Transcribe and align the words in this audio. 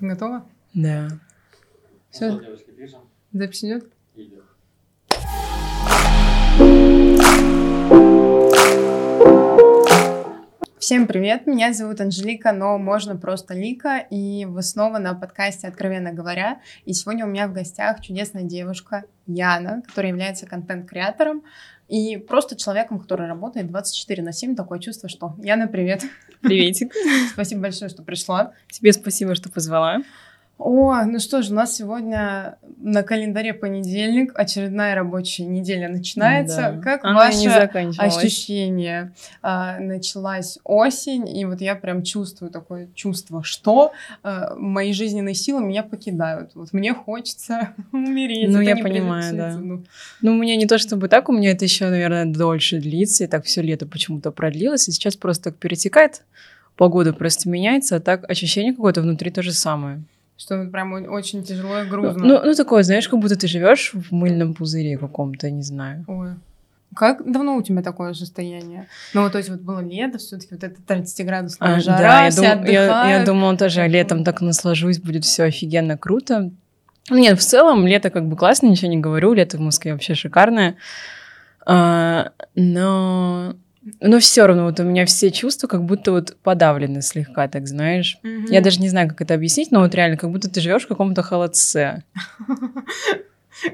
Готова? 0.00 0.46
Да. 0.74 1.08
Все, 2.10 2.38
запись 3.32 3.64
идет? 3.64 3.90
Всем 10.78 11.06
привет, 11.06 11.46
меня 11.46 11.72
зовут 11.72 12.00
Анжелика, 12.00 12.52
но 12.52 12.78
можно 12.78 13.16
просто 13.16 13.54
Лика, 13.54 13.96
и 13.98 14.44
вы 14.44 14.62
снова 14.62 14.98
на 14.98 15.14
подкасте 15.14 15.66
«Откровенно 15.66 16.12
говоря», 16.12 16.60
и 16.84 16.92
сегодня 16.92 17.24
у 17.24 17.28
меня 17.28 17.48
в 17.48 17.52
гостях 17.52 18.00
чудесная 18.00 18.44
девушка 18.44 19.04
Яна, 19.26 19.82
которая 19.82 20.12
является 20.12 20.46
контент-креатором 20.46 21.42
и 21.88 22.16
просто 22.16 22.56
человеком, 22.56 22.98
который 22.98 23.28
работает 23.28 23.68
24 23.68 24.22
на 24.22 24.32
7, 24.32 24.56
такое 24.56 24.78
чувство, 24.78 25.08
что 25.08 25.34
Яна, 25.42 25.68
привет. 25.68 26.04
Приветик. 26.40 26.92
Спасибо 27.32 27.62
большое, 27.62 27.88
что 27.88 28.02
пришла. 28.02 28.52
Тебе 28.68 28.92
спасибо, 28.92 29.34
что 29.34 29.50
позвала. 29.50 30.02
О, 30.58 31.04
ну 31.04 31.18
что 31.18 31.42
ж, 31.42 31.50
у 31.50 31.54
нас 31.54 31.76
сегодня 31.76 32.56
на 32.78 33.02
календаре 33.02 33.52
понедельник, 33.52 34.32
очередная 34.34 34.94
рабочая 34.94 35.44
неделя 35.44 35.88
начинается. 35.88 36.56
Да. 36.56 36.80
Как 36.80 37.04
Она 37.04 37.26
ваше 37.26 37.48
ощущение? 37.98 39.12
А, 39.42 39.78
началась 39.78 40.58
осень, 40.64 41.28
и 41.28 41.44
вот 41.44 41.60
я 41.60 41.74
прям 41.74 42.02
чувствую 42.02 42.50
такое 42.50 42.88
чувство, 42.94 43.44
что 43.44 43.92
а, 44.22 44.54
мои 44.56 44.94
жизненные 44.94 45.34
силы 45.34 45.62
меня 45.62 45.82
покидают. 45.82 46.52
Вот 46.54 46.72
мне 46.72 46.94
хочется 46.94 47.74
умереть. 47.92 48.48
Ну, 48.48 48.62
это 48.62 48.70
я 48.70 48.76
понимаю, 48.82 49.36
да. 49.36 49.58
ну. 49.58 49.84
Ну, 50.22 50.32
у 50.32 50.36
меня 50.36 50.56
не 50.56 50.66
то 50.66 50.78
чтобы 50.78 51.08
так, 51.08 51.28
у 51.28 51.32
меня 51.32 51.50
это 51.50 51.66
еще, 51.66 51.90
наверное, 51.90 52.24
дольше 52.24 52.78
длится, 52.78 53.24
и 53.24 53.26
так 53.26 53.44
все 53.44 53.60
лето 53.60 53.86
почему-то 53.86 54.30
продлилось, 54.30 54.88
и 54.88 54.92
сейчас 54.92 55.16
просто 55.16 55.50
так 55.50 55.56
перетекает, 55.56 56.22
погода 56.76 57.12
просто 57.12 57.50
меняется, 57.50 57.96
а 57.96 58.00
так 58.00 58.28
ощущение 58.30 58.72
какое-то 58.72 59.02
внутри 59.02 59.30
то 59.30 59.42
же 59.42 59.52
самое. 59.52 60.02
Что 60.38 60.58
вот 60.58 60.70
прям 60.70 60.92
очень 60.92 61.42
тяжело 61.42 61.80
и 61.80 61.88
грузно. 61.88 62.24
Ну, 62.24 62.40
ну, 62.44 62.54
такое, 62.54 62.82
знаешь, 62.82 63.08
как 63.08 63.18
будто 63.20 63.36
ты 63.36 63.48
живешь 63.48 63.92
в 63.94 64.12
мыльном 64.12 64.54
пузыре 64.54 64.98
каком-то, 64.98 65.50
не 65.50 65.62
знаю. 65.62 66.04
Ой. 66.08 66.34
Как 66.94 67.30
давно 67.30 67.56
у 67.56 67.62
тебя 67.62 67.82
такое 67.82 68.14
состояние? 68.14 68.86
Ну, 69.12 69.22
вот, 69.22 69.32
то 69.32 69.38
есть 69.38 69.50
вот 69.50 69.60
было 69.60 69.80
лето, 69.80 70.18
все 70.18 70.36
таки 70.36 70.54
вот 70.54 70.62
это 70.62 70.80
30-градусная 70.86 71.76
А, 71.76 71.80
жара, 71.80 71.98
да, 71.98 72.24
я, 72.24 72.30
все 72.30 72.54
дум- 72.54 72.64
я, 72.64 73.18
я 73.18 73.24
думала 73.24 73.56
тоже 73.56 73.76
Такое. 73.76 73.90
летом 73.90 74.24
так 74.24 74.40
наслажусь, 74.40 74.98
будет 74.98 75.24
все 75.24 75.44
офигенно 75.44 75.98
круто. 75.98 76.50
Ну, 77.08 77.18
Нет, 77.18 77.38
в 77.38 77.42
целом 77.42 77.86
лето 77.86 78.10
как 78.10 78.26
бы 78.26 78.36
классно, 78.36 78.66
ничего 78.66 78.90
не 78.90 78.98
говорю, 78.98 79.32
лето 79.32 79.58
в 79.58 79.60
Москве 79.60 79.92
вообще 79.92 80.14
шикарное. 80.14 80.76
А, 81.64 82.30
но, 82.54 83.54
но 84.00 84.18
все 84.18 84.46
равно 84.46 84.64
вот 84.64 84.80
у 84.80 84.84
меня 84.84 85.06
все 85.06 85.30
чувства 85.30 85.66
как 85.66 85.84
будто 85.84 86.12
вот 86.12 86.36
подавлены 86.42 87.02
слегка, 87.02 87.48
так 87.48 87.66
знаешь. 87.66 88.18
Мгм. 88.22 88.46
Я 88.46 88.60
даже 88.60 88.80
не 88.80 88.88
знаю, 88.88 89.08
как 89.08 89.20
это 89.20 89.34
объяснить, 89.34 89.70
но 89.70 89.80
вот 89.80 89.94
реально, 89.94 90.16
как 90.16 90.30
будто 90.30 90.50
ты 90.50 90.60
живешь 90.60 90.84
в 90.84 90.88
каком-то 90.88 91.22
холодце. 91.22 92.04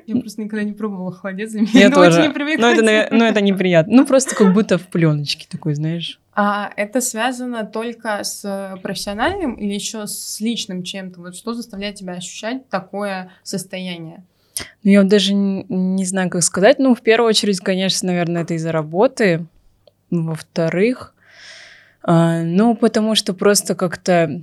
Я 0.07 0.17
просто 0.17 0.43
никогда 0.43 0.65
не 0.65 0.73
пробовала 0.73 1.13
холодец, 1.13 1.51
для 1.51 1.63
меня 1.63 1.71
Я 1.75 1.87
это 1.87 1.97
тоже. 1.97 2.31
очень 2.31 2.59
Но 2.61 2.69
это, 2.71 3.09
ну, 3.15 3.25
это 3.25 3.41
неприятно. 3.41 3.97
Ну, 3.97 4.07
просто 4.07 4.35
как 4.37 4.53
будто 4.53 4.79
в 4.79 4.87
пленочке 4.87 5.47
такой, 5.51 5.75
знаешь. 5.75 6.21
А 6.35 6.71
это 6.77 7.01
связано 7.01 7.67
только 7.67 8.23
с 8.23 8.79
профессиональным 8.83 9.55
или 9.55 9.75
еще 9.75 10.07
с 10.07 10.41
личным 10.41 10.83
чем-то? 10.83 11.21
Вот 11.21 11.37
что 11.37 11.53
заставляет 11.53 11.97
тебя 11.97 12.15
ощущать 12.15 12.69
такое 12.69 13.33
состояние? 13.43 14.25
Ну, 14.83 14.91
я 14.91 15.01
вот 15.03 15.09
даже 15.09 15.35
не 15.35 16.05
знаю, 16.05 16.31
как 16.31 16.43
сказать. 16.43 16.79
Ну, 16.79 16.95
в 16.95 17.01
первую 17.03 17.29
очередь, 17.29 17.61
конечно, 17.61 18.07
наверное, 18.09 18.43
это 18.43 18.55
из-за 18.55 18.73
работы. 18.73 19.47
Во-вторых, 20.13 21.15
а, 22.03 22.43
ну, 22.43 22.77
потому 22.77 23.15
что 23.15 23.33
просто 23.33 23.75
как-то, 23.75 24.43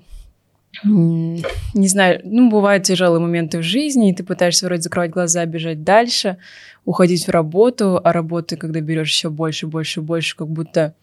не 0.84 1.88
знаю, 1.88 2.22
ну, 2.24 2.50
бывают 2.50 2.86
тяжелые 2.86 3.22
моменты 3.22 3.60
в 3.60 3.64
жизни, 3.64 4.10
и 4.10 4.16
ты 4.16 4.24
пытаешься 4.24 4.66
вроде 4.66 4.82
закрывать 4.82 5.12
глаза, 5.12 5.46
бежать 5.46 5.84
дальше, 5.84 6.38
уходить 6.86 7.28
в 7.28 7.30
работу, 7.30 8.02
а 8.04 8.14
работы, 8.14 8.58
когда 8.58 8.82
берешь 8.82 9.12
еще 9.12 9.30
больше, 9.30 9.68
больше, 9.68 10.02
больше, 10.02 10.36
как 10.36 10.48
будто 10.48 10.96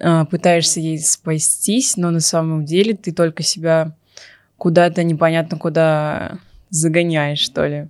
а, 0.00 0.24
пытаешься 0.24 0.80
ей 0.80 0.98
спастись, 0.98 1.98
но 1.98 2.10
на 2.10 2.20
самом 2.20 2.64
деле 2.64 2.94
ты 2.94 3.12
только 3.12 3.42
себя 3.42 3.94
куда-то 4.56 5.04
непонятно 5.04 5.58
куда 5.58 6.38
загоняешь, 6.70 7.40
что 7.40 7.66
ли. 7.66 7.88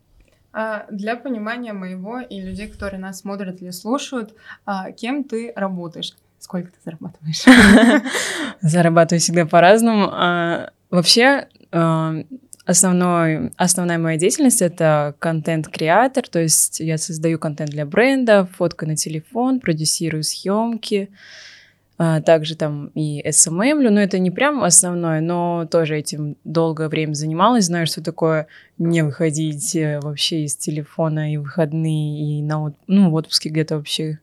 А, 0.53 0.87
Для 0.91 1.17
понимания 1.17 1.73
моего 1.73 2.21
и 2.21 2.41
людей, 2.41 2.69
которые 2.69 3.01
нас 3.01 3.21
смотрят 3.21 3.63
или 3.63 3.71
слушают, 3.71 4.35
а, 4.65 4.93
кем 4.93 5.25
ты 5.25 5.53
работаешь? 5.55 6.15
Сколько 6.39 6.71
ты 6.71 6.79
зарабатываешь? 6.85 7.45
Зарабатываю 8.61 9.21
всегда 9.21 9.47
по-разному. 9.47 10.09
А, 10.11 10.71
вообще, 10.91 11.49
основной, 12.71 13.51
основная 13.57 13.99
моя 13.99 14.19
деятельность— 14.19 14.63
это 14.63 15.15
контент-креатор, 15.19 16.27
то 16.29 16.41
есть 16.41 16.81
я 16.81 16.99
создаю 16.99 17.39
контент 17.39 17.71
для 17.71 17.87
бренда, 17.87 18.49
фотка 18.57 18.87
на 18.87 18.97
телефон, 18.97 19.61
продюсирую 19.61 20.23
съемки, 20.25 21.11
а, 22.03 22.23
также 22.23 22.57
там 22.57 22.87
и 22.95 23.21
SMM, 23.29 23.91
но 23.91 24.01
это 24.01 24.19
не 24.19 24.31
прям 24.31 24.65
основное, 24.65 25.21
но 25.21 25.69
тоже 25.71 25.99
этим 25.99 26.39
долгое 26.45 26.89
время 26.89 27.13
занималась, 27.13 27.67
знаю, 27.67 27.87
что 27.87 28.03
такое 28.03 28.47
не 28.79 29.03
выходить 29.03 29.77
э, 29.77 30.01
вообще 30.01 30.45
из 30.45 30.57
телефона 30.57 31.31
и 31.31 31.37
выходные, 31.37 32.39
и 32.39 32.43
на, 32.43 32.73
ну, 32.87 33.11
в 33.11 33.15
отпуске 33.15 33.51
где-то 33.51 33.77
вообще 33.77 34.19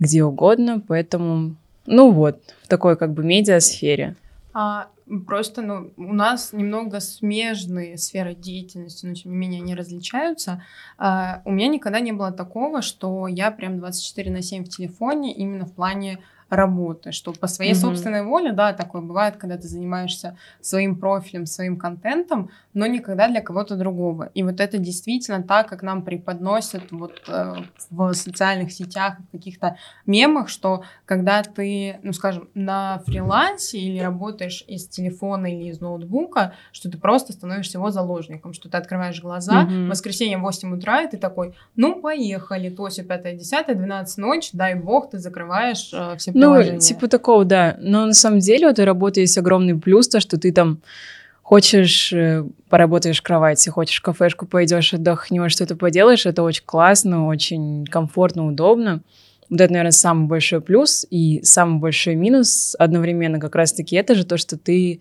где 0.00 0.24
угодно, 0.24 0.82
поэтому, 0.88 1.54
ну 1.86 2.10
вот, 2.10 2.40
в 2.64 2.66
такой 2.66 2.96
как 2.96 3.12
бы 3.12 3.22
медиасфере. 3.22 4.16
А, 4.52 4.88
Просто, 5.26 5.62
ну, 5.62 5.90
у 5.96 6.12
нас 6.12 6.52
немного 6.52 7.00
смежные 7.00 7.96
сферы 7.96 8.34
деятельности, 8.34 9.06
но 9.06 9.14
тем 9.14 9.30
не 9.32 9.38
менее 9.38 9.62
они 9.62 9.74
различаются. 9.74 10.62
А, 10.98 11.40
У 11.46 11.52
меня 11.52 11.68
никогда 11.68 12.00
не 12.00 12.12
было 12.12 12.30
такого, 12.30 12.82
что 12.82 13.26
я 13.26 13.50
прям 13.50 13.78
24 13.78 14.30
на 14.30 14.42
7 14.42 14.64
в 14.64 14.68
телефоне 14.68 15.34
именно 15.34 15.64
в 15.64 15.72
плане 15.72 16.18
работы, 16.48 17.12
что 17.12 17.32
по 17.32 17.46
своей 17.46 17.72
Мгм. 17.72 17.80
собственной 17.80 18.22
воле, 18.24 18.52
да, 18.52 18.72
такое 18.72 19.02
бывает, 19.02 19.36
когда 19.36 19.56
ты 19.56 19.68
занимаешься 19.68 20.38
своим 20.60 20.96
профилем, 20.98 21.46
своим 21.46 21.76
контентом, 21.78 22.50
но 22.74 22.86
никогда 22.86 23.28
для 23.28 23.40
кого-то 23.42 23.76
другого. 23.76 24.30
И 24.34 24.42
вот 24.42 24.60
это 24.60 24.78
действительно 24.78 25.42
так, 25.42 25.68
как 25.68 25.82
нам 25.82 26.02
преподносят 26.02 26.90
вот 26.90 27.22
э, 27.28 27.64
в 27.90 28.12
социальных 28.14 28.72
сетях, 28.72 29.18
в 29.28 29.32
каких-то 29.32 29.76
мемах, 30.06 30.48
что 30.48 30.84
когда 31.04 31.42
ты, 31.42 31.98
ну, 32.02 32.12
скажем, 32.12 32.48
на 32.54 33.00
фрилансе 33.06 33.78
или 33.78 33.98
работаешь 33.98 34.64
из 34.66 34.88
телефона 34.88 35.46
или 35.46 35.68
из 35.68 35.80
ноутбука, 35.80 36.54
что 36.72 36.90
ты 36.90 36.96
просто 36.98 37.32
становишься 37.32 37.78
его 37.78 37.90
заложником, 37.90 38.52
что 38.54 38.70
ты 38.70 38.76
открываешь 38.78 39.20
глаза, 39.20 39.62
Мгм. 39.62 39.86
в 39.86 39.90
воскресенье 39.90 40.38
в 40.38 40.42
8 40.42 40.74
утра, 40.74 41.02
и 41.02 41.10
ты 41.10 41.18
такой, 41.18 41.54
ну, 41.76 42.00
поехали, 42.00 42.70
то 42.70 42.86
все 42.88 43.02
5 43.04 43.36
10 43.36 43.66
12 43.76 44.18
ночи, 44.18 44.50
дай 44.54 44.74
бог, 44.74 45.10
ты 45.10 45.18
закрываешь 45.18 45.90
э, 45.92 46.16
все 46.16 46.32
Ну, 46.38 46.78
типа 46.78 47.08
такого, 47.08 47.44
да. 47.44 47.76
Но 47.80 48.06
на 48.06 48.14
самом 48.14 48.38
деле 48.38 48.66
у 48.66 48.70
этой 48.70 48.84
работы 48.84 49.20
есть 49.20 49.36
огромный 49.38 49.78
плюс, 49.78 50.08
то, 50.08 50.20
что 50.20 50.38
ты 50.38 50.52
там 50.52 50.80
хочешь, 51.42 52.12
э, 52.12 52.44
поработаешь 52.68 53.20
в 53.20 53.22
кровати, 53.22 53.70
хочешь 53.70 53.98
в 53.98 54.02
кафешку 54.02 54.46
пойдешь, 54.46 54.92
отдохнешь, 54.92 55.52
что-то 55.52 55.76
поделаешь, 55.76 56.26
это 56.26 56.42
очень 56.42 56.64
классно, 56.66 57.26
очень 57.26 57.86
комфортно, 57.86 58.46
удобно. 58.46 59.00
Вот 59.48 59.60
это, 59.60 59.72
наверное, 59.72 59.92
самый 59.92 60.26
большой 60.26 60.60
плюс 60.60 61.06
и 61.08 61.40
самый 61.42 61.80
большой 61.80 62.16
минус 62.16 62.76
одновременно 62.78 63.40
как 63.40 63.54
раз-таки 63.54 63.96
это 63.96 64.14
же 64.14 64.26
то, 64.26 64.36
что 64.36 64.58
ты 64.58 65.00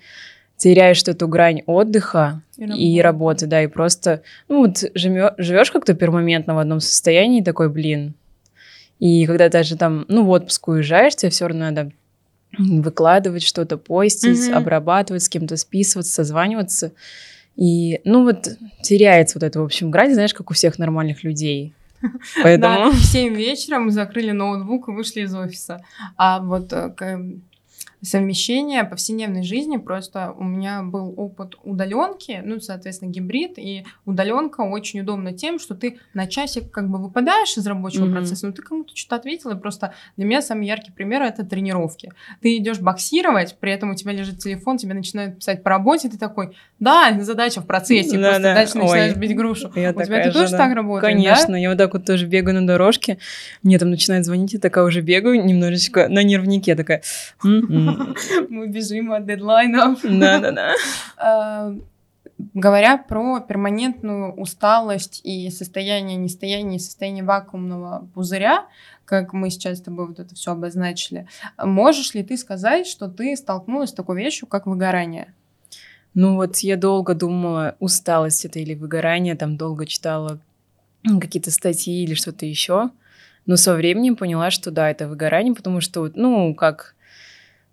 теряешь 0.56 1.04
эту 1.04 1.28
грань 1.28 1.64
отдыха 1.66 2.42
и 2.58 3.02
работы, 3.02 3.46
да, 3.46 3.62
и 3.62 3.68
просто, 3.68 4.22
ну 4.48 4.62
вот 4.62 4.84
живешь 4.96 5.72
как-то 5.72 5.94
пермоментно 5.94 6.56
в 6.56 6.60
одном 6.60 6.80
состоянии, 6.80 7.42
такой, 7.42 7.70
блин. 7.70 8.16
И 9.00 9.26
когда 9.26 9.50
даже 9.50 9.78
там, 9.78 10.06
ну, 10.08 10.24
в 10.24 10.30
отпуск 10.30 10.68
уезжаешь, 10.70 11.16
тебе 11.16 11.30
все 11.30 11.48
равно 11.48 11.66
надо 11.66 11.92
выкладывать 12.58 13.44
что-то, 13.44 13.78
постить, 13.78 14.48
Мгм. 14.48 14.58
обрабатывать, 14.58 15.24
с 15.24 15.30
кем-то 15.30 15.58
списываться, 15.58 16.12
созваниваться. 16.14 16.94
И, 17.56 18.02
ну, 18.04 18.24
вот 18.24 18.48
теряется 18.82 19.38
вот 19.40 19.44
эта, 19.44 19.60
в 19.60 19.64
общем, 19.64 19.92
грань, 19.92 20.14
знаешь, 20.14 20.34
как 20.34 20.50
у 20.50 20.54
всех 20.54 20.80
нормальных 20.80 21.24
людей. 21.24 21.74
Поэтому... 22.44 22.76
Да, 22.76 22.90
в 22.92 23.04
7 23.04 23.36
вечера 23.36 23.80
мы 23.80 23.92
закрыли 23.92 24.32
ноутбук 24.32 24.88
и 24.88 24.92
вышли 24.92 25.22
из 25.22 25.34
офиса. 25.36 25.84
А 26.16 26.40
вот 26.40 26.72
э, 26.72 26.90
к- 26.90 27.22
совмещение 28.02 28.84
повседневной 28.84 29.44
жизни, 29.44 29.78
просто 29.78 30.32
у 30.38 30.44
меня 30.44 30.84
был 30.84 31.14
опыт 31.18 31.56
удаленки, 31.64 32.42
ну, 32.46 32.60
соответственно, 32.60 33.10
гибрид, 33.10 33.54
и 33.58 33.86
удаленка 34.06 34.62
очень 34.62 35.02
удобна 35.02 35.34
тем, 35.34 35.58
что 35.60 35.74
ты 35.76 35.98
на 36.14 36.28
часик 36.28 36.70
как 36.72 36.90
бы 36.90 37.00
выпадаешь 37.00 37.58
из 37.58 37.66
рабочего 37.66 38.06
Мгм. 38.06 38.14
процесса, 38.14 38.46
но 38.48 38.54
ты 38.54 38.62
кому-то 38.62 38.96
что-то 38.96 39.16
ответил, 39.16 39.50
и 39.50 39.60
просто 39.60 39.94
для 40.16 40.26
меня 40.26 40.42
самый 40.42 40.68
яркий 40.68 40.92
пример 40.92 41.24
это 41.24 41.44
тренировки. 41.44 42.12
Ты 42.42 42.58
идешь 42.58 42.80
боксировать, 42.80 43.58
при 43.60 43.72
этом 43.72 43.92
у 43.92 43.96
тебя 43.96 44.12
лежит 44.12 44.40
телефон, 44.40 44.78
тебе 44.78 44.94
начинают 44.94 45.38
писать 45.38 45.64
по 45.64 45.70
работе, 45.72 46.08
ты 46.10 46.18
такой, 46.18 46.56
да, 46.80 47.18
задача 47.22 47.62
в 47.62 47.66
процессе, 47.66 48.18
Да, 48.18 48.28
просто 48.28 48.44
да. 48.44 48.54
дальше 48.54 48.78
начинаешь 48.78 49.14
Ой, 49.14 49.20
бить 49.20 49.36
грушу. 49.36 49.72
я 49.76 49.92
у 49.92 50.04
тебя 50.04 50.20
это 50.20 50.32
же, 50.32 50.40
тоже 50.40 50.52
да. 50.52 50.58
так 50.58 50.76
работает, 50.76 51.02
да? 51.02 51.08
Конечно, 51.08 51.56
я 51.56 51.70
вот 51.70 51.78
так 51.78 51.94
вот 51.94 52.06
тоже 52.06 52.28
бегаю 52.28 52.62
на 52.62 52.68
дорожке, 52.68 53.18
мне 53.64 53.80
там 53.80 53.90
начинают 53.90 54.26
звонить, 54.26 54.54
я 54.54 54.60
такая 54.60 54.84
уже 54.86 55.02
бегаю 55.02 55.44
немножечко 55.44 56.08
на 56.10 56.22
нервнике, 56.24 56.76
такая... 56.76 57.02
«М-м». 57.44 57.87
Мы 58.50 58.68
бежим 58.68 59.12
от 59.12 59.26
дедлайнов. 59.26 60.02
Да-да-да. 60.04 60.74
А, 61.20 61.74
говоря 62.54 62.98
про 62.98 63.40
перманентную 63.40 64.34
усталость 64.34 65.22
и 65.24 65.50
состояние 65.50 66.18
нестояния, 66.18 66.80
состояние 66.80 67.24
вакуумного 67.24 68.08
пузыря, 68.14 68.68
как 69.06 69.34
мы 69.34 69.50
сейчас 69.50 69.80
с 69.80 69.82
тобой 69.82 70.08
вот 70.08 70.20
это 70.20 70.36
все 70.36 70.52
обозначили, 70.52 71.28
можешь 71.58 72.14
ли 72.14 72.24
ты 72.24 72.38
сказать, 72.38 72.86
что 72.86 73.08
ты 73.08 73.36
столкнулась 73.36 73.90
с 73.90 73.94
такой 73.94 74.18
вещью, 74.18 74.48
как 74.48 74.68
выгорание? 74.68 75.34
Ну 76.14 76.36
вот 76.36 76.58
я 76.58 76.78
долго 76.78 77.14
думала, 77.14 77.76
усталость 77.80 78.46
это 78.46 78.60
или 78.60 78.74
выгорание, 78.74 79.36
там 79.36 79.58
долго 79.58 79.86
читала 79.86 80.40
какие-то 81.22 81.52
статьи 81.52 82.04
или 82.04 82.16
что-то 82.16 82.46
еще. 82.46 82.90
Но 83.46 83.56
со 83.56 83.74
временем 83.76 84.16
поняла, 84.16 84.52
что 84.52 84.72
да, 84.72 84.90
это 84.90 85.08
выгорание, 85.08 85.56
потому 85.56 85.80
что, 85.80 86.12
ну, 86.16 86.54
как 86.54 86.96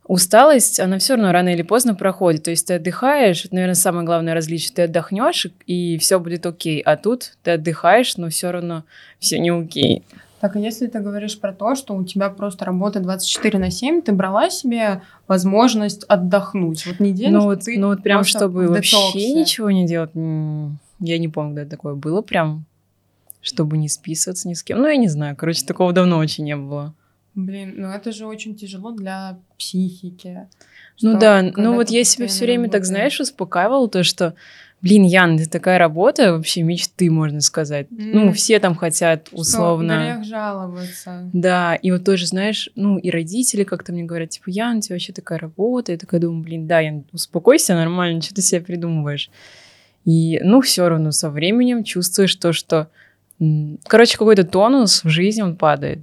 усталость, 0.07 0.81
она 0.81 0.99
все 0.99 1.15
равно 1.15 1.33
рано 1.33 1.49
или 1.51 1.63
поздно 1.63 1.95
проходит. 1.95 2.45
То 2.45 2.51
есть 2.51 2.67
ты 2.67 2.75
отдыхаешь, 2.75 3.45
это, 3.45 3.55
наверное, 3.55 3.75
самое 3.75 4.05
главное 4.05 4.35
различие. 4.35 4.73
Ты 4.75 4.83
отдохнешь, 4.83 5.47
и 5.67 5.99
все 5.99 6.21
будет 6.21 6.47
окей. 6.47 6.81
А 6.81 6.97
тут 6.97 7.37
ты 7.43 7.53
отдыхаешь, 7.53 8.17
но 8.17 8.29
все 8.29 8.51
равно 8.51 8.85
все 9.19 9.39
не 9.39 9.51
окей. 9.51 10.05
Так, 10.41 10.57
а 10.57 10.59
если 10.59 10.89
ты 10.89 11.01
говоришь 11.01 11.41
про 11.41 11.55
то, 11.55 11.75
что 11.75 11.95
у 11.95 12.05
тебя 12.05 12.29
просто 12.29 12.67
работа 12.67 13.01
24 13.01 13.59
на 13.59 13.71
7, 13.71 14.03
ты 14.03 14.13
брала 14.13 14.51
себе 14.51 15.01
возможность 15.27 16.05
отдохнуть? 16.05 16.85
Вот 16.85 17.01
неделю, 17.01 17.33
ну, 17.33 17.45
вот, 17.45 17.61
ты 17.61 17.79
ну 17.79 17.89
вот 17.89 18.03
прям, 18.03 18.25
чтобы 18.25 18.69
вообще 18.69 19.33
ничего 19.33 19.71
не 19.71 19.87
делать, 19.87 20.11
я 20.15 21.19
не 21.19 21.29
помню, 21.29 21.55
когда 21.55 21.71
такое 21.71 21.95
было 21.95 22.21
прям, 22.21 22.67
чтобы 23.41 23.79
не 23.79 23.89
списываться 23.89 24.47
ни 24.47 24.53
с 24.53 24.63
кем. 24.63 24.81
Ну, 24.81 24.87
я 24.87 24.97
не 24.97 25.09
знаю, 25.09 25.35
короче, 25.35 25.65
такого 25.65 25.95
давно 25.95 26.19
очень 26.19 26.45
не 26.45 26.57
было. 26.57 26.95
Блин, 27.35 27.75
ну 27.77 27.89
это 27.89 28.13
же 28.13 28.27
очень 28.27 28.55
тяжело 28.55 28.93
для 28.93 29.39
психики. 29.59 30.49
Ну 31.03 31.19
да, 31.19 31.43
ну 31.43 31.75
вот 31.75 31.91
я 31.91 32.05
себя 32.05 32.29
все 32.29 32.45
время 32.45 32.69
так, 32.69 32.85
знаешь, 32.85 33.19
успокаивала, 33.19 33.89
то, 33.89 34.05
что, 34.05 34.35
блин, 34.81 35.03
Ян, 35.03 35.37
это 35.37 35.51
такая 35.51 35.79
работа, 35.79 36.33
вообще 36.33 36.63
мечты, 36.63 37.11
можно 37.11 37.41
сказать. 37.41 37.89
Mm. 37.91 38.11
Ну, 38.13 38.33
все 38.33 38.61
там 38.61 38.77
хотят 38.77 39.29
условно... 39.33 40.21
Что, 40.21 40.31
жаловаться. 40.31 41.31
Да, 41.33 41.75
и 41.75 41.91
вот 41.91 42.05
тоже, 42.05 42.27
знаешь, 42.27 42.71
ну, 42.77 42.99
и 42.99 43.11
родители 43.11 43.65
как-то 43.65 43.93
мне 43.93 44.05
говорят, 44.05 44.31
типа, 44.31 44.51
Ян, 44.51 44.79
у 44.79 44.81
тебя 44.81 44.95
вообще 44.95 45.13
такая 45.13 45.41
работа. 45.41 45.91
Я 45.91 45.99
такая 45.99 46.21
думаю, 46.21 46.45
блин, 46.45 46.69
да, 46.69 46.79
Ян, 46.79 47.05
успокойся 47.13 47.75
нормально, 47.75 48.23
что 48.23 48.35
ты 48.35 48.43
себе 48.43 48.61
придумываешь. 48.61 49.31
И, 50.05 50.39
ну, 50.45 50.61
все 50.61 50.89
равно 50.89 51.11
со 51.11 51.31
временем 51.31 51.83
чувствуешь 51.83 52.37
то, 52.37 52.53
что... 52.53 52.89
Короче, 53.89 54.17
какой-то 54.17 54.45
тонус 54.45 55.03
в 55.03 55.09
жизни, 55.09 55.43
он 55.43 55.57
падает. 55.57 55.99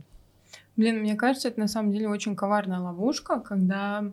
Блин, 0.77 1.01
мне 1.01 1.15
кажется, 1.15 1.49
это 1.49 1.59
на 1.59 1.67
самом 1.67 1.91
деле 1.91 2.07
очень 2.07 2.35
коварная 2.35 2.79
ловушка, 2.79 3.39
когда 3.39 4.11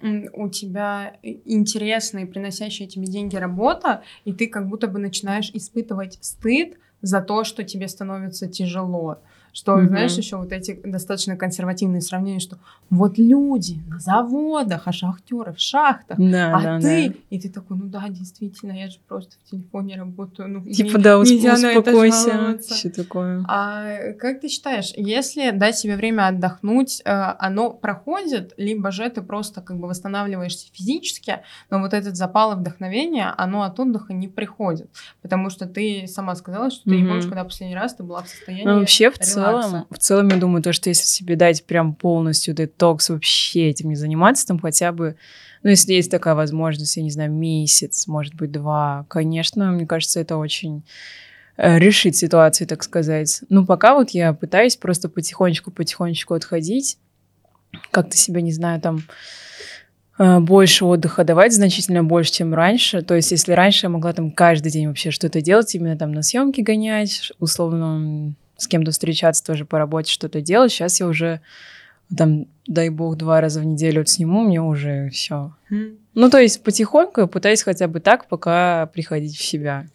у 0.00 0.48
тебя 0.48 1.16
интересная 1.22 2.24
и 2.24 2.26
приносящая 2.26 2.86
тебе 2.86 3.06
деньги 3.06 3.36
работа, 3.36 4.02
и 4.24 4.32
ты 4.32 4.46
как 4.46 4.68
будто 4.68 4.88
бы 4.88 4.98
начинаешь 4.98 5.50
испытывать 5.54 6.18
стыд 6.20 6.78
за 7.00 7.22
то, 7.22 7.44
что 7.44 7.64
тебе 7.64 7.88
становится 7.88 8.46
тяжело. 8.46 9.18
Что, 9.56 9.78
mm-hmm. 9.78 9.88
знаешь, 9.88 10.12
еще 10.12 10.36
вот 10.36 10.52
эти 10.52 10.78
достаточно 10.84 11.34
консервативные 11.34 12.02
сравнения, 12.02 12.40
что 12.40 12.58
вот 12.90 13.16
люди 13.16 13.80
на 13.88 13.98
заводах, 13.98 14.82
а 14.84 14.92
шахтеры 14.92 15.54
в 15.54 15.58
шахтах, 15.58 16.18
да, 16.18 16.54
а 16.54 16.62
да, 16.62 16.78
ты, 16.78 17.08
да. 17.08 17.14
и 17.30 17.40
ты 17.40 17.48
такой, 17.48 17.78
ну 17.78 17.86
да, 17.86 18.04
действительно, 18.10 18.72
я 18.72 18.90
же 18.90 18.98
просто 19.08 19.36
в 19.42 19.50
телефоне 19.50 19.96
работаю, 19.96 20.50
ну 20.50 20.60
типа 20.60 20.98
да, 20.98 21.16
нельзя 21.16 21.54
успокойся, 21.54 22.58
что 22.60 22.90
такое. 22.90 23.46
А 23.48 24.12
как 24.20 24.42
ты 24.42 24.48
считаешь, 24.48 24.92
если 24.94 25.50
дать 25.52 25.78
себе 25.78 25.96
время 25.96 26.26
отдохнуть, 26.26 27.00
э, 27.06 27.10
оно 27.10 27.70
проходит, 27.70 28.52
либо 28.58 28.90
же 28.90 29.08
ты 29.08 29.22
просто 29.22 29.62
как 29.62 29.78
бы 29.78 29.88
восстанавливаешься 29.88 30.68
физически, 30.70 31.40
но 31.70 31.80
вот 31.80 31.94
этот 31.94 32.14
запал 32.14 32.52
и 32.52 32.56
вдохновение, 32.56 33.32
оно 33.38 33.62
от 33.62 33.80
отдыха 33.80 34.12
не 34.12 34.28
приходит, 34.28 34.90
потому 35.22 35.48
что 35.48 35.64
ты 35.64 36.06
сама 36.08 36.34
сказала, 36.34 36.70
что 36.70 36.84
ты 36.84 36.90
mm-hmm. 36.90 37.00
не 37.00 37.08
помнишь, 37.08 37.24
когда 37.24 37.42
последний 37.44 37.74
раз 37.74 37.94
ты 37.94 38.02
была 38.02 38.22
в 38.22 38.28
состоянии 38.28 38.66
ну, 38.66 38.80
вообще 38.80 39.10
в 39.10 39.18
целом 39.18 39.45
целом, 39.50 39.86
в 39.90 39.98
целом, 39.98 40.28
я 40.28 40.36
думаю, 40.36 40.62
то, 40.62 40.72
что 40.72 40.88
если 40.88 41.06
себе 41.06 41.36
дать 41.36 41.64
прям 41.64 41.94
полностью 41.94 42.54
детокс, 42.54 43.10
вообще 43.10 43.70
этим 43.70 43.88
не 43.88 43.96
заниматься, 43.96 44.46
там 44.46 44.58
хотя 44.58 44.92
бы, 44.92 45.16
ну, 45.62 45.70
если 45.70 45.94
есть 45.94 46.10
такая 46.10 46.34
возможность, 46.34 46.96
я 46.96 47.02
не 47.02 47.10
знаю, 47.10 47.32
месяц, 47.32 48.06
может 48.06 48.34
быть, 48.34 48.52
два, 48.52 49.04
конечно, 49.08 49.72
мне 49.72 49.86
кажется, 49.86 50.20
это 50.20 50.36
очень 50.36 50.84
э, 51.56 51.78
решить 51.78 52.16
ситуацию, 52.16 52.66
так 52.66 52.82
сказать. 52.82 53.42
Ну, 53.48 53.66
пока 53.66 53.94
вот 53.94 54.10
я 54.10 54.32
пытаюсь 54.32 54.76
просто 54.76 55.08
потихонечку-потихонечку 55.08 56.34
отходить, 56.34 56.98
как-то 57.90 58.16
себя, 58.16 58.40
не 58.40 58.52
знаю, 58.52 58.80
там 58.80 59.02
э, 60.18 60.38
больше 60.40 60.84
отдыха 60.84 61.24
давать, 61.24 61.54
значительно 61.54 62.04
больше, 62.04 62.32
чем 62.32 62.54
раньше. 62.54 63.02
То 63.02 63.14
есть, 63.14 63.30
если 63.30 63.52
раньше 63.52 63.86
я 63.86 63.90
могла 63.90 64.12
там 64.12 64.30
каждый 64.30 64.70
день 64.70 64.88
вообще 64.88 65.10
что-то 65.10 65.40
делать, 65.40 65.74
именно 65.74 65.96
там 65.96 66.12
на 66.12 66.22
съемки 66.22 66.60
гонять, 66.60 67.32
условно 67.38 68.34
с 68.56 68.66
кем-то 68.66 68.90
встречаться 68.90 69.44
тоже 69.44 69.64
по 69.64 69.78
работе, 69.78 70.10
что-то 70.10 70.40
делать. 70.40 70.72
Сейчас 70.72 71.00
я 71.00 71.06
уже 71.06 71.40
там, 72.16 72.46
дай 72.66 72.88
бог, 72.88 73.16
два 73.16 73.40
раза 73.40 73.60
в 73.60 73.64
неделю 73.64 74.00
вот 74.00 74.08
сниму, 74.08 74.42
мне 74.42 74.60
уже 74.60 75.10
все. 75.10 75.54
Mm. 75.70 75.98
Ну, 76.14 76.30
то 76.30 76.38
есть 76.38 76.62
потихоньку 76.62 77.26
пытаюсь 77.26 77.62
хотя 77.62 77.88
бы 77.88 78.00
так, 78.00 78.28
пока 78.28 78.86
приходить 78.86 79.36
в 79.36 79.42
себя. 79.42 79.86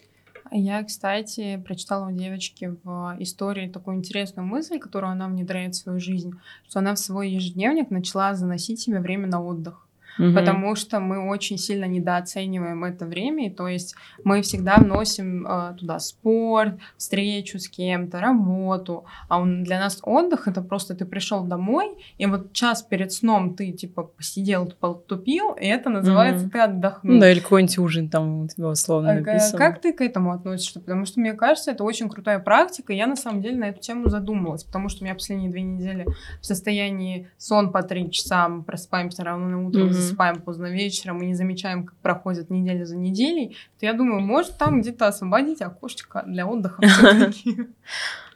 Я, 0.53 0.83
кстати, 0.83 1.61
прочитала 1.65 2.09
у 2.09 2.11
девочки 2.11 2.75
в 2.83 3.15
истории 3.19 3.69
такую 3.69 3.97
интересную 3.97 4.45
мысль, 4.45 4.79
которую 4.79 5.11
она 5.11 5.29
внедряет 5.29 5.75
в 5.75 5.77
свою 5.77 5.99
жизнь, 6.01 6.33
что 6.67 6.79
она 6.79 6.93
в 6.93 6.99
свой 6.99 7.29
ежедневник 7.29 7.89
начала 7.89 8.35
заносить 8.35 8.81
себе 8.81 8.99
время 8.99 9.27
на 9.27 9.41
отдых 9.41 9.87
угу. 10.17 10.33
потому 10.33 10.75
что 10.75 10.99
мы 10.99 11.27
очень 11.27 11.57
сильно 11.57 11.85
недооцениваем 11.85 12.83
это 12.83 13.05
время, 13.05 13.47
и 13.47 13.49
то 13.49 13.67
есть 13.67 13.95
мы 14.23 14.41
всегда 14.41 14.77
вносим 14.77 15.45
э, 15.47 15.75
туда 15.77 15.99
спорт, 15.99 16.75
встречу 16.97 17.59
с 17.59 17.67
кем-то, 17.67 18.19
работу, 18.19 19.05
а 19.27 19.39
он, 19.39 19.63
для 19.63 19.79
нас 19.79 19.99
отдых 20.03 20.47
это 20.47 20.61
просто 20.61 20.95
ты 20.95 21.05
пришел 21.05 21.43
домой, 21.43 21.91
и 22.17 22.25
вот 22.25 22.53
час 22.53 22.81
перед 22.83 23.11
сном 23.11 23.55
ты 23.55 23.71
типа 23.71 24.03
посидел, 24.03 24.71
потупил, 24.79 25.53
и 25.53 25.65
это 25.65 25.89
называется 25.89 26.45
угу. 26.45 26.51
ты 26.51 26.59
отдохнул. 26.59 27.15
Ну, 27.15 27.19
да, 27.19 27.31
или 27.31 27.39
какой-нибудь 27.39 27.77
ужин 27.77 28.09
там 28.09 28.41
у 28.41 28.47
тебя 28.47 28.67
условно 28.67 29.11
а, 29.11 29.15
написано. 29.15 29.57
Как 29.57 29.81
ты 29.81 29.93
к 29.93 30.01
этому 30.01 30.31
относишься? 30.31 30.79
Потому 30.79 31.05
что 31.05 31.19
мне 31.19 31.33
кажется, 31.33 31.71
это 31.71 31.83
очень 31.83 32.09
крутая 32.09 32.39
практика, 32.39 32.93
и 32.93 32.97
я 32.97 33.07
на 33.07 33.15
самом 33.15 33.41
деле 33.41 33.57
на 33.57 33.69
эту 33.69 33.79
тему 33.79 34.09
задумалась, 34.09 34.63
потому 34.63 34.89
что 34.89 35.01
у 35.01 35.05
меня 35.05 35.15
последние 35.15 35.49
две 35.49 35.61
недели 35.61 36.05
в 36.41 36.45
состоянии 36.45 37.29
сон 37.37 37.71
по 37.71 37.83
три 37.83 38.09
часа, 38.11 38.47
мы 38.47 38.63
просыпаемся 38.63 39.23
равно 39.23 39.47
на 39.47 39.67
утро, 39.67 39.85
угу 39.85 39.91
засыпаем 40.11 40.41
поздно 40.41 40.67
вечером 40.67 41.21
и 41.21 41.27
не 41.27 41.33
замечаем, 41.33 41.85
как 41.85 41.95
проходит 41.97 42.49
неделя 42.49 42.85
за 42.85 42.97
неделей, 42.97 43.55
то 43.79 43.85
я 43.85 43.93
думаю, 43.93 44.21
может 44.21 44.57
там 44.57 44.81
где-то 44.81 45.07
освободить 45.07 45.61
окошечко 45.61 46.23
для 46.27 46.45
отдыха 46.45 46.81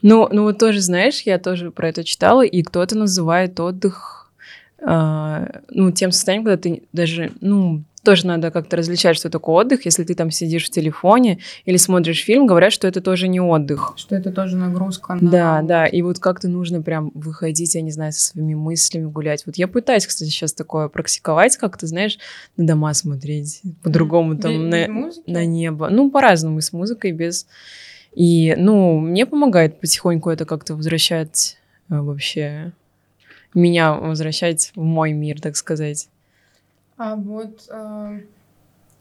Ну, 0.02 0.28
ну 0.32 0.44
вот 0.44 0.60
тоже, 0.60 0.82
знаешь, 0.82 1.22
я 1.22 1.40
тоже 1.40 1.72
про 1.72 1.90
это 1.90 2.04
читала, 2.04 2.46
и 2.46 2.62
кто-то 2.62 2.98
называет 2.98 3.60
отдых, 3.60 4.32
э, 4.80 5.62
ну, 5.70 5.92
тем 5.92 6.12
состоянием, 6.12 6.46
когда 6.46 6.62
ты 6.62 6.84
даже, 6.94 7.32
ну, 7.42 7.84
тоже 8.06 8.26
надо 8.28 8.52
как-то 8.52 8.78
различать, 8.78 9.18
что 9.18 9.30
такое 9.30 9.66
отдых. 9.66 9.86
Если 9.86 10.04
ты 10.04 10.16
там 10.16 10.32
сидишь 10.32 10.68
в 10.68 10.70
телефоне 10.70 11.40
или 11.66 11.76
смотришь 11.76 12.24
фильм, 12.24 12.48
говорят, 12.48 12.72
что 12.72 12.88
это 12.88 13.02
тоже 13.02 13.28
не 13.28 13.42
отдых. 13.42 13.94
Что 13.98 14.16
это 14.16 14.32
тоже 14.32 14.56
нагрузка 14.56 15.16
на... 15.16 15.30
Да, 15.30 15.62
да, 15.62 15.86
и 15.86 16.02
вот 16.02 16.20
как-то 16.20 16.48
нужно 16.48 16.82
прям 16.82 17.12
выходить, 17.14 17.76
я 17.76 17.82
не 17.82 17.92
знаю, 17.92 18.14
со 18.14 18.24
своими 18.24 18.54
мыслями 18.54 19.06
гулять. 19.06 19.46
Вот 19.46 19.58
я 19.58 19.68
пытаюсь, 19.68 20.08
кстати, 20.08 20.30
сейчас 20.30 20.54
такое 20.54 20.88
практиковать, 20.88 21.58
как-то, 21.58 21.88
знаешь, 21.88 22.18
на 22.56 22.66
дома 22.66 22.94
смотреть, 22.94 23.62
по-другому 23.84 24.38
там 24.38 24.70
на, 24.70 24.88
на 25.28 25.46
небо. 25.46 25.90
Ну, 25.90 26.12
по-разному, 26.12 26.60
и 26.60 26.62
с 26.62 26.72
музыкой, 26.72 27.12
без... 27.12 27.48
И, 28.14 28.56
ну, 28.58 29.00
мне 29.00 29.26
помогает 29.26 29.82
потихоньку 29.82 30.30
это 30.30 30.46
как-то 30.46 30.76
возвращать 30.76 31.58
э, 31.90 32.00
вообще 32.00 32.72
меня 33.56 33.94
возвращать 33.94 34.72
в 34.76 34.82
мой 34.82 35.14
мир, 35.14 35.42
так 35.42 35.56
сказать. 35.56 36.10
А 36.98 37.16
вот 37.16 37.68
э, 37.70 38.20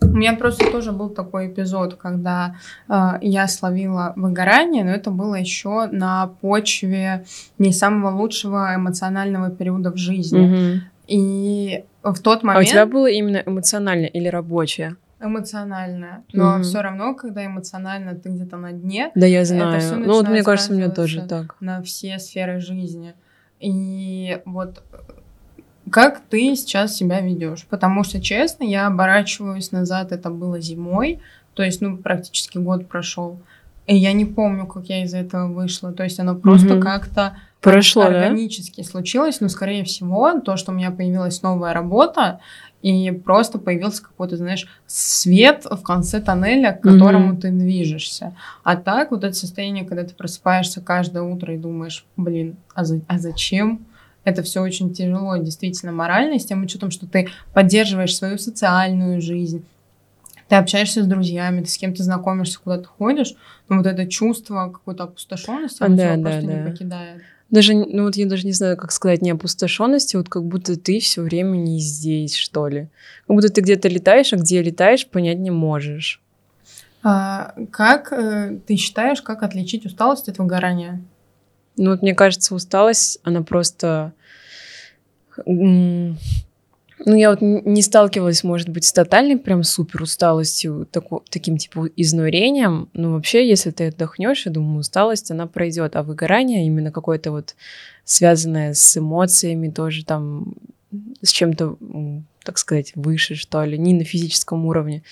у 0.00 0.16
меня 0.16 0.34
просто 0.34 0.70
тоже 0.70 0.92
был 0.92 1.10
такой 1.10 1.48
эпизод, 1.48 1.94
когда 1.94 2.56
э, 2.88 3.18
я 3.22 3.46
словила 3.48 4.12
выгорание, 4.16 4.84
но 4.84 4.90
это 4.90 5.10
было 5.10 5.34
еще 5.34 5.86
на 5.86 6.28
почве 6.40 7.24
не 7.58 7.72
самого 7.72 8.16
лучшего 8.16 8.74
эмоционального 8.74 9.50
периода 9.50 9.90
в 9.90 9.96
жизни. 9.96 10.46
Угу. 10.46 10.80
И 11.06 11.84
в 12.02 12.18
тот 12.20 12.42
момент... 12.42 12.66
А 12.66 12.68
у 12.68 12.70
тебя 12.70 12.86
было 12.86 13.06
именно 13.06 13.42
эмоциональное 13.44 14.08
или 14.08 14.28
рабочее? 14.28 14.96
эмоциональное. 15.20 16.22
Но 16.32 16.58
mm 16.58 16.62
все 16.62 16.82
равно, 16.82 17.14
когда 17.14 17.46
эмоционально 17.46 18.14
ты 18.14 18.28
где-то 18.28 18.56
на 18.56 18.72
дне, 18.72 19.10
да, 19.14 19.26
я 19.26 19.44
знаю. 19.44 19.80
ну 20.00 20.12
вот 20.12 20.28
мне 20.28 20.42
кажется, 20.42 20.72
меня 20.72 20.90
тоже 20.90 21.22
так. 21.22 21.56
На 21.60 21.82
все 21.82 22.18
сферы 22.18 22.60
жизни. 22.60 23.14
И 23.58 24.38
вот 24.44 24.82
как 25.94 26.22
ты 26.28 26.56
сейчас 26.56 26.96
себя 26.96 27.20
ведешь? 27.20 27.66
Потому 27.70 28.02
что, 28.02 28.20
честно, 28.20 28.64
я 28.64 28.88
оборачиваюсь 28.88 29.70
назад, 29.70 30.10
это 30.10 30.28
было 30.28 30.58
зимой, 30.58 31.20
то 31.54 31.62
есть, 31.62 31.80
ну, 31.80 31.96
практически 31.96 32.58
год 32.58 32.88
прошел. 32.88 33.38
И 33.86 33.94
я 33.94 34.12
не 34.12 34.24
помню, 34.24 34.66
как 34.66 34.86
я 34.86 35.04
из 35.04 35.14
этого 35.14 35.46
вышла. 35.46 35.92
То 35.92 36.02
есть 36.02 36.18
оно 36.18 36.34
просто 36.34 36.74
угу. 36.74 36.82
как-то 36.82 37.36
прошло, 37.60 38.06
органически 38.06 38.82
да? 38.82 38.88
случилось, 38.88 39.40
но, 39.40 39.48
скорее 39.48 39.84
всего, 39.84 40.40
то, 40.40 40.56
что 40.56 40.72
у 40.72 40.74
меня 40.74 40.90
появилась 40.90 41.42
новая 41.42 41.72
работа, 41.72 42.40
и 42.82 43.12
просто 43.12 43.60
появился 43.60 44.02
какой-то, 44.02 44.36
знаешь, 44.36 44.66
свет 44.88 45.64
в 45.64 45.82
конце 45.84 46.20
тоннеля, 46.20 46.72
к 46.72 46.80
которому 46.80 47.34
mm-hmm. 47.34 47.40
ты 47.40 47.50
движешься. 47.52 48.34
А 48.64 48.74
так 48.74 49.12
вот 49.12 49.22
это 49.22 49.34
состояние, 49.34 49.84
когда 49.84 50.02
ты 50.02 50.12
просыпаешься 50.12 50.80
каждое 50.80 51.22
утро 51.22 51.54
и 51.54 51.56
думаешь, 51.56 52.04
блин, 52.16 52.56
а, 52.74 52.84
за, 52.84 53.00
а 53.06 53.20
зачем? 53.20 53.86
Это 54.24 54.42
все 54.42 54.62
очень 54.62 54.92
тяжело, 54.94 55.36
действительно, 55.36 55.92
морально, 55.92 56.38
с 56.38 56.46
тем 56.46 56.62
учетом, 56.62 56.90
что 56.90 57.06
ты 57.06 57.28
поддерживаешь 57.52 58.16
свою 58.16 58.38
социальную 58.38 59.20
жизнь, 59.20 59.64
ты 60.48 60.56
общаешься 60.56 61.02
с 61.02 61.06
друзьями, 61.06 61.62
ты 61.62 61.70
с 61.70 61.76
кем-то 61.76 62.02
знакомишься, 62.02 62.58
куда 62.62 62.78
ты 62.78 62.84
ходишь, 62.84 63.34
но 63.68 63.78
вот 63.78 63.86
это 63.86 64.06
чувство 64.06 64.70
какой-то 64.72 65.04
опустошенности, 65.04 65.82
оно 65.82 65.96
да, 65.96 66.02
тебя 66.02 66.16
да, 66.16 66.22
просто 66.22 66.46
да. 66.46 66.52
не 66.54 66.70
покидает. 66.70 67.22
Даже, 67.50 67.74
ну 67.74 68.04
вот 68.04 68.16
я 68.16 68.26
даже 68.26 68.46
не 68.46 68.52
знаю, 68.52 68.76
как 68.76 68.90
сказать, 68.90 69.22
не 69.22 69.30
опустошенности, 69.30 70.16
вот 70.16 70.28
как 70.28 70.44
будто 70.44 70.78
ты 70.78 70.98
все 70.98 71.22
время 71.22 71.56
не 71.56 71.78
здесь, 71.78 72.34
что 72.34 72.68
ли. 72.68 72.88
Как 73.26 73.36
будто 73.36 73.48
ты 73.48 73.60
где-то 73.60 73.88
летаешь, 73.88 74.32
а 74.32 74.36
где 74.36 74.62
летаешь, 74.62 75.06
понять 75.06 75.38
не 75.38 75.50
можешь. 75.50 76.20
А, 77.02 77.54
как 77.70 78.12
э, 78.12 78.58
ты 78.66 78.76
считаешь, 78.76 79.20
как 79.22 79.42
отличить 79.42 79.84
усталость 79.84 80.28
от 80.28 80.38
выгорания? 80.38 81.02
Ну 81.76 81.90
вот 81.90 82.02
мне 82.02 82.14
кажется, 82.14 82.54
усталость, 82.54 83.18
она 83.24 83.42
просто 83.42 84.12
ну, 85.46 87.16
я 87.16 87.30
вот 87.30 87.40
не 87.40 87.82
сталкивалась, 87.82 88.44
может 88.44 88.68
быть, 88.68 88.84
с 88.84 88.92
тотальной 88.92 89.36
прям 89.36 89.62
супер 89.62 90.02
усталостью, 90.02 90.86
таку, 90.90 91.22
таким 91.28 91.58
типа 91.58 91.88
изнурением. 91.96 92.88
Но 92.94 93.12
вообще, 93.12 93.46
если 93.46 93.70
ты 93.72 93.88
отдохнешь, 93.88 94.46
я 94.46 94.52
думаю, 94.52 94.78
усталость, 94.78 95.30
она 95.30 95.46
пройдет. 95.46 95.96
А 95.96 96.02
выгорание 96.02 96.66
именно 96.66 96.92
какое-то 96.92 97.30
вот 97.30 97.56
связанное 98.04 98.74
с 98.74 98.96
эмоциями, 98.96 99.70
тоже 99.70 100.04
там 100.04 100.54
с 101.20 101.30
чем-то, 101.30 101.76
так 102.42 102.58
сказать, 102.58 102.92
выше, 102.94 103.34
что 103.34 103.64
ли, 103.64 103.76
не 103.76 103.92
на 103.94 104.04
физическом 104.04 104.64
уровне, 104.64 105.02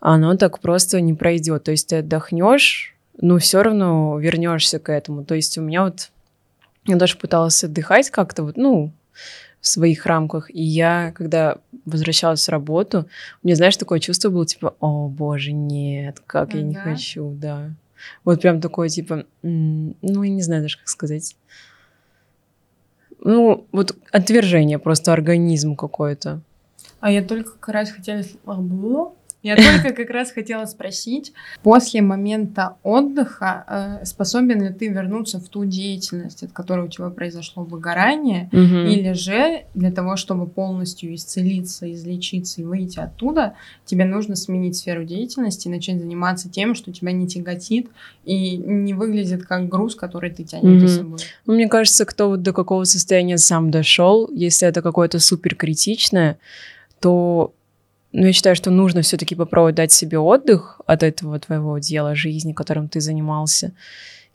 оно 0.00 0.36
так 0.36 0.60
просто 0.60 1.00
не 1.00 1.14
пройдет. 1.14 1.64
То 1.64 1.70
есть 1.70 1.88
ты 1.88 1.96
отдохнешь, 1.96 2.96
но 3.20 3.38
все 3.38 3.62
равно 3.62 4.18
вернешься 4.18 4.78
к 4.78 4.90
этому. 4.90 5.24
То 5.24 5.34
есть 5.34 5.58
у 5.58 5.62
меня 5.62 5.84
вот 5.84 6.10
я 6.86 6.96
даже 6.96 7.16
пыталась 7.16 7.62
отдыхать 7.62 8.10
как-то 8.10 8.42
вот, 8.42 8.56
ну, 8.56 8.92
в 9.60 9.66
своих 9.66 10.06
рамках. 10.06 10.50
И 10.50 10.62
я, 10.62 11.12
когда 11.14 11.58
возвращалась 11.84 12.42
с 12.42 12.48
работы, 12.48 13.00
у 13.00 13.06
меня, 13.46 13.56
знаешь, 13.56 13.76
такое 13.76 14.00
чувство 14.00 14.30
было, 14.30 14.46
типа, 14.46 14.74
о, 14.80 15.08
боже, 15.08 15.52
нет, 15.52 16.20
как 16.26 16.54
я 16.54 16.62
не 16.62 16.74
хочу, 16.74 17.30
да. 17.38 17.70
Вот 18.24 18.40
прям 18.40 18.60
такое, 18.60 18.88
типа, 18.88 19.24
ну, 19.42 20.22
я 20.22 20.30
не 20.30 20.42
знаю 20.42 20.62
даже, 20.62 20.78
как 20.78 20.88
сказать. 20.88 21.36
Ну, 23.22 23.66
вот 23.72 23.94
отвержение, 24.10 24.78
просто 24.78 25.12
организм 25.12 25.76
какой-то. 25.76 26.40
А 27.00 27.10
я 27.10 27.22
только 27.22 27.50
как 27.52 27.68
раз 27.68 27.90
хотела... 27.90 28.22
Я 29.42 29.56
только 29.56 29.94
как 29.94 30.10
раз 30.10 30.32
хотела 30.32 30.66
спросить, 30.66 31.32
после 31.62 32.02
момента 32.02 32.76
отдыха 32.82 34.00
э, 34.02 34.04
способен 34.04 34.62
ли 34.62 34.72
ты 34.72 34.88
вернуться 34.88 35.40
в 35.40 35.48
ту 35.48 35.64
деятельность, 35.64 36.42
от 36.42 36.52
которой 36.52 36.86
у 36.86 36.88
тебя 36.88 37.08
произошло 37.08 37.64
выгорание, 37.64 38.50
угу. 38.52 38.60
или 38.60 39.12
же 39.12 39.64
для 39.74 39.90
того, 39.90 40.16
чтобы 40.16 40.46
полностью 40.46 41.14
исцелиться, 41.14 41.90
излечиться 41.90 42.60
и 42.60 42.64
выйти 42.64 42.98
оттуда, 42.98 43.54
тебе 43.86 44.04
нужно 44.04 44.36
сменить 44.36 44.76
сферу 44.76 45.04
деятельности 45.04 45.68
и 45.68 45.70
начать 45.70 45.98
заниматься 46.00 46.50
тем, 46.50 46.74
что 46.74 46.92
тебя 46.92 47.12
не 47.12 47.26
тяготит 47.26 47.88
и 48.24 48.56
не 48.56 48.92
выглядит 48.92 49.46
как 49.46 49.68
груз, 49.68 49.94
который 49.94 50.30
ты 50.30 50.44
тянешь 50.44 50.82
угу. 50.82 50.86
за 50.86 50.96
собой. 50.96 51.18
Ну, 51.46 51.54
мне 51.54 51.68
кажется, 51.68 52.04
кто 52.04 52.28
вот 52.28 52.42
до 52.42 52.52
какого 52.52 52.84
состояния 52.84 53.38
сам 53.38 53.70
дошел, 53.70 54.28
если 54.30 54.68
это 54.68 54.82
какое-то 54.82 55.18
супер 55.18 55.54
критичное, 55.54 56.38
то 57.00 57.54
но 58.12 58.26
я 58.26 58.32
считаю, 58.32 58.56
что 58.56 58.70
нужно 58.70 59.02
все-таки 59.02 59.34
попробовать 59.34 59.76
дать 59.76 59.92
себе 59.92 60.18
отдых 60.18 60.80
от 60.86 61.02
этого 61.02 61.38
твоего 61.38 61.78
дела 61.78 62.14
жизни, 62.14 62.52
которым 62.52 62.88
ты 62.88 63.00
занимался. 63.00 63.72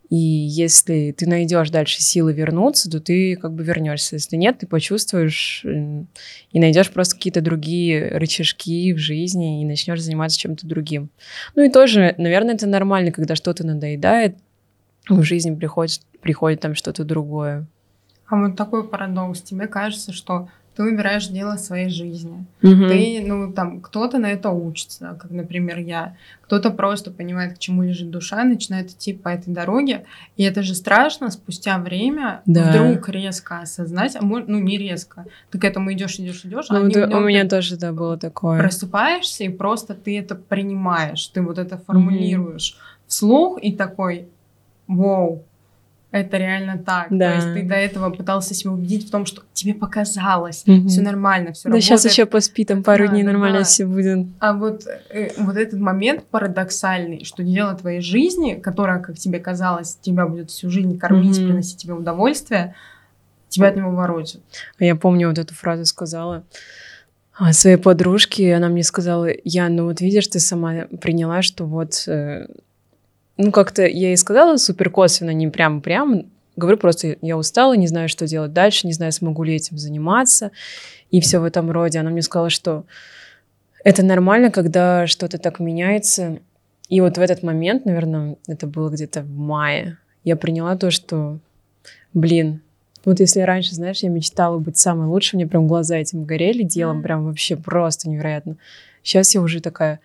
И 0.08 0.16
если 0.16 1.10
ты 1.10 1.26
найдешь 1.26 1.70
дальше 1.70 2.00
силы 2.00 2.32
вернуться, 2.32 2.88
то 2.88 3.00
ты 3.00 3.34
как 3.36 3.52
бы 3.52 3.64
вернешься. 3.64 4.14
Если 4.14 4.36
нет, 4.36 4.58
ты 4.58 4.66
почувствуешь 4.66 5.64
и 5.64 6.60
найдешь 6.60 6.90
просто 6.90 7.16
какие-то 7.16 7.40
другие 7.40 8.16
рычажки 8.16 8.92
в 8.92 8.98
жизни 8.98 9.62
и 9.62 9.64
начнешь 9.64 10.00
заниматься 10.00 10.38
чем-то 10.38 10.66
другим. 10.66 11.10
Ну 11.56 11.64
и 11.64 11.70
тоже, 11.70 12.14
наверное, 12.18 12.54
это 12.54 12.68
нормально, 12.68 13.10
когда 13.10 13.34
что-то 13.34 13.66
надоедает, 13.66 14.36
в 15.08 15.22
жизни 15.22 15.54
приходит, 15.54 16.00
приходит 16.20 16.60
там 16.60 16.74
что-то 16.74 17.04
другое. 17.04 17.66
А 18.28 18.40
вот 18.40 18.56
такой 18.56 18.88
парадокс. 18.88 19.42
Тебе 19.42 19.66
кажется, 19.66 20.12
что 20.12 20.48
ты 20.76 20.82
выбираешь 20.82 21.28
дело 21.28 21.56
своей 21.56 21.88
жизни. 21.88 22.44
Угу. 22.62 22.88
Ты, 22.88 23.24
ну, 23.26 23.52
там, 23.52 23.80
кто-то 23.80 24.18
на 24.18 24.26
это 24.26 24.50
учится, 24.50 25.16
как, 25.18 25.30
например, 25.30 25.78
я. 25.78 26.16
Кто-то 26.42 26.70
просто 26.70 27.10
понимает, 27.10 27.54
к 27.54 27.58
чему 27.58 27.82
лежит 27.82 28.10
душа, 28.10 28.44
начинает 28.44 28.90
идти 28.90 29.14
по 29.14 29.30
этой 29.30 29.52
дороге. 29.52 30.04
И 30.36 30.42
это 30.42 30.62
же 30.62 30.74
страшно 30.74 31.30
спустя 31.30 31.78
время 31.78 32.42
да. 32.44 32.70
вдруг 32.70 33.08
резко 33.08 33.60
осознать, 33.60 34.16
а 34.16 34.22
может, 34.22 34.48
ну, 34.48 34.58
не 34.58 34.76
резко. 34.76 35.24
Ты 35.50 35.58
к 35.58 35.64
этому 35.64 35.92
идешь, 35.94 36.20
идешь, 36.20 36.44
идешь. 36.44 36.66
Ну, 36.68 36.86
а 36.86 36.90
да, 36.90 37.16
у 37.16 37.20
меня 37.20 37.48
тоже, 37.48 37.76
да, 37.78 37.92
было 37.92 38.18
такое. 38.18 38.60
Просыпаешься, 38.60 39.44
и 39.44 39.48
просто 39.48 39.94
ты 39.94 40.18
это 40.18 40.34
принимаешь, 40.34 41.26
ты 41.28 41.40
вот 41.40 41.58
это 41.58 41.78
формулируешь 41.78 42.72
угу. 42.72 43.06
вслух, 43.06 43.58
и 43.62 43.72
такой, 43.72 44.28
вау, 44.86 45.45
это 46.18 46.36
реально 46.36 46.78
так. 46.78 47.08
Да. 47.10 47.30
То 47.30 47.34
есть 47.36 47.54
ты 47.54 47.62
до 47.68 47.74
этого 47.74 48.10
пытался 48.10 48.54
себя 48.54 48.72
убедить 48.72 49.08
в 49.08 49.10
том, 49.10 49.26
что 49.26 49.42
тебе 49.52 49.74
показалось, 49.74 50.64
угу. 50.66 50.88
все 50.88 51.02
нормально, 51.02 51.52
все 51.52 51.64
да, 51.64 51.70
работает. 51.70 51.84
сейчас 51.84 52.04
еще 52.04 52.26
поспи, 52.26 52.64
там 52.64 52.82
пару 52.82 53.06
да, 53.06 53.12
дней 53.12 53.22
нормально 53.22 53.58
да. 53.58 53.64
все 53.64 53.86
будет. 53.86 54.26
А 54.40 54.52
вот, 54.52 54.84
э, 55.10 55.30
вот 55.38 55.56
этот 55.56 55.80
момент 55.80 56.24
парадоксальный, 56.24 57.24
что 57.24 57.42
дело 57.42 57.74
твоей 57.74 58.00
жизни, 58.00 58.54
которая, 58.54 59.00
как 59.00 59.16
тебе 59.16 59.38
казалось, 59.38 59.98
тебя 60.00 60.26
будет 60.26 60.50
всю 60.50 60.70
жизнь 60.70 60.98
кормить, 60.98 61.38
угу. 61.38 61.48
приносить 61.48 61.78
тебе 61.78 61.94
удовольствие, 61.94 62.74
тебя 63.48 63.68
от 63.68 63.76
него 63.76 63.90
воротит. 63.90 64.40
А 64.78 64.84
я 64.84 64.96
помню 64.96 65.28
вот 65.28 65.38
эту 65.38 65.54
фразу 65.54 65.84
сказала 65.84 66.44
своей 67.52 67.76
подружке, 67.76 68.54
она 68.54 68.68
мне 68.68 68.82
сказала, 68.82 69.28
я, 69.44 69.68
ну 69.68 69.84
вот 69.84 70.00
видишь, 70.00 70.26
ты 70.28 70.40
сама 70.40 70.86
приняла, 71.00 71.42
что 71.42 71.64
вот 71.66 72.04
э, 72.06 72.46
ну, 73.36 73.52
как-то 73.52 73.82
я 73.82 74.08
ей 74.08 74.16
сказала 74.16 74.56
супер 74.56 74.90
косвенно, 74.90 75.30
не 75.30 75.48
прям-прям. 75.48 76.26
Говорю 76.56 76.78
просто, 76.78 77.16
я 77.20 77.36
устала, 77.36 77.74
не 77.74 77.86
знаю, 77.86 78.08
что 78.08 78.26
делать 78.26 78.52
дальше, 78.52 78.86
не 78.86 78.92
знаю, 78.92 79.12
смогу 79.12 79.42
ли 79.42 79.54
этим 79.54 79.76
заниматься. 79.76 80.52
И 81.10 81.20
все 81.20 81.38
в 81.38 81.44
этом 81.44 81.70
роде. 81.70 81.98
Она 81.98 82.10
мне 82.10 82.22
сказала, 82.22 82.50
что 82.50 82.84
это 83.84 84.02
нормально, 84.02 84.50
когда 84.50 85.06
что-то 85.06 85.38
так 85.38 85.60
меняется. 85.60 86.38
И 86.88 87.00
вот 87.00 87.18
в 87.18 87.20
этот 87.20 87.42
момент, 87.42 87.84
наверное, 87.84 88.36
это 88.48 88.66
было 88.66 88.88
где-то 88.90 89.22
в 89.22 89.30
мае, 89.30 89.98
я 90.26 90.34
приняла 90.34 90.76
то, 90.76 90.90
что, 90.90 91.38
блин, 92.12 92.60
вот 93.04 93.20
если 93.20 93.40
раньше, 93.40 93.76
знаешь, 93.76 94.02
я 94.02 94.08
мечтала 94.08 94.58
быть 94.58 94.76
самой 94.76 95.06
лучшей, 95.06 95.36
мне 95.36 95.46
прям 95.46 95.68
глаза 95.68 95.96
этим 95.96 96.24
горели 96.24 96.64
делом, 96.64 97.02
прям 97.02 97.24
вообще 97.24 97.56
просто 97.56 98.10
невероятно. 98.10 98.56
Сейчас 99.04 99.32
я 99.36 99.40
уже 99.40 99.60
такая, 99.60 100.00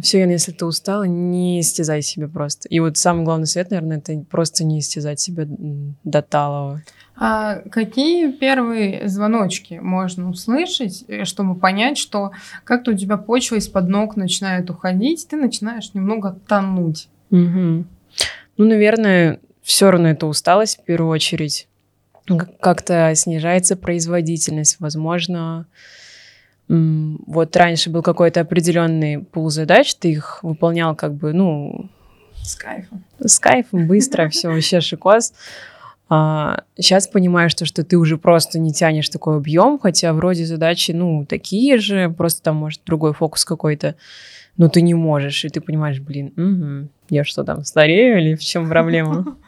все, 0.00 0.28
если 0.28 0.52
ты 0.52 0.66
устала, 0.66 1.04
не 1.04 1.60
истязай 1.60 2.02
себя 2.02 2.28
просто. 2.28 2.68
И 2.68 2.80
вот 2.80 2.96
самый 2.96 3.24
главный 3.24 3.46
совет, 3.46 3.70
наверное, 3.70 3.98
это 3.98 4.18
просто 4.30 4.64
не 4.64 4.80
истязать 4.80 5.20
себя 5.20 5.46
до 5.48 6.22
талого. 6.22 6.82
А 7.18 7.60
какие 7.70 8.30
первые 8.30 9.08
звоночки 9.08 9.74
можно 9.80 10.28
услышать, 10.28 11.04
э, 11.08 11.24
чтобы 11.24 11.58
понять, 11.58 11.96
что 11.96 12.32
как-то 12.64 12.90
у 12.90 12.94
тебя 12.94 13.16
почва 13.16 13.56
из-под 13.56 13.88
ног 13.88 14.16
начинает 14.16 14.68
уходить, 14.68 15.26
ты 15.28 15.36
начинаешь 15.36 15.94
немного 15.94 16.38
тонуть? 16.46 17.08
Угу. 17.30 17.84
Ну, 18.58 18.64
наверное, 18.64 19.40
все 19.62 19.90
равно 19.90 20.08
это 20.08 20.26
усталость 20.26 20.80
в 20.80 20.84
первую 20.84 21.10
очередь. 21.10 21.68
Как-то 22.60 23.12
снижается 23.14 23.76
производительность, 23.76 24.76
возможно, 24.78 25.66
вот 26.68 27.56
раньше 27.56 27.90
был 27.90 28.02
какой-то 28.02 28.40
определенный 28.40 29.20
пул 29.20 29.50
задач, 29.50 29.94
ты 29.94 30.10
их 30.10 30.42
выполнял 30.42 30.94
как 30.96 31.14
бы, 31.14 31.32
ну... 31.32 31.88
С 32.42 32.54
кайфом. 32.56 33.04
С 33.18 33.38
кайфом, 33.38 33.86
быстро, 33.86 34.28
все 34.30 34.48
вообще 34.48 34.80
шикос. 34.80 35.32
А, 36.08 36.62
сейчас 36.76 37.08
понимаешь, 37.08 37.50
что, 37.50 37.66
что 37.66 37.82
ты 37.82 37.96
уже 37.96 38.16
просто 38.16 38.58
не 38.58 38.72
тянешь 38.72 39.08
такой 39.08 39.36
объем, 39.38 39.78
хотя 39.78 40.12
вроде 40.12 40.44
задачи, 40.44 40.92
ну, 40.92 41.26
такие 41.26 41.78
же, 41.78 42.10
просто 42.10 42.42
там, 42.42 42.56
может, 42.56 42.80
другой 42.86 43.12
фокус 43.12 43.44
какой-то, 43.44 43.96
но 44.56 44.68
ты 44.68 44.82
не 44.82 44.94
можешь, 44.94 45.44
и 45.44 45.48
ты 45.48 45.60
понимаешь, 45.60 45.98
блин, 45.98 46.32
угу, 46.36 46.88
я 47.10 47.24
что 47.24 47.42
там, 47.42 47.64
старею 47.64 48.20
или 48.20 48.34
в 48.36 48.40
чем 48.40 48.68
проблема? 48.68 49.36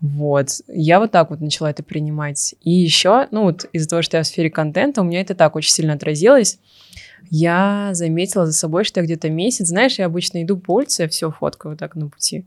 Вот. 0.00 0.48
Я 0.66 0.98
вот 0.98 1.10
так 1.10 1.30
вот 1.30 1.40
начала 1.40 1.70
это 1.70 1.82
принимать. 1.82 2.54
И 2.62 2.70
еще, 2.70 3.28
ну 3.30 3.42
вот 3.42 3.66
из-за 3.72 3.88
того, 3.88 4.02
что 4.02 4.16
я 4.16 4.22
в 4.22 4.26
сфере 4.26 4.50
контента, 4.50 5.02
у 5.02 5.04
меня 5.04 5.20
это 5.20 5.34
так 5.34 5.56
очень 5.56 5.72
сильно 5.72 5.92
отразилось. 5.92 6.58
Я 7.30 7.90
заметила 7.92 8.46
за 8.46 8.52
собой, 8.52 8.84
что 8.84 9.00
я 9.00 9.04
где-то 9.04 9.28
месяц, 9.28 9.66
знаешь, 9.68 9.98
я 9.98 10.06
обычно 10.06 10.42
иду 10.42 10.56
по 10.56 10.76
улице, 10.76 11.02
я 11.02 11.08
все 11.08 11.30
фоткаю 11.30 11.72
вот 11.72 11.78
так 11.78 11.94
на 11.96 12.08
пути. 12.08 12.44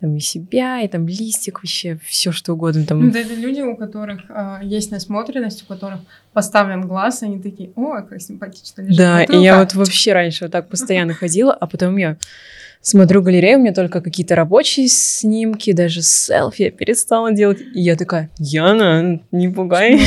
Там 0.00 0.16
и 0.16 0.20
себя, 0.20 0.80
и 0.80 0.88
там 0.88 1.06
листик, 1.06 1.60
вообще 1.60 1.98
все 2.04 2.32
что 2.32 2.54
угодно. 2.54 2.84
Там. 2.84 3.10
Да, 3.10 3.20
это 3.20 3.34
люди, 3.34 3.60
у 3.60 3.76
которых 3.76 4.22
э, 4.28 4.58
есть 4.62 4.90
насмотренность, 4.90 5.62
у 5.62 5.66
которых 5.66 6.00
поставлен 6.32 6.86
глаз, 6.86 7.22
они 7.22 7.40
такие, 7.40 7.70
о, 7.76 8.02
как 8.02 8.20
симпатично 8.20 8.82
лежит. 8.82 8.98
Да, 8.98 9.22
и 9.22 9.36
я 9.36 9.60
вот 9.60 9.74
вообще 9.74 10.12
раньше 10.12 10.44
вот 10.44 10.52
так 10.52 10.68
постоянно 10.68 11.14
ходила, 11.14 11.54
а 11.54 11.66
потом 11.66 11.96
я 11.96 12.16
смотрю 12.84 13.22
галерею, 13.22 13.58
у 13.58 13.62
меня 13.62 13.72
только 13.72 14.02
какие-то 14.02 14.36
рабочие 14.36 14.88
снимки, 14.88 15.72
даже 15.72 16.02
селфи 16.02 16.62
я 16.64 16.70
перестала 16.70 17.32
делать. 17.32 17.60
И 17.74 17.80
я 17.80 17.96
такая, 17.96 18.30
Яна, 18.38 19.20
не 19.32 19.48
пугай. 19.48 20.00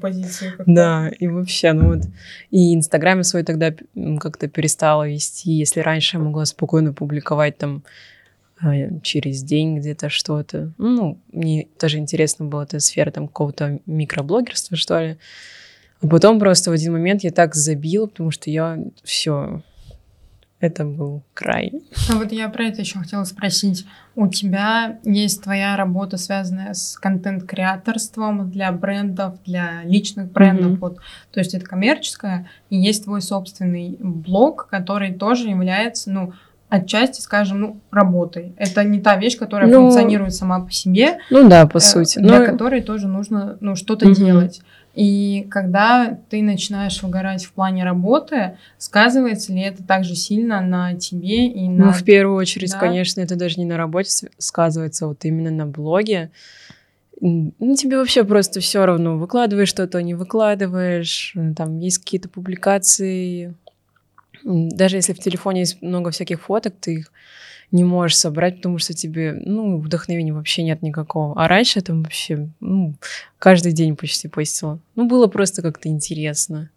позицию. 0.00 0.52
Да, 0.66 1.10
и 1.18 1.26
вообще, 1.26 1.72
ну 1.72 1.94
вот. 1.94 2.04
И 2.50 2.74
Инстаграме 2.74 3.24
свой 3.24 3.42
тогда 3.42 3.74
как-то 4.20 4.46
перестала 4.46 5.08
вести. 5.08 5.50
Если 5.50 5.80
раньше 5.80 6.16
я 6.16 6.22
могла 6.22 6.44
спокойно 6.44 6.92
публиковать 6.92 7.58
там 7.58 7.82
через 9.02 9.42
день 9.42 9.78
где-то 9.78 10.08
что-то. 10.08 10.72
Ну, 10.78 11.18
мне 11.32 11.68
тоже 11.78 11.98
интересно 11.98 12.46
была 12.46 12.64
эта 12.64 12.80
сфера 12.80 13.10
там 13.10 13.28
какого-то 13.28 13.80
микроблогерства, 13.86 14.76
что 14.76 15.00
ли. 15.00 15.18
А 16.00 16.06
потом 16.06 16.38
просто 16.38 16.70
в 16.70 16.74
один 16.74 16.92
момент 16.92 17.22
я 17.22 17.30
так 17.30 17.54
забила, 17.54 18.06
потому 18.06 18.30
что 18.30 18.50
я 18.50 18.78
все, 19.02 19.62
это 20.58 20.84
был 20.84 21.22
край. 21.34 21.72
А 22.10 22.16
вот 22.16 22.32
я 22.32 22.48
про 22.48 22.64
это 22.64 22.80
еще 22.80 22.98
хотела 22.98 23.24
спросить. 23.24 23.86
У 24.14 24.28
тебя 24.28 24.98
есть 25.04 25.42
твоя 25.42 25.76
работа, 25.76 26.16
связанная 26.16 26.72
с 26.72 26.96
контент-креаторством 26.96 28.50
для 28.50 28.72
брендов, 28.72 29.42
для 29.44 29.82
личных 29.84 30.32
брендов, 30.32 30.72
mm-hmm. 30.72 30.80
вот, 30.80 30.96
то 31.30 31.40
есть 31.40 31.54
это 31.54 31.66
коммерческое, 31.66 32.48
и 32.70 32.76
есть 32.76 33.04
твой 33.04 33.20
собственный 33.20 33.98
блог, 34.00 34.68
который 34.70 35.12
тоже 35.12 35.48
является, 35.48 36.10
ну, 36.10 36.32
отчасти, 36.68 37.20
скажем, 37.20 37.60
ну, 37.60 37.80
работой. 37.90 38.54
Это 38.56 38.82
не 38.84 39.00
та 39.00 39.16
вещь, 39.16 39.38
которая 39.38 39.68
ну, 39.70 39.82
функционирует 39.82 40.34
сама 40.34 40.60
по 40.60 40.72
себе. 40.72 41.18
Ну 41.30 41.48
да, 41.48 41.66
по 41.66 41.78
э, 41.78 41.80
сути. 41.80 42.18
Для 42.18 42.40
Но... 42.40 42.46
которой 42.46 42.82
тоже 42.82 43.06
нужно, 43.06 43.56
ну, 43.60 43.76
что-то 43.76 44.06
mm-hmm. 44.06 44.14
делать. 44.14 44.60
И 44.94 45.46
когда 45.50 46.18
ты 46.30 46.42
начинаешь 46.42 47.02
выгорать 47.02 47.44
в 47.44 47.52
плане 47.52 47.84
работы, 47.84 48.56
сказывается 48.78 49.52
ли 49.52 49.60
это 49.60 49.84
также 49.84 50.14
сильно 50.14 50.62
на 50.62 50.94
тебе 50.94 51.48
и 51.48 51.68
на... 51.68 51.86
Ну, 51.86 51.92
в 51.92 52.02
первую 52.02 52.38
очередь, 52.38 52.72
да? 52.72 52.78
конечно, 52.78 53.20
это 53.20 53.36
даже 53.36 53.56
не 53.58 53.66
на 53.66 53.76
работе 53.76 54.10
сказывается, 54.38 55.06
вот 55.06 55.22
именно 55.26 55.50
на 55.50 55.66
блоге. 55.66 56.30
Ну, 57.20 57.76
тебе 57.76 57.98
вообще 57.98 58.24
просто 58.24 58.60
все 58.60 58.86
равно, 58.86 59.18
выкладываешь 59.18 59.68
что-то, 59.68 60.02
не 60.02 60.14
выкладываешь, 60.14 61.32
э, 61.34 61.52
там 61.54 61.78
есть 61.78 61.98
какие-то 61.98 62.30
публикации. 62.30 63.54
Даже 64.46 64.96
если 64.96 65.12
в 65.12 65.18
телефоне 65.18 65.60
есть 65.60 65.82
много 65.82 66.12
всяких 66.12 66.40
фоток, 66.40 66.74
ты 66.80 66.94
их 66.94 67.12
не 67.72 67.82
можешь 67.82 68.16
собрать, 68.16 68.56
потому 68.56 68.78
что 68.78 68.94
тебе, 68.94 69.32
ну, 69.44 69.78
вдохновения 69.78 70.32
вообще 70.32 70.62
нет 70.62 70.82
никакого. 70.82 71.34
А 71.36 71.48
раньше 71.48 71.80
там 71.80 72.04
вообще, 72.04 72.48
ну, 72.60 72.94
каждый 73.40 73.72
день 73.72 73.96
почти 73.96 74.28
постила. 74.28 74.78
Ну, 74.94 75.08
было 75.08 75.26
просто 75.26 75.62
как-то 75.62 75.88
интересно. 75.88 76.70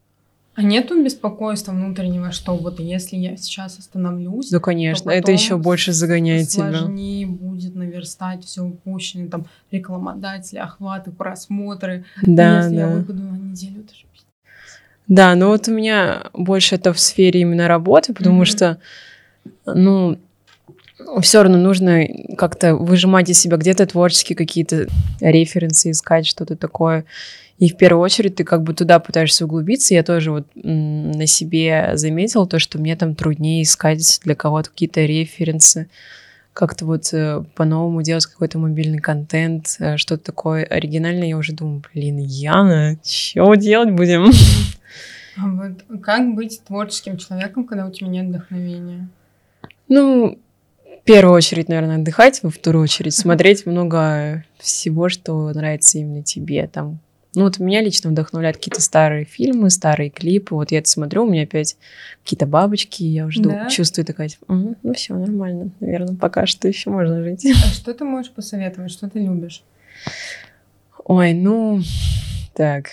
А 0.55 0.63
нету 0.63 1.01
беспокойства 1.01 1.71
внутреннего, 1.71 2.31
что 2.31 2.57
вот 2.57 2.79
если 2.79 3.15
я 3.15 3.38
сейчас 3.38 3.77
остановлюсь, 3.77 4.49
да, 4.49 4.59
конечно, 4.59 5.09
это 5.09 5.31
еще 5.31 5.57
больше 5.57 5.93
загоняет 5.93 6.49
тебя. 6.49 6.79
Сложнее 6.79 7.27
будет 7.27 7.75
наверстать 7.75 8.43
все 8.43 8.63
упущенное, 8.63 9.29
там 9.29 9.45
рекламодатели, 9.71 10.57
охваты, 10.57 11.11
просмотры. 11.11 12.03
Да, 12.23 12.57
если 12.57 12.75
да. 12.75 12.81
я 12.81 12.88
выпаду 12.88 13.23
на 13.23 13.38
неделю, 13.38 13.81
это 13.81 13.95
же 13.95 14.05
да, 15.09 15.35
но 15.35 15.47
вот 15.49 15.67
у 15.67 15.71
меня 15.71 16.27
больше 16.33 16.75
это 16.75 16.93
в 16.93 16.99
сфере 16.99 17.41
именно 17.41 17.67
работы, 17.67 18.13
потому 18.13 18.43
mm-hmm. 18.43 18.45
что, 18.45 18.77
ну, 19.65 20.19
все 21.21 21.41
равно 21.41 21.57
нужно 21.57 22.05
как-то 22.37 22.75
выжимать 22.75 23.27
из 23.29 23.39
себя 23.39 23.57
где-то 23.57 23.87
творческие 23.87 24.35
какие-то 24.35 24.87
референсы, 25.19 25.91
искать 25.91 26.27
что-то 26.27 26.55
такое. 26.55 27.05
И 27.57 27.69
в 27.69 27.75
первую 27.75 28.03
очередь 28.03 28.35
ты 28.35 28.43
как 28.43 28.61
бы 28.61 28.73
туда 28.75 28.99
пытаешься 28.99 29.45
углубиться. 29.45 29.95
Я 29.95 30.03
тоже 30.03 30.31
вот 30.31 30.45
на 30.53 31.25
себе 31.25 31.91
заметила 31.95 32.47
то, 32.47 32.59
что 32.59 32.77
мне 32.77 32.95
там 32.95 33.15
труднее 33.15 33.63
искать 33.63 34.21
для 34.23 34.35
кого-то 34.35 34.69
какие-то 34.69 35.01
референсы, 35.01 35.89
как-то 36.59 36.85
вот 36.85 37.13
э, 37.13 37.41
по-новому 37.55 38.01
делать 38.01 38.25
какой-то 38.25 38.59
мобильный 38.59 38.99
контент, 38.99 39.77
э, 39.79 39.95
что-то 39.95 40.25
такое 40.25 40.65
оригинальное. 40.65 41.29
Я 41.29 41.38
уже 41.38 41.53
думаю, 41.53 41.81
блин, 41.93 42.17
Яна, 42.17 42.97
что 43.01 43.55
делать 43.55 43.91
будем? 43.91 44.29
А 45.38 45.47
вот 45.47 46.01
как 46.01 46.36
быть 46.36 46.62
творческим 46.67 47.15
человеком, 47.15 47.63
когда 47.63 47.86
у 47.86 47.91
тебя 47.91 48.10
нет 48.10 48.27
вдохновения? 48.27 49.07
Ну, 49.88 50.38
в 50.84 51.03
первую 51.05 51.34
очередь, 51.34 51.69
наверное, 51.69 51.95
отдыхать, 51.95 52.43
во 52.43 52.49
вторую 52.49 52.84
очередь 52.84 53.15
смотреть 53.15 53.65
много 53.65 54.43
всего, 54.57 55.07
что 55.07 55.49
нравится 55.53 55.97
именно 55.97 56.23
тебе. 56.23 56.67
Там, 56.67 56.99
ну 57.35 57.43
вот 57.43 57.59
меня 57.59 57.81
лично 57.81 58.09
вдохновляют 58.09 58.57
какие-то 58.57 58.81
старые 58.81 59.25
фильмы, 59.25 59.69
старые 59.69 60.09
клипы. 60.09 60.55
Вот 60.55 60.71
я 60.71 60.79
это 60.79 60.89
смотрю, 60.89 61.23
у 61.23 61.29
меня 61.29 61.43
опять 61.43 61.77
какие-то 62.23 62.47
бабочки, 62.47 63.03
я 63.03 63.25
уже 63.25 63.41
да? 63.41 63.69
чувствую 63.69 64.05
такая, 64.05 64.29
угу, 64.47 64.75
ну 64.81 64.93
все 64.93 65.13
нормально, 65.13 65.69
наверное, 65.79 66.15
пока 66.15 66.45
что 66.45 66.67
еще 66.67 66.89
можно 66.89 67.23
жить. 67.23 67.45
А 67.45 67.67
что 67.69 67.93
ты 67.93 68.03
можешь 68.03 68.31
посоветовать, 68.31 68.91
что 68.91 69.09
ты 69.09 69.19
любишь? 69.19 69.63
Ой, 71.05 71.33
ну, 71.33 71.81
так, 72.60 72.88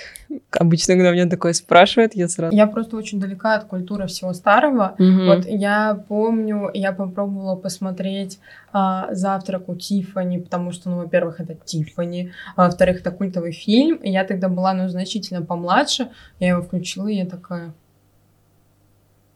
обычно, 0.53 0.95
когда 0.95 1.11
меня 1.11 1.29
такое 1.29 1.53
спрашивают, 1.53 2.15
я 2.15 2.29
сразу... 2.29 2.55
Я 2.55 2.69
просто 2.69 2.97
очень 2.97 3.19
далека 3.19 3.57
от 3.57 3.65
культуры 3.65 4.07
всего 4.07 4.33
старого. 4.33 4.95
Угу. 4.97 5.25
Вот 5.25 5.45
я 5.47 6.05
помню, 6.07 6.71
я 6.73 6.93
попробовала 6.93 7.57
посмотреть 7.57 8.39
а, 8.73 9.13
«Завтрак 9.13 9.69
у 9.69 9.75
Тиффани», 9.75 10.39
потому 10.39 10.71
что, 10.71 10.89
ну, 10.89 10.99
во-первых, 10.99 11.41
это 11.41 11.57
Тиффани, 11.57 12.31
а 12.55 12.67
во-вторых, 12.67 13.01
это 13.01 13.11
культовый 13.11 13.51
фильм. 13.51 13.97
И 13.97 14.09
я 14.09 14.23
тогда 14.23 14.49
была, 14.49 14.73
ну, 14.73 14.89
значительно 14.89 15.43
помладше. 15.43 16.11
Я 16.39 16.51
его 16.51 16.63
включила, 16.63 17.09
и 17.09 17.17
я 17.17 17.27
такая... 17.27 17.75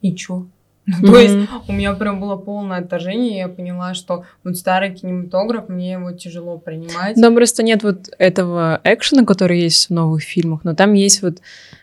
И 0.00 0.14
чё? 0.14 0.46
Mm-hmm. 0.90 1.06
То 1.06 1.18
есть 1.18 1.48
у 1.68 1.72
меня 1.72 1.92
прям 1.94 2.20
было 2.20 2.36
полное 2.36 2.78
отторжение, 2.78 3.34
и 3.34 3.38
я 3.38 3.48
поняла, 3.48 3.94
что 3.94 4.24
вот 4.44 4.56
старый 4.56 4.94
кинематограф, 4.94 5.68
мне 5.68 5.92
его 5.92 6.12
тяжело 6.12 6.58
принимать. 6.58 7.16
Да, 7.16 7.30
просто 7.30 7.62
нет 7.62 7.82
вот 7.82 8.08
этого 8.18 8.80
экшена, 8.84 9.24
который 9.24 9.60
есть 9.60 9.88
в 9.88 9.92
новых 9.92 10.22
фильмах, 10.22 10.64
но 10.64 10.74
там 10.74 10.92
есть 10.94 11.22
вот 11.22 11.40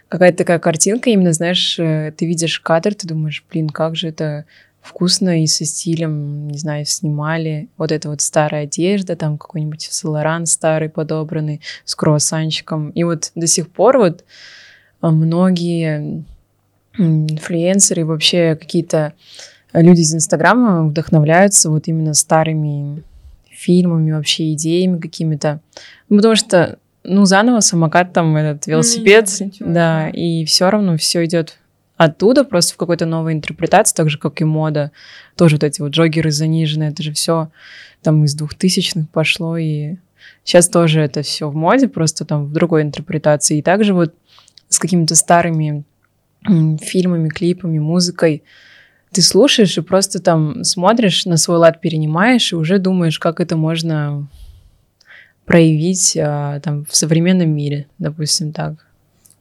какая-то 0.10 0.38
такая 0.38 0.60
картинка, 0.60 1.10
именно, 1.10 1.34
знаешь, 1.34 1.78
э, 1.80 2.13
ты 2.15 2.26
видишь 2.26 2.60
кадр, 2.60 2.93
ты 2.96 3.08
думаешь, 3.08 3.43
блин, 3.50 3.70
как 3.70 3.96
же 3.96 4.08
это 4.08 4.46
вкусно 4.82 5.43
и 5.43 5.48
со 5.48 5.65
стилем, 5.65 6.48
не 6.48 6.58
знаю, 6.58 6.86
снимали. 6.86 7.67
Вот 7.78 7.91
эта 7.91 8.10
вот 8.10 8.22
старая 8.22 8.63
одежда, 8.63 9.15
там 9.15 9.38
какой-нибудь 9.38 9.82
Солоран 9.91 10.46
старый 10.46 10.89
подобранный 10.89 11.62
с 11.84 11.93
круассанчиком. 11.96 12.91
И 12.91 13.04
вот 13.04 13.32
до 13.36 13.48
сих 13.48 13.70
пор 13.70 13.98
вот 13.98 14.24
а, 15.02 15.12
многие 15.12 16.24
инфлюенсеры, 16.98 18.06
вообще 18.06 18.56
какие-то 18.56 19.14
люди 19.74 20.02
из 20.02 20.14
Инстаграма 20.14 20.88
вдохновляются 20.88 21.70
вот 21.70 21.88
именно 21.88 22.14
старыми 22.14 23.04
фильмами, 23.50 24.12
вообще 24.12 24.54
идеями 24.54 25.00
какими-то. 25.00 25.62
Ну, 26.10 26.18
потому 26.18 26.36
что, 26.36 26.80
ну, 27.04 27.26
заново 27.26 27.60
самокат, 27.60 28.14
там, 28.14 28.36
этот 28.36 28.68
велосипед, 28.68 29.26
mm, 29.26 29.54
да, 29.60 30.10
и 30.10 30.46
все 30.46 30.70
равно 30.70 30.98
все 30.98 31.26
идет 31.26 31.58
оттуда, 31.98 32.44
просто 32.44 32.76
в 32.76 32.78
какой-то 32.78 33.06
новой 33.06 33.34
интерпретации, 33.34 33.96
так 33.96 34.10
же, 34.10 34.20
как 34.20 34.40
и 34.42 34.46
мода. 34.46 34.92
Тоже 35.36 35.56
вот 35.56 35.64
эти 35.64 35.82
вот 35.82 35.92
джогеры 35.92 36.32
заниженные, 36.32 36.90
это 36.92 37.02
же 37.02 37.12
все 37.14 37.50
там 38.04 38.24
из 38.24 38.36
двухтысячных 38.36 39.10
пошло, 39.10 39.58
и 39.58 39.96
сейчас 40.44 40.70
тоже 40.70 41.02
это 41.02 41.24
все 41.24 41.50
в 41.50 41.56
моде, 41.56 41.88
просто 41.88 42.26
там 42.26 42.46
в 42.46 42.54
другой 42.54 42.84
интерпретации. 42.84 43.58
И 43.58 43.64
также 43.64 43.96
вот 43.96 44.14
с 44.70 44.78
какими-то 44.78 45.16
старыми 45.16 45.84
фильмами, 46.43 47.30
клипами, 47.30 47.80
музыкой. 47.80 48.43
Ты 49.12 49.21
слушаешь 49.21 49.78
и 49.78 49.82
просто 49.82 50.21
там 50.21 50.63
смотришь, 50.63 51.26
на 51.26 51.38
свой 51.38 51.58
лад 51.58 51.82
перенимаешь 51.82 52.52
и 52.52 52.56
уже 52.56 52.78
думаешь, 52.78 53.19
как 53.19 53.39
это 53.39 53.56
можно 53.56 54.28
проявить 55.45 56.17
а, 56.17 56.60
там 56.60 56.86
в 56.86 56.95
современном 56.95 57.50
мире, 57.50 57.88
допустим, 57.97 58.52
так. 58.52 58.88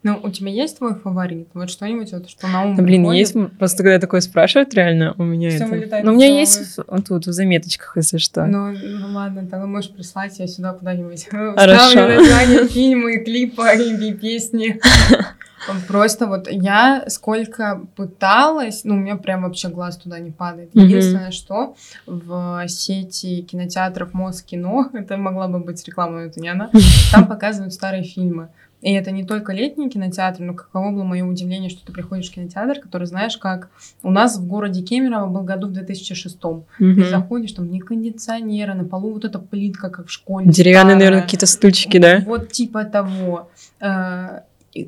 Ну, 0.07 0.21
у 0.23 0.31
тебя 0.31 0.51
есть 0.53 0.79
твой 0.79 0.95
фаворит? 0.95 1.49
Вот 1.53 1.69
что-нибудь, 1.69 2.13
вот, 2.13 2.31
что 2.31 2.47
на 2.47 2.63
ум 2.63 2.77
да, 2.77 2.83
Блин, 2.85 3.03
приходит? 3.03 3.19
есть, 3.19 3.59
просто 3.59 3.83
когда 3.83 3.99
такое 3.99 4.21
спрашивают, 4.21 4.73
реально, 4.73 5.15
у 5.19 5.25
меня 5.25 5.51
Все 5.51 5.65
это... 5.65 6.03
Ну, 6.05 6.13
у 6.13 6.15
меня 6.15 6.29
есть 6.29 6.79
вот 6.87 7.09
тут 7.09 7.27
в 7.27 7.33
заметочках, 7.33 7.97
если 7.97 8.19
что. 8.19 8.47
Ну, 8.47 8.71
ну 8.71 9.09
ладно, 9.09 9.49
тогда 9.51 9.67
можешь 9.67 9.91
прислать 9.91 10.39
я 10.39 10.47
сюда 10.47 10.75
куда-нибудь. 10.75 11.25
Хорошо. 11.31 12.07
название 12.07 12.69
фильма 12.69 13.15
и 13.15 13.25
клипа, 13.25 13.75
и 13.75 14.13
песни. 14.13 14.81
Просто 15.89 16.27
вот 16.27 16.49
я 16.51 17.05
сколько 17.09 17.83
пыталась, 17.97 18.85
ну, 18.85 18.95
у 18.95 18.99
меня 18.99 19.17
прям 19.17 19.43
вообще 19.43 19.69
глаз 19.69 19.97
туда 19.97 20.19
не 20.19 20.31
падает. 20.31 20.71
Единственное, 20.75 21.31
что 21.31 21.77
в 22.07 22.67
сети 22.69 23.43
кинотеатров 23.43 24.15
Москино, 24.15 24.91
это 24.93 25.17
могла 25.17 25.49
бы 25.49 25.59
быть 25.59 25.87
реклама, 25.87 26.13
но 26.13 26.21
это 26.21 26.41
не 26.41 26.49
она, 26.49 26.71
там 27.13 27.27
показывают 27.27 27.73
старые 27.73 28.05
фильмы. 28.05 28.49
И 28.83 28.93
это 28.93 29.11
не 29.11 29.25
только 29.25 29.53
летние 29.53 29.89
кинотеатры, 29.89 30.45
но 30.45 30.55
каково 30.55 30.93
было 30.93 31.03
мое 31.03 31.25
удивление, 31.25 31.71
что 31.71 31.85
ты 31.85 31.93
приходишь 31.93 32.31
в 32.31 32.35
кинотеатр, 32.35 32.79
который, 32.79 33.07
знаешь, 33.07 33.37
как 33.37 33.71
у 34.03 34.11
нас 34.11 34.39
в 34.39 34.47
городе 34.47 34.83
Кемерово 34.83 35.27
был 35.27 35.43
году 35.43 35.69
в 35.69 35.73
2006 35.73 36.39
mm 36.41 36.65
Ты 36.79 37.09
заходишь, 37.09 37.53
там 37.53 37.71
не 37.71 37.81
кондиционера, 37.81 38.75
на 38.75 38.85
полу 38.85 39.15
вот 39.15 39.25
эта 39.25 39.39
плитка, 39.39 39.89
как 39.89 40.07
в 40.07 40.13
школе. 40.13 40.51
Деревянные, 40.51 40.93
старая. 40.93 40.99
наверное, 40.99 41.23
какие-то 41.23 41.47
стульчики, 41.47 41.99
да? 41.99 42.23
Вот 42.27 42.53
типа 42.53 42.85
того. 42.85 43.51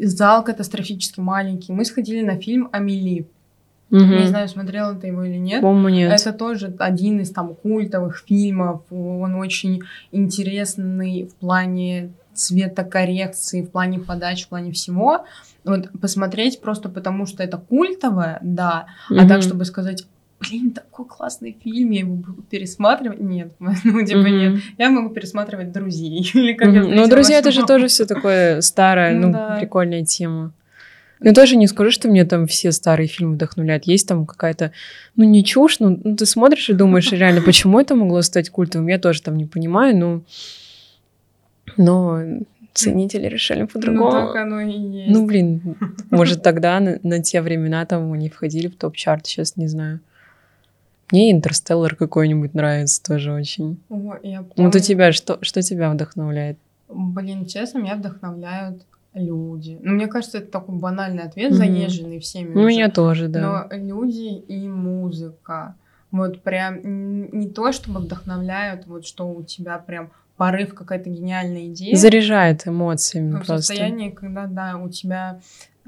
Зал 0.00 0.44
катастрофически 0.44 1.20
маленький. 1.20 1.72
Мы 1.72 1.84
сходили 1.84 2.24
на 2.24 2.36
фильм 2.40 2.68
«Амели». 2.72 3.26
Угу. 3.90 4.00
Не 4.00 4.26
знаю, 4.26 4.48
смотрела 4.48 4.94
ты 4.94 5.06
его 5.06 5.22
или 5.22 5.36
нет. 5.36 5.62
Помню, 5.62 5.88
нет. 5.88 6.12
Это 6.12 6.32
тоже 6.32 6.74
один 6.78 7.20
из 7.20 7.30
там 7.30 7.54
культовых 7.54 8.22
фильмов. 8.26 8.82
Он 8.90 9.34
очень 9.36 9.80
интересный 10.12 11.24
в 11.24 11.34
плане 11.36 12.10
цветокоррекции, 12.34 13.62
в 13.62 13.70
плане 13.70 13.98
подачи, 13.98 14.44
в 14.44 14.48
плане 14.48 14.72
всего. 14.72 15.24
Вот 15.64 15.88
посмотреть 16.00 16.60
просто 16.60 16.88
потому, 16.88 17.26
что 17.26 17.42
это 17.42 17.56
культовое, 17.56 18.38
да. 18.42 18.86
Угу. 19.10 19.20
А 19.20 19.28
так, 19.28 19.42
чтобы 19.42 19.64
сказать, 19.64 20.06
блин, 20.40 20.70
такой 20.70 21.06
классный 21.06 21.56
фильм, 21.62 21.90
я 21.90 22.00
его 22.00 22.14
буду 22.14 22.42
пересматривать. 22.42 23.20
Нет, 23.20 23.52
ну, 23.58 24.04
типа, 24.04 24.18
mm-hmm. 24.18 24.50
нет. 24.52 24.62
Я 24.78 24.90
могу 24.90 25.10
пересматривать 25.10 25.72
друзей. 25.72 26.28
Или 26.34 26.52
как 26.54 26.68
mm-hmm. 26.68 26.94
Ну, 26.94 27.08
друзья, 27.08 27.38
это 27.38 27.50
же 27.50 27.64
тоже 27.66 27.88
все 27.88 28.06
такое 28.06 28.60
старое, 28.60 29.14
ну, 29.14 29.32
да. 29.32 29.56
прикольная 29.58 30.04
тема. 30.04 30.52
Ну, 31.20 31.34
тоже 31.34 31.56
не 31.56 31.66
скажу, 31.66 31.90
что 31.90 32.08
мне 32.08 32.24
там 32.24 32.46
все 32.46 32.70
старые 32.70 33.08
фильмы 33.08 33.34
вдохновляют. 33.34 33.84
Есть 33.84 34.06
там 34.06 34.24
какая-то, 34.24 34.72
ну, 35.16 35.24
не 35.24 35.44
чушь, 35.44 35.80
ну, 35.80 36.00
ну 36.02 36.14
ты 36.14 36.26
смотришь 36.26 36.70
и 36.70 36.74
думаешь, 36.74 37.10
реально, 37.10 37.42
почему 37.42 37.80
это 37.80 37.96
могло 37.96 38.22
стать 38.22 38.50
культовым, 38.50 38.86
я 38.86 38.98
тоже 38.98 39.22
там 39.22 39.36
не 39.36 39.46
понимаю, 39.46 39.96
но... 39.96 40.22
Но 41.76 42.20
ценители 42.72 43.26
решили 43.26 43.64
по-другому. 43.64 44.04
Ну, 44.04 44.10
так 44.10 44.36
оно 44.36 44.60
и 44.60 44.72
есть. 44.72 45.10
Ну, 45.10 45.26
блин, 45.26 45.76
может, 46.10 46.42
тогда 46.42 46.78
на, 46.78 46.98
на 47.02 47.20
те 47.20 47.42
времена 47.42 47.84
там 47.84 48.12
они 48.12 48.28
входили 48.28 48.68
в 48.68 48.76
топ-чарт, 48.76 49.26
сейчас 49.26 49.56
не 49.56 49.66
знаю. 49.66 50.00
Мне 51.10 51.32
Интерстеллар 51.32 51.94
какой-нибудь 51.94 52.54
нравится 52.54 53.02
тоже 53.02 53.32
очень. 53.32 53.80
О, 53.88 54.16
я 54.22 54.42
помню. 54.42 54.52
Вот 54.56 54.74
у 54.74 54.78
тебя 54.78 55.12
что, 55.12 55.38
что 55.42 55.62
тебя 55.62 55.90
вдохновляет? 55.90 56.58
Блин, 56.88 57.46
честно, 57.46 57.78
меня 57.78 57.96
вдохновляют 57.96 58.82
люди. 59.14 59.78
Ну, 59.82 59.94
мне 59.94 60.06
кажется, 60.06 60.38
это 60.38 60.50
такой 60.50 60.76
банальный 60.76 61.24
ответ, 61.24 61.52
mm-hmm. 61.52 61.56
заезженный 61.56 62.18
всеми. 62.20 62.54
Ну, 62.54 62.66
меня 62.66 62.90
тоже, 62.90 63.28
да. 63.28 63.68
Но 63.70 63.76
люди 63.76 64.34
и 64.36 64.68
музыка. 64.68 65.74
Вот 66.10 66.42
прям 66.42 66.80
не 67.38 67.48
то, 67.48 67.72
чтобы 67.72 68.00
вдохновляют, 68.00 68.86
вот 68.86 69.06
что 69.06 69.28
у 69.28 69.42
тебя 69.42 69.78
прям 69.78 70.10
порыв, 70.36 70.74
какая-то 70.74 71.10
гениальная 71.10 71.66
идея. 71.66 71.94
Заряжает 71.96 72.66
эмоциями 72.66 73.32
в 73.32 73.46
просто. 73.46 73.58
состоянии, 73.58 74.10
когда, 74.10 74.46
да, 74.46 74.78
у 74.78 74.88
тебя 74.88 75.40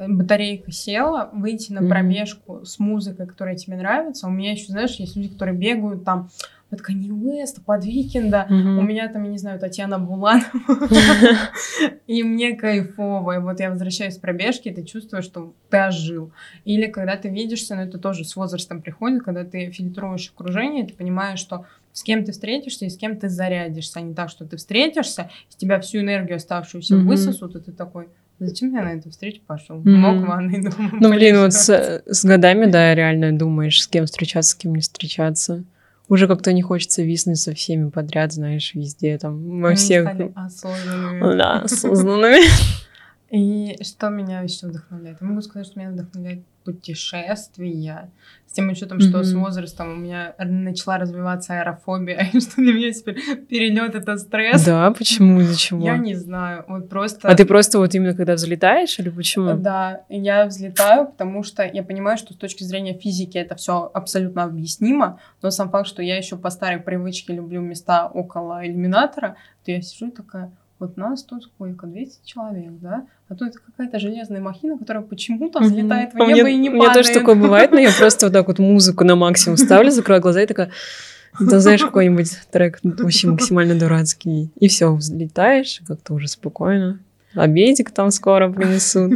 батарейка 0.08 0.72
села, 0.72 1.30
выйти 1.32 1.72
на 1.72 1.86
пробежку 1.86 2.56
mm-hmm. 2.56 2.64
с 2.64 2.78
музыкой, 2.78 3.26
которая 3.26 3.56
тебе 3.56 3.76
нравится. 3.76 4.26
У 4.26 4.30
меня 4.30 4.52
еще, 4.52 4.66
знаешь, 4.66 4.96
есть 4.96 5.16
люди, 5.16 5.28
которые 5.28 5.56
бегают 5.56 6.04
там 6.04 6.30
под 6.70 6.82
Канье 6.82 7.12
Уэста, 7.12 7.60
под 7.60 7.84
Викенда. 7.84 8.46
Mm-hmm. 8.48 8.78
У 8.78 8.82
меня 8.82 9.08
там, 9.08 9.24
я 9.24 9.30
не 9.30 9.38
знаю, 9.38 9.58
Татьяна 9.58 9.98
Буланова. 9.98 10.44
И 12.06 12.22
мне 12.22 12.56
кайфово. 12.56 13.32
И 13.32 13.38
вот 13.38 13.60
я 13.60 13.70
возвращаюсь 13.70 14.14
с 14.14 14.18
пробежки, 14.18 14.68
и 14.68 14.74
ты 14.74 14.84
чувствуешь, 14.84 15.24
что 15.24 15.52
ты 15.68 15.78
ожил. 15.78 16.32
Или 16.64 16.86
когда 16.86 17.16
ты 17.16 17.28
видишься, 17.28 17.74
но 17.74 17.82
это 17.82 17.98
тоже 17.98 18.24
с 18.24 18.36
возрастом 18.36 18.82
приходит, 18.82 19.22
когда 19.22 19.44
ты 19.44 19.70
фильтруешь 19.70 20.32
окружение, 20.34 20.86
ты 20.86 20.94
понимаешь, 20.94 21.40
что 21.40 21.66
с 21.92 22.02
кем 22.02 22.24
ты 22.24 22.32
встретишься 22.32 22.86
и 22.86 22.88
с 22.88 22.96
кем 22.96 23.16
ты 23.16 23.28
зарядишься, 23.28 23.98
а 23.98 24.02
не 24.02 24.14
так, 24.14 24.30
что 24.30 24.44
ты 24.44 24.56
встретишься, 24.56 25.30
с 25.48 25.56
тебя 25.56 25.80
всю 25.80 25.98
энергию 25.98 26.36
оставшуюся 26.36 26.96
высосут, 26.96 27.56
и 27.56 27.60
ты 27.60 27.72
такой, 27.72 28.08
Зачем 28.40 28.74
я 28.74 28.83
на 28.83 28.94
эту 28.94 29.11
встречу 29.11 29.42
пошел? 29.46 29.76
Мгм. 29.83 29.90
Мог 29.90 30.17
в 30.17 30.26
ванной 30.26 30.62
дома. 30.62 30.90
Ну, 30.98 31.11
блин, 31.11 31.37
вот 31.40 31.53
с, 31.53 32.03
с 32.07 32.24
годами, 32.24 32.64
да, 32.64 32.94
реально 32.94 33.37
думаешь, 33.37 33.83
с 33.83 33.87
кем 33.87 34.07
встречаться, 34.07 34.53
с 34.53 34.55
кем 34.55 34.74
не 34.74 34.81
встречаться. 34.81 35.62
Уже 36.09 36.26
как-то 36.26 36.55
не 36.55 36.62
хочется 36.62 37.03
виснуть 37.03 37.38
со 37.38 37.55
всеми 37.55 37.90
подряд, 37.90 38.33
знаешь, 38.33 38.74
везде, 38.74 39.18
там, 39.18 39.61
во 39.61 39.74
всех... 39.74 40.09
осознанными. 40.35 41.37
Да, 41.37 41.61
осознанными. 41.64 42.40
И 43.31 43.77
что 43.83 44.09
меня 44.09 44.40
еще 44.40 44.66
вдохновляет? 44.66 45.19
Я 45.21 45.27
могу 45.27 45.40
сказать, 45.40 45.66
что 45.66 45.79
меня 45.79 45.90
вдохновляет 45.90 46.45
путешествия, 46.64 48.11
с 48.47 48.53
тем 48.53 48.69
учетом, 48.69 48.99
mm-hmm. 48.99 49.09
что 49.09 49.23
с 49.23 49.33
возрастом 49.33 49.93
у 49.93 49.97
меня 49.97 50.35
начала 50.38 50.99
развиваться 50.99 51.55
аэрофобия, 51.61 52.29
что 52.40 52.57
для 52.57 52.73
меня 52.73 52.93
теперь 52.93 53.16
перелет 53.49 53.95
это 53.95 54.16
стресс. 54.16 54.64
Да, 54.64 54.90
почему, 54.90 55.40
из-за 55.40 55.57
чего? 55.57 55.85
Я 55.85 55.97
не 55.97 56.14
знаю, 56.14 56.64
вот 56.66 56.88
просто... 56.88 57.29
А 57.29 57.37
ты 57.37 57.45
просто 57.45 57.79
вот 57.79 57.95
именно 57.95 58.14
когда 58.14 58.35
взлетаешь 58.35 58.99
или 58.99 59.09
почему? 59.09 59.55
Да, 59.57 60.03
я 60.09 60.47
взлетаю, 60.47 61.07
потому 61.07 61.45
что 61.45 61.62
я 61.62 61.85
понимаю, 61.85 62.19
что 62.19 62.35
с 62.35 62.37
точки 62.37 62.64
зрения 62.64 62.99
физики 62.99 63.38
это 63.38 63.55
все 63.55 63.88
абсолютно 63.95 64.43
объяснимо, 64.43 65.21
но 65.43 65.51
сам 65.51 65.71
факт, 65.71 65.87
что 65.87 66.03
я 66.03 66.16
еще 66.16 66.37
по 66.37 66.51
старой 66.51 66.81
привычке 66.81 67.33
люблю 67.33 67.61
места 67.61 68.09
около 68.09 68.66
иллюминатора, 68.66 69.37
то 69.64 69.71
я 69.71 69.81
сижу 69.81 70.11
такая, 70.11 70.51
вот 70.81 70.97
нас 70.97 71.23
тут 71.23 71.45
сколько, 71.45 71.87
200 71.87 72.27
человек, 72.27 72.73
да? 72.81 73.07
А 73.29 73.35
то 73.35 73.45
это 73.45 73.59
какая-то 73.59 73.99
железная 73.99 74.40
махина, 74.40 74.79
которая 74.79 75.05
почему-то 75.05 75.61
взлетает 75.61 76.14
mm-hmm. 76.14 76.25
в 76.25 76.29
небо 76.29 76.43
мне, 76.43 76.53
и 76.53 76.57
не 76.57 76.71
падает. 76.71 76.83
У 76.83 76.85
меня 76.85 76.95
тоже 76.95 77.12
такое 77.12 77.35
бывает, 77.37 77.71
но 77.71 77.79
я 77.79 77.90
просто 77.99 78.27
вот 78.27 78.33
так 78.33 78.49
вот 78.49 78.59
музыку 78.59 79.05
на 79.05 79.14
максимум 79.14 79.57
ставлю, 79.57 79.90
закрою 79.90 80.21
глаза 80.21 80.43
и 80.43 80.47
такая... 80.47 80.71
Ты 81.38 81.61
знаешь, 81.61 81.81
какой-нибудь 81.81 82.33
трек 82.51 82.81
вообще 82.83 83.29
максимально 83.29 83.79
дурацкий. 83.79 84.51
И 84.59 84.66
все, 84.66 84.93
взлетаешь, 84.93 85.81
как-то 85.87 86.14
уже 86.14 86.27
спокойно. 86.27 86.99
Обедик 87.35 87.93
там 87.93 88.11
скоро 88.11 88.51
принесут. 88.51 89.12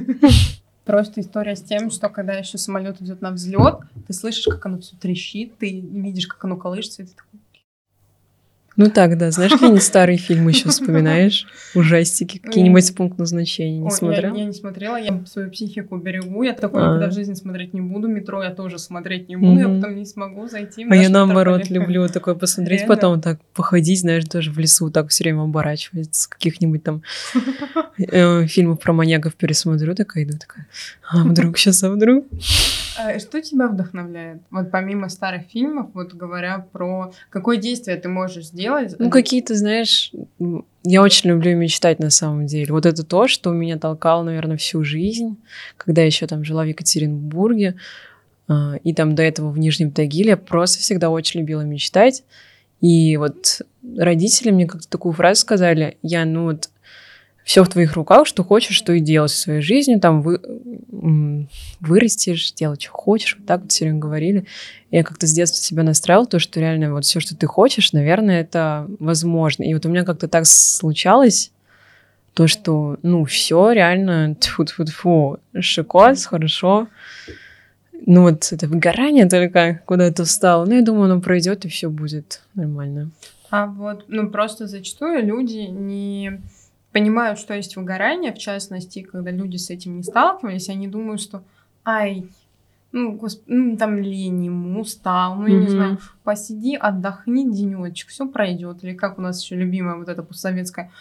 Просто 0.84 1.22
история 1.22 1.56
с 1.56 1.62
тем, 1.62 1.90
что 1.90 2.08
когда 2.10 2.34
еще 2.34 2.58
самолет 2.58 3.00
идет 3.00 3.22
на 3.22 3.30
взлет, 3.30 3.78
ты 4.06 4.12
слышишь, 4.12 4.44
как 4.44 4.66
оно 4.66 4.78
все 4.78 4.94
трещит, 4.96 5.56
ты 5.56 5.80
видишь, 5.80 6.26
как 6.26 6.44
оно 6.44 6.56
колышется, 6.56 7.02
и 7.02 7.06
ты 7.06 7.12
такой, 7.14 7.40
ну 8.76 8.90
так, 8.90 9.18
да. 9.18 9.30
Знаешь, 9.30 9.52
какие-нибудь 9.52 9.82
старые 9.82 10.18
фильмы 10.18 10.50
еще 10.50 10.68
вспоминаешь? 10.68 11.46
Ужастики, 11.74 12.38
какие-нибудь 12.38 12.94
пункт 12.94 13.18
назначения. 13.18 13.78
Не 13.78 13.90
смотрел? 13.90 14.34
Я 14.34 14.44
не 14.44 14.52
смотрела, 14.52 14.96
я 14.96 15.24
свою 15.26 15.50
психику 15.50 15.96
берегу. 15.96 16.42
Я 16.42 16.52
такое 16.54 16.84
никогда 16.84 17.08
в 17.08 17.12
жизни 17.12 17.34
смотреть 17.34 17.74
не 17.74 17.80
буду. 17.80 18.08
Метро 18.08 18.42
я 18.42 18.50
тоже 18.50 18.78
смотреть 18.78 19.28
не 19.28 19.36
буду. 19.36 19.58
Я 19.58 19.68
потом 19.68 19.96
не 19.96 20.04
смогу 20.04 20.48
зайти. 20.48 20.86
А 20.88 20.96
я 20.96 21.08
наоборот 21.08 21.70
люблю 21.70 22.08
такое 22.08 22.34
посмотреть, 22.34 22.86
потом 22.86 23.20
так 23.20 23.40
походить, 23.54 24.00
знаешь, 24.00 24.24
даже 24.24 24.50
в 24.50 24.58
лесу 24.58 24.90
так 24.90 25.08
все 25.08 25.24
время 25.24 25.42
оборачиваться. 25.42 26.28
Каких-нибудь 26.28 26.82
там 26.82 27.02
э, 27.98 28.46
фильмов 28.46 28.80
про 28.80 28.92
маньяков 28.92 29.34
пересмотрю, 29.34 29.94
такая 29.94 30.24
иду, 30.24 30.38
такая, 30.38 30.66
а 31.08 31.24
вдруг 31.24 31.58
сейчас, 31.58 31.82
а 31.82 31.90
вдруг? 31.90 32.26
А 32.98 33.18
что 33.18 33.40
тебя 33.40 33.68
вдохновляет? 33.68 34.42
Вот 34.50 34.70
помимо 34.70 35.08
старых 35.08 35.42
фильмов, 35.42 35.90
вот 35.94 36.14
говоря 36.14 36.66
про 36.72 37.12
какое 37.30 37.56
действие 37.56 37.96
ты 37.96 38.08
можешь 38.08 38.46
сделать? 38.46 38.94
Ну, 38.98 39.10
какие-то, 39.10 39.54
знаешь, 39.54 40.12
я 40.84 41.02
очень 41.02 41.30
люблю 41.30 41.56
мечтать 41.56 41.98
на 41.98 42.10
самом 42.10 42.46
деле. 42.46 42.72
Вот 42.72 42.86
это 42.86 43.04
то, 43.04 43.28
что 43.28 43.50
меня 43.50 43.78
толкало, 43.78 44.22
наверное, 44.22 44.56
всю 44.56 44.84
жизнь, 44.84 45.36
когда 45.76 46.02
я 46.02 46.06
еще 46.06 46.26
там 46.26 46.44
жила 46.44 46.62
в 46.64 46.66
Екатеринбурге, 46.66 47.76
а, 48.46 48.74
и 48.82 48.92
там 48.92 49.14
до 49.14 49.22
этого 49.22 49.50
в 49.50 49.58
Нижнем 49.58 49.90
Тагиле, 49.90 50.30
я 50.30 50.36
просто 50.36 50.80
всегда 50.80 51.10
очень 51.10 51.40
любила 51.40 51.62
мечтать. 51.62 52.24
И 52.80 53.16
вот 53.16 53.62
родители 53.96 54.50
мне 54.50 54.66
как-то 54.66 54.88
такую 54.88 55.14
фразу 55.14 55.40
сказали, 55.40 55.96
я, 56.02 56.24
ну 56.26 56.44
вот, 56.44 56.68
все 57.44 57.62
в 57.62 57.68
твоих 57.68 57.92
руках, 57.92 58.26
что 58.26 58.42
хочешь, 58.42 58.74
что 58.74 58.94
и 58.94 59.00
делать 59.00 59.30
в 59.30 59.38
своей 59.38 59.60
жизни, 59.60 59.96
там 59.96 60.22
вы, 60.22 60.40
вырастешь, 61.80 62.52
делать, 62.52 62.82
что 62.82 62.92
хочешь, 62.92 63.36
вот 63.38 63.46
так 63.46 63.60
вот 63.62 63.70
все 63.70 63.84
время 63.84 63.98
говорили. 63.98 64.46
Я 64.90 65.04
как-то 65.04 65.26
с 65.26 65.32
детства 65.32 65.62
себя 65.62 65.82
настраивала, 65.82 66.26
то, 66.26 66.38
что 66.38 66.58
реально 66.58 66.92
вот 66.92 67.04
все, 67.04 67.20
что 67.20 67.36
ты 67.36 67.46
хочешь, 67.46 67.92
наверное, 67.92 68.40
это 68.40 68.86
возможно. 68.98 69.62
И 69.62 69.74
вот 69.74 69.84
у 69.84 69.90
меня 69.90 70.04
как-то 70.04 70.26
так 70.26 70.46
случалось, 70.46 71.52
то, 72.32 72.48
что, 72.48 72.96
ну, 73.02 73.24
все 73.26 73.72
реально, 73.72 74.34
тьфу 74.40 74.64
тьфу 74.64 74.84
тьфу 74.84 75.38
шикос, 75.58 76.24
хорошо. 76.24 76.88
Ну, 78.06 78.22
вот 78.22 78.52
это 78.52 78.66
выгорание 78.66 79.28
только 79.28 79.82
куда-то 79.84 80.24
встало. 80.24 80.64
Ну, 80.64 80.74
я 80.74 80.82
думаю, 80.82 81.04
оно 81.04 81.20
пройдет, 81.20 81.64
и 81.64 81.68
все 81.68 81.88
будет 81.90 82.42
нормально. 82.54 83.10
А 83.50 83.66
вот, 83.66 84.06
ну, 84.08 84.30
просто 84.30 84.66
зачастую 84.66 85.24
люди 85.24 85.58
не 85.58 86.40
понимают, 86.94 87.40
что 87.40 87.54
есть 87.54 87.76
выгорание, 87.76 88.32
в 88.32 88.38
частности, 88.38 89.02
когда 89.02 89.32
люди 89.32 89.56
с 89.56 89.68
этим 89.68 89.96
не 89.96 90.04
сталкивались, 90.04 90.68
они 90.68 90.86
думают, 90.86 91.20
что 91.20 91.42
ай, 91.84 92.28
ну, 92.92 93.16
госп... 93.16 93.42
ну 93.48 93.76
там 93.76 93.98
лень 93.98 94.44
ему, 94.44 94.80
устал, 94.80 95.34
ну, 95.34 95.46
я 95.48 95.56
mm-hmm. 95.56 95.60
не 95.60 95.68
знаю, 95.68 95.98
посиди, 96.22 96.76
отдохни 96.76 97.52
денечек, 97.52 98.08
все 98.10 98.28
пройдет. 98.28 98.84
Или 98.84 98.94
как 98.94 99.18
у 99.18 99.22
нас 99.22 99.42
еще 99.42 99.56
любимая 99.56 99.96
вот 99.96 100.08
эта 100.08 100.22
постсоветская, 100.22 100.92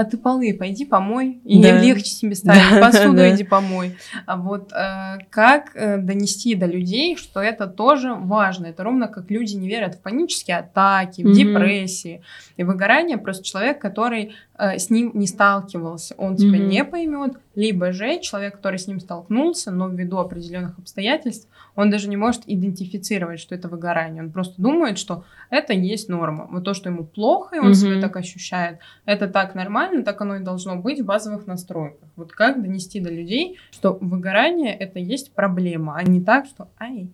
а 0.00 0.04
ты 0.04 0.16
полы 0.16 0.54
пойди 0.54 0.86
помой, 0.86 1.42
и 1.44 1.62
да. 1.62 1.78
легче 1.78 2.10
себе 2.10 2.34
станет, 2.34 2.62
да, 2.70 2.80
посуду 2.80 3.16
да. 3.16 3.34
иди 3.34 3.44
помой. 3.44 3.98
А 4.24 4.38
вот 4.38 4.72
э, 4.72 5.18
как 5.28 5.72
э, 5.74 5.98
донести 5.98 6.54
до 6.54 6.64
людей, 6.64 7.16
что 7.16 7.40
это 7.40 7.66
тоже 7.66 8.14
важно, 8.14 8.66
это 8.66 8.82
ровно 8.82 9.08
как 9.08 9.30
люди 9.30 9.56
не 9.56 9.68
верят 9.68 9.96
в 9.96 10.00
панические 10.00 10.56
атаки, 10.56 11.20
в 11.20 11.26
mm-hmm. 11.26 11.34
депрессии 11.34 12.22
и 12.56 12.64
выгорание, 12.64 13.18
просто 13.18 13.44
человек, 13.44 13.78
который 13.78 14.32
э, 14.58 14.78
с 14.78 14.88
ним 14.88 15.10
не 15.12 15.26
сталкивался, 15.26 16.14
он 16.16 16.36
тебя 16.36 16.58
mm-hmm. 16.58 16.66
не 16.66 16.84
поймет, 16.84 17.32
либо 17.54 17.92
же 17.92 18.20
человек, 18.20 18.54
который 18.56 18.78
с 18.78 18.86
ним 18.86 19.00
столкнулся, 19.00 19.70
но 19.70 19.88
ввиду 19.88 20.16
определенных 20.16 20.78
обстоятельств, 20.78 21.48
он 21.74 21.90
даже 21.90 22.08
не 22.08 22.16
может 22.16 22.42
идентифицировать, 22.46 23.40
что 23.40 23.54
это 23.54 23.68
выгорание. 23.68 24.22
Он 24.22 24.30
просто 24.30 24.60
думает, 24.60 24.98
что 24.98 25.24
это 25.50 25.72
есть 25.72 26.08
норма. 26.08 26.48
Вот 26.50 26.64
то, 26.64 26.74
что 26.74 26.88
ему 26.88 27.04
плохо, 27.04 27.56
и 27.56 27.58
он 27.58 27.72
mm-hmm. 27.72 27.74
себя 27.74 28.00
так 28.00 28.16
ощущает, 28.16 28.78
это 29.04 29.28
так 29.28 29.54
нормально, 29.54 29.89
так 30.02 30.20
оно 30.20 30.36
и 30.36 30.40
должно 30.40 30.76
быть 30.76 31.00
в 31.00 31.04
базовых 31.04 31.46
настройках. 31.46 32.08
Вот 32.16 32.32
как 32.32 32.62
донести 32.62 33.00
до 33.00 33.10
людей, 33.10 33.58
что 33.70 33.98
выгорание 34.00 34.74
это 34.74 34.98
есть 34.98 35.32
проблема, 35.32 35.96
а 35.96 36.02
не 36.02 36.20
так, 36.20 36.46
что 36.46 36.68
ай. 36.78 37.08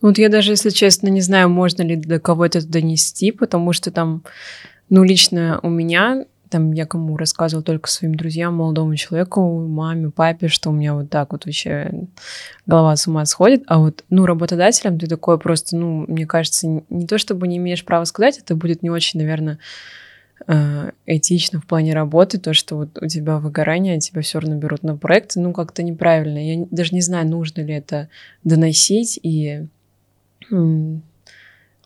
Вот 0.00 0.18
я 0.18 0.28
даже, 0.28 0.52
если 0.52 0.70
честно, 0.70 1.08
не 1.08 1.20
знаю, 1.20 1.48
можно 1.48 1.82
ли 1.82 1.96
до 1.96 2.20
кого-то 2.20 2.58
это 2.58 2.68
донести, 2.68 3.32
потому 3.32 3.72
что 3.72 3.90
там, 3.90 4.22
ну, 4.88 5.02
лично 5.02 5.58
у 5.62 5.70
меня 5.70 6.26
там 6.48 6.72
я 6.72 6.86
кому 6.86 7.16
рассказывала 7.16 7.64
только 7.64 7.90
своим 7.90 8.14
друзьям, 8.14 8.54
молодому 8.54 8.94
человеку, 8.96 9.66
маме, 9.66 10.10
папе, 10.10 10.48
что 10.48 10.70
у 10.70 10.72
меня 10.72 10.94
вот 10.94 11.10
так 11.10 11.32
вот 11.32 11.44
вообще 11.44 12.08
голова 12.66 12.96
с 12.96 13.06
ума 13.06 13.24
сходит. 13.24 13.64
А 13.66 13.78
вот, 13.78 14.04
ну, 14.10 14.26
работодателям 14.26 14.98
ты 14.98 15.06
такое 15.06 15.38
просто, 15.38 15.76
ну, 15.76 16.04
мне 16.08 16.26
кажется, 16.26 16.82
не 16.88 17.06
то 17.06 17.18
чтобы 17.18 17.48
не 17.48 17.56
имеешь 17.56 17.84
права 17.84 18.04
сказать, 18.04 18.38
это 18.38 18.54
будет 18.54 18.82
не 18.82 18.90
очень, 18.90 19.20
наверное, 19.20 19.58
этично 21.06 21.60
в 21.60 21.66
плане 21.66 21.94
работы, 21.94 22.38
то, 22.38 22.52
что 22.52 22.76
вот 22.76 22.98
у 23.00 23.06
тебя 23.06 23.38
выгорание, 23.38 23.98
тебя 23.98 24.22
все 24.22 24.38
равно 24.38 24.56
берут 24.56 24.82
на 24.82 24.96
проект, 24.96 25.36
ну, 25.36 25.52
как-то 25.52 25.82
неправильно. 25.82 26.38
Я 26.38 26.66
даже 26.70 26.94
не 26.94 27.00
знаю, 27.00 27.26
нужно 27.26 27.62
ли 27.62 27.74
это 27.74 28.08
доносить 28.44 29.18
и 29.22 29.66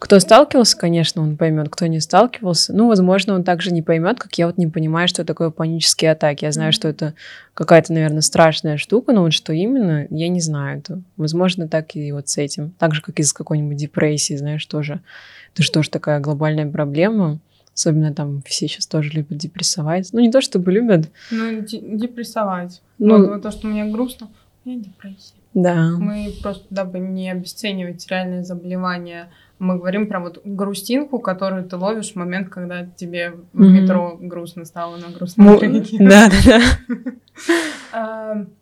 кто 0.01 0.19
сталкивался, 0.19 0.79
конечно, 0.79 1.21
он 1.21 1.37
поймет, 1.37 1.69
кто 1.69 1.87
не 1.87 2.01
сталкивался. 2.01 2.73
Ну, 2.73 2.89
возможно, 2.89 3.35
он 3.35 3.45
также 3.45 3.71
не 3.71 3.83
поймет, 3.83 4.19
как 4.19 4.33
я 4.39 4.47
вот 4.47 4.57
не 4.57 4.67
понимаю, 4.67 5.09
что 5.09 5.27
такое 5.27 5.51
панические 5.51 6.13
атаки. 6.13 6.47
Я 6.47 6.53
знаю, 6.53 6.73
что 6.73 6.89
это 6.89 7.13
какая-то, 7.53 7.93
наверное, 7.93 8.23
страшная 8.23 8.79
штука, 8.79 9.13
но 9.13 9.21
вот 9.21 9.35
что 9.35 9.53
именно, 9.53 10.07
я 10.09 10.29
не 10.29 10.41
знаю. 10.41 10.79
Это, 10.79 11.03
возможно, 11.19 11.69
так 11.69 11.97
и 11.97 12.13
вот 12.13 12.31
с 12.31 12.39
этим. 12.39 12.71
Так 12.79 12.95
же, 12.95 13.03
как 13.03 13.21
и 13.21 13.23
с 13.23 13.35
какой-нибудь 13.35 13.77
депрессией, 13.77 14.39
знаешь, 14.39 14.65
тоже. 14.65 15.03
Это 15.53 15.63
же 15.63 15.71
тоже 15.71 15.91
такая 15.91 16.19
глобальная 16.19 16.67
проблема. 16.67 17.39
Особенно 17.81 18.13
там 18.13 18.43
все 18.43 18.69
сейчас 18.69 18.87
тоже 18.87 19.11
любят 19.13 19.39
депрессовать. 19.39 20.11
Ну, 20.13 20.21
не 20.21 20.31
то 20.31 20.43
чтобы 20.43 20.71
любят. 20.71 21.09
Ну, 21.31 21.61
депрессовать. 21.63 22.83
Ну, 22.99 23.17
вот, 23.17 23.29
вот 23.31 23.43
то, 23.43 23.51
что 23.51 23.69
мне 23.69 23.87
грустно, 23.87 24.29
у 24.65 24.69
меня 24.69 24.83
депрессия. 24.83 25.33
Да. 25.55 25.91
Мы 25.99 26.31
просто, 26.43 26.67
дабы 26.69 26.99
не 26.99 27.31
обесценивать 27.31 28.07
реальные 28.09 28.45
заболевания 28.45 29.31
мы 29.59 29.77
говорим 29.77 30.09
про 30.09 30.21
вот 30.21 30.41
грустинку, 30.43 31.19
которую 31.19 31.65
ты 31.65 31.77
ловишь 31.77 32.13
в 32.13 32.17
момент, 32.17 32.49
когда 32.49 32.87
тебе 32.87 33.35
в 33.53 33.61
метро 33.61 34.17
грустно 34.19 34.65
стало 34.65 34.97
на 34.97 35.11
грустном 35.11 35.47
ну, 35.47 35.61
Да, 35.99 36.31
да, 36.31 36.61
да. 37.93 38.47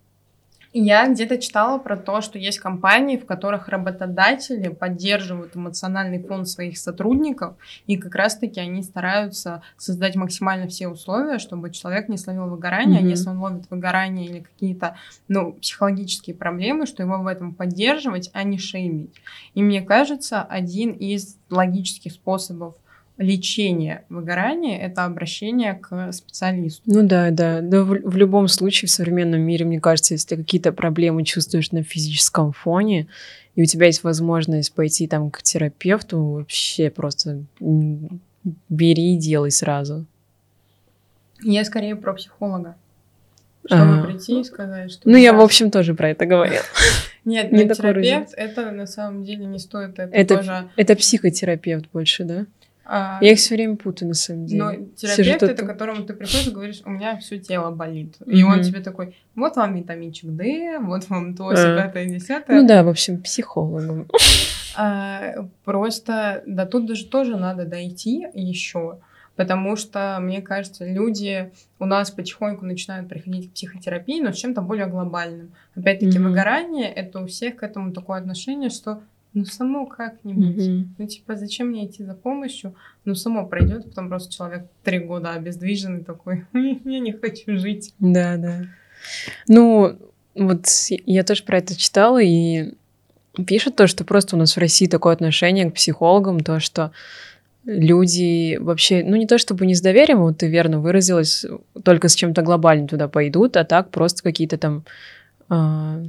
Я 0.73 1.09
где-то 1.09 1.39
читала 1.39 1.79
про 1.79 1.97
то, 1.97 2.21
что 2.21 2.39
есть 2.39 2.59
компании, 2.59 3.17
в 3.17 3.25
которых 3.25 3.69
работодатели 3.69 4.69
поддерживают 4.69 5.57
эмоциональный 5.57 6.23
фон 6.23 6.45
своих 6.45 6.77
сотрудников, 6.77 7.55
и 7.87 7.97
как 7.97 8.15
раз-таки 8.15 8.61
они 8.61 8.83
стараются 8.83 9.63
создать 9.79 10.15
максимально 10.15 10.69
все 10.69 10.89
условия, 10.89 11.39
чтобы 11.39 11.71
человек 11.71 12.09
не 12.09 12.19
словил 12.19 12.47
выгорание, 12.47 13.01
mm-hmm. 13.01 13.07
а 13.07 13.09
если 13.09 13.29
он 13.31 13.39
ловит 13.39 13.71
выгорание 13.71 14.27
или 14.27 14.41
какие-то 14.41 14.97
ну, 15.27 15.53
психологические 15.55 16.37
проблемы, 16.37 16.87
что 16.87 17.03
его 17.03 17.19
в 17.19 17.27
этом 17.27 17.55
поддерживать, 17.55 18.31
а 18.35 18.43
не 18.43 18.59
шеймить. 18.59 19.15
И 19.55 19.63
мне 19.63 19.81
кажется, 19.81 20.43
один 20.43 20.93
из 20.93 21.39
логических 21.49 22.13
способов 22.13 22.75
лечение 23.19 24.05
выгорания— 24.09 24.79
это 24.81 25.05
обращение 25.05 25.75
к 25.75 26.13
специалисту. 26.13 26.83
Ну 26.87 27.07
да, 27.07 27.31
да. 27.31 27.61
Но 27.61 27.83
в, 27.83 27.89
в 27.89 28.17
любом 28.17 28.49
случае 28.49 28.89
в 28.89 28.93
современном 28.93 29.41
мире, 29.41 29.65
мне 29.65 29.81
кажется, 29.81 30.15
если 30.15 30.29
ты 30.29 30.37
какие-то 30.37 30.73
проблемы 30.73 31.25
чувствуешь 31.25 31.73
на 31.73 31.83
физическом 31.83 32.53
фоне, 32.53 33.09
и 33.57 33.63
у 33.63 33.65
тебя 33.65 33.87
есть 33.87 34.05
возможность 34.05 34.73
пойти 34.73 35.09
там 35.09 35.31
к 35.31 35.43
терапевту, 35.43 36.23
вообще 36.23 36.91
просто 36.91 37.43
бери 38.69 39.15
и 39.15 39.19
делай 39.19 39.51
сразу. 39.51 40.07
Я 41.43 41.65
скорее 41.65 41.97
про 41.97 42.15
психолога. 42.15 42.77
Чтобы 43.67 43.99
а, 43.99 44.03
прийти 44.05 44.41
и 44.41 44.45
сказать, 44.45 44.91
что... 44.91 45.09
Ну, 45.09 45.17
я, 45.17 45.35
в 45.35 45.41
общем, 45.41 45.71
тоже 45.71 45.95
про 45.95 46.11
это 46.11 46.25
говорила. 46.25 46.63
Нет, 47.25 47.53
не 47.53 47.69
терапевт, 47.69 48.33
это 48.35 48.71
на 48.71 48.87
самом 48.87 49.25
деле 49.25 49.45
не 49.45 49.59
стоит. 49.59 49.99
Это, 49.99 50.17
это, 50.17 50.37
тоже... 50.37 50.71
это 50.77 50.97
психотерапевт 50.97 51.87
больше, 51.93 52.25
да? 52.25 52.47
А, 52.91 53.19
я 53.21 53.33
их 53.33 53.39
все 53.39 53.55
время 53.55 53.77
путаю, 53.77 54.09
на 54.09 54.15
самом 54.15 54.47
деле. 54.47 54.65
Но 54.65 54.73
терапевт 54.97 55.43
это, 55.43 55.67
которому 55.67 56.05
ты 56.05 56.15
приходишь 56.15 56.47
и 56.47 56.51
говоришь, 56.51 56.81
у 56.87 56.91
меня 56.91 57.19
все 57.19 57.39
тело 57.39 57.71
болит. 57.71 58.17
Mm-hmm. 58.21 58.33
И 58.33 58.43
он 58.43 58.63
тебе 58.63 58.81
такой, 58.81 59.15
вот 59.35 59.57
вам 59.57 59.77
витаминчик 59.77 60.31
D, 60.31 60.79
вот 60.81 61.07
вам 61.11 61.37
то, 61.37 61.51
пятое, 61.51 62.07
десятое. 62.07 62.63
Ну 62.63 62.67
да, 62.67 62.83
в 62.83 62.89
общем, 62.89 63.21
психологом. 63.23 64.09
А, 64.75 65.47
просто 65.65 66.43
до 66.47 66.65
тут 66.65 66.87
даже 66.87 67.05
тоже 67.05 67.37
надо 67.37 67.67
дойти 67.67 68.27
еще. 68.33 68.99
Потому 69.37 69.77
что, 69.77 70.19
мне 70.21 70.41
кажется, 70.41 70.87
люди 70.87 71.53
у 71.79 71.85
нас 71.85 72.11
потихоньку 72.11 72.65
начинают 72.65 73.09
приходить 73.09 73.51
к 73.51 73.53
психотерапии, 73.53 74.21
но 74.21 74.33
с 74.33 74.37
чем-то 74.37 74.63
более 74.63 74.87
глобальным. 74.87 75.53
Опять-таки, 75.77 76.17
mm-hmm. 76.17 76.23
выгорание 76.23 76.91
это 76.91 77.21
у 77.21 77.27
всех 77.27 77.57
к 77.57 77.63
этому 77.63 77.93
такое 77.93 78.19
отношение, 78.19 78.71
что 78.71 79.03
ну 79.35 79.45
само 79.45 79.87
как-нибудь. 79.87 80.57
Mm-hmm. 80.57 80.85
Ну 80.99 81.07
типа 81.07 81.37
зачем 81.37 81.69
мне 81.69 81.87
идти 81.87 82.05
за 82.05 82.15
помощью? 82.15 82.75
Ну 83.05 83.15
само 83.15 83.47
пройдет, 83.47 83.85
потом 83.85 84.09
просто 84.09 84.33
человек 84.33 84.67
три 84.83 84.99
года 84.99 85.33
обездвиженный 85.33 86.05
такой, 86.05 86.47
я 86.55 86.99
не 87.01 87.13
хочу 87.13 87.59
жить. 87.59 87.95
Да, 87.99 88.37
да. 88.37 88.67
Ну 89.47 89.97
вот 90.35 90.67
я 91.07 91.25
тоже 91.25 91.45
про 91.45 91.59
это 91.59 91.77
читала 91.77 92.23
и 92.23 92.75
пишут 93.47 93.77
то, 93.77 93.87
что 93.87 94.05
просто 94.05 94.37
у 94.37 94.39
нас 94.39 94.57
в 94.57 94.59
России 94.59 94.87
такое 94.87 95.13
отношение 95.13 95.71
к 95.71 95.75
психологам, 95.75 96.41
то, 96.41 96.61
что 96.61 96.93
люди 97.65 98.57
вообще, 98.57 99.05
ну 99.05 99.17
не 99.17 99.27
то 99.27 99.39
чтобы 99.39 99.67
не 99.67 99.75
с 99.75 99.81
доверием, 99.81 100.21
вот 100.21 100.39
ты 100.39 100.49
верно 100.49 100.81
выразилась, 100.81 101.45
только 101.85 102.09
с 102.09 102.15
чем-то 102.15 102.43
глобальным 102.43 102.89
туда 102.89 103.09
пойдут, 103.09 103.57
а 103.57 103.65
так 103.65 103.91
просто 103.91 104.23
какие-то 104.23 104.59
там 104.59 104.85
а, 105.49 106.03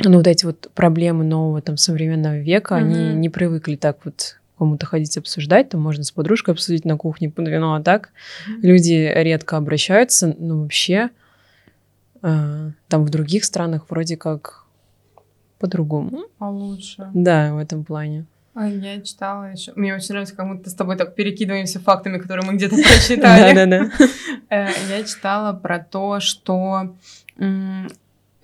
ну, 0.00 0.16
вот 0.18 0.26
эти 0.26 0.44
вот 0.44 0.70
проблемы 0.74 1.24
нового 1.24 1.60
там 1.62 1.76
современного 1.76 2.38
века, 2.38 2.74
mm-hmm. 2.74 2.78
они 2.78 3.14
не 3.14 3.28
привыкли 3.28 3.76
так 3.76 3.98
вот 4.04 4.38
кому-то 4.58 4.86
ходить 4.86 5.16
обсуждать, 5.16 5.70
там 5.70 5.80
можно 5.80 6.04
с 6.04 6.10
подружкой 6.10 6.54
обсудить 6.54 6.84
на 6.84 6.96
кухне 6.96 7.30
под 7.30 7.48
вино, 7.48 7.74
а 7.74 7.82
так 7.82 8.10
mm-hmm. 8.48 8.60
люди 8.62 9.12
редко 9.14 9.56
обращаются, 9.56 10.34
ну, 10.38 10.62
вообще 10.62 11.10
э, 12.22 12.70
там 12.88 13.04
в 13.04 13.10
других 13.10 13.44
странах 13.44 13.86
вроде 13.88 14.16
как 14.16 14.64
по-другому. 15.58 16.24
Получше. 16.38 17.10
Да, 17.14 17.54
в 17.54 17.58
этом 17.58 17.84
плане. 17.84 18.26
А 18.54 18.68
я 18.68 19.00
читала 19.00 19.50
еще. 19.50 19.72
Мне 19.74 19.94
очень 19.94 20.10
нравится, 20.10 20.36
как 20.36 20.46
будто 20.46 20.70
с 20.70 20.74
тобой 20.74 20.96
так 20.96 21.16
перекидываемся 21.16 21.80
фактами, 21.80 22.18
которые 22.18 22.46
мы 22.46 22.54
где-то 22.54 22.76
прочитали. 22.76 23.54
Да-да-да. 23.54 23.90
Э, 24.48 24.68
я 24.88 25.02
читала 25.02 25.52
про 25.52 25.80
то, 25.80 26.20
что 26.20 26.94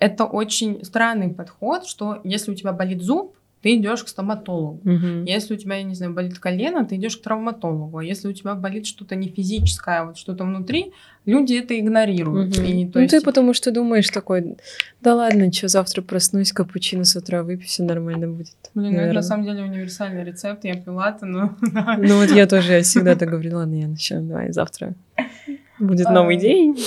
это 0.01 0.25
очень 0.25 0.83
странный 0.83 1.29
подход, 1.29 1.85
что 1.85 2.19
если 2.23 2.51
у 2.51 2.55
тебя 2.55 2.73
болит 2.73 3.03
зуб, 3.03 3.35
ты 3.61 3.75
идешь 3.75 4.03
к 4.03 4.07
стоматологу. 4.07 4.81
Угу. 4.83 5.25
Если 5.27 5.53
у 5.53 5.57
тебя, 5.57 5.75
я 5.75 5.83
не 5.83 5.93
знаю, 5.93 6.13
болит 6.13 6.39
колено, 6.39 6.83
ты 6.83 6.95
идешь 6.95 7.17
к 7.17 7.21
травматологу. 7.21 7.99
А 7.99 8.03
если 8.03 8.27
у 8.27 8.33
тебя 8.33 8.55
болит 8.55 8.87
что-то 8.87 9.15
не 9.15 9.29
физическое, 9.29 9.99
а 9.99 10.05
вот 10.05 10.17
что-то 10.17 10.43
внутри, 10.43 10.93
люди 11.27 11.53
это 11.53 11.79
игнорируют. 11.79 12.57
Угу. 12.57 12.65
И, 12.65 12.85
то 12.87 12.97
ну, 12.97 13.01
есть... 13.01 13.11
ты 13.11 13.21
потому 13.21 13.53
что 13.53 13.71
думаешь 13.71 14.09
такой, 14.09 14.57
да 15.01 15.13
ладно, 15.13 15.53
что, 15.53 15.67
завтра 15.67 16.01
проснусь, 16.01 16.51
капучино 16.51 17.03
с 17.03 17.15
утра 17.15 17.43
выпью, 17.43 17.67
все 17.67 17.83
нормально 17.83 18.27
будет. 18.27 18.55
Блин, 18.73 18.93
ну, 18.93 18.99
это 18.99 19.13
на 19.13 19.21
самом 19.21 19.45
деле 19.45 19.61
универсальный 19.61 20.23
рецепт, 20.23 20.65
я 20.65 20.73
пила 20.73 21.11
это, 21.15 21.25
но... 21.27 21.55
Ну 21.61 22.17
вот 22.17 22.31
я 22.31 22.47
тоже 22.47 22.81
всегда 22.81 23.15
так 23.15 23.29
говорила, 23.29 23.59
ладно, 23.59 23.75
я 23.75 23.87
начну, 23.87 24.27
давай, 24.27 24.51
завтра 24.51 24.95
будет 25.79 26.09
новый 26.09 26.37
день. 26.37 26.79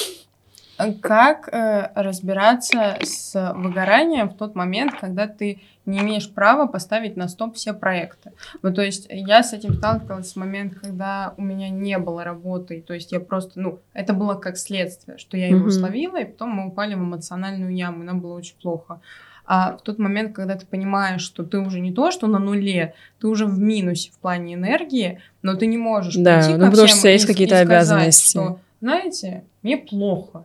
Как 1.00 1.48
э, 1.52 1.90
разбираться 1.94 2.96
с 3.02 3.52
выгоранием 3.54 4.28
в 4.28 4.36
тот 4.36 4.54
момент, 4.54 4.94
когда 5.00 5.26
ты 5.28 5.60
не 5.86 6.00
имеешь 6.00 6.30
права 6.30 6.66
поставить 6.66 7.16
на 7.16 7.28
стоп 7.28 7.54
все 7.54 7.74
проекты? 7.74 8.32
Вот, 8.62 8.74
то 8.74 8.82
есть 8.82 9.06
я 9.08 9.42
с 9.42 9.52
этим 9.52 9.74
сталкивалась 9.74 10.32
в 10.32 10.36
момент, 10.36 10.74
когда 10.74 11.34
у 11.36 11.42
меня 11.42 11.68
не 11.68 11.98
было 11.98 12.24
работы, 12.24 12.82
то 12.86 12.94
есть 12.94 13.12
я 13.12 13.20
просто, 13.20 13.60
ну, 13.60 13.78
это 13.92 14.14
было 14.14 14.34
как 14.34 14.56
следствие, 14.56 15.18
что 15.18 15.36
я 15.36 15.48
его 15.48 15.68
mm-hmm. 15.68 15.70
словила, 15.70 16.20
и 16.20 16.24
потом 16.24 16.50
мы 16.50 16.66
упали 16.66 16.94
в 16.94 16.98
эмоциональную 16.98 17.74
яму, 17.74 18.02
и 18.02 18.06
нам 18.06 18.20
было 18.20 18.34
очень 18.34 18.56
плохо. 18.60 19.00
А 19.46 19.76
в 19.76 19.82
тот 19.82 19.98
момент, 19.98 20.34
когда 20.34 20.56
ты 20.56 20.64
понимаешь, 20.64 21.20
что 21.20 21.44
ты 21.44 21.58
уже 21.58 21.80
не 21.80 21.92
то, 21.92 22.10
что 22.10 22.26
на 22.26 22.38
нуле, 22.38 22.94
ты 23.20 23.26
уже 23.26 23.44
в 23.44 23.58
минусе 23.58 24.10
в 24.10 24.18
плане 24.18 24.54
энергии, 24.54 25.20
но 25.42 25.54
ты 25.54 25.66
не 25.66 25.76
можешь 25.76 26.14
да, 26.16 26.48
ну, 26.48 26.70
потому 26.70 26.88
что 26.88 27.08
есть 27.08 27.26
какие-то 27.26 27.58
обязанности. 27.58 28.30
Что 28.30 28.58
знаете, 28.80 29.44
мне 29.62 29.76
плохо. 29.76 30.44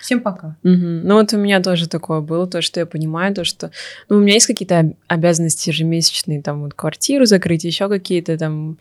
Всем 0.00 0.20
пока. 0.20 0.56
Угу. 0.62 0.72
Ну 1.04 1.14
вот 1.14 1.32
у 1.32 1.38
меня 1.38 1.60
тоже 1.62 1.88
такое 1.88 2.20
было, 2.20 2.46
то, 2.46 2.60
что 2.60 2.80
я 2.80 2.86
понимаю, 2.86 3.34
то, 3.34 3.44
что 3.44 3.70
ну, 4.08 4.16
у 4.16 4.20
меня 4.20 4.34
есть 4.34 4.46
какие-то 4.46 4.92
обязанности 5.06 5.70
ежемесячные, 5.70 6.42
там 6.42 6.62
вот 6.62 6.74
квартиру 6.74 7.24
закрыть, 7.24 7.64
еще 7.64 7.88
какие-то 7.88 8.36
там 8.36 8.78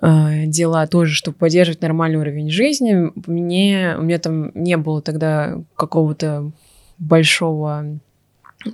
э, 0.00 0.46
дела 0.46 0.86
тоже, 0.86 1.14
чтобы 1.14 1.36
поддерживать 1.36 1.82
нормальный 1.82 2.18
уровень 2.18 2.50
жизни. 2.50 3.10
Мне, 3.26 3.96
у 3.98 4.02
меня 4.02 4.18
там 4.18 4.52
не 4.54 4.76
было 4.76 5.02
тогда 5.02 5.60
какого-то 5.76 6.52
большого, 6.98 7.98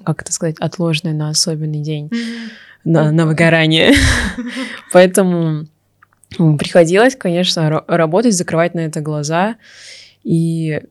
как 0.04 0.22
это 0.22 0.32
сказать, 0.32 0.56
отложенное 0.60 1.14
на 1.14 1.30
особенный 1.30 1.80
день, 1.80 2.06
mm-hmm. 2.06 2.50
на, 2.84 3.12
на 3.12 3.26
выгорание. 3.26 3.92
Поэтому 4.92 5.66
приходилось, 6.36 7.16
конечно, 7.16 7.82
работать, 7.86 8.34
закрывать 8.34 8.74
на 8.74 8.80
это 8.80 9.00
глаза. 9.00 9.56
И 10.22 10.82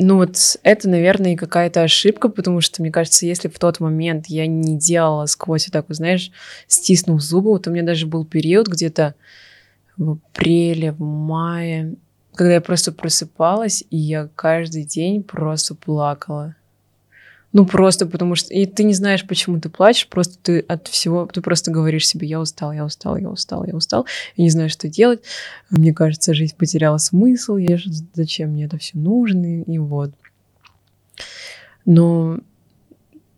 ну 0.00 0.16
вот 0.16 0.36
это, 0.62 0.88
наверное, 0.88 1.36
какая-то 1.36 1.82
ошибка, 1.82 2.28
потому 2.30 2.60
что, 2.62 2.82
мне 2.82 2.90
кажется, 2.90 3.26
если 3.26 3.48
в 3.48 3.58
тот 3.58 3.80
момент 3.80 4.26
я 4.26 4.46
не 4.46 4.78
делала 4.78 5.26
сквозь 5.26 5.66
вот 5.66 5.72
так 5.72 5.86
знаешь, 5.90 6.32
стиснув 6.66 7.20
зубы, 7.20 7.50
вот 7.50 7.68
у 7.68 7.70
меня 7.70 7.82
даже 7.82 8.06
был 8.06 8.24
период 8.24 8.68
где-то 8.68 9.14
в 9.98 10.12
апреле, 10.12 10.92
в 10.92 11.00
мае, 11.00 11.96
когда 12.34 12.54
я 12.54 12.60
просто 12.62 12.92
просыпалась, 12.92 13.84
и 13.90 13.98
я 13.98 14.28
каждый 14.34 14.84
день 14.84 15.22
просто 15.22 15.74
плакала. 15.74 16.56
Ну, 17.52 17.66
просто 17.66 18.06
потому 18.06 18.36
что... 18.36 18.54
И 18.54 18.64
ты 18.66 18.84
не 18.84 18.94
знаешь, 18.94 19.26
почему 19.26 19.60
ты 19.60 19.68
плачешь, 19.68 20.06
просто 20.06 20.38
ты 20.40 20.60
от 20.60 20.86
всего... 20.88 21.26
Ты 21.26 21.40
просто 21.40 21.70
говоришь 21.70 22.06
себе, 22.06 22.28
я 22.28 22.40
устал, 22.40 22.72
я 22.72 22.84
устал, 22.84 23.16
я 23.16 23.28
устал, 23.28 23.64
я 23.64 23.74
устал. 23.74 24.06
Я 24.36 24.44
не 24.44 24.50
знаю, 24.50 24.70
что 24.70 24.88
делать. 24.88 25.20
Мне 25.68 25.92
кажется, 25.92 26.32
жизнь 26.32 26.54
потеряла 26.56 26.98
смысл. 26.98 27.56
Я 27.56 27.76
же... 27.76 27.90
Зачем 28.14 28.50
мне 28.50 28.66
это 28.66 28.78
все 28.78 28.96
нужно? 28.96 29.62
И 29.62 29.78
вот. 29.78 30.12
Но 31.84 32.38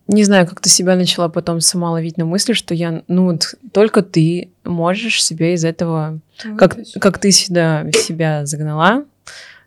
не 0.07 0.23
знаю, 0.23 0.45
как 0.47 0.59
ты 0.59 0.69
себя 0.69 0.95
начала 0.95 1.29
потом 1.29 1.61
сама 1.61 1.91
ловить 1.91 2.17
на 2.17 2.25
мысли, 2.25 2.53
что 2.53 2.73
я, 2.73 3.03
ну 3.07 3.25
вот 3.25 3.55
только 3.71 4.01
ты 4.01 4.51
можешь 4.63 5.23
себе 5.23 5.53
из 5.53 5.63
этого, 5.63 6.19
как, 6.57 6.77
как 6.99 7.19
ты 7.19 7.31
сюда 7.31 7.89
себя 7.91 8.45
загнала, 8.45 9.05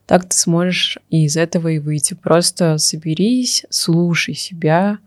так 0.07 0.29
ты 0.29 0.37
сможешь 0.37 0.99
из 1.11 1.37
этого 1.37 1.69
и 1.69 1.79
выйти. 1.79 2.15
Просто 2.15 2.79
соберись, 2.79 3.67
слушай 3.71 4.35
себя. 4.35 4.99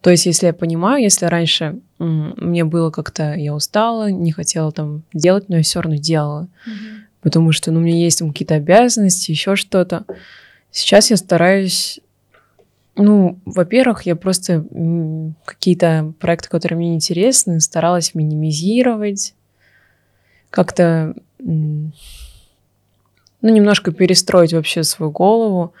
То 0.00 0.10
есть, 0.10 0.26
если 0.26 0.46
я 0.46 0.52
понимаю, 0.52 1.02
если 1.02 1.26
раньше 1.26 1.80
мне 1.98 2.64
было 2.64 2.90
как-то, 2.90 3.34
я 3.34 3.54
устала, 3.54 4.10
не 4.10 4.32
хотела 4.32 4.72
там 4.72 5.02
делать, 5.12 5.48
но 5.48 5.56
я 5.56 5.62
все 5.62 5.82
равно 5.82 5.98
делала. 5.98 6.48
Mm-hmm. 6.66 7.00
Потому 7.22 7.52
что, 7.52 7.70
ну, 7.70 7.80
у 7.80 7.82
меня 7.82 7.96
есть 7.96 8.20
там 8.20 8.30
какие-то 8.30 8.54
обязанности, 8.54 9.30
еще 9.30 9.56
что-то. 9.56 10.06
Сейчас 10.70 11.10
я 11.10 11.16
стараюсь, 11.16 12.00
ну, 12.96 13.38
во-первых, 13.44 14.06
я 14.06 14.16
просто 14.16 14.64
какие-то 15.44 16.14
проекты, 16.18 16.48
которые 16.48 16.78
мне 16.78 16.94
интересны, 16.94 17.60
старалась 17.60 18.14
минимизировать, 18.14 19.34
как-то 20.48 21.14
ну, 23.42 23.50
немножко 23.50 23.92
перестроить 23.92 24.52
вообще 24.52 24.84
свою 24.84 25.10
голову, 25.10 25.72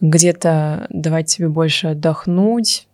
где-то 0.00 0.86
давать 0.90 1.30
себе 1.30 1.48
больше 1.48 1.88
отдохнуть. 1.88 2.88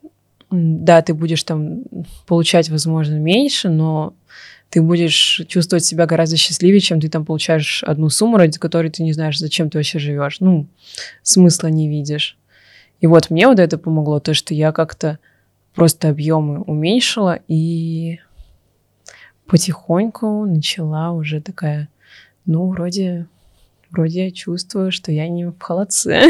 Да, 0.50 1.02
ты 1.02 1.14
будешь 1.14 1.42
там 1.42 1.82
получать, 2.26 2.68
возможно, 2.70 3.14
меньше, 3.14 3.68
но 3.68 4.14
ты 4.70 4.82
будешь 4.82 5.42
чувствовать 5.48 5.84
себя 5.84 6.06
гораздо 6.06 6.36
счастливее, 6.36 6.80
чем 6.80 7.00
ты 7.00 7.08
там 7.08 7.24
получаешь 7.24 7.82
одну 7.84 8.10
сумму, 8.10 8.36
ради 8.36 8.58
которой 8.58 8.90
ты 8.90 9.02
не 9.02 9.12
знаешь, 9.12 9.38
зачем 9.38 9.70
ты 9.70 9.78
вообще 9.78 9.98
живешь. 9.98 10.40
Ну, 10.40 10.66
смысла 11.22 11.68
не 11.68 11.88
видишь. 11.88 12.36
И 13.00 13.06
вот 13.06 13.30
мне 13.30 13.46
вот 13.46 13.58
это 13.58 13.78
помогло, 13.78 14.20
то, 14.20 14.34
что 14.34 14.54
я 14.54 14.72
как-то 14.72 15.18
просто 15.74 16.08
объемы 16.08 16.60
уменьшила 16.62 17.38
и 17.46 18.18
потихоньку 19.46 20.44
начала 20.44 21.12
уже 21.12 21.40
такая, 21.40 21.88
ну, 22.44 22.68
вроде 22.68 23.26
вроде 23.90 24.26
я 24.26 24.30
чувствую, 24.30 24.92
что 24.92 25.12
я 25.12 25.28
не 25.28 25.46
в 25.46 25.58
холодце. 25.58 26.22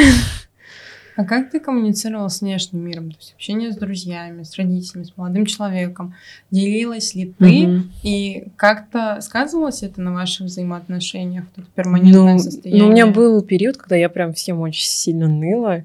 А 1.18 1.24
как 1.24 1.50
ты 1.50 1.58
коммуницировала 1.58 2.28
с 2.28 2.42
внешним 2.42 2.82
миром? 2.82 3.10
То 3.10 3.16
есть 3.18 3.32
общение 3.34 3.72
с 3.72 3.76
друзьями, 3.76 4.44
с 4.44 4.56
родителями, 4.56 5.02
с 5.02 5.16
молодым 5.16 5.46
человеком? 5.46 6.14
Делилась 6.52 7.12
ли 7.16 7.34
ты? 7.36 7.66
Угу. 7.66 7.82
И 8.04 8.44
как-то 8.54 9.18
сказывалось 9.20 9.82
это 9.82 10.00
на 10.00 10.12
ваших 10.12 10.46
взаимоотношениях? 10.46 11.46
Тут 11.56 11.66
перманентное 11.70 12.34
ну, 12.34 12.38
состояние? 12.38 12.82
Ну, 12.84 12.88
у 12.88 12.92
меня 12.92 13.08
был 13.08 13.42
период, 13.42 13.78
когда 13.78 13.96
я 13.96 14.08
прям 14.08 14.32
всем 14.32 14.60
очень 14.60 14.86
сильно 14.86 15.26
ныла. 15.26 15.84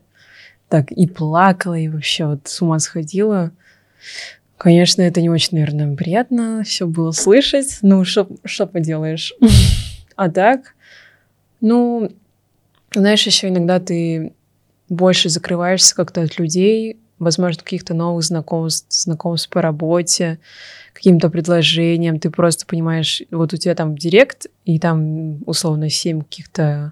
Так, 0.70 0.92
и 0.92 1.08
плакала, 1.08 1.80
и 1.80 1.88
вообще 1.88 2.28
вот 2.28 2.48
с 2.48 2.62
ума 2.62 2.78
сходила. 2.78 3.52
Конечно, 4.58 5.02
это 5.02 5.20
не 5.20 5.32
очень, 5.32 5.58
наверное, 5.58 5.96
приятно 5.96 6.62
все 6.64 6.86
было 6.86 7.10
слышать. 7.10 7.80
Ну, 7.82 8.06
что 8.06 8.68
поделаешь? 8.68 9.34
А 10.16 10.30
так, 10.30 10.76
ну, 11.64 12.12
знаешь, 12.94 13.26
еще 13.26 13.48
иногда 13.48 13.80
ты 13.80 14.34
больше 14.90 15.30
закрываешься 15.30 15.96
как-то 15.96 16.22
от 16.22 16.38
людей, 16.38 16.98
возможно, 17.20 17.64
каких-то 17.64 17.94
новых 17.94 18.26
знакомств, 18.26 18.88
знакомств 18.92 19.50
по 19.50 19.62
работе, 19.62 20.40
каким-то 20.94 21.30
предложением. 21.30 22.20
Ты 22.20 22.30
просто 22.30 22.66
понимаешь, 22.66 23.24
вот 23.32 23.54
у 23.54 23.58
тебя 23.58 23.76
там 23.76 23.98
директ, 23.98 24.48
и 24.66 24.78
там 24.78 25.42
условно 25.46 25.90
семь 25.90 26.22
каких-то 26.22 26.92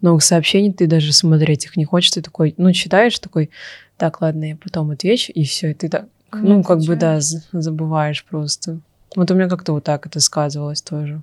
новых 0.00 0.22
сообщений, 0.22 0.72
ты 0.72 0.86
даже 0.86 1.12
смотреть 1.12 1.66
их 1.66 1.76
не 1.76 1.84
хочешь, 1.84 2.12
ты 2.12 2.22
такой, 2.22 2.54
ну, 2.56 2.72
читаешь, 2.72 3.18
такой, 3.18 3.50
так, 3.98 4.22
ладно, 4.22 4.44
я 4.44 4.56
потом 4.56 4.90
отвечу, 4.92 5.30
и 5.30 5.44
все, 5.44 5.72
и 5.72 5.74
ты 5.74 5.90
так, 5.90 6.06
ну, 6.32 6.62
как 6.62 6.80
бы, 6.80 6.96
да, 6.96 7.18
забываешь 7.20 8.24
просто. 8.24 8.80
Вот 9.14 9.30
у 9.30 9.34
меня 9.34 9.48
как-то 9.48 9.74
вот 9.74 9.84
так 9.84 10.06
это 10.06 10.20
сказывалось 10.20 10.80
тоже. 10.80 11.20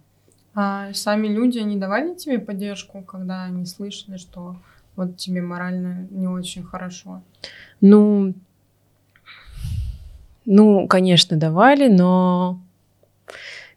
А 0.55 0.93
сами 0.93 1.27
люди, 1.27 1.57
они 1.59 1.77
давали 1.77 2.13
тебе 2.13 2.39
поддержку, 2.39 3.01
когда 3.01 3.43
они 3.43 3.65
слышали, 3.65 4.17
что 4.17 4.55
вот 4.95 5.17
тебе 5.17 5.41
морально 5.41 6.07
не 6.11 6.27
очень 6.27 6.63
хорошо? 6.63 7.21
Ну, 7.81 8.33
ну, 10.45 10.87
конечно, 10.87 11.37
давали, 11.37 11.87
но 11.87 12.59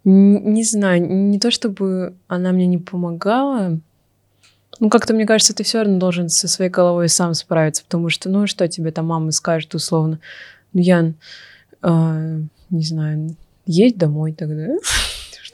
не, 0.05 0.39
не 0.41 0.65
знаю, 0.65 1.07
не 1.09 1.39
то 1.39 1.51
чтобы 1.51 2.15
она 2.29 2.53
мне 2.53 2.67
не 2.67 2.79
помогала. 2.79 3.79
Ну, 4.79 4.91
как-то, 4.91 5.15
мне 5.15 5.25
кажется, 5.25 5.55
ты 5.55 5.63
все 5.63 5.83
равно 5.83 5.99
должен 5.99 6.29
со 6.29 6.49
своей 6.49 6.71
головой 6.71 7.09
сам 7.09 7.33
справиться, 7.33 7.85
потому 7.85 8.11
что, 8.11 8.29
ну, 8.29 8.47
что 8.47 8.69
тебе 8.69 8.91
там 8.91 9.07
мама 9.07 9.31
скажет 9.31 9.75
условно? 9.75 10.21
Ну, 10.75 10.81
Ян, 10.83 11.15
э, 11.83 12.41
не 12.69 12.83
знаю, 12.83 13.37
едь 13.65 13.97
домой 13.97 14.33
тогда 14.33 14.77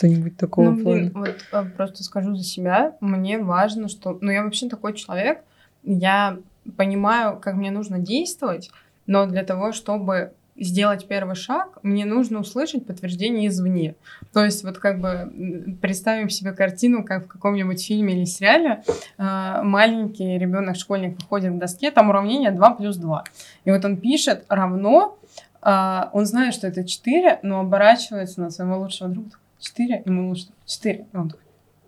что-нибудь 0.03 0.37
такого 0.37 0.71
ну, 0.71 0.85
блин, 0.85 1.13
Вот 1.15 1.37
а, 1.53 1.65
просто 1.65 2.03
скажу 2.03 2.35
за 2.35 2.43
себя, 2.43 2.97
мне 3.01 3.39
важно, 3.39 3.87
что... 3.87 4.19
Ну, 4.21 4.33
я 4.33 4.43
вообще 4.43 4.69
такой 4.69 4.95
человек, 4.95 5.45
я 5.85 6.39
понимаю, 6.77 7.39
как 7.39 7.55
мне 7.55 7.71
нужно 7.71 8.01
действовать, 8.01 8.71
но 9.07 9.27
для 9.27 9.45
того, 9.45 9.71
чтобы 9.71 10.33
сделать 10.57 11.07
первый 11.07 11.37
шаг, 11.37 11.79
мне 11.85 12.05
нужно 12.05 12.41
услышать 12.41 12.85
подтверждение 12.85 13.47
извне. 13.47 13.95
То 14.33 14.45
есть 14.45 14.65
вот 14.65 14.79
как 14.79 15.01
бы 15.01 15.77
представим 15.81 16.29
себе 16.31 16.53
картину, 16.53 17.05
как 17.05 17.25
в 17.25 17.29
каком-нибудь 17.29 17.85
фильме 17.85 18.15
или 18.17 18.25
сериале 18.25 18.83
э, 19.19 19.63
маленький 19.63 20.37
ребенок, 20.37 20.77
школьник 20.77 21.17
выходит 21.21 21.55
к 21.55 21.59
доске, 21.59 21.93
там 21.93 22.11
уравнение 22.11 22.51
2 22.51 22.75
плюс 22.75 22.97
2. 22.97 23.25
И 23.65 23.71
вот 23.71 23.85
он 23.85 23.97
пишет 23.97 24.45
равно, 24.49 25.17
э, 25.63 26.01
он 26.13 26.27
знает, 26.27 26.55
что 26.55 26.67
это 26.67 26.85
4, 26.85 27.41
но 27.43 27.61
оборачивается 27.61 28.41
на 28.41 28.51
своего 28.51 28.79
лучшего 28.79 29.09
друга, 29.09 29.37
четыре, 29.63 30.03
и 30.05 30.11
мы 30.11 30.29
лучше 30.29 30.49
четыре. 30.67 31.07
Он 31.15 31.31
такой, 31.31 31.45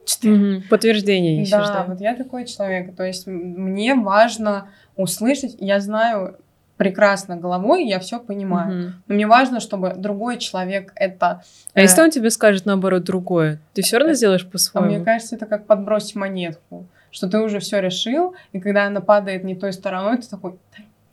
четыре. 0.07 0.57
Угу. 0.57 0.63
Подтверждение 0.71 1.43
ищешь, 1.43 1.51
да, 1.51 1.67
да? 1.67 1.85
вот 1.89 2.01
я 2.01 2.15
такой 2.15 2.47
человек. 2.47 2.95
То 2.97 3.05
есть 3.05 3.27
мне 3.27 3.95
важно 3.95 4.69
услышать, 4.97 5.57
я 5.59 5.81
знаю 5.81 6.39
прекрасно 6.77 7.37
головой, 7.37 7.87
я 7.87 8.01
все 8.01 8.19
понимаю. 8.19 8.69
Угу. 8.69 8.93
Но 9.09 9.15
мне 9.15 9.27
важно, 9.27 9.61
чтобы 9.61 9.95
другой 9.97 10.39
человек 10.39 10.93
это... 10.97 11.43
А 11.73 11.81
э... 11.81 11.83
если 11.83 12.01
он 12.01 12.11
тебе 12.11 12.31
скажет 12.31 12.67
наоборот 12.67 13.05
другое, 13.05 13.61
ты 13.75 13.83
все 13.83 13.99
равно 13.99 14.15
сделаешь 14.15 14.47
по-своему? 14.47 14.89
А 14.89 14.97
мне 14.97 15.05
кажется, 15.05 15.37
это 15.37 15.47
как 15.47 15.67
подбросить 15.67 16.17
монетку, 16.17 16.87
что 17.11 17.29
ты 17.29 17.41
уже 17.41 17.61
все 17.61 17.81
решил, 17.81 18.35
и 18.53 18.61
когда 18.61 18.87
она 18.87 19.01
падает 19.01 19.45
не 19.45 19.55
той 19.55 19.73
стороной, 19.73 20.19
ты 20.19 20.29
такой, 20.29 20.59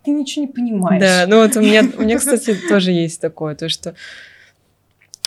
ты 0.03 0.11
ничего 0.11 0.45
не 0.45 0.51
понимаешь. 0.51 1.01
Да, 1.01 1.25
ну 1.27 1.41
вот 1.41 1.55
у 1.55 1.61
меня, 1.61 1.83
у 1.97 2.01
меня, 2.01 2.17
кстати, 2.19 2.55
тоже 2.67 2.91
есть 2.91 3.21
такое, 3.21 3.55
то 3.55 3.69
что 3.69 3.93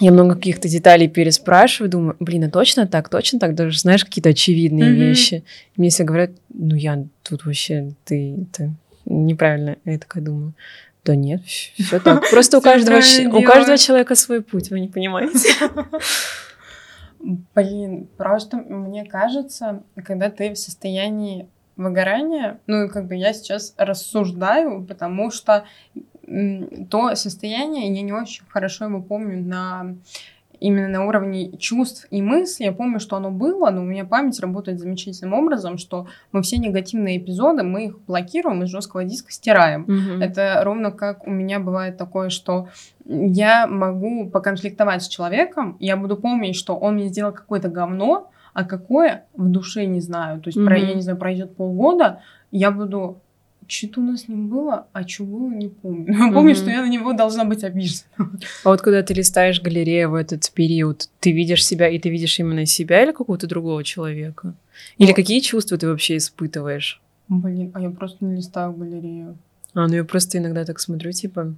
я 0.01 0.11
много 0.11 0.35
каких-то 0.35 0.69
деталей 0.69 1.09
переспрашиваю, 1.09 1.91
думаю, 1.91 2.17
блин, 2.19 2.45
а 2.45 2.51
точно 2.51 2.87
так, 2.87 3.09
точно 3.09 3.39
так, 3.39 3.55
даже 3.55 3.79
знаешь 3.79 4.05
какие-то 4.05 4.31
очевидные 4.31 4.91
mm-hmm. 4.91 5.09
вещи. 5.09 5.45
И 5.77 5.81
мне 5.81 5.91
все 5.91 6.05
говорят, 6.05 6.31
ну 6.53 6.75
я 6.75 7.05
тут 7.23 7.45
вообще, 7.45 7.93
ты 8.05 8.47
это 8.51 8.75
неправильно. 9.05 9.77
Я 9.85 9.99
такая 9.99 10.23
думаю, 10.23 10.55
да 11.05 11.15
нет, 11.15 11.43
все 11.45 12.01
так. 12.01 12.29
Просто 12.31 12.59
у 12.59 12.61
каждого, 12.61 12.99
у 12.99 13.43
каждого 13.43 13.79
человека 13.79 14.15
свой 14.17 14.43
путь, 14.43 14.71
вы 14.71 14.81
не 14.81 14.89
понимаете. 14.89 15.51
Блин, 17.55 18.07
просто 18.19 18.59
мне 18.59 19.07
кажется, 19.07 19.83
когда 20.05 20.29
ты 20.29 20.53
в 20.53 20.59
состоянии 20.59 21.49
выгорания, 21.75 22.61
ну, 22.67 22.87
как 22.91 23.07
бы 23.07 23.15
я 23.15 23.33
сейчас 23.33 23.75
рассуждаю, 23.79 24.85
потому 24.85 25.31
что 25.31 25.65
то 26.91 27.15
состояние, 27.15 27.95
я 27.95 28.03
не 28.03 28.13
очень 28.13 28.45
хорошо 28.49 28.87
его 28.87 29.03
помню 29.03 29.43
на 29.43 29.97
именно 30.61 30.89
на 30.89 31.07
уровне 31.07 31.57
чувств 31.59 32.07
и 32.11 32.23
мыслей. 32.23 32.67
Я 32.67 32.73
помню, 32.73 33.01
что 33.01 33.17
оно 33.17 33.31
было, 33.31 33.71
но 33.71 33.83
у 33.83 33.85
меня 33.85 34.05
память 34.05 34.41
работает 34.41 34.81
замечательным 34.81 35.35
образом, 35.35 35.79
что 35.79 36.07
мы 36.33 36.43
все 36.43 36.57
негативные 36.57 37.19
эпизоды, 37.19 37.63
мы 37.63 37.87
их 37.87 38.01
блокируем 38.07 38.63
из 38.63 38.71
жесткого 38.71 39.05
диска 39.05 39.31
стираем. 39.31 39.85
Mm-hmm. 39.85 40.25
Это 40.25 40.61
ровно 40.65 40.91
как 40.91 41.27
у 41.27 41.31
меня 41.31 41.61
бывает 41.61 41.97
такое, 41.97 42.31
что 42.31 42.69
я 43.05 43.67
могу 43.67 44.31
поконфликтовать 44.31 45.03
с 45.03 45.09
человеком, 45.09 45.77
я 45.81 45.97
буду 45.97 46.17
помнить, 46.17 46.57
что 46.57 46.77
он 46.77 46.95
мне 46.95 47.09
сделал 47.09 47.33
какое-то 47.33 47.69
говно, 47.69 48.31
а 48.55 48.65
какое 48.65 49.27
в 49.35 49.49
душе 49.49 49.85
не 49.85 50.01
знаю. 50.01 50.41
То 50.41 50.49
есть, 50.49 50.59
mm-hmm. 50.59 50.65
про, 50.65 50.79
я 50.79 50.95
не 50.95 51.03
знаю, 51.03 51.19
пройдет 51.19 51.57
полгода, 51.57 52.21
я 52.51 52.71
буду 52.71 53.21
что-то 53.67 54.01
у 54.01 54.05
нас 54.05 54.23
с 54.23 54.29
ним 54.29 54.49
было, 54.49 54.87
а 54.93 55.05
чего 55.05 55.39
было, 55.39 55.51
не 55.51 55.69
помню. 55.69 56.13
Я 56.13 56.33
помню, 56.33 56.53
mm-hmm. 56.53 56.57
что 56.57 56.71
я 56.71 56.83
на 56.83 56.89
него 56.89 57.13
должна 57.13 57.45
быть 57.45 57.65
обижена. 57.65 58.03
А 58.19 58.69
вот 58.69 58.81
когда 58.81 59.03
ты 59.03 59.15
листаешь 59.15 59.61
галерею 59.61 60.11
в 60.11 60.15
этот 60.15 60.51
период, 60.53 61.09
ты 61.21 61.33
видишь 61.33 61.65
себя, 61.65 61.89
и 61.89 61.99
ты 61.99 62.11
видишь 62.11 62.39
именно 62.39 62.67
себя 62.67 63.03
или 63.03 63.13
какого-то 63.13 63.47
другого 63.47 63.85
человека? 63.85 64.55
Или 64.99 65.09
вот. 65.09 65.17
какие 65.17 65.41
чувства 65.41 65.79
ты 65.79 65.87
вообще 65.87 66.17
испытываешь? 66.17 67.01
Блин, 67.29 67.71
а 67.75 67.81
я 67.81 67.91
просто 67.91 68.25
не 68.25 68.37
листаю 68.37 68.73
галерею. 68.73 69.39
А, 69.75 69.89
ну 69.89 69.95
я 69.95 70.05
просто 70.05 70.39
иногда 70.39 70.65
так 70.65 70.79
смотрю, 70.79 71.13
типа, 71.13 71.55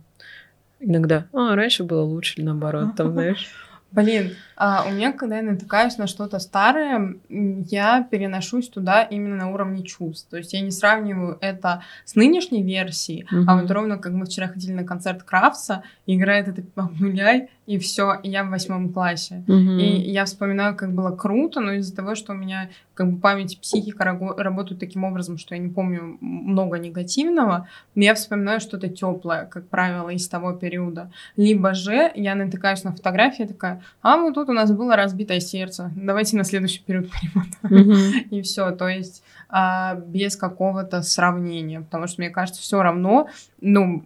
иногда, 0.81 1.27
а, 1.33 1.55
раньше 1.55 1.85
было 1.85 2.03
лучше, 2.03 2.39
или 2.39 2.47
наоборот, 2.47 2.97
там, 2.97 3.13
знаешь. 3.13 3.49
Блин, 3.93 4.33
а 4.57 4.85
у 4.89 4.93
меня, 4.93 5.13
когда 5.13 5.37
я 5.37 5.43
натыкаюсь 5.43 5.99
на 5.99 6.07
что-то 6.07 6.39
старое, 6.39 7.17
я 7.29 8.03
переношусь 8.03 8.69
туда 8.69 9.03
именно 9.03 9.37
на 9.37 9.53
уровне 9.53 9.83
чувств. 9.83 10.29
То 10.31 10.39
есть 10.39 10.53
я 10.53 10.61
не 10.61 10.71
сравниваю 10.71 11.39
это 11.41 11.83
с 12.05 12.15
нынешней 12.15 12.63
версией, 12.63 13.27
mm-hmm. 13.31 13.45
а 13.47 13.61
вот 13.61 13.71
ровно 13.71 13.99
как 13.99 14.13
мы 14.13 14.25
вчера 14.27 14.49
ходили 14.49 14.73
на 14.73 14.85
концерт 14.85 15.23
Крафтса, 15.23 15.83
играет 16.07 16.49
это 16.49 16.63
«Гуляй», 16.75 17.51
и 17.67 17.79
все, 17.79 18.15
и 18.23 18.31
я 18.31 18.45
в 18.45 18.51
восьмом 18.51 18.93
классе. 18.93 19.45
Mm-hmm. 19.47 19.81
И 19.81 20.11
я 20.11 20.25
вспоминаю, 20.25 20.77
как 20.77 20.93
было 20.93 21.15
круто, 21.15 21.61
но 21.61 21.73
из-за 21.73 21.95
того, 21.95 22.15
что 22.15 22.33
у 22.33 22.37
меня 22.37 22.71
как 22.95 23.11
бы 23.11 23.19
память 23.19 23.55
и 23.55 23.59
психика 23.59 24.05
работают 24.05 24.81
таким 24.81 25.05
образом, 25.05 25.37
что 25.37 25.55
я 25.55 25.61
не 25.61 25.69
помню 25.69 26.17
много 26.21 26.79
негативного, 26.79 27.69
я 27.95 28.15
вспоминаю 28.15 28.61
что-то 28.61 28.89
теплое, 28.89 29.47
как 29.47 29.69
правило, 29.69 30.11
из 30.11 30.29
того 30.29 30.53
периода. 30.53 31.11
Либо 31.37 31.75
же 31.75 32.11
я 32.15 32.35
натыкаюсь 32.37 32.85
на 32.85 32.93
фотографии, 32.93 33.43
такая, 33.43 33.83
а 34.01 34.17
вот 34.17 34.35
тут 34.35 34.46
у 34.49 34.53
нас 34.53 34.73
было 34.73 34.97
разбитое 34.97 35.41
сердце, 35.41 35.93
давайте 35.97 36.37
на 36.37 36.45
следующий 36.45 36.81
период 36.81 37.11
перемотаем. 37.11 37.91
Mm-hmm. 37.91 38.29
И 38.31 38.43
все, 38.43 38.71
то 38.71 38.89
есть 38.89 39.23
а, 39.49 39.95
без 39.95 40.37
какого-то 40.37 41.03
сравнения, 41.03 41.81
потому 41.81 42.07
что 42.07 42.21
мне 42.21 42.31
кажется, 42.31 42.63
все 42.63 42.83
равно, 42.83 43.29
ну, 43.61 44.05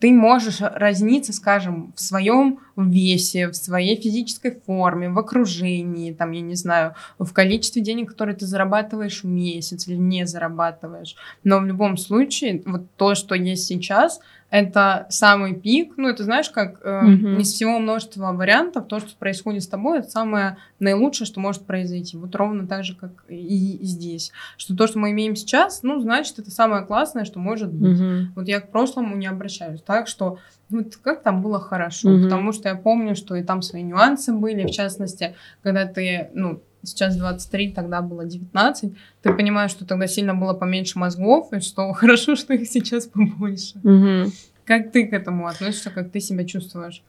ты 0.00 0.12
можешь 0.12 0.60
разниться, 0.60 1.32
скажем, 1.32 1.92
в 1.94 2.00
своем 2.00 2.60
весе, 2.76 3.48
в 3.48 3.54
своей 3.54 4.00
физической 4.00 4.58
форме, 4.66 5.08
в 5.08 5.18
окружении, 5.18 6.12
там, 6.12 6.32
я 6.32 6.40
не 6.40 6.54
знаю, 6.54 6.94
в 7.18 7.32
количестве 7.32 7.82
денег, 7.82 8.10
которые 8.10 8.36
ты 8.36 8.46
зарабатываешь 8.46 9.22
в 9.22 9.26
месяц 9.26 9.86
или 9.88 9.96
не 9.96 10.26
зарабатываешь. 10.26 11.16
Но 11.44 11.60
в 11.60 11.66
любом 11.66 11.96
случае, 11.96 12.62
вот 12.66 12.90
то, 12.96 13.14
что 13.14 13.34
есть 13.34 13.66
сейчас, 13.66 14.20
это 14.50 15.06
самый 15.10 15.54
пик. 15.54 15.94
Ну, 15.96 16.08
это 16.08 16.24
знаешь, 16.24 16.48
как 16.48 16.80
э, 16.82 16.88
mm-hmm. 16.88 17.40
из 17.40 17.52
всего 17.52 17.78
множества 17.78 18.32
вариантов, 18.32 18.86
то, 18.88 18.98
что 18.98 19.14
происходит 19.16 19.62
с 19.62 19.68
тобой, 19.68 19.98
это 19.98 20.08
самое 20.08 20.56
наилучшее, 20.78 21.26
что 21.26 21.40
может 21.40 21.66
произойти. 21.66 22.16
Вот 22.16 22.34
ровно 22.34 22.66
так 22.66 22.84
же, 22.84 22.94
как 22.94 23.24
и 23.28 23.78
здесь. 23.82 24.32
Что 24.56 24.74
то, 24.74 24.86
что 24.86 24.98
мы 24.98 25.10
имеем 25.10 25.36
сейчас, 25.36 25.82
ну, 25.82 26.00
значит, 26.00 26.38
это 26.38 26.50
самое 26.50 26.84
классное, 26.84 27.26
что 27.26 27.38
может 27.38 27.70
быть. 27.72 28.00
Mm-hmm. 28.00 28.24
Вот 28.36 28.48
я 28.48 28.60
к 28.60 28.70
прошлому 28.70 29.16
не 29.16 29.26
обращаюсь. 29.26 29.82
Так 29.82 30.08
что 30.08 30.38
вот 30.70 30.96
как 30.96 31.22
там 31.22 31.42
было 31.42 31.60
хорошо, 31.60 32.10
mm-hmm. 32.10 32.24
потому 32.24 32.52
что 32.52 32.68
я 32.70 32.74
помню, 32.74 33.16
что 33.16 33.34
и 33.36 33.42
там 33.42 33.60
свои 33.60 33.82
нюансы 33.82 34.32
были, 34.32 34.66
в 34.66 34.70
частности, 34.70 35.34
когда 35.62 35.86
ты, 35.86 36.30
ну, 36.32 36.62
сейчас 36.82 37.16
23, 37.16 37.72
тогда 37.72 38.02
было 38.02 38.24
19, 38.24 38.92
ты 39.22 39.32
понимаешь, 39.32 39.70
что 39.70 39.84
тогда 39.84 40.06
сильно 40.06 40.34
было 40.34 40.54
поменьше 40.54 40.98
мозгов, 40.98 41.52
и 41.52 41.60
что 41.60 41.92
хорошо, 41.94 42.36
что 42.36 42.54
их 42.54 42.68
сейчас 42.68 43.06
побольше. 43.06 43.78
Угу. 43.82 44.32
Как 44.64 44.92
ты 44.92 45.06
к 45.06 45.12
этому 45.12 45.46
относишься, 45.46 45.90
как 45.90 46.10
ты 46.10 46.20
себя 46.20 46.44
чувствуешь? 46.44 47.02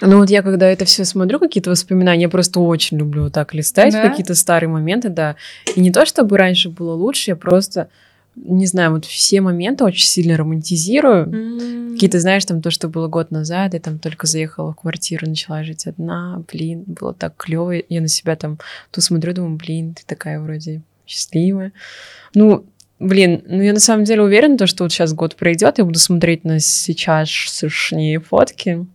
Ну 0.00 0.18
вот 0.18 0.30
я 0.30 0.42
когда 0.42 0.68
это 0.68 0.84
все 0.84 1.04
смотрю, 1.04 1.38
какие-то 1.38 1.70
воспоминания, 1.70 2.22
я 2.22 2.28
просто 2.28 2.60
очень 2.60 2.96
люблю 2.96 3.24
вот 3.24 3.34
так 3.34 3.52
листать 3.52 3.92
да? 3.92 4.08
какие-то 4.08 4.34
старые 4.34 4.70
моменты, 4.70 5.10
да. 5.10 5.36
И 5.74 5.80
не 5.80 5.92
то, 5.92 6.06
чтобы 6.06 6.38
раньше 6.38 6.70
было 6.70 6.94
лучше, 6.94 7.32
я 7.32 7.36
просто 7.36 7.88
не 8.34 8.66
знаю, 8.66 8.92
вот 8.92 9.04
все 9.04 9.40
моменты 9.40 9.84
очень 9.84 10.06
сильно 10.06 10.36
романтизирую. 10.36 11.26
Mm. 11.26 11.92
Какие-то, 11.92 12.20
знаешь, 12.20 12.44
там 12.44 12.62
то, 12.62 12.70
что 12.70 12.88
было 12.88 13.08
год 13.08 13.30
назад, 13.30 13.74
я 13.74 13.80
там 13.80 13.98
только 13.98 14.26
заехала 14.26 14.72
в 14.72 14.76
квартиру, 14.76 15.28
начала 15.28 15.62
жить 15.64 15.86
одна, 15.86 16.42
блин, 16.50 16.84
было 16.86 17.12
так 17.12 17.36
клево. 17.36 17.72
Я 17.88 18.00
на 18.00 18.08
себя 18.08 18.36
там 18.36 18.58
то 18.90 19.00
смотрю, 19.00 19.34
думаю, 19.34 19.56
блин, 19.56 19.94
ты 19.94 20.02
такая 20.06 20.40
вроде 20.40 20.82
счастливая. 21.06 21.72
Ну, 22.34 22.64
блин, 22.98 23.42
ну 23.46 23.60
я 23.60 23.74
на 23.74 23.80
самом 23.80 24.04
деле 24.04 24.22
уверена, 24.22 24.56
то, 24.56 24.66
что 24.66 24.84
вот 24.84 24.92
сейчас 24.92 25.12
год 25.12 25.36
пройдет, 25.36 25.78
я 25.78 25.84
буду 25.84 25.98
смотреть 25.98 26.44
на 26.44 26.58
сейчас 26.60 27.28
сушнее 27.28 28.18
фотки, 28.20 28.86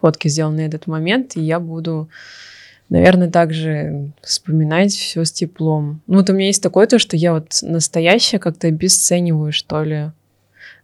фотки, 0.00 0.28
сделанные 0.28 0.68
этот 0.68 0.86
момент, 0.86 1.36
и 1.36 1.40
я 1.40 1.58
буду 1.58 2.08
наверное, 2.92 3.30
также 3.30 4.12
вспоминать 4.20 4.92
все 4.92 5.24
с 5.24 5.32
теплом. 5.32 6.02
Ну, 6.06 6.18
вот 6.18 6.28
у 6.28 6.34
меня 6.34 6.46
есть 6.46 6.62
такое 6.62 6.86
то, 6.86 6.98
что 6.98 7.16
я 7.16 7.32
вот 7.32 7.58
настоящее 7.62 8.38
как-то 8.38 8.68
обесцениваю, 8.68 9.50
что 9.50 9.82
ли. 9.82 10.10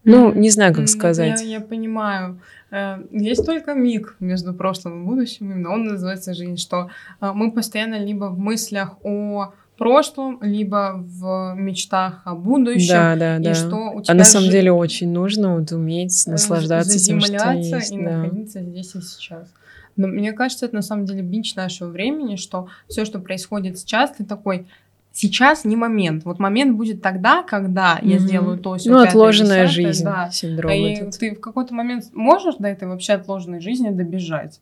Ну, 0.04 0.32
не 0.32 0.48
знаю, 0.48 0.74
как 0.74 0.88
сказать. 0.88 1.42
Я, 1.42 1.58
я 1.58 1.60
понимаю. 1.60 2.40
Э, 2.70 2.96
есть 3.10 3.44
только 3.44 3.74
миг 3.74 4.16
между 4.20 4.54
прошлым 4.54 5.02
и 5.02 5.06
будущим, 5.06 5.52
именно 5.52 5.70
он 5.70 5.84
называется 5.84 6.32
жизнь, 6.32 6.56
что 6.56 6.88
э, 7.20 7.30
мы 7.34 7.52
постоянно 7.52 7.98
либо 8.02 8.26
в 8.26 8.38
мыслях 8.38 8.96
о 9.02 9.52
прошлом, 9.76 10.38
либо 10.40 10.94
в 10.96 11.54
мечтах 11.56 12.22
о 12.24 12.34
будущем. 12.34 12.88
Да, 12.88 13.16
да, 13.16 13.36
и 13.36 13.42
да. 13.42 13.54
Что 13.54 13.90
у 13.90 14.00
тебя 14.00 14.14
а 14.14 14.16
на 14.16 14.24
самом 14.24 14.48
ж... 14.48 14.52
деле 14.52 14.72
очень 14.72 15.10
нужно 15.12 15.58
вот 15.58 15.72
уметь 15.72 16.26
э, 16.26 16.30
наслаждаться 16.30 16.98
тем, 16.98 17.20
что 17.20 17.52
есть. 17.52 17.92
и 17.92 18.02
да. 18.02 18.16
находиться 18.16 18.62
здесь 18.62 18.94
и 18.94 19.00
сейчас. 19.02 19.52
Но 19.98 20.06
мне 20.06 20.32
кажется, 20.32 20.64
это 20.64 20.76
на 20.76 20.82
самом 20.82 21.04
деле 21.04 21.22
бич 21.22 21.54
нашего 21.56 21.90
времени, 21.90 22.36
что 22.36 22.68
все, 22.88 23.04
что 23.04 23.18
происходит 23.18 23.78
сейчас, 23.78 24.12
ты 24.12 24.24
такой, 24.24 24.66
сейчас 25.12 25.64
не 25.64 25.74
момент. 25.74 26.24
Вот 26.24 26.38
момент 26.38 26.76
будет 26.76 27.02
тогда, 27.02 27.42
когда 27.42 27.98
mm-hmm. 27.98 28.08
я 28.08 28.18
сделаю 28.18 28.58
то, 28.58 28.76
все 28.76 28.90
Ну, 28.90 29.00
отложенная 29.00 29.66
10, 29.66 29.74
жизнь. 29.74 30.04
Да. 30.04 30.30
Синдром 30.30 30.72
и 30.72 30.92
этот. 30.92 31.18
ты 31.18 31.34
в 31.34 31.40
какой-то 31.40 31.74
момент 31.74 32.06
можешь 32.14 32.54
до 32.56 32.68
этой 32.68 32.86
вообще 32.86 33.14
отложенной 33.14 33.60
жизни 33.60 33.90
добежать. 33.90 34.60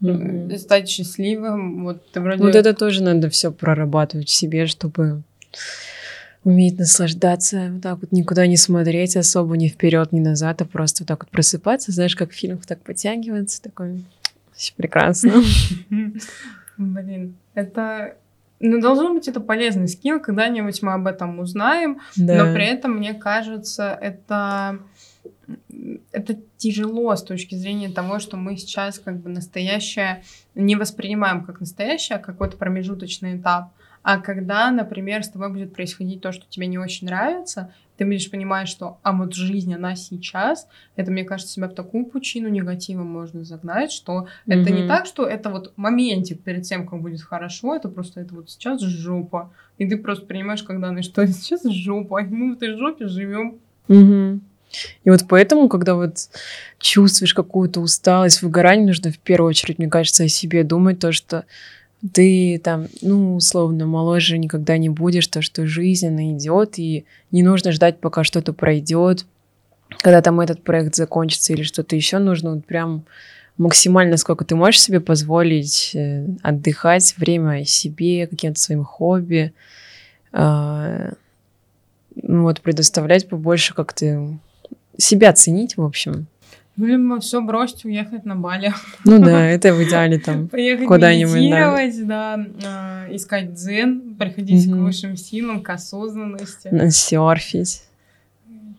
Mm-hmm. 0.00 0.56
Стать 0.58 0.88
счастливым. 0.88 1.82
Вот, 1.82 2.08
ты 2.12 2.20
вроде... 2.20 2.42
вот 2.42 2.54
это 2.54 2.72
тоже 2.72 3.02
надо 3.02 3.28
все 3.30 3.50
прорабатывать 3.50 4.28
в 4.28 4.32
себе, 4.32 4.68
чтобы 4.68 5.22
уметь 6.44 6.78
наслаждаться, 6.78 7.70
вот 7.72 7.82
так 7.82 7.98
вот 8.00 8.12
никуда 8.12 8.46
не 8.46 8.56
смотреть 8.56 9.16
особо 9.16 9.56
ни 9.56 9.66
вперед, 9.66 10.12
ни 10.12 10.20
назад, 10.20 10.62
а 10.62 10.64
просто 10.64 11.02
вот 11.02 11.08
так 11.08 11.24
вот 11.24 11.30
просыпаться, 11.30 11.90
знаешь, 11.90 12.14
как 12.14 12.30
в 12.30 12.34
фильмах 12.34 12.64
так 12.64 12.80
подтягиваться, 12.80 13.60
такой 13.60 14.04
прекрасно. 14.76 15.42
Блин, 16.76 17.36
это... 17.54 18.16
Ну, 18.60 18.80
должно 18.80 19.14
быть 19.14 19.28
это 19.28 19.40
полезный 19.40 19.86
скилл, 19.86 20.18
когда-нибудь 20.18 20.82
мы 20.82 20.92
об 20.92 21.06
этом 21.06 21.38
узнаем, 21.38 22.00
да. 22.16 22.44
но 22.44 22.54
при 22.54 22.64
этом, 22.64 22.96
мне 22.96 23.14
кажется, 23.14 23.96
это 24.00 24.80
это 26.12 26.36
тяжело 26.56 27.14
с 27.14 27.22
точки 27.22 27.54
зрения 27.54 27.88
того, 27.88 28.18
что 28.18 28.36
мы 28.36 28.56
сейчас 28.56 28.98
как 28.98 29.20
бы 29.20 29.30
настоящее 29.30 30.22
не 30.54 30.76
воспринимаем 30.76 31.44
как 31.44 31.60
настоящее, 31.60 32.16
а 32.18 32.20
какой-то 32.20 32.56
промежуточный 32.56 33.38
этап. 33.38 33.72
А 34.02 34.18
когда, 34.18 34.70
например, 34.70 35.22
с 35.22 35.28
тобой 35.28 35.50
будет 35.50 35.74
происходить 35.74 36.20
то, 36.20 36.32
что 36.32 36.46
тебе 36.48 36.66
не 36.66 36.78
очень 36.78 37.06
нравится, 37.06 37.72
ты 37.98 38.04
будешь 38.04 38.30
понимать, 38.30 38.68
что 38.68 38.98
а 39.02 39.12
вот 39.12 39.34
жизнь, 39.34 39.74
она 39.74 39.96
сейчас, 39.96 40.68
это, 40.94 41.10
мне 41.10 41.24
кажется, 41.24 41.52
себя 41.52 41.68
в 41.68 41.74
такую 41.74 42.06
пучину 42.06 42.48
негатива 42.48 43.02
можно 43.02 43.44
загнать, 43.44 43.90
что 43.90 44.28
mm-hmm. 44.46 44.62
это 44.62 44.72
не 44.72 44.86
так, 44.86 45.04
что 45.04 45.26
это 45.26 45.50
вот 45.50 45.72
моментик 45.76 46.40
перед 46.42 46.62
тем, 46.62 46.86
как 46.86 47.02
будет 47.02 47.20
хорошо, 47.20 47.74
это 47.74 47.88
просто 47.88 48.20
это 48.20 48.34
вот 48.34 48.50
сейчас 48.50 48.80
жопа. 48.80 49.52
И 49.78 49.88
ты 49.88 49.98
просто 49.98 50.26
понимаешь, 50.26 50.62
когда 50.62 50.92
ну 50.92 51.02
что 51.02 51.26
сейчас 51.26 51.64
жопа, 51.64 52.22
мы 52.22 52.54
в 52.54 52.56
этой 52.56 52.76
жопе 52.78 53.08
живем. 53.08 53.58
Mm-hmm. 53.88 54.40
И 55.04 55.10
вот 55.10 55.24
поэтому, 55.28 55.68
когда 55.68 55.94
вот 55.94 56.16
чувствуешь 56.78 57.34
какую-то 57.34 57.80
усталость, 57.80 58.42
выгорание, 58.42 58.86
нужно 58.86 59.10
в 59.10 59.18
первую 59.18 59.48
очередь, 59.48 59.78
мне 59.78 59.88
кажется, 59.88 60.24
о 60.24 60.28
себе 60.28 60.62
думать, 60.62 60.98
то, 60.98 61.10
что 61.10 61.46
ты 62.12 62.60
там, 62.62 62.86
ну, 63.02 63.36
условно, 63.36 63.86
моложе 63.86 64.38
никогда 64.38 64.78
не 64.78 64.88
будешь, 64.88 65.26
то, 65.26 65.42
что 65.42 65.66
жизнь, 65.66 66.36
идет, 66.36 66.78
и 66.78 67.04
не 67.32 67.42
нужно 67.42 67.72
ждать, 67.72 67.98
пока 67.98 68.24
что-то 68.24 68.52
пройдет, 68.52 69.26
когда 69.98 70.22
там 70.22 70.40
этот 70.40 70.62
проект 70.62 70.94
закончится 70.94 71.52
или 71.52 71.62
что-то 71.62 71.96
еще, 71.96 72.18
нужно 72.18 72.54
вот 72.54 72.66
прям 72.66 73.04
максимально, 73.56 74.16
сколько 74.16 74.44
ты 74.44 74.54
можешь 74.54 74.80
себе 74.80 75.00
позволить 75.00 75.92
э, 75.94 76.26
отдыхать, 76.42 77.14
время 77.16 77.64
себе, 77.64 78.28
каким-то 78.28 78.60
своим 78.60 78.84
хобби, 78.84 79.52
э, 80.32 81.12
ну, 82.22 82.42
вот 82.42 82.60
предоставлять 82.60 83.28
побольше 83.28 83.74
как-то 83.74 84.38
себя 84.96 85.32
ценить, 85.32 85.76
в 85.76 85.82
общем. 85.82 86.26
Ну, 86.78 86.86
либо 86.86 87.18
все 87.18 87.40
бросить, 87.40 87.84
уехать 87.84 88.24
на 88.24 88.36
Бали. 88.36 88.72
Ну 89.04 89.18
да, 89.18 89.44
это 89.44 89.74
в 89.74 89.82
идеале 89.82 90.20
там 90.20 90.48
куда-нибудь. 90.86 91.34
медитировать, 91.34 92.06
да, 92.06 92.38
э, 93.08 93.16
искать 93.16 93.52
дзен, 93.54 94.14
приходить 94.14 94.70
к 94.70 94.74
высшим 94.74 95.16
силам, 95.16 95.60
к 95.60 95.70
осознанности. 95.70 96.70
Серфить. 96.90 97.82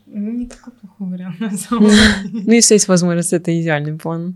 Ну, 0.05 0.31
не 0.31 0.47
такой 0.47 0.71
плохой 0.73 1.09
вариант, 1.09 1.39
на 1.41 1.51
самом 1.51 1.89
деле. 1.89 2.01
Ну, 2.31 2.53
если 2.53 2.75
есть 2.75 2.87
возможность, 2.87 3.33
это 3.33 3.59
идеальный 3.61 3.97
план. 3.97 4.35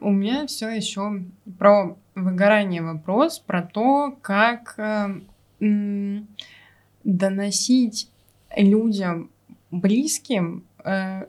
У 0.00 0.10
меня 0.12 0.46
все 0.46 0.68
еще 0.68 1.24
про 1.58 1.96
выгорание 2.14 2.82
вопрос, 2.82 3.40
про 3.40 3.62
то, 3.62 4.16
как 4.22 4.74
э, 4.78 6.20
доносить 7.02 8.08
людям 8.56 9.30
близким, 9.72 10.62
э, 10.84 11.24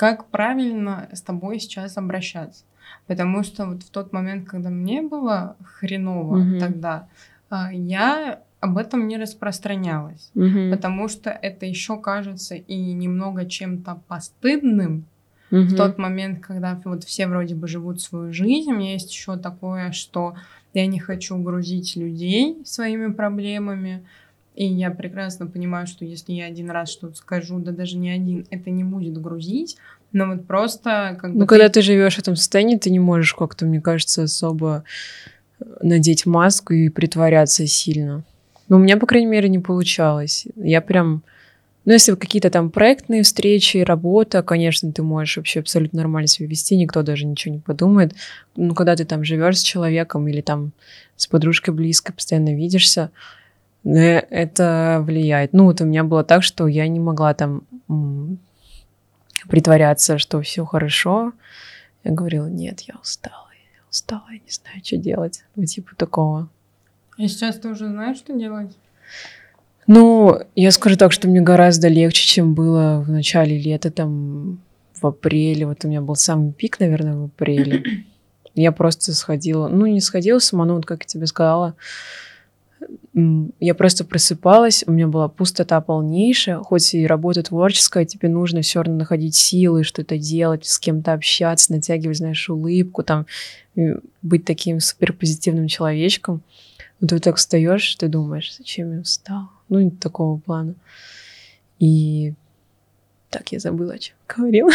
как 0.00 0.28
правильно 0.28 1.10
с 1.12 1.20
тобой 1.20 1.60
сейчас 1.60 1.98
обращаться. 1.98 2.64
Потому 3.06 3.42
что 3.42 3.66
вот 3.66 3.82
в 3.82 3.90
тот 3.90 4.14
момент, 4.14 4.48
когда 4.48 4.70
мне 4.70 5.02
было 5.02 5.56
хреново 5.62 6.38
mm-hmm. 6.38 6.58
тогда, 6.58 7.08
э, 7.50 7.56
я 7.72 8.40
об 8.60 8.78
этом 8.78 9.06
не 9.08 9.18
распространялась, 9.18 10.30
mm-hmm. 10.34 10.70
потому 10.70 11.08
что 11.08 11.28
это 11.28 11.66
еще 11.66 12.00
кажется 12.00 12.54
и 12.54 12.94
немного 12.94 13.44
чем-то 13.44 14.00
постыдным. 14.08 15.04
Mm-hmm. 15.50 15.64
В 15.64 15.76
тот 15.76 15.98
момент, 15.98 16.40
когда 16.40 16.80
вот 16.82 17.04
все 17.04 17.26
вроде 17.26 17.54
бы 17.54 17.68
живут 17.68 18.00
свою 18.00 18.32
жизнь, 18.32 18.72
у 18.72 18.76
меня 18.76 18.94
есть 18.94 19.12
еще 19.12 19.36
такое, 19.36 19.92
что 19.92 20.34
я 20.72 20.86
не 20.86 20.98
хочу 20.98 21.36
грузить 21.36 21.96
людей 21.96 22.62
своими 22.64 23.12
проблемами, 23.12 24.06
и 24.60 24.66
я 24.66 24.90
прекрасно 24.90 25.46
понимаю, 25.46 25.86
что 25.86 26.04
если 26.04 26.34
я 26.34 26.44
один 26.44 26.70
раз 26.70 26.90
что-то 26.90 27.16
скажу, 27.16 27.58
да 27.60 27.72
даже 27.72 27.96
не 27.96 28.10
один, 28.10 28.46
это 28.50 28.68
не 28.68 28.84
будет 28.84 29.18
грузить. 29.18 29.78
Но 30.12 30.26
вот 30.26 30.46
просто 30.46 31.16
как 31.18 31.32
Ну, 31.32 31.46
когда 31.46 31.70
ты 31.70 31.80
живешь 31.80 32.16
в 32.16 32.18
этом 32.18 32.36
состоянии, 32.36 32.76
ты 32.76 32.90
не 32.90 32.98
можешь 32.98 33.32
как-то, 33.32 33.64
мне 33.64 33.80
кажется, 33.80 34.24
особо 34.24 34.84
надеть 35.80 36.26
маску 36.26 36.74
и 36.74 36.90
притворяться 36.90 37.66
сильно. 37.66 38.22
Ну, 38.68 38.76
у 38.76 38.80
меня, 38.80 38.98
по 38.98 39.06
крайней 39.06 39.28
мере, 39.28 39.48
не 39.48 39.60
получалось. 39.60 40.46
Я 40.56 40.82
прям... 40.82 41.22
Ну, 41.86 41.94
если 41.94 42.14
какие-то 42.14 42.50
там 42.50 42.70
проектные 42.70 43.22
встречи, 43.22 43.78
работа, 43.78 44.42
конечно, 44.42 44.92
ты 44.92 45.02
можешь 45.02 45.38
вообще 45.38 45.60
абсолютно 45.60 46.00
нормально 46.00 46.26
себя 46.26 46.46
вести, 46.46 46.76
никто 46.76 47.02
даже 47.02 47.24
ничего 47.24 47.54
не 47.54 47.60
подумает. 47.60 48.12
Ну, 48.56 48.74
когда 48.74 48.94
ты 48.94 49.06
там 49.06 49.24
живешь 49.24 49.60
с 49.60 49.62
человеком 49.62 50.28
или 50.28 50.42
там 50.42 50.72
с 51.16 51.26
подружкой 51.26 51.72
близко, 51.72 52.12
постоянно 52.12 52.54
видишься, 52.54 53.10
Э, 53.10 53.39
это 53.84 55.02
влияет. 55.04 55.52
Ну, 55.52 55.64
вот 55.64 55.80
у 55.80 55.84
меня 55.84 56.04
было 56.04 56.24
так, 56.24 56.42
что 56.42 56.66
я 56.66 56.86
не 56.88 57.00
могла 57.00 57.34
там 57.34 57.62
притворяться, 59.48 60.18
что 60.18 60.40
все 60.42 60.64
хорошо. 60.64 61.32
Я 62.04 62.12
говорила, 62.12 62.46
нет, 62.46 62.80
я 62.82 62.94
устала, 63.00 63.48
я 63.52 63.82
устала, 63.90 64.26
я 64.30 64.38
не 64.38 64.50
знаю, 64.50 64.80
что 64.84 64.96
делать. 64.96 65.44
Ну, 65.56 65.64
типа 65.64 65.94
такого. 65.96 66.48
И 67.16 67.28
сейчас 67.28 67.58
ты 67.58 67.68
уже 67.68 67.88
знаешь, 67.88 68.16
что 68.16 68.32
делать? 68.32 68.76
Ну, 69.86 70.38
я 70.54 70.70
скажу 70.70 70.96
так, 70.96 71.12
что 71.12 71.28
мне 71.28 71.40
гораздо 71.40 71.88
легче, 71.88 72.24
чем 72.24 72.54
было 72.54 73.00
в 73.00 73.10
начале 73.10 73.58
лета, 73.58 73.90
там, 73.90 74.60
в 74.94 75.06
апреле. 75.06 75.66
Вот 75.66 75.84
у 75.84 75.88
меня 75.88 76.00
был 76.00 76.14
самый 76.14 76.52
пик, 76.52 76.80
наверное, 76.80 77.16
в 77.16 77.24
апреле. 77.24 77.82
Я 78.54 78.72
просто 78.72 79.14
сходила, 79.14 79.68
ну, 79.68 79.86
не 79.86 80.00
сходила 80.00 80.38
сама, 80.38 80.64
ну, 80.64 80.74
вот 80.74 80.84
как 80.84 81.02
я 81.04 81.06
тебе 81.06 81.26
сказала, 81.26 81.76
я 83.58 83.74
просто 83.74 84.04
просыпалась, 84.04 84.84
у 84.86 84.92
меня 84.92 85.06
была 85.06 85.28
пустота 85.28 85.80
полнейшая, 85.80 86.58
хоть 86.58 86.94
и 86.94 87.06
работа 87.06 87.42
творческая, 87.42 88.04
тебе 88.04 88.28
нужно 88.28 88.62
все 88.62 88.82
равно 88.82 89.00
находить 89.00 89.34
силы, 89.34 89.84
что-то 89.84 90.16
делать, 90.16 90.64
с 90.66 90.78
кем-то 90.78 91.12
общаться, 91.12 91.72
натягивать, 91.72 92.18
знаешь, 92.18 92.48
улыбку, 92.48 93.02
там, 93.02 93.26
быть 94.22 94.44
таким 94.44 94.80
суперпозитивным 94.80 95.68
человечком. 95.68 96.42
Но 97.00 97.08
ты 97.08 97.18
так 97.18 97.36
встаешь, 97.36 97.94
ты 97.96 98.08
думаешь, 98.08 98.56
зачем 98.56 98.96
я 98.96 99.02
встал? 99.02 99.48
Ну, 99.68 99.80
не 99.80 99.90
такого 99.90 100.38
плана. 100.38 100.74
И 101.78 102.34
так, 103.30 103.52
я 103.52 103.58
забыла, 103.58 103.94
о 103.94 103.98
чем 103.98 104.16
говорила. 104.28 104.70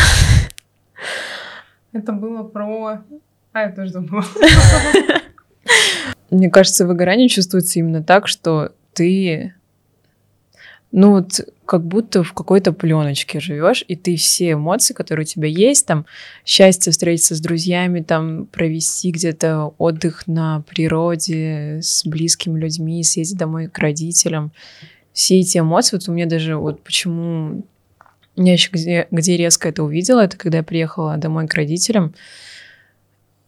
Это 1.93 2.11
было 2.11 2.43
про... 2.43 3.03
А, 3.53 3.61
я 3.61 3.71
тоже 3.71 3.91
забыла. 3.91 4.25
Мне 6.35 6.49
кажется, 6.49 6.85
выгорание 6.85 7.29
чувствуется 7.29 7.79
именно 7.79 8.03
так, 8.03 8.27
что 8.27 8.73
ты, 8.91 9.53
ну 10.91 11.11
вот, 11.11 11.39
как 11.65 11.85
будто 11.85 12.23
в 12.23 12.33
какой-то 12.33 12.73
пленочке 12.73 13.39
живешь, 13.39 13.85
и 13.87 13.95
ты 13.95 14.17
все 14.17 14.51
эмоции, 14.51 14.93
которые 14.93 15.23
у 15.23 15.27
тебя 15.27 15.47
есть, 15.47 15.85
там, 15.85 16.05
счастье 16.45 16.91
встретиться 16.91 17.35
с 17.35 17.39
друзьями, 17.39 18.01
там, 18.01 18.47
провести 18.47 19.11
где-то 19.11 19.73
отдых 19.77 20.27
на 20.27 20.61
природе 20.69 21.79
с 21.81 22.05
близкими 22.05 22.59
людьми, 22.59 23.01
съездить 23.05 23.37
домой 23.37 23.69
к 23.69 23.79
родителям, 23.79 24.51
все 25.13 25.39
эти 25.39 25.59
эмоции, 25.59 25.95
вот 25.95 26.09
у 26.09 26.11
меня 26.11 26.25
даже, 26.25 26.57
вот 26.57 26.83
почему 26.83 27.65
я 28.35 28.51
еще 28.51 28.71
где, 28.73 29.07
где 29.09 29.37
резко 29.37 29.69
это 29.69 29.83
увидела, 29.83 30.19
это 30.19 30.35
когда 30.35 30.57
я 30.57 30.63
приехала 30.65 31.15
домой 31.15 31.47
к 31.47 31.53
родителям, 31.53 32.13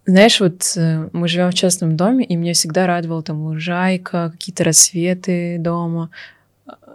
знаешь, 0.07 0.39
вот 0.39 0.73
э, 0.77 1.09
мы 1.11 1.27
живем 1.27 1.51
в 1.51 1.53
частном 1.53 1.97
доме, 1.97 2.23
и 2.23 2.35
меня 2.37 2.53
всегда 2.53 2.87
радовала 2.87 3.21
там 3.21 3.41
лужайка, 3.43 4.29
какие-то 4.31 4.63
рассветы 4.63 5.57
дома. 5.59 6.09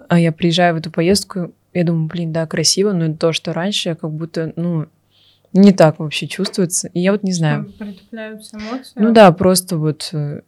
А 0.08 0.18
я 0.18 0.32
приезжаю 0.32 0.74
в 0.74 0.78
эту 0.78 0.90
поездку, 0.90 1.52
я 1.74 1.84
думаю, 1.84 2.06
блин, 2.06 2.32
да, 2.32 2.46
красиво, 2.46 2.92
но 2.92 3.14
то, 3.14 3.32
что 3.32 3.52
раньше, 3.52 3.94
как 3.94 4.10
будто, 4.10 4.54
ну, 4.56 4.86
не 5.52 5.72
так 5.72 5.98
вообще 5.98 6.26
чувствуется. 6.26 6.88
И 6.88 7.00
я 7.00 7.12
вот 7.12 7.22
не 7.22 7.32
знаю. 7.32 7.70
Притупляются 7.78 8.56
эмоции? 8.56 8.92
Ну 8.96 9.12
да, 9.12 9.30
просто 9.32 9.76
вот 9.76 10.08
э, 10.14 10.40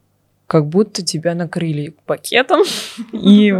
как 0.46 0.66
будто 0.66 1.04
тебя 1.04 1.34
накрыли 1.34 1.94
пакетом, 2.06 2.62
и 3.12 3.54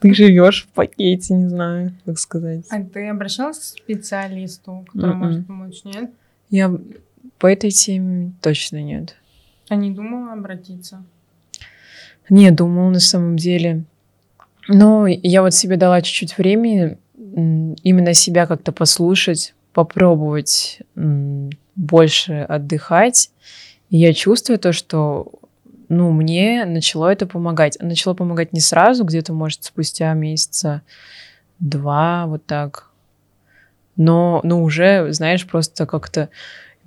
ты 0.00 0.12
живешь 0.12 0.64
в 0.64 0.68
пакете, 0.74 1.34
не 1.34 1.48
знаю, 1.48 1.94
как 2.04 2.18
сказать. 2.18 2.66
А 2.70 2.82
ты 2.82 3.08
обращалась 3.08 3.58
к 3.58 3.62
специалисту, 3.62 4.84
который 4.92 5.14
может 5.14 5.38
м-м. 5.38 5.44
помочь, 5.44 5.84
нет? 5.84 6.10
Я 6.50 6.76
по 7.40 7.50
этой 7.50 7.70
теме 7.70 8.32
точно 8.42 8.82
нет. 8.82 9.16
А 9.68 9.74
не 9.74 9.90
думала 9.90 10.34
обратиться? 10.34 11.02
Не, 12.28 12.50
думала 12.50 12.90
на 12.90 13.00
самом 13.00 13.36
деле. 13.36 13.84
Но 14.68 15.06
я 15.06 15.42
вот 15.42 15.54
себе 15.54 15.76
дала 15.76 16.02
чуть-чуть 16.02 16.38
времени 16.38 16.98
именно 17.16 18.14
себя 18.14 18.46
как-то 18.46 18.72
послушать, 18.72 19.54
попробовать 19.72 20.80
больше 21.74 22.46
отдыхать. 22.48 23.30
И 23.88 23.96
я 23.96 24.12
чувствую 24.12 24.58
то, 24.58 24.72
что 24.72 25.32
ну, 25.88 26.12
мне 26.12 26.64
начало 26.66 27.10
это 27.10 27.26
помогать. 27.26 27.78
Начало 27.80 28.14
помогать 28.14 28.52
не 28.52 28.60
сразу, 28.60 29.04
где-то, 29.04 29.32
может, 29.32 29.64
спустя 29.64 30.12
месяца 30.12 30.82
два, 31.58 32.26
вот 32.26 32.46
так. 32.46 32.90
Но, 33.96 34.40
но 34.44 34.62
уже, 34.62 35.12
знаешь, 35.12 35.46
просто 35.46 35.86
как-то 35.86 36.28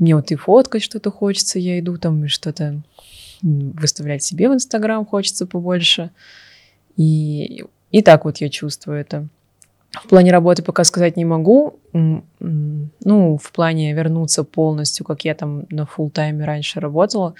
мне 0.04 0.16
вот 0.16 0.32
и 0.32 0.36
фоткать 0.36 0.84
что-то 0.84 1.10
хочется, 1.12 1.60
я 1.60 1.80
иду 1.80 1.97
там 1.97 2.26
и 2.26 2.28
что-то 2.28 2.84
выставлять 3.41 4.24
себе 4.24 4.49
в 4.49 4.54
Инстаграм 4.54 5.06
хочется 5.06 5.47
побольше. 5.47 6.12
И, 6.97 7.64
и 7.91 8.01
так 8.01 8.26
вот 8.26 8.38
я 8.38 8.49
чувствую 8.49 8.99
это. 8.99 9.28
В 9.91 10.08
плане 10.08 10.32
работы 10.32 10.62
пока 10.64 10.84
сказать 10.84 11.18
не 11.18 11.26
могу. 11.26 11.80
Ну, 11.91 13.38
в 13.38 13.51
плане 13.51 13.93
вернуться 13.93 14.43
полностью, 14.43 15.06
как 15.06 15.24
я 15.24 15.36
там 15.36 15.66
на 15.70 15.82
full 15.82 16.10
тайме 16.10 16.45
раньше 16.45 16.80
работала. 16.80 17.34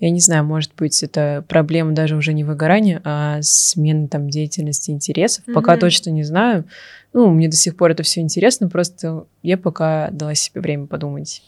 Я 0.00 0.10
не 0.10 0.20
знаю, 0.20 0.44
может 0.44 0.72
быть, 0.76 1.02
это 1.02 1.44
проблема 1.46 1.92
даже 1.92 2.16
уже 2.16 2.32
не 2.32 2.42
выгорания, 2.42 3.00
а 3.04 3.38
смены 3.42 4.08
там 4.08 4.28
деятельности, 4.30 4.90
интересов. 4.90 5.44
Mm-hmm. 5.46 5.52
Пока 5.52 5.76
точно 5.76 6.10
не 6.10 6.24
знаю. 6.24 6.64
Ну, 7.12 7.30
мне 7.30 7.48
до 7.48 7.56
сих 7.56 7.76
пор 7.76 7.92
это 7.92 8.02
все 8.02 8.20
интересно, 8.20 8.68
просто 8.68 9.26
я 9.42 9.56
пока 9.56 10.10
дала 10.10 10.34
себе 10.34 10.60
время 10.60 10.86
подумать. 10.86 11.42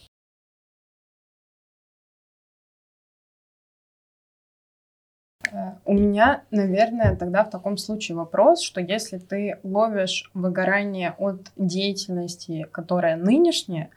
У 5.84 5.92
меня, 5.92 6.42
наверное, 6.50 7.16
тогда 7.16 7.44
в 7.44 7.50
таком 7.50 7.76
случае 7.76 8.16
вопрос, 8.16 8.62
что 8.62 8.80
если 8.80 9.18
ты 9.18 9.58
ловишь 9.62 10.30
выгорание 10.34 11.14
от 11.18 11.52
деятельности, 11.56 12.66
которая 12.72 13.16
нынешняя, 13.16 13.90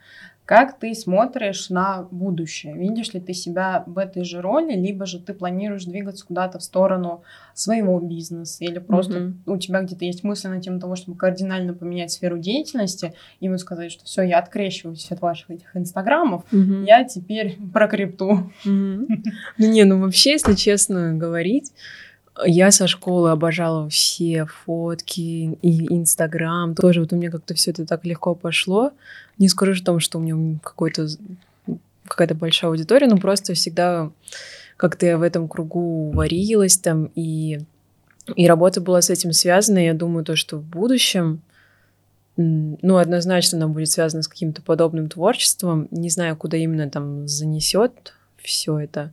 Как 0.48 0.80
ты 0.80 0.95
смотришь 0.95 1.70
на 1.70 2.08
будущее? 2.10 2.74
Видишь 2.74 3.14
ли 3.14 3.20
ты 3.20 3.34
себя 3.34 3.84
в 3.86 3.98
этой 3.98 4.24
же 4.24 4.39
роли, 4.39 4.78
либо 4.78 5.06
же 5.06 5.20
ты 5.20 5.34
планируешь 5.34 5.84
двигаться 5.84 6.26
куда-то 6.26 6.60
в 6.60 6.64
сторону 6.64 7.22
своего 7.54 8.00
бизнеса, 8.00 8.64
или 8.64 8.80
просто 8.80 9.20
mm-hmm. 9.20 9.34
у 9.45 9.58
тебя 9.58 9.82
где-то 9.82 10.06
есть 10.06 10.24
мысли 10.24 10.48
на 10.48 10.62
тему 10.62 10.80
того, 10.80 10.95
чтобы 10.95 11.18
кардинально 11.18 11.74
поменять 11.74 12.14
сферу 12.14 12.38
деятельности, 12.38 13.14
и 13.41 13.50
вот 13.50 13.60
сказать, 13.60 13.91
что 13.91 14.06
все, 14.06 14.22
я 14.22 14.39
открещиваюсь 14.39 15.12
от 15.12 15.20
ваших 15.20 15.52
этих 15.52 15.76
инстаграмов, 15.76 16.45
mm-hmm. 16.54 16.86
я 16.86 17.04
теперь 17.04 17.58
про 17.74 17.89
крипту. 17.89 18.50
Mm-hmm. 18.66 19.08
Ну 19.58 19.68
не, 19.68 19.84
ну 19.84 20.00
вообще, 20.00 20.32
если 20.32 20.54
честно 20.54 21.14
говорить, 21.14 21.74
я 22.45 22.71
со 22.71 22.88
школы 22.88 23.31
обожала 23.31 23.89
все 23.89 24.45
фотки 24.45 25.57
и 25.61 25.93
Инстаграм. 25.93 26.75
Тоже 26.75 27.01
вот 27.01 27.13
у 27.13 27.15
меня 27.15 27.31
как-то 27.31 27.53
все 27.53 27.71
это 27.71 27.85
так 27.85 28.05
легко 28.05 28.35
пошло. 28.35 28.91
Не 29.38 29.49
скажу 29.49 29.73
о 29.73 29.85
том, 29.85 29.99
что 29.99 30.17
у 30.17 30.21
меня 30.21 30.59
какой-то 30.63 31.07
какая-то 32.07 32.35
большая 32.35 32.71
аудитория, 32.71 33.07
но 33.07 33.17
просто 33.17 33.53
всегда 33.53 34.11
как-то 34.77 35.05
я 35.05 35.17
в 35.17 35.23
этом 35.23 35.47
кругу 35.47 36.11
варилась 36.11 36.77
там, 36.77 37.11
и, 37.15 37.59
и 38.35 38.47
работа 38.47 38.79
была 38.79 39.01
с 39.01 39.09
этим 39.09 39.33
связана. 39.33 39.79
Я 39.79 39.93
думаю, 39.93 40.23
то, 40.23 40.35
что 40.35 40.57
в 40.57 40.63
будущем, 40.63 41.41
ну, 42.38 42.97
однозначно 42.97 43.57
она 43.57 43.67
будет 43.67 43.89
связана 43.89 44.21
с 44.21 44.27
каким-то 44.27 44.61
подобным 44.61 45.09
творчеством. 45.09 45.88
Не 45.91 46.09
знаю, 46.09 46.38
куда 46.38 46.57
именно 46.57 46.89
там 46.89 47.27
занесет 47.27 48.13
все 48.38 48.79
это 48.79 49.11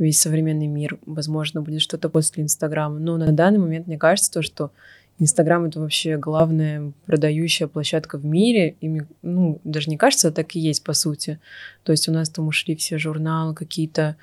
весь 0.00 0.18
современный 0.18 0.66
мир. 0.66 0.98
Возможно, 1.06 1.62
будет 1.62 1.82
что-то 1.82 2.08
после 2.08 2.42
Инстаграма. 2.42 2.98
Но 2.98 3.16
на 3.16 3.32
данный 3.32 3.58
момент 3.58 3.86
мне 3.86 3.98
кажется 3.98 4.32
то, 4.32 4.42
что 4.42 4.72
Инстаграм 5.18 5.64
это 5.66 5.78
вообще 5.80 6.16
главная 6.16 6.92
продающая 7.06 7.66
площадка 7.66 8.18
в 8.18 8.24
мире. 8.24 8.76
И, 8.80 9.02
ну, 9.22 9.60
даже 9.64 9.90
не 9.90 9.98
кажется, 9.98 10.28
а 10.28 10.32
так 10.32 10.56
и 10.56 10.60
есть, 10.60 10.82
по 10.82 10.94
сути. 10.94 11.38
То 11.84 11.92
есть 11.92 12.08
у 12.08 12.12
нас 12.12 12.30
там 12.30 12.48
ушли 12.48 12.74
все 12.74 12.98
журналы, 12.98 13.54
какие-то 13.54 14.16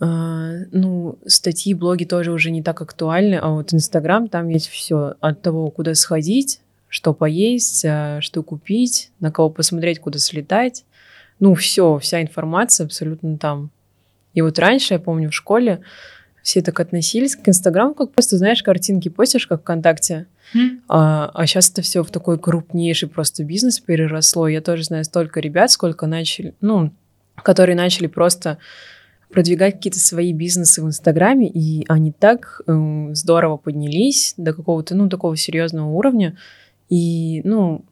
Uh, 0.00 0.68
ну, 0.70 1.18
статьи, 1.26 1.74
блоги 1.74 2.04
тоже 2.04 2.30
уже 2.30 2.52
не 2.52 2.62
так 2.62 2.80
актуальны, 2.82 3.34
а 3.34 3.48
вот 3.48 3.74
Инстаграм, 3.74 4.28
там 4.28 4.48
есть 4.48 4.68
все 4.68 5.14
от 5.18 5.42
того, 5.42 5.70
куда 5.70 5.94
сходить, 5.96 6.60
что 6.88 7.12
поесть, 7.12 7.84
а, 7.84 8.20
что 8.20 8.44
купить, 8.44 9.10
на 9.18 9.32
кого 9.32 9.50
посмотреть, 9.50 9.98
куда 9.98 10.20
слетать. 10.20 10.84
Ну, 11.40 11.54
все, 11.54 11.98
вся 11.98 12.22
информация 12.22 12.84
абсолютно 12.84 13.38
там. 13.38 13.70
И 14.34 14.42
вот 14.42 14.58
раньше, 14.58 14.94
я 14.94 15.00
помню, 15.00 15.30
в 15.30 15.34
школе 15.34 15.80
все 16.42 16.62
так 16.62 16.80
относились 16.80 17.36
к 17.36 17.48
Инстаграму, 17.48 17.94
как 17.94 18.12
просто, 18.12 18.38
знаешь, 18.38 18.62
картинки 18.62 19.08
постишь, 19.08 19.46
как 19.46 19.60
ВКонтакте. 19.60 20.26
Mm. 20.54 20.80
А, 20.88 21.30
а 21.34 21.46
сейчас 21.46 21.70
это 21.70 21.82
все 21.82 22.02
в 22.02 22.10
такой 22.10 22.38
крупнейший 22.38 23.08
просто 23.08 23.44
бизнес 23.44 23.80
переросло. 23.80 24.48
Я 24.48 24.60
тоже 24.60 24.84
знаю 24.84 25.04
столько 25.04 25.40
ребят, 25.40 25.70
сколько 25.70 26.06
начали, 26.06 26.54
ну, 26.60 26.92
которые 27.42 27.76
начали 27.76 28.06
просто 28.06 28.58
продвигать 29.30 29.74
какие-то 29.74 29.98
свои 29.98 30.32
бизнесы 30.32 30.82
в 30.82 30.86
Инстаграме, 30.86 31.48
и 31.48 31.84
они 31.88 32.12
так 32.12 32.62
э, 32.66 33.08
здорово 33.12 33.58
поднялись 33.58 34.34
до 34.36 34.54
какого-то, 34.54 34.94
ну, 34.94 35.08
такого 35.08 35.36
серьезного 35.36 35.90
уровня. 35.90 36.36
И, 36.88 37.42
ну, 37.44 37.84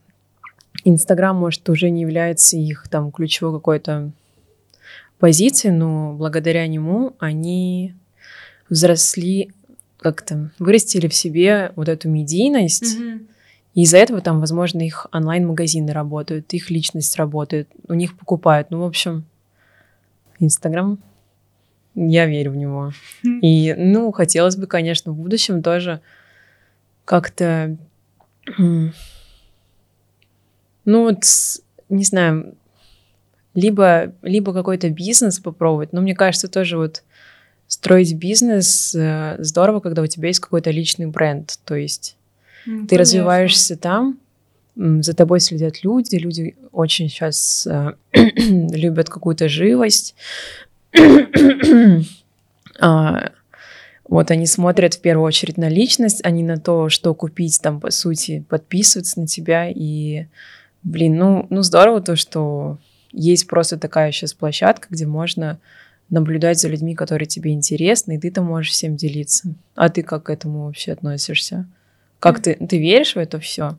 Инстаграм, 0.84 1.36
может, 1.36 1.68
уже 1.68 1.90
не 1.90 2.02
является 2.02 2.56
их 2.56 2.88
там 2.88 3.12
ключевой 3.12 3.52
какой-то 3.52 4.12
позиции, 5.18 5.70
но 5.70 6.14
благодаря 6.14 6.66
нему 6.66 7.14
они 7.18 7.94
взросли, 8.68 9.50
как-то 9.98 10.50
вырастили 10.58 11.08
в 11.08 11.14
себе 11.14 11.72
вот 11.76 11.88
эту 11.88 12.08
медийность. 12.08 12.98
Mm-hmm. 12.98 13.26
И 13.74 13.82
из-за 13.82 13.98
этого 13.98 14.20
там, 14.20 14.40
возможно, 14.40 14.80
их 14.80 15.06
онлайн-магазины 15.12 15.92
работают, 15.92 16.52
их 16.54 16.70
личность 16.70 17.16
работает, 17.16 17.68
у 17.88 17.94
них 17.94 18.16
покупают. 18.16 18.70
Ну, 18.70 18.80
в 18.80 18.84
общем, 18.84 19.24
Инстаграм, 20.38 20.98
я 21.94 22.26
верю 22.26 22.52
в 22.52 22.56
него. 22.56 22.92
Mm-hmm. 23.24 23.40
И, 23.40 23.74
ну, 23.74 24.12
хотелось 24.12 24.56
бы, 24.56 24.66
конечно, 24.66 25.12
в 25.12 25.16
будущем 25.16 25.62
тоже 25.62 26.00
как-то, 27.04 27.76
ну, 28.58 28.92
вот, 30.84 31.24
не 31.88 32.04
знаю, 32.04 32.54
либо, 33.56 34.12
либо 34.22 34.52
какой-то 34.52 34.90
бизнес 34.90 35.40
попробовать. 35.40 35.92
Но 35.92 36.00
мне 36.02 36.14
кажется, 36.14 36.46
тоже 36.46 36.76
вот 36.76 37.02
строить 37.66 38.14
бизнес 38.14 38.94
э, 38.94 39.36
здорово, 39.38 39.80
когда 39.80 40.02
у 40.02 40.06
тебя 40.06 40.28
есть 40.28 40.40
какой-то 40.40 40.70
личный 40.70 41.06
бренд. 41.06 41.58
То 41.64 41.74
есть 41.74 42.16
mm, 42.66 42.82
ты 42.82 42.88
конечно. 42.90 42.98
развиваешься 42.98 43.76
там, 43.76 44.18
за 44.76 45.14
тобой 45.14 45.40
следят 45.40 45.82
люди, 45.82 46.16
люди 46.16 46.54
очень 46.70 47.08
сейчас 47.08 47.66
э, 47.66 47.94
любят 48.12 49.08
какую-то 49.08 49.48
живость. 49.48 50.14
а, 52.78 53.30
вот 54.06 54.30
они 54.30 54.46
смотрят 54.46 54.94
в 54.94 55.00
первую 55.00 55.26
очередь 55.26 55.56
на 55.56 55.70
личность, 55.70 56.20
а 56.24 56.30
не 56.30 56.42
на 56.42 56.58
то, 56.58 56.90
что 56.90 57.14
купить 57.14 57.58
там, 57.62 57.80
по 57.80 57.90
сути, 57.90 58.44
подписываться 58.50 59.18
на 59.18 59.26
тебя. 59.26 59.70
И, 59.74 60.26
блин, 60.82 61.16
ну, 61.16 61.46
ну 61.48 61.62
здорово 61.62 62.02
то, 62.02 62.16
что 62.16 62.78
есть 63.16 63.46
просто 63.46 63.78
такая 63.78 64.12
сейчас 64.12 64.34
площадка, 64.34 64.88
где 64.90 65.06
можно 65.06 65.58
наблюдать 66.10 66.60
за 66.60 66.68
людьми, 66.68 66.94
которые 66.94 67.26
тебе 67.26 67.52
интересны, 67.52 68.16
и 68.16 68.20
ты 68.20 68.30
там 68.30 68.44
можешь 68.44 68.70
всем 68.70 68.96
делиться. 68.96 69.54
А 69.74 69.88
ты 69.88 70.02
как 70.02 70.24
к 70.24 70.30
этому 70.30 70.66
вообще 70.66 70.92
относишься? 70.92 71.66
Как 72.20 72.40
ты, 72.40 72.54
ты 72.54 72.78
веришь 72.78 73.14
в 73.14 73.18
это 73.18 73.38
все? 73.40 73.76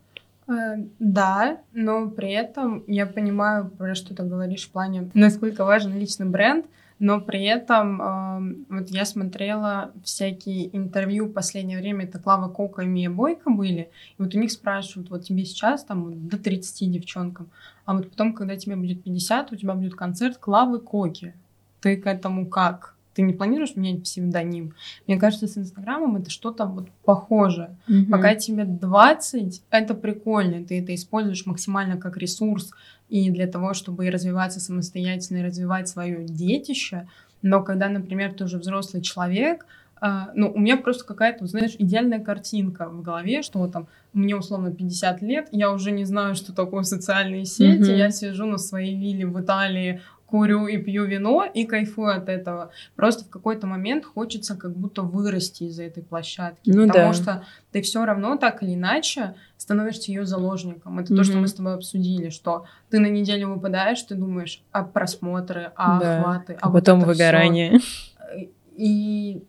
Э, 0.47 0.75
да, 0.99 1.59
но 1.73 2.09
при 2.09 2.31
этом 2.31 2.83
я 2.87 3.05
понимаю, 3.05 3.69
про 3.69 3.95
что 3.95 4.15
ты 4.15 4.23
говоришь 4.23 4.67
в 4.67 4.71
плане, 4.71 5.09
насколько 5.13 5.63
важен 5.65 5.97
личный 5.97 6.25
бренд, 6.25 6.65
но 6.99 7.21
при 7.21 7.43
этом 7.43 8.01
э, 8.01 8.55
вот 8.69 8.89
я 8.89 9.05
смотрела 9.05 9.91
всякие 10.03 10.75
интервью 10.75 11.27
в 11.27 11.33
последнее 11.33 11.79
время, 11.79 12.05
это 12.05 12.19
Клава 12.19 12.49
Кока 12.49 12.81
и 12.81 12.87
Мия 12.87 13.09
Бойко 13.09 13.49
были, 13.51 13.89
и 14.17 14.21
вот 14.21 14.33
у 14.33 14.39
них 14.39 14.51
спрашивают, 14.51 15.09
вот 15.09 15.23
тебе 15.23 15.45
сейчас 15.45 15.83
там 15.83 16.27
до 16.27 16.37
30 16.37 16.91
девчонкам, 16.91 17.49
а 17.87 17.93
вот 17.93 18.09
потом, 18.09 18.33
когда 18.33 18.57
тебе 18.57 18.75
будет 18.75 19.01
50, 19.03 19.53
у 19.53 19.55
тебя 19.55 19.73
будет 19.73 19.95
концерт 19.95 20.37
Клавы 20.37 20.79
Коки. 20.79 21.33
Ты 21.79 21.95
к 21.95 22.05
этому 22.05 22.45
как? 22.45 22.95
Ты 23.13 23.21
не 23.21 23.31
планируешь 23.31 23.77
менять 23.77 24.03
псевдоним? 24.03 24.73
Мне 25.07 25.17
кажется, 25.17 25.47
с 25.47 25.57
Инстаграмом 25.57 26.17
это 26.17 26.29
что-то 26.29 26.65
вот 26.65 26.89
похожее. 27.05 27.77
Mm-hmm. 27.87 28.09
Пока 28.11 28.35
тебе 28.35 28.65
20, 28.65 29.63
это 29.69 29.93
прикольно. 29.93 30.65
Ты 30.65 30.81
это 30.81 30.93
используешь 30.93 31.45
максимально 31.45 31.95
как 31.95 32.17
ресурс 32.17 32.71
и 33.07 33.31
для 33.31 33.47
того, 33.47 33.73
чтобы 33.73 34.05
и 34.05 34.09
развиваться 34.09 34.59
самостоятельно, 34.59 35.37
и 35.37 35.45
развивать 35.45 35.87
свое 35.87 36.25
детище. 36.25 37.07
Но 37.41 37.63
когда, 37.63 37.87
например, 37.87 38.33
ты 38.33 38.43
уже 38.43 38.57
взрослый 38.57 39.01
человек, 39.01 39.65
Uh, 39.99 40.29
ну, 40.35 40.51
у 40.51 40.59
меня 40.59 40.77
просто 40.77 41.05
какая-то, 41.05 41.47
знаешь, 41.47 41.75
идеальная 41.79 42.19
картинка 42.19 42.87
в 42.87 43.01
голове, 43.01 43.41
что 43.41 43.59
вот 43.59 43.71
там 43.71 43.87
мне 44.13 44.35
условно 44.35 44.71
50 44.71 45.21
лет, 45.23 45.47
я 45.51 45.71
уже 45.71 45.91
не 45.91 46.05
знаю, 46.05 46.35
что 46.35 46.53
такое 46.53 46.83
социальные 46.83 47.45
сети, 47.45 47.89
mm-hmm. 47.89 47.97
я 47.97 48.11
сижу 48.11 48.45
на 48.45 48.57
своей 48.57 48.95
вилле 48.95 49.25
в 49.25 49.41
Италии, 49.41 50.01
курю 50.27 50.67
и 50.67 50.77
пью 50.77 51.05
вино 51.05 51.45
и 51.51 51.65
кайфую 51.65 52.15
от 52.15 52.29
этого. 52.29 52.71
Просто 52.95 53.25
в 53.25 53.29
какой-то 53.29 53.65
момент 53.65 54.05
хочется 54.05 54.55
как 54.55 54.75
будто 54.75 55.01
вырасти 55.01 55.63
из 55.63 55.79
этой 55.79 56.03
площадки, 56.03 56.69
ну, 56.69 56.85
потому 56.87 57.07
да. 57.07 57.13
что 57.13 57.43
ты 57.71 57.81
все 57.81 58.05
равно 58.05 58.37
так 58.37 58.61
или 58.61 58.75
иначе 58.75 59.35
становишься 59.55 60.11
ее 60.11 60.25
заложником. 60.25 60.99
Это 60.99 61.13
mm-hmm. 61.13 61.17
то, 61.17 61.23
что 61.23 61.37
мы 61.37 61.47
с 61.47 61.53
тобой 61.53 61.73
обсудили, 61.73 62.29
что 62.29 62.65
ты 62.89 62.99
на 62.99 63.07
неделю 63.07 63.53
выпадаешь, 63.53 64.01
ты 64.03 64.15
думаешь, 64.15 64.61
а 64.71 64.83
просмотры, 64.83 65.71
а 65.75 65.99
да. 65.99 66.19
охваты, 66.19 66.53
а, 66.61 66.67
а 66.67 66.71
потом 66.71 66.99
вот 66.99 67.07
выгорание. 67.07 67.79
Всё. 67.79 68.49
И 68.75 69.43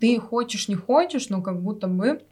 ты 0.00 0.18
хочешь, 0.18 0.68
не 0.68 0.74
хочешь, 0.74 1.28
но 1.28 1.42
как 1.42 1.60
будто 1.60 1.86
бы 1.86 2.22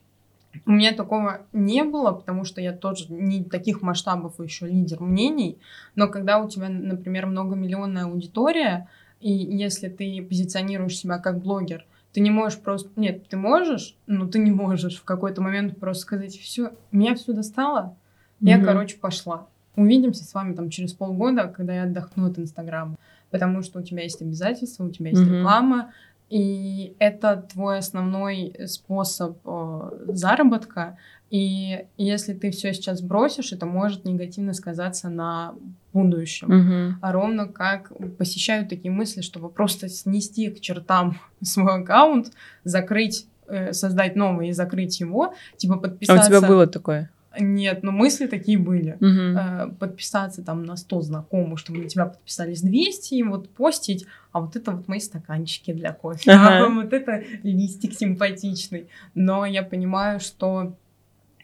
у 0.67 0.71
меня 0.71 0.93
такого 0.93 1.43
не 1.53 1.85
было, 1.85 2.13
потому 2.13 2.45
что 2.45 2.61
я 2.61 2.73
тоже 2.73 3.13
не 3.13 3.45
таких 3.45 3.83
масштабов 3.83 4.41
еще 4.41 4.67
лидер 4.67 5.01
мнений, 5.01 5.59
но 5.95 6.09
когда 6.09 6.41
у 6.41 6.49
тебя, 6.49 6.69
например, 6.69 7.27
многомиллионная 7.27 8.07
аудитория, 8.07 8.89
и 9.21 9.31
если 9.33 9.89
ты 9.89 10.23
позиционируешь 10.23 10.97
себя 10.97 11.19
как 11.19 11.39
блогер, 11.41 11.85
ты 12.13 12.21
не 12.21 12.31
можешь 12.31 12.59
просто... 12.59 12.89
Нет, 12.97 13.29
ты 13.29 13.37
можешь, 13.37 13.97
но 14.07 14.27
ты 14.27 14.39
не 14.39 14.51
можешь 14.51 14.97
в 14.97 15.05
какой-то 15.05 15.43
момент 15.43 15.79
просто 15.79 16.03
сказать, 16.03 16.37
все, 16.37 16.73
меня 16.91 17.15
все 17.15 17.33
достало, 17.33 17.97
я, 18.41 18.59
mm-hmm. 18.59 18.65
короче, 18.65 18.97
пошла. 18.97 19.47
Увидимся 19.77 20.25
с 20.25 20.33
вами 20.35 20.55
там 20.55 20.71
через 20.71 20.93
полгода, 20.93 21.49
когда 21.49 21.75
я 21.75 21.83
отдохну 21.85 22.31
от 22.31 22.39
Инстаграма. 22.39 22.97
Потому 23.31 23.63
что 23.63 23.81
у 23.81 23.83
тебя 23.83 24.03
есть 24.03 24.23
обязательства, 24.23 24.85
у 24.85 24.91
тебя 24.91 25.11
есть 25.11 25.23
mm-hmm. 25.23 25.39
реклама, 25.39 25.93
и 26.31 26.95
это 26.99 27.37
твой 27.53 27.79
основной 27.79 28.55
способ 28.67 29.39
э, 29.45 29.91
заработка. 30.09 30.99
И 31.31 31.87
если 31.97 32.35
ты 32.35 32.51
все 32.51 32.73
сейчас 32.73 33.01
бросишь, 33.01 33.53
это 33.53 33.67
может 33.67 34.05
негативно 34.05 34.53
сказаться 34.55 35.09
на 35.09 35.55
будущем. 35.93 36.49
Угу. 36.49 36.99
А 37.03 37.13
ровно 37.13 37.49
как 37.49 37.93
посещают 38.19 38.69
такие 38.69 38.91
мысли, 38.91 39.23
чтобы 39.23 39.49
просто 39.49 39.89
снести 39.89 40.51
к 40.51 40.61
чертам 40.61 41.19
свой 41.43 41.83
аккаунт, 41.83 42.33
закрыть, 42.65 43.27
э, 43.47 43.73
создать 43.73 44.15
новый 44.15 44.49
и 44.49 44.53
закрыть 44.53 45.01
его, 45.01 45.35
типа 45.57 45.77
подписаться. 45.77 46.23
А 46.23 46.27
у 46.27 46.29
тебя 46.29 46.47
было 46.47 46.67
такое? 46.67 47.11
Нет, 47.39 47.83
но 47.83 47.93
мысли 47.93 48.27
такие 48.27 48.59
были. 48.59 48.97
Э, 49.01 49.69
Подписаться 49.79 50.43
там 50.43 50.65
на 50.65 50.77
100 50.77 51.03
знакомых, 51.03 51.59
чтобы 51.59 51.81
на 51.81 51.89
тебя 51.89 52.07
подписались 52.07 52.63
200, 52.63 53.15
и 53.15 53.23
вот 53.23 53.49
постить, 53.51 54.07
а 54.33 54.41
вот 54.41 54.57
это 54.57 54.73
вот 54.73 54.89
мои 54.89 55.01
стаканчики 55.01 55.73
для 55.73 55.93
кофе, 55.93 56.31
Ага. 56.33 56.67
а 56.67 56.69
вот 56.71 56.93
это 56.93 57.23
листик 57.43 57.93
симпатичный. 57.95 58.89
Но 59.15 59.47
я 59.47 59.63
понимаю, 59.63 60.21
что 60.21 60.77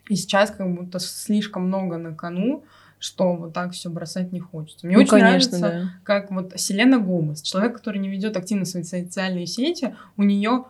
и 0.08 0.16
сейчас 0.16 0.50
как 0.50 0.72
будто 0.74 0.98
слишком 0.98 1.66
много 1.68 1.96
на 1.98 2.14
кону, 2.14 2.64
что 2.98 3.34
вот 3.36 3.52
так 3.52 3.72
все 3.72 3.90
бросать 3.90 4.32
не 4.32 4.40
хочется. 4.40 4.86
Мне 4.86 4.96
Ну, 4.96 5.02
очень 5.02 5.10
конечно, 5.10 5.58
нравится, 5.58 5.90
да. 5.94 6.00
как 6.04 6.30
вот 6.30 6.52
Селена 6.58 6.98
Гомес, 6.98 7.42
человек, 7.42 7.74
который 7.76 7.98
не 7.98 8.08
ведет 8.08 8.36
активно 8.36 8.64
свои 8.64 8.82
социальные 8.82 9.46
сети, 9.46 9.94
у 10.16 10.22
нее 10.22 10.64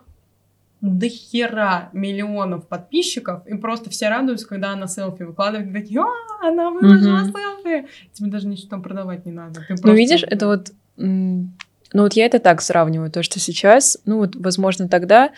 до 0.91 1.07
хера 1.09 1.89
миллионов 1.93 2.67
подписчиков, 2.67 3.45
и 3.47 3.55
просто 3.55 3.89
все 3.89 4.09
радуются, 4.09 4.47
когда 4.47 4.71
она 4.71 4.87
селфи 4.87 5.23
выкладывает, 5.23 5.69
и 5.69 5.73
такие, 5.73 6.01
а, 6.01 6.47
она 6.47 6.69
выложила 6.69 7.17
Мгм. 7.19 7.25
селфи. 7.33 7.87
Тебе 8.13 8.29
даже 8.29 8.47
ничего 8.47 8.69
там 8.69 8.81
продавать 8.81 9.25
не 9.25 9.31
надо. 9.31 9.61
Ты 9.61 9.65
Ну, 9.73 9.77
просто- 9.77 9.91
видишь, 9.97 10.23
это 10.23 10.47
вот... 10.47 10.71
Ну, 10.97 12.01
вот 12.01 12.13
я 12.13 12.25
это 12.25 12.39
так 12.39 12.61
сравниваю, 12.61 13.09
то, 13.11 13.23
что 13.23 13.39
сейчас, 13.39 13.97
ну, 14.05 14.17
вот, 14.17 14.35
возможно, 14.35 14.89
тогда 14.89 15.31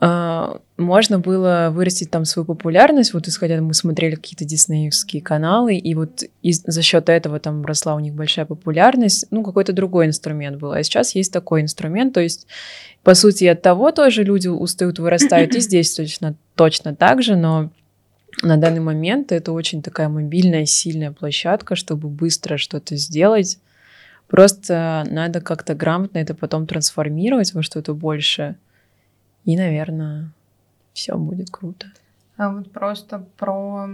можно 0.00 1.18
было 1.20 1.68
вырастить 1.72 2.10
там 2.10 2.24
свою 2.24 2.44
популярность, 2.44 3.14
вот 3.14 3.28
исходя, 3.28 3.60
мы 3.60 3.74
смотрели 3.74 4.16
какие-то 4.16 4.44
диснеевские 4.44 5.22
каналы, 5.22 5.76
и 5.76 5.94
вот 5.94 6.24
из- 6.42 6.62
за 6.64 6.82
счет 6.82 7.08
этого 7.08 7.38
там 7.38 7.64
росла 7.64 7.94
у 7.94 8.00
них 8.00 8.14
большая 8.14 8.44
популярность, 8.44 9.26
ну, 9.30 9.44
какой-то 9.44 9.72
другой 9.72 10.06
инструмент 10.06 10.58
был, 10.58 10.72
а 10.72 10.82
сейчас 10.82 11.14
есть 11.14 11.32
такой 11.32 11.62
инструмент, 11.62 12.12
то 12.12 12.20
есть, 12.20 12.46
по 13.04 13.14
сути, 13.14 13.44
от 13.44 13.62
того 13.62 13.92
тоже 13.92 14.24
люди 14.24 14.48
устают, 14.48 14.98
вырастают, 14.98 15.54
и 15.54 15.60
здесь 15.60 15.94
точно, 15.94 16.34
точно 16.56 16.96
так 16.96 17.22
же, 17.22 17.36
но 17.36 17.70
на 18.42 18.56
данный 18.56 18.80
момент 18.80 19.30
это 19.30 19.52
очень 19.52 19.80
такая 19.80 20.08
мобильная, 20.08 20.66
сильная 20.66 21.12
площадка, 21.12 21.76
чтобы 21.76 22.08
быстро 22.08 22.56
что-то 22.56 22.96
сделать. 22.96 23.58
Просто 24.26 25.04
надо 25.08 25.40
как-то 25.40 25.74
грамотно 25.74 26.18
это 26.18 26.34
потом 26.34 26.66
трансформировать 26.66 27.54
во 27.54 27.62
что-то 27.62 27.94
большее. 27.94 28.56
И, 29.44 29.56
наверное, 29.56 30.30
все 30.92 31.16
будет 31.16 31.50
круто. 31.50 31.88
А 32.36 32.50
вот 32.50 32.72
просто 32.72 33.24
про 33.36 33.88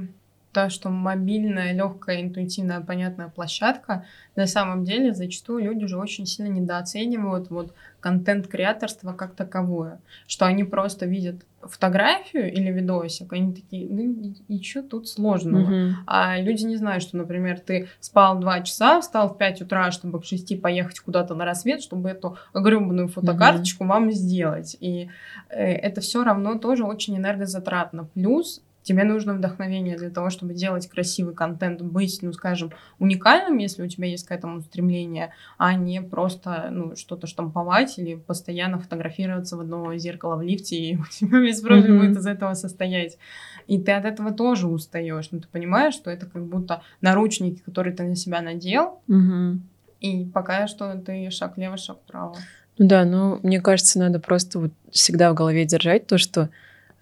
то, 0.53 0.69
что 0.69 0.91
мобильная, 0.91 1.73
легкая, 1.73 2.23
интуитивная, 2.23 2.81
понятная 2.81 3.29
площадка, 3.29 4.05
на 4.37 4.47
самом 4.47 4.85
деле 4.85 5.15
зачастую 5.15 5.65
люди 5.65 5.87
же 5.87 5.97
очень 5.99 6.27
сильно 6.27 6.51
недооценивают 6.51 7.51
вот 7.51 7.75
контент-креаторство 8.01 9.13
как 9.13 9.35
таковое, 9.35 10.01
что 10.27 10.47
они 10.47 10.65
просто 10.65 11.07
видят 11.07 11.45
фотографию 11.63 12.51
или 12.51 12.71
видосик, 12.71 13.33
они 13.33 13.53
такие, 13.55 13.87
ну 13.89 14.35
и, 14.49 14.63
что 14.63 14.83
тут 14.83 15.09
сложного? 15.09 15.61
Мгм. 15.61 15.97
А 16.07 16.41
люди 16.41 16.65
не 16.65 16.77
знают, 16.77 17.03
что, 17.03 17.19
например, 17.19 17.61
ты 17.61 17.89
спал 18.01 18.41
два 18.41 18.63
часа, 18.63 19.01
встал 19.01 19.29
в 19.29 19.37
5 19.37 19.63
утра, 19.63 19.91
чтобы 19.91 20.21
к 20.21 20.25
6 20.25 20.61
поехать 20.61 21.01
куда-то 21.01 21.35
на 21.35 21.45
рассвет, 21.45 21.83
чтобы 21.83 22.09
эту 22.09 22.39
гребаную 22.55 23.09
фотокарточку 23.09 23.85
вам 23.85 24.11
сделать. 24.11 24.77
И 24.81 25.11
э, 25.51 25.73
это 25.73 26.01
все 26.01 26.25
равно 26.25 26.59
тоже 26.59 26.85
очень 26.85 27.19
энергозатратно. 27.19 28.05
Плюс 28.05 28.63
тебе 28.83 29.05
нужно 29.05 29.35
вдохновение 29.35 29.97
для 29.97 30.11
того, 30.11 30.31
чтобы 30.31 30.55
делать 30.55 30.89
красивый 30.89 31.35
контент, 31.35 31.83
быть, 31.83 32.19
ну, 32.23 32.33
скажем, 32.33 32.73
уникальным, 32.99 33.59
если 33.59 33.83
у 33.83 33.87
тебя 33.87 34.07
есть 34.09 34.27
к 34.27 34.33
этому 34.33 34.61
стремление, 34.63 35.33
а 35.59 35.75
не 35.75 36.01
просто, 36.01 36.69
ну, 36.71 36.97
что-то 36.97 37.27
штамповать 37.27 37.99
или 37.99 38.15
постоянно 38.15 38.79
фотографироваться 38.79 39.57
в 39.57 39.61
одно 39.61 39.95
зеркало 39.97 40.37
в 40.37 40.43
лифте, 40.43 40.77
и 40.77 40.97
у 41.01 41.05
тебя 41.05 41.39
весь 41.39 41.61
профиль 41.61 41.93
Мгм. 41.93 41.99
будет 41.99 42.17
из 42.17 42.27
этого 42.27 42.55
состоять. 42.55 43.19
И 43.67 43.79
ты 43.79 43.93
от 43.93 44.05
этого 44.05 44.33
тоже 44.33 44.67
устаешь. 44.67 45.29
Ну, 45.31 45.41
ты 45.41 45.49
понимаешь, 45.49 45.95
что 45.95 46.11
это 46.11 46.27
как 46.27 46.45
будто 46.47 46.83
наручники, 47.01 47.61
которые 47.61 47.95
ты 47.95 48.03
на 48.05 48.17
себя 48.17 48.41
надел, 48.41 49.01
Мгм. 49.07 49.69
и 50.01 50.25
пока 50.25 50.67
что 50.67 50.95
ты 50.95 51.31
шаг 51.31 51.59
лево, 51.59 51.77
шаг 51.77 51.99
вправо. 51.99 52.37
Ну 52.79 52.89
да, 52.89 53.05
но 53.05 53.39
мне 53.43 53.61
кажется, 53.61 53.99
надо 53.99 54.21
просто 54.21 54.59
вот 54.59 54.73
всегда 54.91 55.31
в 55.33 55.35
голове 55.35 55.67
держать 55.67 56.07
то, 56.07 56.17
что 56.17 56.49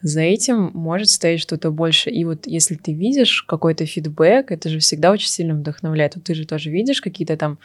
за 0.01 0.21
этим 0.21 0.71
может 0.75 1.09
стоять 1.09 1.41
что-то 1.41 1.71
больше. 1.71 2.11
И 2.11 2.25
вот 2.25 2.47
если 2.47 2.77
ты 2.77 2.93
видишь 2.93 3.43
какой-то 3.43 3.85
фидбэк, 3.85 4.53
это 4.53 4.69
же 4.69 4.79
всегда 4.79 5.11
очень 5.11 5.29
сильно 5.29 5.55
вдохновляет. 5.55 6.15
Вот 6.15 6.25
ты 6.25 6.35
же 6.35 6.47
тоже 6.47 6.71
видишь 6.71 7.01
какие-то 7.01 7.37
там 7.37 7.59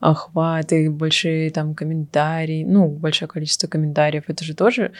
охваты, 0.00 0.90
большие 0.90 1.50
там 1.50 1.74
комментарии, 1.74 2.64
ну, 2.64 2.88
большое 2.88 3.28
количество 3.28 3.66
комментариев. 3.66 4.24
Это 4.28 4.44
же 4.44 4.54
тоже 4.54 4.92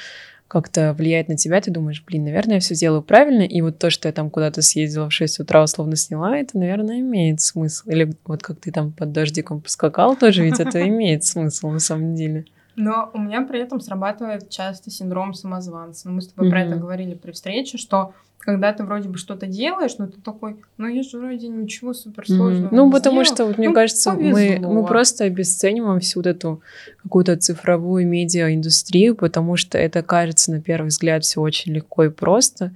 как-то 0.48 0.92
влияет 0.92 1.28
на 1.28 1.36
тебя, 1.36 1.60
ты 1.60 1.70
думаешь, 1.70 2.02
блин, 2.06 2.24
наверное, 2.24 2.56
я 2.56 2.60
все 2.60 2.74
делаю 2.74 3.02
правильно, 3.02 3.42
и 3.42 3.60
вот 3.60 3.78
то, 3.78 3.90
что 3.90 4.08
я 4.08 4.12
там 4.12 4.30
куда-то 4.30 4.62
съездила 4.62 5.08
в 5.08 5.12
6 5.12 5.40
утра, 5.40 5.62
условно 5.64 5.96
сняла, 5.96 6.36
это, 6.36 6.58
наверное, 6.58 7.00
имеет 7.00 7.40
смысл. 7.40 7.88
Или 7.88 8.14
вот 8.24 8.42
как 8.42 8.60
ты 8.60 8.70
там 8.70 8.92
под 8.92 9.12
дождиком 9.12 9.60
поскакал, 9.60 10.16
тоже 10.16 10.44
ведь 10.44 10.60
это 10.60 10.80
имеет 10.88 11.24
смысл 11.24 11.70
на 11.70 11.80
самом 11.80 12.14
деле. 12.14 12.44
Но 12.76 13.10
у 13.12 13.18
меня 13.18 13.42
при 13.42 13.60
этом 13.60 13.80
срабатывает 13.80 14.50
часто 14.50 14.90
синдром 14.90 15.34
самозванца. 15.34 16.08
Мы 16.08 16.20
с 16.22 16.28
тобой 16.28 16.50
про 16.50 16.62
это 16.62 16.76
говорили 16.76 17.14
при 17.14 17.30
встрече, 17.32 17.78
что 17.78 18.14
когда 18.38 18.74
ты 18.74 18.84
вроде 18.84 19.08
бы 19.08 19.16
что-то 19.16 19.46
делаешь, 19.46 19.96
но 19.96 20.06
ты 20.06 20.20
такой, 20.20 20.56
ну 20.76 20.86
я 20.86 21.02
же 21.02 21.18
вроде 21.18 21.48
ничего 21.48 21.94
суперсложного 21.94 22.66
Мгм. 22.66 22.76
Ну, 22.76 22.90
потому 22.92 23.24
сделал». 23.24 23.34
что, 23.34 23.46
вот, 23.46 23.58
мне 23.58 23.68
Ну, 23.68 23.74
кажется, 23.74 24.12
мы, 24.12 24.32
повезло. 24.32 24.72
мы 24.72 24.86
просто 24.86 25.24
обесцениваем 25.24 26.00
всю 26.00 26.18
вот 26.18 26.26
эту 26.26 26.60
какую-то 27.02 27.36
цифровую 27.38 28.06
медиа-индустрию, 28.06 29.14
потому 29.16 29.56
что 29.56 29.78
это 29.78 30.02
кажется 30.02 30.52
на 30.52 30.60
первый 30.60 30.88
взгляд 30.88 31.24
все 31.24 31.40
очень 31.40 31.72
легко 31.72 32.04
и 32.04 32.10
просто. 32.10 32.72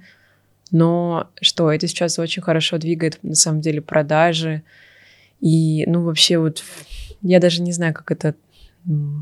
Но 0.71 1.27
что, 1.41 1.71
это 1.71 1.87
сейчас 1.87 2.17
очень 2.19 2.41
хорошо 2.41 2.77
двигает, 2.77 3.19
на 3.21 3.35
самом 3.35 3.61
деле, 3.61 3.81
продажи. 3.81 4.63
И, 5.39 5.83
ну, 5.87 6.03
вообще 6.03 6.37
вот, 6.39 6.63
я 7.21 7.39
даже 7.39 7.61
не 7.61 7.71
знаю, 7.71 7.93
как 7.93 8.11
это 8.11 8.35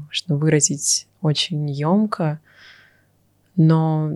что 0.09 0.35
выразить 0.35 1.07
очень 1.21 1.69
емко, 1.69 2.39
но 3.55 4.15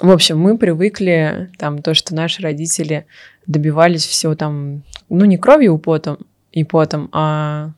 в 0.00 0.10
общем, 0.10 0.38
мы 0.38 0.58
привыкли 0.58 1.50
там 1.58 1.80
то, 1.80 1.94
что 1.94 2.14
наши 2.14 2.42
родители 2.42 3.06
добивались 3.46 4.04
все 4.04 4.34
там, 4.34 4.82
ну 5.08 5.24
не 5.24 5.38
кровью 5.38 5.76
и 5.76 5.78
потом, 5.78 6.18
и 6.52 6.64
потом, 6.64 7.08
а 7.12 7.70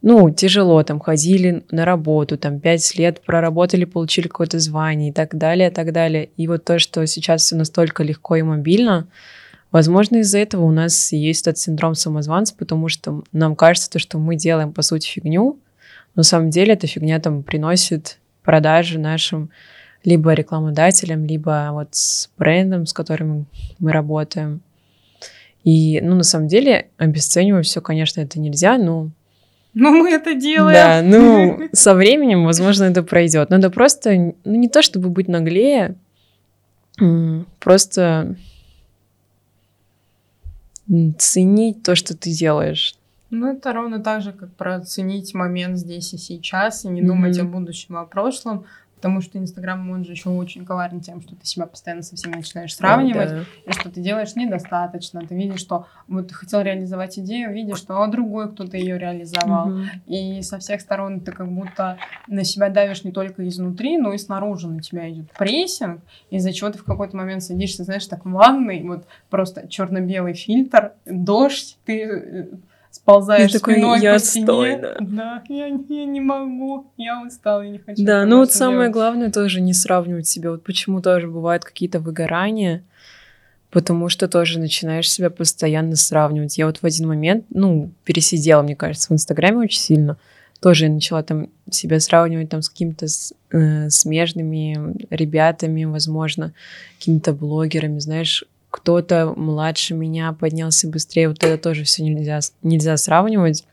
ну 0.00 0.30
тяжело 0.30 0.80
там 0.84 1.00
ходили 1.00 1.64
на 1.72 1.84
работу, 1.84 2.38
там 2.38 2.60
пять 2.60 2.94
лет 2.96 3.22
проработали, 3.22 3.84
получили 3.84 4.28
какое-то 4.28 4.60
звание 4.60 5.10
и 5.10 5.12
так 5.12 5.36
далее, 5.36 5.70
и 5.70 5.72
так 5.72 5.92
далее. 5.92 6.30
И 6.36 6.46
вот 6.46 6.64
то, 6.64 6.78
что 6.78 7.04
сейчас 7.06 7.42
все 7.42 7.56
настолько 7.56 8.04
легко 8.04 8.36
и 8.36 8.42
мобильно, 8.42 9.08
возможно 9.72 10.18
из-за 10.18 10.38
этого 10.38 10.62
у 10.62 10.70
нас 10.70 11.10
есть 11.10 11.48
этот 11.48 11.58
синдром 11.58 11.96
самозванца, 11.96 12.54
потому 12.56 12.88
что 12.88 13.24
нам 13.32 13.56
кажется 13.56 13.90
то, 13.90 13.98
что 13.98 14.18
мы 14.18 14.36
делаем 14.36 14.72
по 14.72 14.82
сути 14.82 15.08
фигню, 15.08 15.58
на 16.18 16.24
самом 16.24 16.50
деле 16.50 16.72
эта 16.72 16.88
фигня 16.88 17.20
там 17.20 17.44
приносит 17.44 18.18
продажи 18.42 18.98
нашим 18.98 19.50
либо 20.02 20.32
рекламодателям, 20.32 21.24
либо 21.24 21.68
вот 21.70 21.90
с 21.92 22.28
брендом, 22.36 22.86
с 22.86 22.92
которым 22.92 23.46
мы 23.78 23.92
работаем. 23.92 24.60
И, 25.62 26.00
ну, 26.00 26.16
на 26.16 26.24
самом 26.24 26.48
деле, 26.48 26.88
обесценивать 26.96 27.66
все, 27.66 27.80
конечно, 27.80 28.20
это 28.20 28.40
нельзя, 28.40 28.78
но 28.78 29.10
Ну 29.74 29.90
мы 29.92 30.10
это 30.10 30.34
делаем. 30.34 30.74
да, 30.74 31.02
ну, 31.02 31.68
со 31.72 31.94
временем, 31.94 32.44
возможно, 32.44 32.84
это 32.84 33.04
пройдет. 33.04 33.50
Надо 33.50 33.70
просто, 33.70 34.34
ну, 34.44 34.54
не 34.56 34.68
то 34.68 34.82
чтобы 34.82 35.10
быть 35.10 35.28
наглее, 35.28 35.94
просто 37.60 38.34
ценить 41.18 41.84
то, 41.84 41.94
что 41.94 42.16
ты 42.16 42.32
делаешь. 42.32 42.97
Ну, 43.30 43.52
это 43.52 43.72
ровно 43.72 44.00
так 44.00 44.22
же, 44.22 44.32
как 44.32 44.54
про 44.54 44.76
оценить 44.76 45.34
момент 45.34 45.76
здесь 45.78 46.14
и 46.14 46.18
сейчас, 46.18 46.84
и 46.84 46.88
не 46.88 47.02
думать 47.02 47.38
о 47.38 47.44
будущем, 47.44 47.96
а 47.96 48.02
о 48.02 48.06
прошлом, 48.06 48.64
потому 48.96 49.20
что 49.20 49.38
Инстаграм, 49.38 49.88
он 49.90 50.04
же 50.04 50.12
еще 50.12 50.28
очень 50.30 50.64
коварен 50.64 51.00
тем, 51.00 51.20
что 51.20 51.36
ты 51.36 51.46
себя 51.46 51.66
постоянно 51.66 52.02
со 52.02 52.16
всеми 52.16 52.34
начинаешь 52.34 52.74
сравнивать, 52.74 53.30
Да. 53.30 53.44
и 53.66 53.72
что 53.72 53.90
ты 53.90 54.00
делаешь 54.00 54.34
недостаточно. 54.34 55.20
Ты 55.20 55.36
видишь, 55.36 55.60
что 55.60 55.86
вот 56.08 56.28
ты 56.28 56.34
хотел 56.34 56.62
реализовать 56.62 57.16
идею, 57.18 57.52
видишь, 57.52 57.78
что 57.78 58.04
другой 58.08 58.50
кто-то 58.50 58.76
ее 58.76 58.98
реализовал. 58.98 59.68
Мгм. 59.68 59.86
И 60.06 60.42
со 60.42 60.58
всех 60.58 60.80
сторон 60.80 61.20
ты 61.20 61.30
как 61.30 61.48
будто 61.48 61.98
на 62.26 62.42
себя 62.42 62.70
давишь 62.70 63.04
не 63.04 63.12
только 63.12 63.46
изнутри, 63.46 63.98
но 63.98 64.12
и 64.14 64.18
снаружи 64.18 64.66
на 64.66 64.80
тебя 64.80 65.08
идет 65.08 65.30
прессинг, 65.38 66.00
из-за 66.30 66.52
чего 66.52 66.70
ты 66.70 66.78
в 66.78 66.84
какой-то 66.84 67.16
момент 67.16 67.44
садишься, 67.44 67.84
знаешь, 67.84 68.06
так 68.06 68.24
в 68.24 68.30
ванной, 68.30 68.82
вот 68.82 69.06
просто 69.30 69.68
черно-белый 69.68 70.34
фильтр, 70.34 70.94
дождь, 71.06 71.78
ты 71.84 72.02
э, 72.02 72.46
сползаешь 72.90 73.50
И 73.50 73.58
такой, 73.58 73.74
спиной 73.74 74.00
«Я 74.00 74.14
по 74.14 74.18
стене. 74.18 74.46
да». 75.00 75.42
Я, 75.48 75.66
я 75.66 76.04
не 76.04 76.20
могу, 76.20 76.86
я 76.96 77.22
устала, 77.22 77.62
я 77.62 77.70
не 77.70 77.78
хочу. 77.78 78.04
Да, 78.04 78.24
ну 78.26 78.38
вот 78.38 78.52
самое 78.52 78.80
делать. 78.80 78.92
главное 78.92 79.30
тоже 79.30 79.60
не 79.60 79.74
сравнивать 79.74 80.26
себя. 80.26 80.50
Вот 80.50 80.64
почему 80.64 81.00
тоже 81.00 81.28
бывают 81.28 81.64
какие-то 81.64 82.00
выгорания, 82.00 82.82
потому 83.70 84.08
что 84.08 84.28
тоже 84.28 84.58
начинаешь 84.58 85.10
себя 85.10 85.30
постоянно 85.30 85.96
сравнивать. 85.96 86.58
Я 86.58 86.66
вот 86.66 86.78
в 86.78 86.84
один 86.84 87.08
момент, 87.08 87.44
ну, 87.50 87.90
пересидела, 88.04 88.62
мне 88.62 88.76
кажется, 88.76 89.08
в 89.08 89.12
Инстаграме 89.12 89.58
очень 89.58 89.80
сильно. 89.80 90.16
Тоже 90.60 90.86
я 90.86 90.92
начала 90.92 91.22
там 91.22 91.50
себя 91.70 92.00
сравнивать 92.00 92.48
там 92.48 92.62
с 92.62 92.68
какими-то 92.68 93.06
э, 93.52 93.90
смежными 93.90 94.96
ребятами, 95.08 95.84
возможно, 95.84 96.52
какими-то 96.98 97.32
блогерами, 97.32 98.00
знаешь, 98.00 98.44
кто-то 98.70 99.32
младше 99.36 99.94
меня 99.94 100.32
поднялся 100.32 100.88
быстрее. 100.88 101.28
Вот 101.28 101.42
это 101.42 101.62
тоже 101.62 101.84
все 101.84 102.02
нельзя, 102.02 102.40
нельзя 102.62 102.96
сравнивать. 102.96 103.64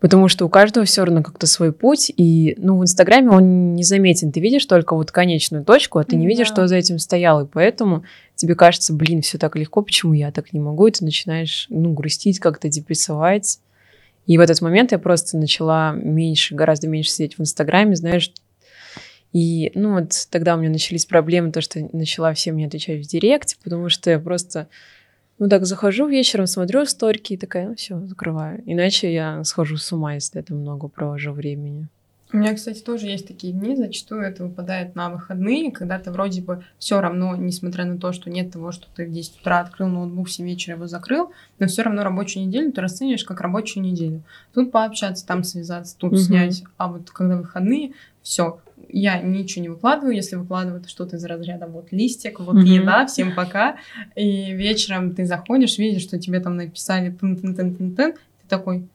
Потому 0.00 0.28
что 0.28 0.46
у 0.46 0.48
каждого 0.48 0.86
все 0.86 1.04
равно 1.04 1.22
как-то 1.22 1.46
свой 1.46 1.72
путь, 1.72 2.10
и, 2.16 2.54
ну, 2.56 2.78
в 2.78 2.82
Инстаграме 2.82 3.28
он 3.30 3.74
не 3.74 3.84
заметен. 3.84 4.32
Ты 4.32 4.40
видишь 4.40 4.64
только 4.64 4.96
вот 4.96 5.12
конечную 5.12 5.62
точку, 5.62 5.98
а 5.98 6.04
ты 6.04 6.16
не 6.16 6.24
да. 6.24 6.28
видишь, 6.28 6.46
что 6.46 6.66
за 6.66 6.76
этим 6.76 6.98
стояло, 6.98 7.44
и 7.44 7.46
поэтому 7.46 8.04
тебе 8.34 8.54
кажется, 8.54 8.94
блин, 8.94 9.20
все 9.20 9.36
так 9.36 9.56
легко, 9.56 9.82
почему 9.82 10.14
я 10.14 10.32
так 10.32 10.54
не 10.54 10.60
могу, 10.60 10.86
и 10.86 10.90
ты 10.90 11.04
начинаешь, 11.04 11.66
ну, 11.68 11.92
грустить, 11.92 12.40
как-то 12.40 12.70
депрессовать. 12.70 13.58
И 14.26 14.38
в 14.38 14.40
этот 14.40 14.62
момент 14.62 14.92
я 14.92 14.98
просто 14.98 15.36
начала 15.36 15.92
меньше, 15.92 16.54
гораздо 16.54 16.88
меньше 16.88 17.10
сидеть 17.10 17.36
в 17.36 17.42
Инстаграме, 17.42 17.94
знаешь, 17.94 18.32
и, 19.32 19.70
ну, 19.74 19.94
вот 19.94 20.12
тогда 20.30 20.56
у 20.56 20.58
меня 20.58 20.70
начались 20.70 21.06
проблемы, 21.06 21.52
то, 21.52 21.60
что 21.60 21.80
начала 21.92 22.32
всем 22.34 22.56
мне 22.56 22.66
отвечать 22.66 23.04
в 23.04 23.08
директе, 23.08 23.56
потому 23.62 23.88
что 23.88 24.10
я 24.10 24.18
просто 24.18 24.68
ну 25.38 25.48
так 25.48 25.64
захожу 25.64 26.06
вечером, 26.06 26.46
смотрю 26.46 26.84
сторики 26.84 27.32
и 27.32 27.36
такая, 27.36 27.68
ну 27.68 27.74
все, 27.74 27.98
закрываю. 28.06 28.62
Иначе 28.66 29.12
я 29.12 29.42
схожу 29.44 29.78
с 29.78 29.90
ума, 29.90 30.14
если 30.14 30.38
это 30.40 30.54
много 30.54 30.88
провожу 30.88 31.32
времени. 31.32 31.88
У 32.32 32.36
меня, 32.36 32.54
кстати, 32.54 32.80
тоже 32.80 33.06
есть 33.06 33.26
такие 33.26 33.52
дни, 33.52 33.74
зачастую 33.74 34.22
это 34.22 34.44
выпадает 34.44 34.94
на 34.94 35.10
выходные, 35.10 35.72
когда 35.72 35.98
ты 35.98 36.12
вроде 36.12 36.42
бы 36.42 36.62
все 36.78 37.00
равно, 37.00 37.34
несмотря 37.34 37.84
на 37.84 37.98
то, 37.98 38.12
что 38.12 38.30
нет 38.30 38.52
того, 38.52 38.70
что 38.70 38.86
ты 38.94 39.06
в 39.06 39.10
10 39.10 39.40
утра 39.40 39.60
открыл 39.60 39.88
ноутбук, 39.88 40.28
в 40.28 40.30
7 40.30 40.46
вечера 40.46 40.76
его 40.76 40.86
закрыл, 40.86 41.32
но 41.58 41.66
все 41.66 41.82
равно 41.82 42.04
рабочую 42.04 42.46
неделю 42.46 42.70
ты 42.70 42.82
расцениваешь 42.82 43.24
как 43.24 43.40
рабочую 43.40 43.82
неделю. 43.82 44.22
Тут 44.54 44.70
пообщаться, 44.70 45.26
там 45.26 45.42
связаться, 45.42 45.96
тут 45.98 46.12
угу. 46.12 46.20
снять, 46.20 46.62
а 46.76 46.86
вот 46.86 47.10
когда 47.10 47.36
выходные, 47.36 47.94
все, 48.22 48.60
я 48.92 49.20
ничего 49.20 49.62
не 49.62 49.68
выкладываю, 49.68 50.14
если 50.14 50.36
выкладываю, 50.36 50.80
то 50.80 50.88
что-то 50.88 51.16
из 51.16 51.24
разряда 51.24 51.66
вот 51.66 51.92
листик, 51.92 52.40
вот 52.40 52.56
mm-hmm. 52.56 52.82
еда, 52.82 53.06
всем 53.06 53.34
пока. 53.34 53.76
И 54.16 54.52
вечером 54.52 55.14
ты 55.14 55.26
заходишь, 55.26 55.78
видишь, 55.78 56.02
что 56.02 56.18
тебе 56.18 56.40
там 56.40 56.56
написали 56.56 57.10
тын-тын-тын-тын-тын, 57.10 58.12
ты 58.12 58.48
такой, 58.48 58.86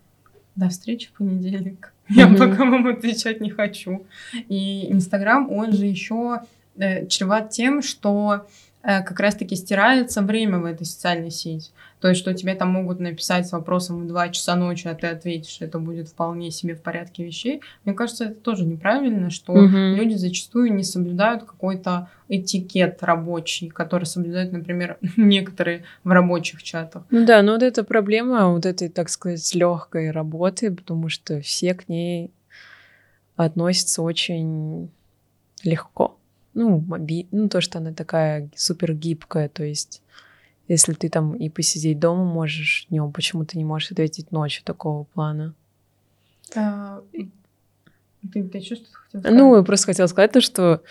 до 0.55 0.69
встречи 0.69 1.09
в 1.09 1.17
понедельник. 1.17 1.93
Mm-hmm. 2.09 2.13
Я 2.15 2.27
пока 2.27 2.65
вам 2.65 2.87
отвечать 2.87 3.41
не 3.41 3.49
хочу. 3.49 4.05
И 4.47 4.91
Инстаграм, 4.91 5.51
он 5.51 5.73
же 5.73 5.85
еще 5.85 6.41
э, 6.77 7.07
чреват 7.07 7.49
тем, 7.49 7.81
что 7.81 8.45
э, 8.83 9.03
как 9.03 9.19
раз-таки 9.19 9.55
стирается 9.55 10.21
время 10.21 10.59
в 10.59 10.65
этой 10.65 10.85
социальной 10.85 11.31
сети. 11.31 11.71
То 12.05 12.09
есть, 12.09 12.21
что 12.21 12.35
тебе 12.35 12.53
там 12.53 12.69
могут 12.69 12.99
написать 12.99 13.47
с 13.47 13.51
вопросом 13.51 14.03
в 14.03 14.07
2 14.07 14.29
часа 14.29 14.55
ночи, 14.55 14.87
а 14.87 14.93
ты 14.93 15.07
ответишь, 15.07 15.57
это 15.59 15.79
будет 15.79 16.07
вполне 16.07 16.51
себе 16.51 16.75
в 16.75 16.83
порядке 16.83 17.25
вещей. 17.25 17.61
Мне 17.83 17.95
кажется, 17.95 18.25
это 18.25 18.35
тоже 18.35 18.63
неправильно, 18.63 19.31
что 19.31 19.53
угу. 19.53 19.65
люди 19.65 20.13
зачастую 20.13 20.71
не 20.71 20.83
соблюдают 20.83 21.45
какой-то 21.45 22.11
этикет 22.29 23.01
рабочий, 23.01 23.69
который 23.69 24.03
соблюдают, 24.03 24.51
например, 24.51 24.99
некоторые 25.17 25.85
в 26.03 26.11
рабочих 26.11 26.61
чатах. 26.61 27.05
Ну 27.09 27.25
да, 27.25 27.41
но 27.41 27.53
вот 27.53 27.63
эта 27.63 27.83
проблема 27.83 28.51
вот 28.51 28.67
этой, 28.67 28.89
так 28.89 29.09
сказать, 29.09 29.55
легкой 29.55 30.11
работы, 30.11 30.69
потому 30.69 31.09
что 31.09 31.41
все 31.41 31.73
к 31.73 31.89
ней 31.89 32.29
относятся 33.35 34.03
очень 34.03 34.91
легко. 35.63 36.19
Ну, 36.53 36.83
моби... 36.87 37.27
ну, 37.31 37.49
то, 37.49 37.61
что 37.61 37.79
она 37.79 37.93
такая 37.93 38.47
супер 38.55 38.93
гибкая, 38.93 39.49
то 39.49 39.63
есть 39.63 40.03
если 40.67 40.93
ты 40.93 41.09
там 41.09 41.35
и 41.35 41.49
посидеть 41.49 41.99
дома 41.99 42.23
можешь 42.23 42.87
днем, 42.89 43.11
почему 43.11 43.45
ты 43.45 43.57
не 43.57 43.65
можешь 43.65 43.91
ответить 43.91 44.31
ночью 44.31 44.63
такого 44.63 45.03
плана? 45.03 45.53
А, 46.55 47.01
ты, 48.33 48.43
ты 48.43 48.61
что, 48.61 48.75
хотела 48.75 49.21
сказать? 49.21 49.37
Ну, 49.37 49.55
я 49.55 49.63
просто 49.63 49.85
хотела 49.87 50.07
сказать 50.07 50.31
то, 50.31 50.41
что 50.41 50.81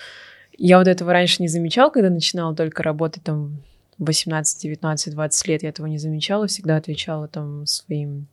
я 0.57 0.79
вот 0.79 0.87
этого 0.87 1.13
раньше 1.13 1.43
не 1.43 1.49
замечала, 1.49 1.91
когда 1.91 2.11
начинала 2.11 2.55
только 2.55 2.83
работать 2.83 3.25
там 3.25 3.63
18, 3.99 4.63
19, 4.63 5.13
20 5.13 5.49
лет. 5.49 5.63
Я 5.63 5.69
этого 5.71 5.87
не 5.87 5.99
замечала, 5.99 6.47
всегда 6.47 6.77
отвечала 6.77 7.29
там 7.29 7.67
своим 7.67 8.27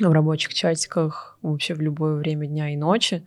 в 0.00 0.12
рабочих 0.12 0.54
чатиках 0.54 1.38
вообще 1.42 1.74
в 1.74 1.80
любое 1.80 2.14
время 2.14 2.46
дня 2.46 2.72
и 2.72 2.76
ночи. 2.76 3.24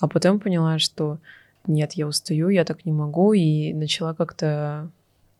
А 0.00 0.08
потом 0.08 0.38
поняла, 0.38 0.78
что 0.78 1.18
нет, 1.66 1.92
я 1.94 2.06
устаю, 2.06 2.48
я 2.50 2.64
так 2.64 2.84
не 2.84 2.92
могу, 2.92 3.32
и 3.32 3.72
начала 3.72 4.12
как-то 4.12 4.90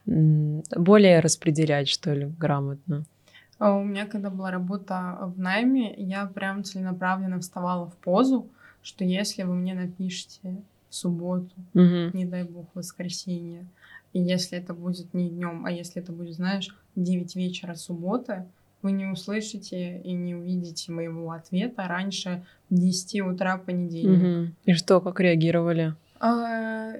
более 0.06 1.20
распределять, 1.20 1.88
что 1.88 2.12
ли, 2.12 2.26
грамотно. 2.38 3.04
А 3.58 3.76
у 3.76 3.84
меня, 3.84 4.06
когда 4.06 4.30
была 4.30 4.50
работа 4.50 5.18
в 5.20 5.38
найме, 5.38 5.94
я 5.96 6.26
прям 6.26 6.64
целенаправленно 6.64 7.40
вставала 7.40 7.86
в 7.86 7.96
позу, 7.96 8.48
что 8.82 9.04
если 9.04 9.44
вы 9.44 9.54
мне 9.54 9.74
напишете 9.74 10.62
в 10.90 10.94
субботу, 10.94 11.54
угу. 11.72 12.10
не 12.12 12.26
дай 12.26 12.44
бог, 12.44 12.66
воскресенье, 12.74 13.66
и 14.12 14.20
если 14.20 14.58
это 14.58 14.74
будет 14.74 15.14
не 15.14 15.28
днем, 15.28 15.64
а 15.66 15.72
если 15.72 16.02
это 16.02 16.12
будет, 16.12 16.34
знаешь, 16.34 16.74
9 16.94 17.34
вечера 17.36 17.74
субботы, 17.74 18.44
вы 18.82 18.92
не 18.92 19.06
услышите 19.06 19.98
и 20.00 20.12
не 20.12 20.34
увидите 20.34 20.92
моего 20.92 21.30
ответа 21.32 21.88
раньше 21.88 22.44
10 22.70 23.22
утра 23.22 23.56
понедельника. 23.56 24.42
Угу. 24.42 24.54
И 24.66 24.74
что, 24.74 25.00
как 25.00 25.20
реагировали? 25.20 25.94
А, 26.20 26.92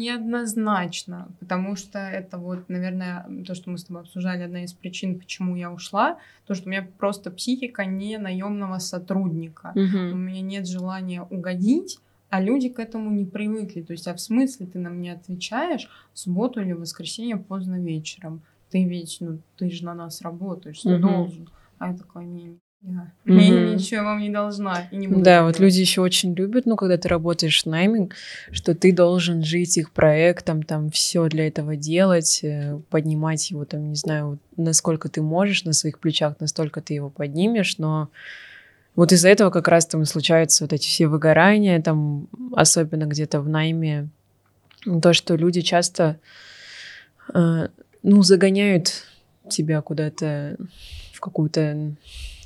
Неоднозначно, 0.00 1.28
потому 1.40 1.76
что 1.76 1.98
это 1.98 2.38
вот, 2.38 2.70
наверное, 2.70 3.26
то, 3.46 3.54
что 3.54 3.68
мы 3.68 3.76
с 3.76 3.84
тобой 3.84 4.00
обсуждали, 4.00 4.44
одна 4.44 4.64
из 4.64 4.72
причин, 4.72 5.18
почему 5.18 5.56
я 5.56 5.70
ушла, 5.70 6.18
то, 6.46 6.54
что 6.54 6.68
у 6.68 6.70
меня 6.70 6.88
просто 6.96 7.30
психика 7.30 7.84
не 7.84 8.16
наемного 8.16 8.78
сотрудника. 8.78 9.72
Угу. 9.74 10.14
У 10.14 10.16
меня 10.16 10.40
нет 10.40 10.66
желания 10.66 11.20
угодить, 11.22 11.98
а 12.30 12.40
люди 12.40 12.70
к 12.70 12.78
этому 12.78 13.10
не 13.10 13.26
привыкли. 13.26 13.82
То 13.82 13.92
есть, 13.92 14.08
а 14.08 14.14
в 14.14 14.20
смысле 14.20 14.66
ты 14.66 14.78
нам 14.78 15.02
не 15.02 15.10
отвечаешь 15.10 15.90
в 16.14 16.18
субботу 16.18 16.62
или 16.62 16.72
в 16.72 16.80
воскресенье 16.80 17.36
поздно 17.36 17.78
вечером? 17.78 18.40
Ты 18.70 18.84
ведь, 18.84 19.18
ну, 19.20 19.38
ты 19.58 19.70
же 19.70 19.84
на 19.84 19.92
нас 19.92 20.22
работаешь, 20.22 20.80
ты 20.80 20.94
угу. 20.94 21.08
должен. 21.08 21.50
А 21.78 21.88
я 21.88 21.94
такая, 21.94 22.24
не, 22.24 22.56
я 22.82 23.10
mm-hmm. 23.26 23.74
ничего 23.74 24.04
вам 24.04 24.20
не 24.20 24.30
должна. 24.30 24.88
И 24.90 24.96
не 24.96 25.06
буду 25.06 25.22
да, 25.22 25.44
вот 25.44 25.58
люди 25.58 25.80
еще 25.80 26.00
очень 26.00 26.34
любят, 26.34 26.64
ну, 26.64 26.76
когда 26.76 26.96
ты 26.96 27.08
работаешь 27.08 27.62
в 27.62 27.66
найме, 27.66 28.08
что 28.52 28.74
ты 28.74 28.92
должен 28.92 29.44
жить 29.44 29.76
их 29.76 29.90
проектом, 29.92 30.62
там, 30.62 30.90
все 30.90 31.28
для 31.28 31.46
этого 31.46 31.76
делать, 31.76 32.40
э, 32.42 32.80
поднимать 32.88 33.50
его, 33.50 33.66
там, 33.66 33.90
не 33.90 33.96
знаю, 33.96 34.38
насколько 34.56 35.10
ты 35.10 35.20
можешь 35.20 35.64
на 35.64 35.74
своих 35.74 35.98
плечах, 35.98 36.36
настолько 36.40 36.80
ты 36.80 36.94
его 36.94 37.10
поднимешь, 37.10 37.76
но 37.76 38.08
вот 38.96 39.12
из-за 39.12 39.28
этого 39.28 39.50
как 39.50 39.68
раз 39.68 39.86
там 39.86 40.02
и 40.02 40.06
случаются 40.06 40.64
вот 40.64 40.72
эти 40.72 40.86
все 40.86 41.06
выгорания, 41.06 41.82
там, 41.82 42.28
особенно 42.54 43.04
где-то 43.04 43.42
в 43.42 43.48
найме, 43.48 44.08
то, 45.02 45.12
что 45.12 45.36
люди 45.36 45.60
часто, 45.60 46.18
э, 47.34 47.68
ну, 48.02 48.22
загоняют 48.22 49.04
тебя 49.50 49.82
куда-то 49.82 50.56
в 51.12 51.20
какую-то 51.20 51.94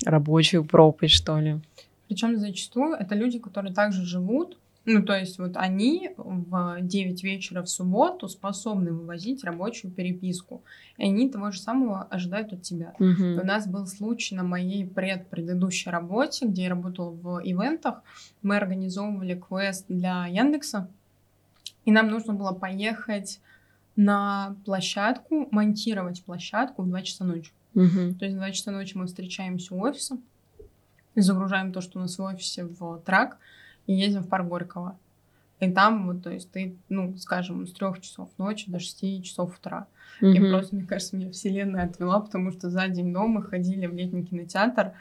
рабочую 0.05 0.65
пропасть, 0.65 1.15
что 1.15 1.39
ли. 1.39 1.61
Причем 2.09 2.37
зачастую 2.39 2.95
это 2.95 3.15
люди, 3.15 3.39
которые 3.39 3.73
также 3.75 4.05
живут, 4.05 4.59
ну, 4.87 5.03
то 5.03 5.19
есть 5.19 5.39
вот 5.39 5.57
они 5.57 6.11
в 6.17 6.77
9 6.81 7.25
вечера 7.25 7.63
в 7.63 7.71
субботу 7.71 8.29
способны 8.29 8.93
вывозить 8.93 9.43
рабочую 9.43 9.91
переписку. 9.91 10.63
И 10.99 11.05
они 11.05 11.31
того 11.31 11.51
же 11.53 11.61
самого 11.61 12.03
ожидают 12.03 12.53
от 12.53 12.63
тебя. 12.63 12.93
Угу. 12.99 13.41
У 13.43 13.47
нас 13.47 13.67
был 13.67 13.87
случай 13.87 14.35
на 14.35 14.43
моей 14.43 14.87
предпредыдущей 14.87 15.91
работе, 15.91 16.47
где 16.47 16.65
я 16.65 16.69
работала 16.69 17.11
в 17.11 17.41
ивентах. 17.43 18.03
Мы 18.43 18.57
организовывали 18.57 19.35
квест 19.35 19.87
для 19.89 20.27
Яндекса. 20.27 20.89
И 21.87 21.91
нам 21.91 22.09
нужно 22.09 22.35
было 22.35 22.53
поехать 22.53 23.41
на 23.97 24.55
площадку, 24.67 25.49
монтировать 25.51 26.23
площадку 26.25 26.83
в 26.83 26.89
2 26.89 27.03
часа 27.03 27.25
ночи. 27.25 27.53
Угу. 27.75 28.15
То 28.19 28.25
есть 28.25 28.37
в 28.37 28.39
2 28.39 28.51
часа 28.53 28.71
ночи 28.71 28.97
мы 28.97 29.07
встречаемся 29.07 29.75
у 29.75 29.81
офиса, 29.81 30.19
загружаем 31.17 31.73
то, 31.73 31.81
что 31.81 31.99
у 31.99 32.03
нас 32.03 32.19
в 32.19 32.23
офисе, 32.23 32.65
в 32.65 33.01
трак, 33.05 33.39
и 33.87 33.95
едем 33.95 34.23
в 34.23 34.29
парк 34.29 34.47
Горького. 34.47 34.99
И 35.61 35.71
там 35.71 36.07
вот, 36.07 36.23
то 36.23 36.31
есть 36.31 36.51
ты, 36.51 36.77
ну, 36.89 37.17
скажем, 37.17 37.67
с 37.67 37.73
трех 37.73 38.01
часов 38.01 38.29
ночи 38.39 38.71
до 38.71 38.79
шести 38.79 39.23
часов 39.23 39.57
утра. 39.57 39.87
Угу. 40.21 40.31
И 40.31 40.51
просто, 40.51 40.77
мне 40.77 40.85
кажется, 40.85 41.17
меня 41.17 41.31
вселенная 41.31 41.85
отвела, 41.85 42.21
потому 42.21 42.51
что 42.51 42.71
за 42.71 42.89
день 42.89 43.13
до 43.13 43.27
мы 43.27 43.43
ходили 43.43 43.87
в 43.87 43.95
летний 43.95 44.25
кинотеатр, 44.25 44.93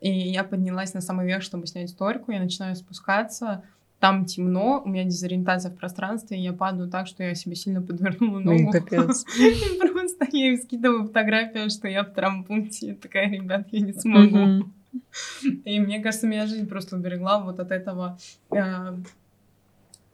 и 0.00 0.10
я 0.10 0.44
поднялась 0.44 0.94
на 0.94 1.00
самый 1.00 1.26
верх, 1.26 1.42
чтобы 1.42 1.66
снять 1.66 1.90
стойку, 1.90 2.30
я 2.30 2.40
начинаю 2.40 2.76
спускаться, 2.76 3.64
там 3.98 4.26
темно, 4.26 4.80
у 4.84 4.88
меня 4.88 5.04
дезориентация 5.04 5.72
в 5.72 5.76
пространстве, 5.76 6.38
и 6.38 6.42
я 6.42 6.52
падаю 6.52 6.88
так, 6.88 7.08
что 7.08 7.24
я 7.24 7.34
себе 7.34 7.56
сильно 7.56 7.82
подвернула 7.82 8.38
ногу. 8.38 8.62
Ну, 8.64 8.70
капец. 8.70 9.24
Просто 10.18 10.36
я 10.36 10.46
ей 10.46 10.58
скидываю 10.58 11.06
фотографию, 11.06 11.70
что 11.70 11.88
я 11.88 12.04
в 12.04 12.12
травмпункте, 12.12 12.94
такая, 12.94 13.30
ребят, 13.30 13.66
я 13.70 13.80
не 13.80 13.92
смогу. 13.92 14.70
И 15.64 15.80
мне 15.80 16.00
кажется, 16.00 16.26
меня 16.26 16.46
жизнь 16.46 16.66
просто 16.66 16.96
уберегла 16.96 17.40
вот 17.40 17.60
от 17.60 17.70
этого 17.70 18.18
э, 18.50 18.96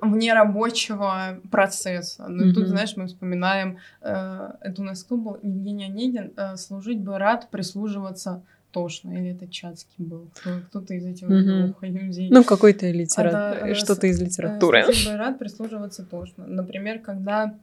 вне 0.01 0.35
рабочего 0.35 1.41
процесса. 1.51 2.27
Ну, 2.29 2.47
mm-hmm. 2.47 2.53
тут, 2.53 2.69
знаешь, 2.69 2.97
мы 2.97 3.07
вспоминаем, 3.07 3.79
э, 4.03 4.51
это 4.61 4.83
у 4.83 4.85
нас 4.85 5.05
кто 5.05 5.17
был? 5.17 5.39
Евгений 5.43 5.87
Онегин, 5.87 6.33
э, 6.37 6.57
«Служить 6.57 7.01
бы 7.01 7.19
рад, 7.19 7.51
прислуживаться 7.51 8.43
тошно, 8.73 9.13
или 9.13 9.31
это 9.31 9.47
Чацкий 9.47 10.05
был, 10.05 10.29
кто-то 10.69 10.95
из 10.95 11.07
этих 11.07 11.29
двух 11.29 11.83
людей. 11.83 12.29
Ну, 12.29 12.43
какой-то 12.43 12.91
литература, 12.91 13.73
что-то 13.75 14.09
из 14.09 14.21
литературы. 14.21 14.83
Служить 14.83 15.09
бы 15.09 15.17
рад, 15.17 15.39
прислуживаться 15.39 16.05
тошно. 16.05 16.45
Например, 16.45 16.99
когда 16.99 17.55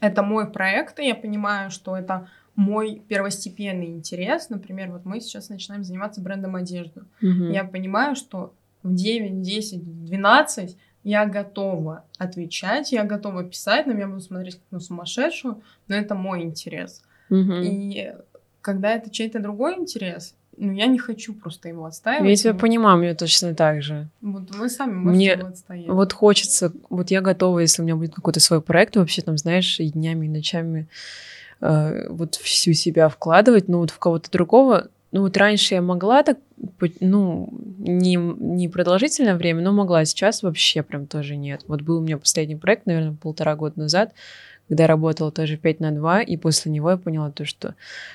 это 0.00 0.22
мой 0.22 0.50
проект, 0.50 0.98
и 0.98 1.06
я 1.06 1.14
понимаю, 1.14 1.70
что 1.70 1.96
это 1.96 2.28
мой 2.54 3.02
первостепенный 3.08 3.86
интерес. 3.86 4.50
Например, 4.50 4.90
вот 4.90 5.04
мы 5.04 5.20
сейчас 5.20 5.48
начинаем 5.48 5.82
заниматься 5.82 6.20
брендом 6.20 6.56
одежды. 6.56 7.02
Мгм. 7.20 7.50
Я 7.50 7.64
понимаю, 7.64 8.16
что 8.16 8.54
в 8.82 8.94
9, 8.94 9.42
10, 9.42 10.04
12 10.04 10.76
я 11.02 11.26
готова 11.26 12.04
отвечать, 12.18 12.92
я 12.92 13.04
готова 13.04 13.44
писать, 13.44 13.86
на 13.86 13.92
меня 13.92 14.06
будут 14.06 14.24
смотреть 14.24 14.56
как 14.56 14.64
на 14.70 14.80
сумасшедшую, 14.80 15.62
но 15.88 15.94
это 15.94 16.14
мой 16.14 16.42
интерес. 16.42 17.02
Мгм. 17.30 17.62
И 17.62 18.14
когда 18.60 18.92
это 18.92 19.10
чей-то 19.10 19.40
другой 19.40 19.78
интерес, 19.78 20.34
ну, 20.56 20.72
я 20.72 20.86
не 20.86 20.98
хочу 20.98 21.34
просто 21.34 21.68
его 21.68 21.84
отстаивать. 21.86 22.28
Я 22.28 22.36
тебя 22.36 22.52
Вот- 22.52 22.60
понимаю, 22.60 22.98
мне 22.98 23.14
точно 23.14 23.54
так 23.54 23.82
же. 23.82 24.08
Вот 24.20 24.50
вы 24.54 24.68
сами 24.68 24.92
можете 24.94 25.16
Мне 25.16 25.32
его 25.32 25.48
отстоять. 25.48 25.88
Вот 25.88 26.12
хочется, 26.12 26.72
вот 26.90 27.10
я 27.10 27.20
готова, 27.20 27.60
если 27.60 27.82
у 27.82 27.84
меня 27.84 27.96
будет 27.96 28.14
какой-то 28.14 28.40
свой 28.40 28.60
проект, 28.60 28.96
вообще 28.96 29.22
там, 29.22 29.38
знаешь, 29.38 29.80
и 29.80 29.90
днями, 29.90 30.26
и 30.26 30.30
ночами 30.30 30.86
э, 31.60 32.08
вот 32.08 32.34
всю 32.36 32.72
себя 32.72 33.08
вкладывать, 33.08 33.68
но 33.68 33.78
вот 33.78 33.90
в 33.90 33.98
кого-то 33.98 34.30
другого, 34.30 34.88
ну 35.12 35.22
вот 35.22 35.36
раньше 35.36 35.74
я 35.74 35.82
могла 35.82 36.22
так, 36.22 36.38
ну, 37.00 37.48
не, 37.78 38.14
не 38.16 38.68
продолжительное 38.68 39.36
время, 39.36 39.62
но 39.62 39.72
могла, 39.72 40.04
сейчас 40.04 40.42
вообще 40.42 40.82
прям 40.82 41.06
тоже 41.06 41.36
нет. 41.36 41.62
Вот 41.66 41.82
был 41.82 41.98
у 41.98 42.00
меня 42.00 42.18
последний 42.18 42.56
проект, 42.56 42.86
наверное, 42.86 43.16
полтора 43.20 43.56
года 43.56 43.78
назад, 43.78 44.12
когда 44.70 44.84
я 44.84 44.86
работала 44.86 45.32
тоже 45.32 45.56
5 45.56 45.80
на 45.80 45.90
2, 45.90 46.22
и 46.22 46.36
после 46.36 46.70
него 46.70 46.90
я 46.92 46.96
поняла 46.96 47.32
то, 47.32 47.44
что 47.44 47.74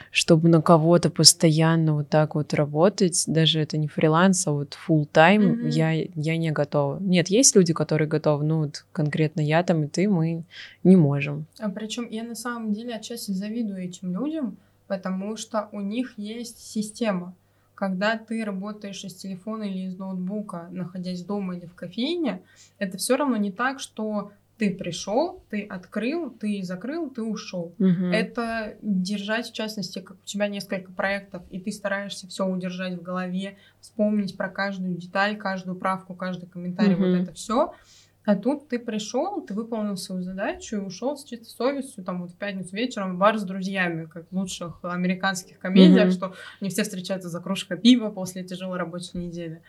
чтобы 0.10 0.48
на 0.48 0.62
кого-то 0.62 1.10
постоянно 1.10 1.96
вот 1.96 2.08
так 2.08 2.36
вот 2.36 2.54
работать, 2.54 3.26
даже 3.28 3.60
это 3.60 3.78
не 3.78 3.90
фриланс, 3.90 4.48
а 4.48 4.52
вот 4.54 4.78
full 4.88 5.06
time, 5.06 5.40
Мгм. 5.40 5.68
я, 5.68 5.92
я 5.92 6.38
не 6.38 6.52
готова. 6.52 6.98
Нет, 7.02 7.28
есть 7.28 7.58
люди, 7.58 7.74
которые 7.74 8.08
готовы, 8.08 8.46
ну 8.46 8.60
вот 8.60 8.86
конкретно 8.94 9.42
я 9.42 9.64
там 9.64 9.84
и 9.84 9.88
ты, 9.88 10.08
мы 10.08 10.46
не 10.86 10.96
можем. 10.96 11.46
А 11.60 11.70
причем 11.70 12.08
я 12.10 12.24
на 12.24 12.36
самом 12.36 12.72
деле 12.72 12.96
отчасти 12.96 13.32
завидую 13.32 13.84
этим 13.84 14.14
людям, 14.14 14.56
потому 14.88 15.36
что 15.36 15.68
у 15.74 15.82
них 15.82 16.14
есть 16.18 16.60
система. 16.60 17.34
Когда 17.76 18.18
ты 18.18 18.46
работаешь 18.46 19.04
из 19.04 19.16
телефона 19.16 19.64
или 19.64 19.88
из 19.88 19.98
ноутбука, 19.98 20.70
находясь 20.72 21.22
дома 21.26 21.58
или 21.58 21.66
в 21.66 21.76
кофейне, 21.76 22.40
это 22.80 22.98
все 22.98 23.18
равно 23.18 23.36
не 23.36 23.52
так, 23.52 23.82
что 23.82 24.32
ты 24.58 24.74
пришел, 24.74 25.44
ты 25.50 25.64
открыл, 25.64 26.30
ты 26.30 26.62
закрыл, 26.64 27.10
ты 27.10 27.22
ушел. 27.22 27.76
Мгм. 27.78 28.12
Это 28.12 28.78
держать, 28.82 29.50
в 29.50 29.54
частности, 29.54 30.00
как 30.00 30.18
у 30.18 30.26
тебя 30.26 30.48
несколько 30.48 30.92
проектов, 30.92 31.44
и 31.50 31.60
ты 31.60 31.72
стараешься 31.72 32.28
все 32.28 32.46
удержать 32.46 32.94
в 32.94 33.02
голове, 33.02 33.58
вспомнить 33.82 34.38
про 34.38 34.50
каждую 34.50 34.96
деталь, 34.96 35.38
каждую 35.38 35.76
правку, 35.78 36.16
каждый 36.16 36.48
комментарий, 36.48 36.96
Мгм. 36.96 37.06
вот 37.12 37.16
это 37.16 37.34
все. 37.34 37.74
А 38.24 38.36
тут 38.36 38.70
ты 38.70 38.80
пришел, 38.80 39.42
ты 39.42 39.54
выполнил 39.54 39.98
свою 39.98 40.24
задачу 40.24 40.78
и 40.78 40.80
ушел 40.80 41.16
с 41.16 41.24
чистой 41.26 41.46
совестью, 41.50 42.04
там 42.04 42.24
вот 42.24 42.32
в 42.32 42.36
пятницу 42.36 42.76
вечером 42.76 43.16
в 43.16 43.20
бар 43.20 43.38
с 43.38 43.44
друзьями, 43.44 44.06
как 44.06 44.26
в 44.32 44.36
лучших 44.36 44.80
американских 44.82 45.60
комедиях, 45.60 46.06
Мгм. 46.08 46.12
что 46.12 46.34
не 46.60 46.70
все 46.70 46.82
встречаются 46.82 47.30
за 47.30 47.40
кружкой 47.40 47.78
пива 47.78 48.10
после 48.10 48.44
тяжелой 48.44 48.80
рабочей 48.80 49.20
недели. 49.20 49.62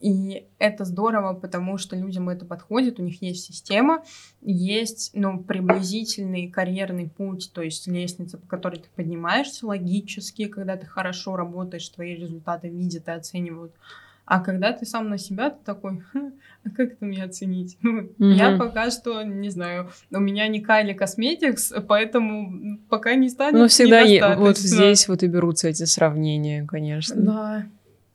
И 0.00 0.46
это 0.58 0.84
здорово, 0.84 1.32
потому 1.32 1.78
что 1.78 1.96
людям 1.96 2.28
это 2.28 2.44
подходит, 2.44 3.00
у 3.00 3.02
них 3.02 3.22
есть 3.22 3.44
система, 3.44 4.04
есть, 4.42 5.10
ну, 5.14 5.42
приблизительный 5.42 6.48
карьерный 6.50 7.08
путь, 7.08 7.50
то 7.54 7.62
есть 7.62 7.86
лестница, 7.86 8.36
по 8.36 8.46
которой 8.46 8.76
ты 8.80 8.88
поднимаешься 8.94 9.66
логически, 9.66 10.46
когда 10.46 10.76
ты 10.76 10.86
хорошо 10.86 11.36
работаешь, 11.36 11.88
твои 11.88 12.14
результаты 12.14 12.68
видят 12.68 13.08
и 13.08 13.10
оценивают. 13.10 13.72
А 14.26 14.40
когда 14.40 14.72
ты 14.72 14.84
сам 14.84 15.08
на 15.08 15.18
себя, 15.18 15.50
ты 15.50 15.64
такой, 15.64 16.02
«Хм, 16.12 16.32
а 16.64 16.70
как 16.70 16.92
это 16.92 17.04
мне 17.04 17.22
оценить? 17.22 17.78
Ну, 17.80 18.10
я 18.18 18.50
Мгм. 18.50 18.58
пока 18.58 18.90
что, 18.90 19.22
не 19.22 19.50
знаю, 19.50 19.88
у 20.10 20.18
меня 20.18 20.48
не 20.48 20.60
Kylie 20.62 20.98
Cosmetics, 20.98 21.80
поэтому 21.86 22.78
пока 22.90 23.14
не 23.14 23.28
станет 23.28 23.54
Ну, 23.60 23.68
всегда 23.68 24.00
е- 24.00 24.36
вот 24.36 24.58
здесь 24.58 25.06
вот 25.08 25.22
и 25.22 25.28
берутся 25.28 25.68
эти 25.68 25.84
сравнения, 25.84 26.66
конечно. 26.66 27.22
Да. 27.22 27.66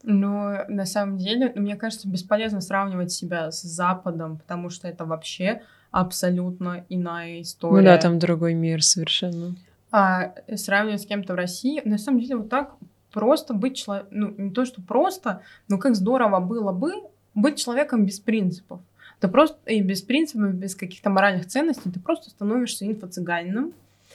Но 0.04 0.66
на 0.68 0.86
самом 0.86 1.18
деле, 1.18 1.52
мне 1.56 1.76
кажется, 1.76 2.08
бесполезно 2.08 2.62
сравнивать 2.62 3.12
себя 3.12 3.52
с 3.52 3.62
Западом, 3.62 4.38
потому 4.38 4.70
что 4.70 4.88
это 4.88 5.06
вообще 5.06 5.62
абсолютно 5.92 6.86
иная 6.90 7.42
история. 7.42 7.82
Ну 7.82 7.84
да, 7.84 7.98
там 7.98 8.20
другой 8.20 8.54
мир 8.54 8.84
совершенно. 8.84 9.56
А 9.92 10.34
сравнивать 10.56 11.02
с 11.02 11.06
кем-то 11.06 11.34
в 11.34 11.36
России, 11.36 11.82
на 11.84 11.98
самом 11.98 12.22
деле, 12.22 12.38
вот 12.38 12.50
так 12.50 12.76
просто 13.12 13.54
быть 13.54 13.76
человеком, 13.76 14.10
ну, 14.12 14.34
не 14.38 14.52
то, 14.52 14.66
что 14.66 14.82
просто, 14.82 15.42
но 15.68 15.78
как 15.78 15.96
здорово 15.96 16.40
было 16.40 16.72
бы 16.72 16.94
быть 17.36 17.62
человеком 17.62 18.06
без 18.06 18.20
принципов. 18.20 18.80
Ты 19.20 19.28
просто 19.28 19.58
и 19.68 19.82
без 19.82 20.02
принципов, 20.02 20.54
без 20.54 20.76
каких-то 20.76 21.10
моральных 21.10 21.46
ценностей, 21.46 21.92
ты 21.92 22.00
просто 22.00 22.30
становишься 22.30 22.86
инфо-цыганином, 22.86 23.74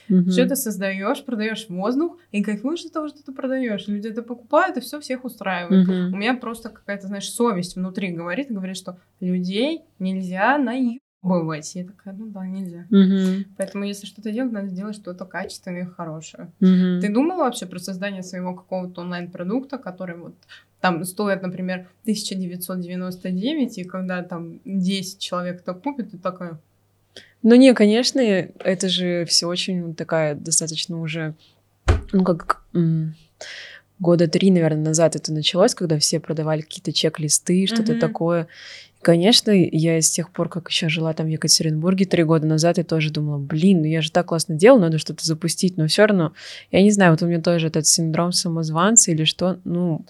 Мгм. 0.09 0.29
все 0.29 0.43
это 0.43 0.55
создаешь, 0.55 1.23
продаешь 1.23 1.67
воздух 1.69 2.17
и 2.31 2.41
кайфуешь 2.41 2.85
от 2.85 2.93
того, 2.93 3.07
что 3.07 3.23
ты 3.23 3.31
продаешь. 3.31 3.87
Люди 3.87 4.07
это 4.07 4.21
покупают, 4.23 4.77
и 4.77 4.81
все 4.81 4.99
всех 4.99 5.25
устраивает. 5.25 5.87
Мгм. 5.87 6.13
У 6.13 6.17
меня 6.17 6.33
просто 6.35 6.69
какая-то, 6.69 7.07
знаешь, 7.07 7.29
совесть 7.29 7.75
внутри 7.75 8.11
говорит, 8.11 8.51
говорит, 8.51 8.77
что 8.77 8.97
людей 9.19 9.81
нельзя 9.99 10.57
наебывать. 10.57 11.75
Я 11.75 11.85
такая, 11.85 12.13
ну 12.13 12.27
да, 12.27 12.45
нельзя. 12.45 12.85
Мгм. 12.89 13.45
Поэтому, 13.57 13.83
если 13.85 14.05
что-то 14.05 14.31
делать, 14.31 14.51
надо 14.51 14.67
сделать 14.67 14.95
что-то 14.95 15.25
качественное 15.25 15.83
и 15.83 15.85
хорошее. 15.85 16.51
Мгм. 16.59 17.01
Ты 17.01 17.13
думала 17.13 17.43
вообще 17.43 17.65
про 17.65 17.79
создание 17.79 18.23
своего 18.23 18.53
какого-то 18.53 19.01
онлайн-продукта, 19.01 19.77
который 19.77 20.15
вот 20.17 20.35
там 20.79 21.03
стоит, 21.05 21.41
например, 21.41 21.87
1999, 22.03 23.77
и 23.79 23.83
когда 23.83 24.21
там 24.23 24.59
10 24.63 25.19
человек 25.19 25.61
это 25.61 25.73
купит, 25.73 26.11
ты 26.11 26.17
такая, 26.17 26.59
Ну 27.43 27.55
не, 27.55 27.73
конечно, 27.73 28.19
это 28.19 28.89
же 28.89 29.25
все 29.25 29.47
очень 29.47 29.95
такая 29.95 30.35
достаточно 30.35 30.99
уже, 31.01 31.33
ну 32.11 32.23
как 32.23 32.63
года 33.99 34.27
три, 34.27 34.51
наверное, 34.51 34.85
назад 34.85 35.15
это 35.15 35.33
началось, 35.33 35.73
когда 35.73 35.97
все 35.97 36.19
продавали 36.19 36.61
какие-то 36.61 36.91
чек-листы, 36.93 37.65
что-то 37.67 37.93
Мгм. 37.93 37.99
такое. 37.99 38.47
Конечно, 39.01 39.51
я 39.51 40.01
с 40.01 40.09
тех 40.09 40.31
пор, 40.31 40.49
как 40.49 40.69
еще 40.69 40.89
жила 40.89 41.13
там 41.13 41.27
в 41.27 41.29
Екатеринбурге 41.29 42.05
три 42.05 42.23
года 42.23 42.47
назад, 42.47 42.77
я 42.77 42.83
тоже 42.83 43.11
думала, 43.11 43.37
блин, 43.37 43.79
ну 43.79 43.85
я 43.85 44.01
же 44.01 44.11
так 44.11 44.27
классно 44.27 44.55
делала, 44.55 44.81
надо 44.81 44.97
что-то 44.97 45.25
запустить, 45.25 45.77
но 45.77 45.87
все 45.87 46.05
равно, 46.05 46.33
я 46.71 46.81
не 46.81 46.91
знаю, 46.91 47.11
вот 47.11 47.21
у 47.21 47.27
меня 47.27 47.41
тоже 47.41 47.67
этот 47.67 47.87
синдром 47.87 48.31
самозванца 48.31 49.11
или 49.11 49.23
что, 49.23 49.59
ну, 49.63 50.03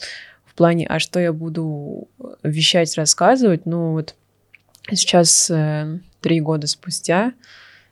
в 0.46 0.54
плане, 0.56 0.88
а 0.88 1.00
что 1.00 1.20
я 1.20 1.34
буду 1.34 2.08
вещать, 2.44 2.96
рассказывать, 2.98 3.66
ну 3.66 3.92
вот 3.92 4.16
сейчас 4.96 5.50
э, 5.50 6.00
три 6.22 6.40
года 6.40 6.68
спустя 6.68 7.34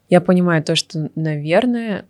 я 0.10 0.22
понимаю 0.22 0.64
то, 0.64 0.76
что, 0.76 1.10
наверное, 1.16 2.06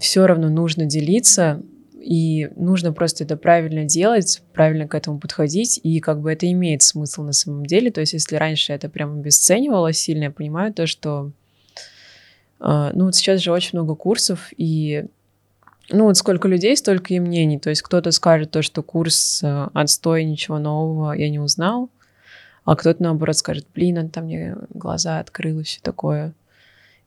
все 0.00 0.26
равно 0.26 0.48
нужно 0.48 0.86
делиться, 0.86 1.62
и 1.98 2.48
нужно 2.56 2.92
просто 2.92 3.24
это 3.24 3.36
правильно 3.36 3.84
делать, 3.84 4.42
правильно 4.52 4.86
к 4.86 4.94
этому 4.94 5.18
подходить, 5.18 5.80
и 5.82 6.00
как 6.00 6.20
бы 6.20 6.32
это 6.32 6.50
имеет 6.50 6.82
смысл 6.82 7.22
на 7.22 7.32
самом 7.32 7.66
деле. 7.66 7.90
То 7.90 8.00
есть, 8.00 8.12
если 8.12 8.36
раньше 8.36 8.72
это 8.72 8.88
прям 8.88 9.18
обесценивало 9.18 9.92
сильно, 9.92 10.24
я 10.24 10.30
понимаю 10.30 10.72
то, 10.72 10.86
что 10.86 11.32
а, 12.60 12.90
ну 12.94 13.06
вот 13.06 13.14
сейчас 13.14 13.40
же 13.40 13.52
очень 13.52 13.78
много 13.78 13.94
курсов, 13.94 14.52
и 14.56 15.04
ну 15.90 16.04
вот 16.04 16.16
сколько 16.16 16.48
людей, 16.48 16.76
столько 16.76 17.14
и 17.14 17.20
мнений. 17.20 17.58
То 17.58 17.70
есть 17.70 17.82
кто-то 17.82 18.10
скажет 18.10 18.50
то, 18.50 18.62
что 18.62 18.82
курс 18.82 19.42
э, 19.42 19.68
отстой, 19.72 20.24
ничего 20.24 20.58
нового 20.58 21.12
я 21.12 21.30
не 21.30 21.38
узнал, 21.38 21.88
а 22.70 22.76
кто-то 22.76 23.02
наоборот 23.02 23.36
скажет, 23.36 23.66
блин, 23.74 23.96
он 23.96 24.08
там 24.10 24.24
мне 24.24 24.54
глаза 24.70 25.20
открыл 25.20 25.60
и 25.60 25.62
все 25.62 25.80
такое. 25.82 26.34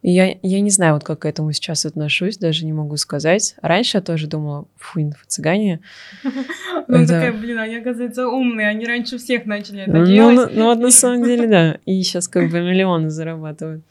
И 0.01 0.09
я, 0.09 0.36
я 0.41 0.59
не 0.59 0.72
знаю, 0.72 0.95
вот 0.95 1.03
как 1.03 1.20
к 1.20 1.26
этому 1.26 1.51
сейчас 1.51 1.86
отношусь, 1.86 2.38
даже 2.39 2.66
не 2.66 2.74
могу 2.74 2.97
сказать. 2.97 3.53
Раньше 3.62 3.97
я 3.97 4.01
тоже 4.01 4.26
думала, 4.26 4.66
фу, 4.78 5.01
инфо-цыгане. 5.01 5.82
ну 6.88 7.05
такая, 7.05 7.32
блин, 7.32 7.59
они, 7.59 7.76
оказывается, 7.76 8.28
умные, 8.28 8.70
они 8.70 8.86
раньше 8.86 9.20
всех 9.20 9.45
начали 9.45 9.84
это 9.84 9.91
Ну, 9.91 10.05
делать. 10.07 10.36
ну, 10.36 10.59
ну, 10.62 10.66
вот 10.66 10.80
на 10.80 10.89
самом 10.91 11.24
деле, 11.24 11.47
да. 11.47 11.78
И 11.86 12.01
сейчас 12.01 12.28
как 12.28 12.49
бы 12.49 12.62
миллионы 12.62 13.12
зарабатывают. 13.12 13.84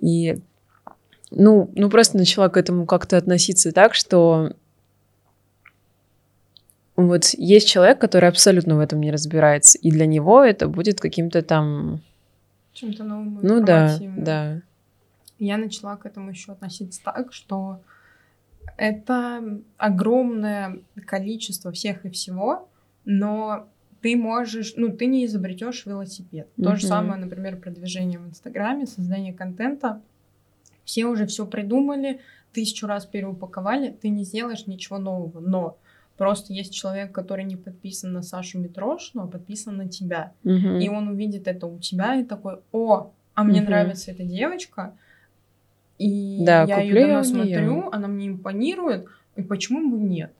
И, 0.00 0.36
ну, 1.32 1.68
ну, 1.74 1.90
просто 1.90 2.16
начала 2.16 2.48
к 2.48 2.56
этому 2.56 2.86
как-то 2.86 3.16
относиться 3.16 3.72
так, 3.72 3.94
что 3.94 4.52
вот 6.96 7.24
есть 7.34 7.68
человек, 7.68 8.00
который 8.00 8.28
абсолютно 8.28 8.76
в 8.76 8.80
этом 8.80 9.00
не 9.00 9.10
разбирается, 9.10 9.78
и 9.78 9.90
для 9.90 10.06
него 10.06 10.42
это 10.42 10.68
будет 10.68 11.00
каким-то 11.00 11.42
там... 11.42 12.00
Чем-то 12.74 13.04
новым, 13.04 13.38
Ну 13.42 13.64
да, 13.64 13.98
да. 14.16 14.60
Я 15.38 15.56
начала 15.56 15.96
к 15.96 16.06
этому 16.06 16.30
еще 16.30 16.52
относиться 16.52 17.02
так, 17.02 17.32
что 17.32 17.80
это 18.76 19.60
огромное 19.76 20.80
количество 21.06 21.72
всех 21.72 22.04
и 22.04 22.10
всего, 22.10 22.68
но 23.04 23.68
ты 24.00 24.16
можешь, 24.16 24.74
ну, 24.76 24.90
ты 24.90 25.06
не 25.06 25.26
изобретешь 25.26 25.86
велосипед. 25.86 26.48
То 26.62 26.76
же 26.76 26.86
самое, 26.86 27.20
например, 27.20 27.56
продвижение 27.56 28.18
в 28.18 28.26
Инстаграме, 28.26 28.86
создание 28.86 29.32
контента. 29.32 30.00
Все 30.84 31.06
уже 31.06 31.26
все 31.26 31.46
придумали, 31.46 32.20
тысячу 32.52 32.86
раз 32.86 33.06
переупаковали, 33.06 33.90
ты 33.90 34.08
не 34.08 34.24
сделаешь 34.24 34.66
ничего 34.66 34.98
нового. 34.98 35.40
Но 35.40 35.78
просто 36.16 36.52
есть 36.52 36.74
человек, 36.74 37.12
который 37.12 37.44
не 37.44 37.56
подписан 37.56 38.12
на 38.12 38.22
Сашу 38.22 38.58
Митрошину, 38.58 39.24
а 39.24 39.26
подписан 39.26 39.76
на 39.76 39.88
тебя. 39.88 40.32
Мгм. 40.44 40.78
И 40.78 40.88
он 40.88 41.08
увидит 41.08 41.46
это 41.48 41.66
у 41.66 41.78
тебя 41.78 42.16
и 42.16 42.24
такой, 42.24 42.58
о, 42.72 43.10
а 43.34 43.44
мне 43.44 43.60
Мгм. 43.60 43.70
нравится 43.70 44.10
эта 44.10 44.24
девочка. 44.24 44.94
и 45.98 46.38
Да, 46.44 46.64
я 46.64 46.80
ее 46.82 46.94
давно 46.94 47.22
смотрю, 47.22 47.88
она 47.92 48.08
мне 48.08 48.28
импонирует, 48.28 49.06
и 49.36 49.42
почему 49.42 49.90
бы 49.90 49.98
нет? 49.98 50.32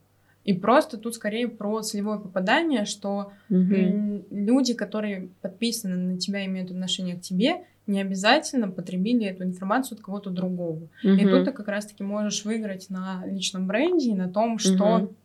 И 0.44 0.54
просто 0.54 0.98
тут 0.98 1.14
скорее 1.14 1.46
про 1.46 1.82
целевое 1.82 2.18
попадание, 2.18 2.84
что 2.84 3.32
м, 3.48 4.24
люди, 4.30 4.74
которые 4.74 5.28
подписаны 5.40 5.96
на 5.96 6.18
тебя, 6.18 6.44
имеют 6.46 6.70
отношение 6.72 7.16
к 7.16 7.20
тебе, 7.20 7.64
не 7.86 8.00
обязательно 8.00 8.68
потребили 8.68 9.26
эту 9.26 9.44
информацию 9.44 9.96
от 9.98 10.04
кого-то 10.04 10.30
другого. 10.30 10.88
И 11.02 11.08
Мгм. 11.08 11.30
тут 11.30 11.44
ты 11.44 11.52
как 11.52 11.68
раз-таки 11.68 12.02
можешь 12.02 12.44
выиграть 12.44 12.90
на 12.90 13.22
личном 13.26 13.66
бренде 13.68 14.10
и 14.10 14.14
на 14.14 14.28
том, 14.28 14.58
что 14.58 14.98
Мгм. 14.98 15.16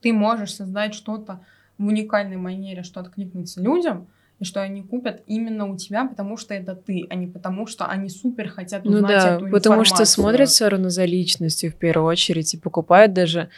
Ты 0.00 0.12
можешь 0.12 0.54
создать 0.54 0.94
что-то 0.94 1.40
в 1.78 1.86
уникальной 1.86 2.36
манере, 2.36 2.82
что 2.82 3.00
откликнется 3.00 3.62
людям, 3.62 4.08
и 4.38 4.44
что 4.44 4.62
они 4.62 4.82
купят 4.82 5.22
именно 5.26 5.66
у 5.66 5.76
тебя, 5.76 6.06
потому 6.06 6.38
что 6.38 6.54
это 6.54 6.74
ты, 6.74 7.06
а 7.10 7.14
не 7.14 7.26
потому 7.26 7.66
что 7.66 7.86
они 7.86 8.08
супер 8.08 8.48
хотят 8.48 8.84
Ну 8.84 8.92
узнать 8.92 9.22
да, 9.22 9.36
эту 9.36 9.48
потому 9.50 9.84
что 9.84 9.94
информацию. 9.96 10.06
смотрят 10.06 10.48
все 10.48 10.68
равно 10.68 10.88
за 10.88 11.04
личностью 11.04 11.70
в 11.70 11.74
первую 11.74 12.06
очередь 12.08 12.54
и 12.54 12.58
покупают 12.58 13.12
даже, 13.12 13.50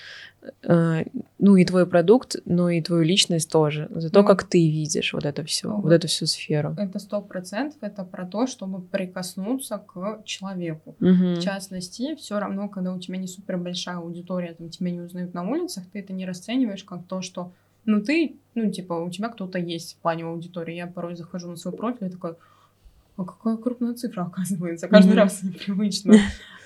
ну 1.38 1.56
и 1.56 1.64
твой 1.64 1.86
продукт, 1.86 2.36
но 2.44 2.70
и 2.70 2.80
твою 2.82 3.02
личность 3.02 3.50
тоже, 3.50 3.88
за 3.90 4.10
то, 4.10 4.20
Ну, 4.22 4.26
как 4.26 4.44
ты 4.44 4.58
видишь 4.58 5.12
вот 5.12 5.24
это 5.24 5.44
все, 5.44 5.68
ну 5.68 5.80
вот 5.80 5.92
эту 5.92 6.08
всю 6.08 6.26
сферу. 6.26 6.74
Это 6.78 6.98
сто 6.98 7.20
процентов, 7.20 7.78
это 7.80 8.04
про 8.04 8.26
то, 8.26 8.46
чтобы 8.46 8.80
прикоснуться 8.80 9.78
к 9.78 10.22
человеку. 10.24 10.96
Мгм. 11.00 11.36
В 11.36 11.40
частности, 11.40 12.14
все 12.16 12.38
равно, 12.38 12.68
когда 12.68 12.92
у 12.92 12.98
тебя 12.98 13.18
не 13.18 13.28
супер 13.28 13.56
большая 13.56 13.96
аудитория, 13.98 14.54
там 14.54 14.68
тебя 14.68 14.90
не 14.90 15.00
узнают 15.00 15.34
на 15.34 15.48
улицах, 15.48 15.84
ты 15.92 16.00
это 16.00 16.12
не 16.12 16.26
расцениваешь 16.26 16.84
как 16.84 17.06
то, 17.06 17.22
что 17.22 17.52
ну 17.84 18.00
ты, 18.02 18.36
ну 18.54 18.70
типа 18.70 18.94
у 18.94 19.10
тебя 19.10 19.28
кто-то 19.28 19.58
есть 19.58 19.94
в 19.94 19.96
плане 20.02 20.24
аудитории. 20.24 20.74
Я 20.74 20.86
порой 20.86 21.16
захожу 21.16 21.50
на 21.50 21.56
свой 21.56 21.74
профиль 21.74 22.06
и 22.06 22.10
такой, 22.10 22.34
а 23.16 23.24
какая 23.24 23.56
крупная 23.56 23.94
цифра 23.94 24.22
оказывается, 24.22 24.88
каждый 24.88 25.10
Мгм. 25.10 25.18
раз 25.18 25.42
непривычно. 25.42 26.14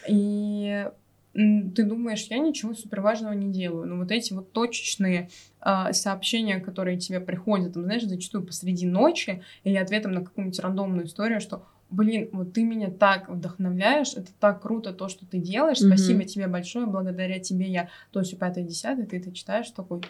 И 0.08 0.88
ты 1.36 1.84
думаешь, 1.84 2.26
я 2.30 2.38
ничего 2.38 2.74
супер 2.74 3.02
важного 3.02 3.32
не 3.34 3.52
делаю. 3.52 3.86
Но 3.86 3.96
вот 3.98 4.10
эти 4.10 4.32
вот 4.32 4.52
точечные 4.52 5.28
а, 5.60 5.92
сообщения, 5.92 6.60
которые 6.60 6.98
тебе 6.98 7.20
приходят, 7.20 7.74
там, 7.74 7.82
знаешь, 7.84 8.04
зачастую 8.04 8.44
посреди 8.44 8.86
ночи 8.86 9.42
или 9.62 9.76
ответом 9.76 10.12
на 10.12 10.24
какую-нибудь 10.24 10.58
рандомную 10.60 11.06
историю, 11.06 11.40
что 11.40 11.66
блин, 11.90 12.30
вот 12.32 12.52
ты 12.52 12.64
меня 12.64 12.90
так 12.90 13.28
вдохновляешь, 13.28 14.14
это 14.14 14.32
так 14.40 14.62
круто 14.62 14.92
то, 14.92 15.08
что 15.08 15.24
ты 15.26 15.38
делаешь, 15.38 15.80
Мгм. 15.80 15.90
спасибо 15.90 16.24
тебе 16.24 16.48
большое, 16.48 16.86
благодаря 16.86 17.38
тебе 17.38 17.66
я 17.66 17.88
то, 18.10 18.22
все 18.22 18.36
пятое, 18.36 18.64
десятое, 18.64 19.06
ты 19.06 19.18
это 19.18 19.32
читаешь, 19.32 19.70
такой, 19.70 20.00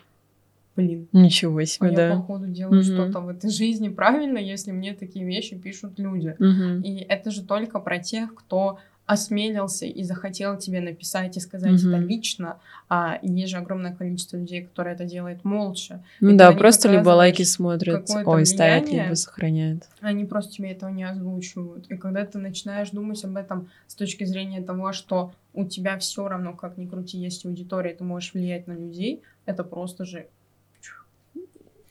блин, 0.74 1.08
Ничего 1.12 1.58
а 1.58 1.66
себе, 1.66 1.90
я, 1.90 1.96
да. 1.96 2.08
походу, 2.16 2.46
делаю 2.46 2.76
Мгм. 2.76 2.82
что-то 2.84 3.20
в 3.20 3.28
этой 3.28 3.50
жизни 3.50 3.88
правильно, 3.88 4.38
если 4.38 4.72
мне 4.72 4.94
такие 4.94 5.26
вещи 5.26 5.58
пишут 5.58 5.98
люди. 5.98 6.34
Мгм. 6.38 6.80
И 6.80 6.98
это 7.00 7.30
же 7.30 7.44
только 7.44 7.78
про 7.78 7.98
тех, 7.98 8.34
кто 8.34 8.78
осмелился 9.06 9.86
и 9.86 10.02
захотел 10.02 10.58
тебе 10.58 10.80
написать 10.80 11.36
и 11.36 11.40
сказать 11.40 11.78
это 11.78 11.96
Мгм. 11.96 12.08
лично, 12.08 12.58
а 12.88 13.18
есть 13.22 13.50
же 13.50 13.56
огромное 13.56 13.94
количество 13.94 14.36
людей, 14.36 14.64
которые 14.64 14.94
это 14.94 15.04
делают 15.04 15.44
молча. 15.44 16.02
Ну 16.20 16.30
ты 16.30 16.36
да, 16.36 16.52
просто 16.52 16.90
либо 16.90 17.10
лайки 17.10 17.42
смотрят, 17.42 18.08
ой, 18.08 18.44
ставят, 18.46 18.84
влияние. 18.84 19.04
либо 19.04 19.14
сохраняют. 19.14 19.88
Они 20.00 20.24
просто 20.24 20.54
тебе 20.54 20.72
этого 20.72 20.90
не 20.90 21.04
озвучивают. 21.04 21.86
И 21.88 21.96
когда 21.96 22.24
ты 22.26 22.38
начинаешь 22.38 22.90
думать 22.90 23.24
об 23.24 23.36
этом 23.36 23.70
с 23.86 23.94
точки 23.94 24.24
зрения 24.24 24.60
того, 24.60 24.92
что 24.92 25.32
у 25.54 25.64
тебя 25.64 25.98
все 25.98 26.26
равно, 26.26 26.52
как 26.54 26.76
ни 26.76 26.86
крути, 26.86 27.18
есть 27.18 27.46
аудитория, 27.46 27.94
ты 27.94 28.02
можешь 28.02 28.34
влиять 28.34 28.66
на 28.66 28.72
людей, 28.72 29.22
это 29.46 29.62
просто 29.62 30.04
же 30.04 30.26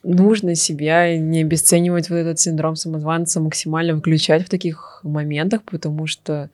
Нужно 0.08 0.54
себя 0.54 1.18
не 1.18 1.42
обесценивать 1.42 2.12
вот 2.12 2.18
этот 2.18 2.40
синдром 2.40 2.76
самозванца, 2.76 3.40
максимально 3.40 3.98
включать 3.98 4.46
в 4.46 4.50
таких 4.50 5.00
моментах, 5.02 5.64
потому 5.64 6.06
что, 6.06 6.52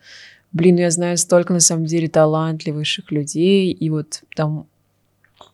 блин, 0.54 0.76
ну 0.76 0.82
я 0.82 0.92
знаю 0.92 1.18
столько 1.18 1.54
на 1.54 1.60
самом 1.60 1.86
деле 1.86 2.08
талантливейших 2.08 3.12
людей, 3.12 3.72
и 3.72 3.90
вот 3.90 4.24
там 4.36 4.68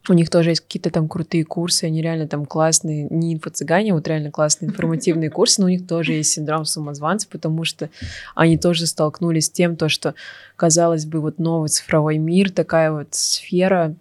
у 0.10 0.14
них 0.14 0.30
тоже 0.30 0.52
есть 0.52 0.62
какие-то 0.62 0.90
там 0.90 1.08
крутые 1.08 1.44
курсы, 1.44 1.86
они 1.86 2.02
реально 2.02 2.28
там 2.28 2.46
классные, 2.46 3.08
не 3.10 3.34
инфо-цыгане, 3.36 3.92
а 3.92 3.96
вот 3.96 4.08
реально 4.08 4.32
классные 4.32 4.70
информативные 4.70 5.30
курсы, 5.30 5.62
но 5.62 5.68
у 5.68 5.70
них 5.70 5.86
тоже 5.88 6.14
есть 6.14 6.32
синдром 6.32 6.66
самозванца, 6.66 7.28
потому 7.30 7.64
что 7.64 7.90
они 8.36 8.58
тоже 8.58 8.88
столкнулись 8.88 9.48
с 9.48 9.50
тем, 9.50 9.76
то, 9.76 9.90
что, 9.90 10.16
казалось 10.56 11.06
бы, 11.06 11.20
вот 11.20 11.40
новый 11.40 11.70
цифровой 11.70 12.18
мир, 12.18 12.52
такая 12.52 12.92
вот 12.92 13.08
сфера, 13.12 13.96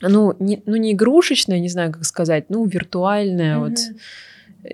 ну, 0.00 0.34
не, 0.38 0.62
ну, 0.66 0.76
не 0.76 0.92
игрушечная, 0.92 1.60
не 1.60 1.68
знаю, 1.68 1.92
как 1.92 2.04
сказать, 2.04 2.50
ну, 2.50 2.66
виртуальная, 2.66 3.58
вот 3.58 3.78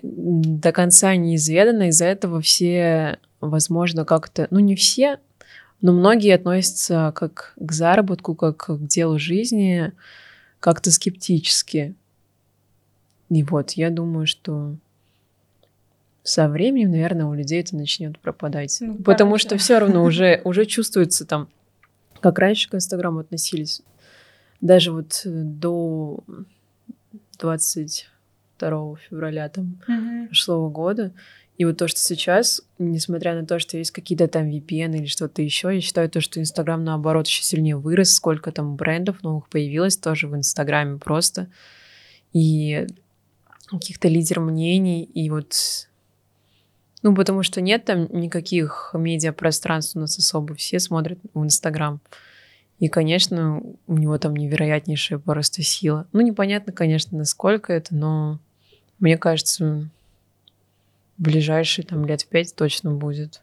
Мгм. 0.02 0.60
до 0.60 0.72
конца 0.72 1.14
неизведано, 1.14 1.88
из-за 1.88 2.06
этого 2.06 2.40
все, 2.40 3.18
возможно, 3.40 4.04
как-то, 4.04 4.48
ну, 4.50 4.58
не 4.58 4.74
все, 4.74 5.18
но 5.84 5.92
многие 5.92 6.34
относятся 6.34 7.12
как 7.14 7.52
к 7.60 7.70
заработку, 7.72 8.34
как 8.34 8.56
к 8.56 8.86
делу 8.86 9.18
жизни, 9.18 9.92
как-то 10.58 10.90
скептически. 10.90 11.94
И 13.28 13.42
вот, 13.42 13.72
я 13.72 13.90
думаю, 13.90 14.26
что 14.26 14.76
со 16.22 16.48
временем, 16.48 16.92
наверное, 16.92 17.26
у 17.26 17.34
людей 17.34 17.60
это 17.60 17.76
начнет 17.76 18.18
пропадать. 18.18 18.78
Ну, 18.80 18.94
Потому 19.02 19.32
короче. 19.32 19.46
что 19.46 19.58
все 19.58 19.78
равно 19.78 20.04
уже, 20.04 20.40
уже 20.44 20.64
чувствуется 20.64 21.26
там, 21.26 21.48
как 22.20 22.38
раньше 22.38 22.70
к 22.70 22.74
Инстаграму 22.74 23.18
относились. 23.18 23.82
Даже 24.62 24.90
вот 24.90 25.20
э, 25.26 25.28
до 25.30 26.24
22 27.38 28.96
февраля 28.96 29.50
там 29.50 29.78
Мгм. 29.86 30.26
прошлого 30.28 30.70
года. 30.70 31.12
И 31.56 31.64
вот 31.64 31.78
то, 31.78 31.86
что 31.86 32.00
сейчас, 32.00 32.62
несмотря 32.78 33.34
на 33.34 33.46
то, 33.46 33.60
что 33.60 33.78
есть 33.78 33.92
какие-то 33.92 34.26
там 34.26 34.48
VPN 34.48 34.96
или 34.96 35.06
что-то 35.06 35.40
еще, 35.40 35.72
я 35.72 35.80
считаю 35.80 36.10
то, 36.10 36.20
что 36.20 36.40
Инстаграм, 36.40 36.82
наоборот, 36.82 37.28
еще 37.28 37.44
сильнее 37.44 37.76
вырос, 37.76 38.12
сколько 38.12 38.50
там 38.50 38.74
брендов 38.74 39.22
новых 39.22 39.48
появилось 39.48 39.96
тоже 39.96 40.26
в 40.26 40.34
Инстаграме 40.34 40.98
просто. 40.98 41.48
И 42.32 42.86
каких-то 43.68 44.08
лидер 44.08 44.40
мнений, 44.40 45.04
и 45.04 45.30
вот... 45.30 45.54
Ну, 47.02 47.14
потому 47.14 47.42
что 47.42 47.60
нет 47.60 47.84
там 47.84 48.08
никаких 48.10 48.90
медиапространств 48.94 49.94
у 49.94 50.00
нас 50.00 50.18
особо, 50.18 50.54
все 50.54 50.80
смотрят 50.80 51.18
в 51.34 51.44
Инстаграм. 51.44 52.00
И, 52.80 52.88
конечно, 52.88 53.62
у 53.86 53.96
него 53.96 54.18
там 54.18 54.34
невероятнейшая 54.34 55.18
просто 55.18 55.62
сила. 55.62 56.08
Ну, 56.12 56.22
непонятно, 56.22 56.72
конечно, 56.72 57.16
насколько 57.16 57.72
это, 57.72 57.94
но 57.94 58.40
мне 58.98 59.16
кажется, 59.16 59.88
ближайшие 61.18 61.84
там 61.84 62.04
лет 62.06 62.26
пять 62.26 62.54
точно 62.54 62.90
будет. 62.92 63.42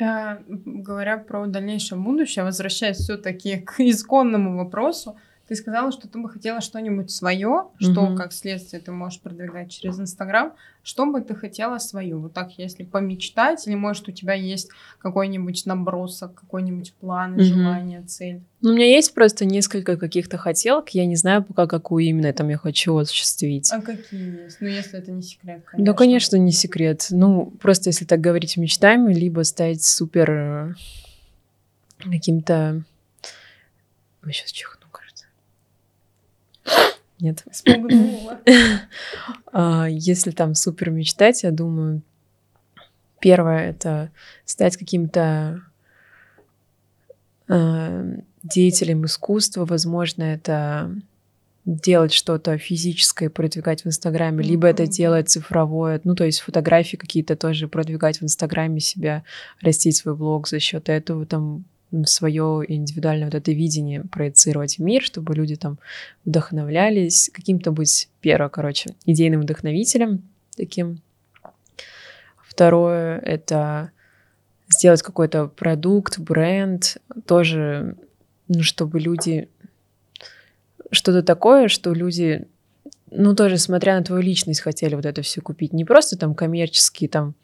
А, 0.00 0.38
Говоря 0.48 1.18
про 1.18 1.46
дальнейшее 1.46 1.98
будущее, 1.98 2.44
возвращаясь 2.44 2.98
все-таки 2.98 3.58
к 3.58 3.74
исконному 3.80 4.56
вопросу, 4.56 5.16
ты 5.46 5.56
сказала, 5.56 5.92
что 5.92 6.08
ты 6.08 6.18
бы 6.18 6.30
хотела 6.30 6.60
что-нибудь 6.62 7.10
свое, 7.10 7.66
что 7.78 8.06
Мгм. 8.06 8.16
как 8.16 8.32
следствие 8.32 8.80
ты 8.80 8.92
можешь 8.92 9.20
продвигать 9.20 9.70
через 9.70 10.00
Инстаграм. 10.00 10.54
Что 10.82 11.04
бы 11.06 11.20
ты 11.20 11.34
хотела 11.34 11.78
свое? 11.78 12.16
Вот 12.16 12.32
так, 12.32 12.58
если 12.58 12.84
помечтать, 12.84 13.66
или 13.66 13.74
может 13.74 14.08
у 14.08 14.12
тебя 14.12 14.32
есть 14.34 14.70
какой-нибудь 14.98 15.66
набросок, 15.66 16.34
какой-нибудь 16.34 16.94
план, 16.94 17.32
Мгм. 17.34 17.42
желание, 17.42 18.02
цель? 18.02 18.40
Ну, 18.62 18.70
у 18.70 18.74
меня 18.74 18.86
есть 18.86 19.12
просто 19.12 19.44
несколько 19.44 19.98
каких-то 19.98 20.38
хотелок, 20.38 20.90
я 20.90 21.04
не 21.04 21.16
знаю 21.16 21.44
пока, 21.44 21.66
какую 21.66 22.04
именно 22.04 22.32
там 22.32 22.48
я 22.48 22.56
хочу 22.56 22.96
осуществить. 22.96 23.70
А 23.70 23.82
какие 23.82 24.44
есть? 24.44 24.62
Ну, 24.62 24.68
если 24.68 24.98
это 24.98 25.10
не 25.10 25.22
секрет, 25.22 25.62
конечно. 25.66 25.92
Да, 25.92 25.96
конечно, 25.96 26.36
не 26.36 26.52
секрет. 26.52 27.06
Ну, 27.10 27.52
просто 27.60 27.90
если 27.90 28.06
так 28.06 28.20
говорить 28.22 28.56
мечтами, 28.56 29.12
либо 29.12 29.42
стать 29.42 29.82
супер 29.82 30.30
э, 30.30 30.74
каким-то... 31.98 32.82
Сейчас 34.26 34.52
чихну. 34.52 34.83
Нет. 37.20 37.44
Спугнула. 37.50 38.40
А, 39.52 39.86
Если 39.88 40.32
там 40.32 40.54
супер 40.54 40.90
мечтать, 40.90 41.44
я 41.44 41.50
думаю, 41.52 42.02
первое 43.20 43.70
это 43.70 44.10
стать 44.44 44.76
каким-то 44.76 45.62
э, 47.48 48.16
деятелем 48.42 49.04
искусства, 49.04 49.64
возможно, 49.64 50.24
это 50.24 50.94
делать 51.64 52.12
что-то 52.12 52.58
физическое, 52.58 53.30
продвигать 53.30 53.84
в 53.84 53.86
Инстаграме, 53.86 54.44
либо 54.44 54.66
это 54.66 54.86
делать 54.86 55.30
цифровое, 55.30 56.00
ну, 56.04 56.14
то 56.14 56.24
есть 56.24 56.40
фотографии 56.40 56.96
какие-то 56.96 57.36
тоже 57.36 57.68
продвигать 57.68 58.18
в 58.18 58.24
Инстаграме 58.24 58.80
себя, 58.80 59.24
растить 59.62 59.96
свой 59.96 60.14
блог 60.14 60.46
за 60.46 60.60
счет 60.60 60.88
этого, 60.90 61.24
там, 61.24 61.64
свое 62.04 62.64
индивидуальное 62.66 63.26
вот 63.26 63.34
это 63.34 63.52
видение 63.52 64.02
проецировать 64.02 64.78
в 64.78 64.82
мир, 64.82 65.02
чтобы 65.02 65.34
люди 65.34 65.56
там 65.56 65.78
вдохновлялись, 66.24 67.30
каким-то 67.32 67.70
быть, 67.70 68.08
первое, 68.20 68.48
короче, 68.48 68.90
идейным 69.06 69.42
вдохновителем 69.42 70.22
таким. 70.56 71.00
Второе— 72.42 73.18
это 73.24 73.90
сделать 74.68 75.02
какой-то 75.02 75.46
продукт, 75.46 76.18
бренд, 76.18 76.98
тоже, 77.26 77.96
ну, 78.48 78.62
чтобы 78.62 79.00
люди... 79.00 79.48
Что-то 80.90 81.22
такое, 81.22 81.68
что 81.68 81.92
люди, 81.92 82.46
ну, 83.10 83.34
тоже, 83.34 83.58
смотря 83.58 83.96
на 83.98 84.04
твою 84.04 84.22
личность, 84.22 84.60
хотели 84.60 84.94
вот 84.94 85.06
это 85.06 85.22
все 85.22 85.40
купить. 85.40 85.72
Не 85.72 85.84
просто 85.84 86.16
там 86.16 86.34
коммерческие 86.34 87.08
там 87.08 87.34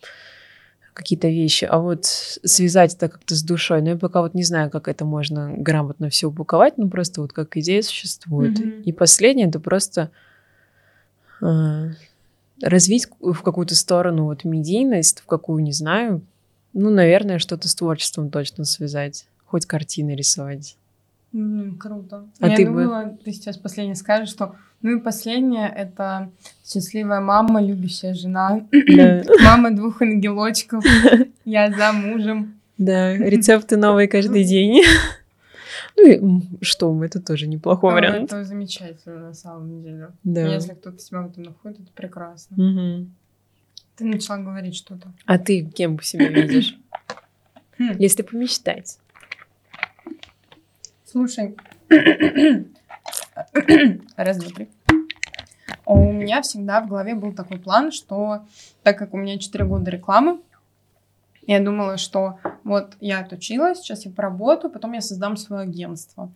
какие-то 0.94 1.28
вещи, 1.28 1.64
а 1.64 1.78
вот 1.78 2.04
связать 2.04 2.94
это 2.94 3.08
как-то 3.08 3.34
с 3.34 3.42
душой, 3.42 3.80
ну 3.82 3.90
я 3.90 3.96
пока 3.96 4.20
вот 4.22 4.34
не 4.34 4.42
знаю, 4.44 4.70
как 4.70 4.88
это 4.88 5.04
можно 5.04 5.52
грамотно 5.56 6.10
все 6.10 6.28
упаковать, 6.28 6.78
ну 6.78 6.88
просто 6.90 7.20
вот 7.22 7.32
как 7.32 7.56
идея 7.56 7.82
существует. 7.82 8.58
Мгм. 8.58 8.82
И 8.82 8.92
последнее 8.92 9.48
это 9.48 9.60
просто 9.60 10.10
э, 11.40 11.88
развить 12.62 13.08
в 13.20 13.42
какую-то 13.42 13.74
сторону 13.74 14.24
вот 14.24 14.44
медийность, 14.44 15.20
в 15.20 15.26
какую 15.26 15.62
не 15.62 15.72
знаю, 15.72 16.20
ну 16.72 16.90
наверное 16.90 17.38
что-то 17.38 17.68
с 17.68 17.74
творчеством 17.74 18.30
точно 18.30 18.64
связать, 18.64 19.26
хоть 19.46 19.66
картины 19.66 20.14
рисовать. 20.14 20.76
Блин, 21.32 21.76
круто. 21.78 22.26
А 22.40 22.48
Я 22.48 22.56
ты 22.56 22.66
бы- 22.66 22.82
думала, 22.82 23.16
ты 23.24 23.32
сейчас 23.32 23.56
последнее 23.56 23.94
скажешь, 23.96 24.30
что 24.30 24.56
ну 24.82 24.96
и 24.96 25.00
последнее 25.00 25.68
это 25.68 26.30
счастливая 26.64 27.20
мама, 27.20 27.62
любящая 27.62 28.14
жена, 28.14 28.66
мама 29.42 29.70
двух 29.72 30.00
ангелочков, 30.02 30.84
я 31.44 31.70
за 31.70 31.92
мужем. 31.92 32.60
да, 32.78 33.14
рецепты 33.16 33.76
новые 33.76 34.08
каждый 34.08 34.44
день. 34.44 34.82
Ну 35.96 36.06
и 36.06 36.64
что, 36.64 37.04
это 37.04 37.20
тоже 37.20 37.46
неплохой 37.46 37.92
О, 37.92 37.94
вариант. 37.94 38.32
Это 38.32 38.44
замечательно 38.44 39.18
на 39.18 39.34
самом 39.34 39.82
деле. 39.82 40.10
Да. 40.24 40.46
Если 40.46 40.72
кто-то 40.72 40.98
себя 40.98 41.22
в 41.22 41.30
этом 41.30 41.42
находит, 41.42 41.80
это 41.80 41.90
прекрасно. 41.94 43.06
Ты 43.96 44.04
начала 44.04 44.38
говорить 44.38 44.76
что-то. 44.76 45.12
А 45.26 45.38
ты 45.38 45.64
кем 45.64 45.96
бы 45.96 46.02
себя 46.02 46.28
видишь? 46.28 46.78
Хм. 47.78 47.96
Если 47.98 48.22
помечтать. 48.22 48.98
Слушай. 51.04 51.56
Раз, 54.16 54.38
два, 54.38 54.50
три. 54.50 54.68
У 55.86 56.12
меня 56.12 56.42
всегда 56.42 56.80
в 56.80 56.88
голове 56.88 57.14
был 57.14 57.32
такой 57.32 57.58
план, 57.58 57.90
что 57.90 58.44
так 58.82 58.98
как 58.98 59.14
у 59.14 59.16
меня 59.16 59.38
4 59.38 59.64
года 59.64 59.90
рекламы, 59.90 60.40
я 61.46 61.58
думала, 61.58 61.96
что 61.96 62.38
вот 62.62 62.96
я 63.00 63.20
отучилась, 63.20 63.78
сейчас 63.78 64.04
я 64.04 64.12
поработаю, 64.12 64.70
потом 64.70 64.92
я 64.92 65.00
создам 65.00 65.36
свое 65.36 65.62
агентство. 65.62 66.30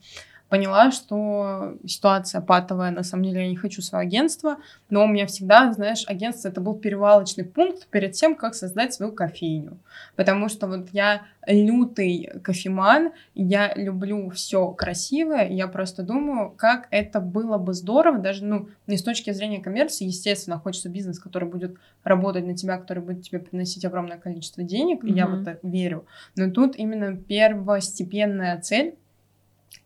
Поняла, 0.55 0.93
что 0.93 1.79
ситуация 1.85 2.41
патовая, 2.41 2.93
на 2.93 3.03
самом 3.03 3.25
деле 3.25 3.43
я 3.43 3.49
не 3.49 3.57
хочу 3.57 3.83
свое 3.83 4.07
агентство, 4.07 4.59
но 4.89 5.03
у 5.03 5.09
меня 5.09 5.27
всегда, 5.27 5.73
знаешь, 5.73 6.05
агентство 6.07 6.47
это 6.47 6.61
был 6.61 6.75
перевалочный 6.75 7.45
пункт 7.45 7.89
перед 7.89 8.13
тем, 8.13 8.37
как 8.37 8.55
создать 8.55 8.95
свою 8.95 9.11
кофейню. 9.11 9.79
Потому 10.15 10.49
что 10.49 10.69
вот 10.69 10.91
я 10.93 11.23
лютый 11.49 12.31
кофеман, 12.45 13.11
я 13.35 13.75
люблю 13.75 14.31
все 14.31 14.71
красивое, 14.71 15.49
я 15.49 15.67
просто 15.67 16.05
думаю, 16.05 16.53
как 16.57 16.87
это 16.93 17.19
было 17.19 17.59
бы 17.59 17.75
здорово, 17.75 18.19
даже, 18.19 18.45
ну, 18.45 18.69
не 18.87 18.97
с 18.97 19.03
точки 19.03 19.33
зрения 19.33 19.59
коммерции, 19.59 20.05
естественно, 20.05 20.61
хочется 20.61 20.89
бизнес, 20.89 21.19
который 21.19 21.49
будет 21.49 21.79
работать 22.05 22.47
на 22.47 22.55
тебя, 22.55 22.79
который 22.79 23.03
будет 23.03 23.23
тебе 23.23 23.41
приносить 23.41 23.85
огромное 23.85 24.19
количество 24.19 24.63
денег, 24.63 25.03
и 25.03 25.11
я 25.11 25.27
в 25.27 25.43
это 25.43 25.59
верю. 25.65 26.07
Но 26.37 26.49
тут 26.49 26.77
именно 26.77 27.17
первостепенная 27.17 28.61
цель 28.61 28.95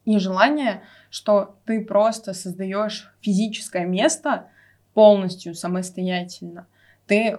и 0.04 0.18
желание, 0.18 0.82
что 1.10 1.56
ты 1.64 1.84
просто 1.84 2.32
создаешь 2.34 3.12
физическое 3.20 3.84
место 3.84 4.48
полностью 4.94 5.54
самостоятельно. 5.54 6.66
Ты 7.06 7.38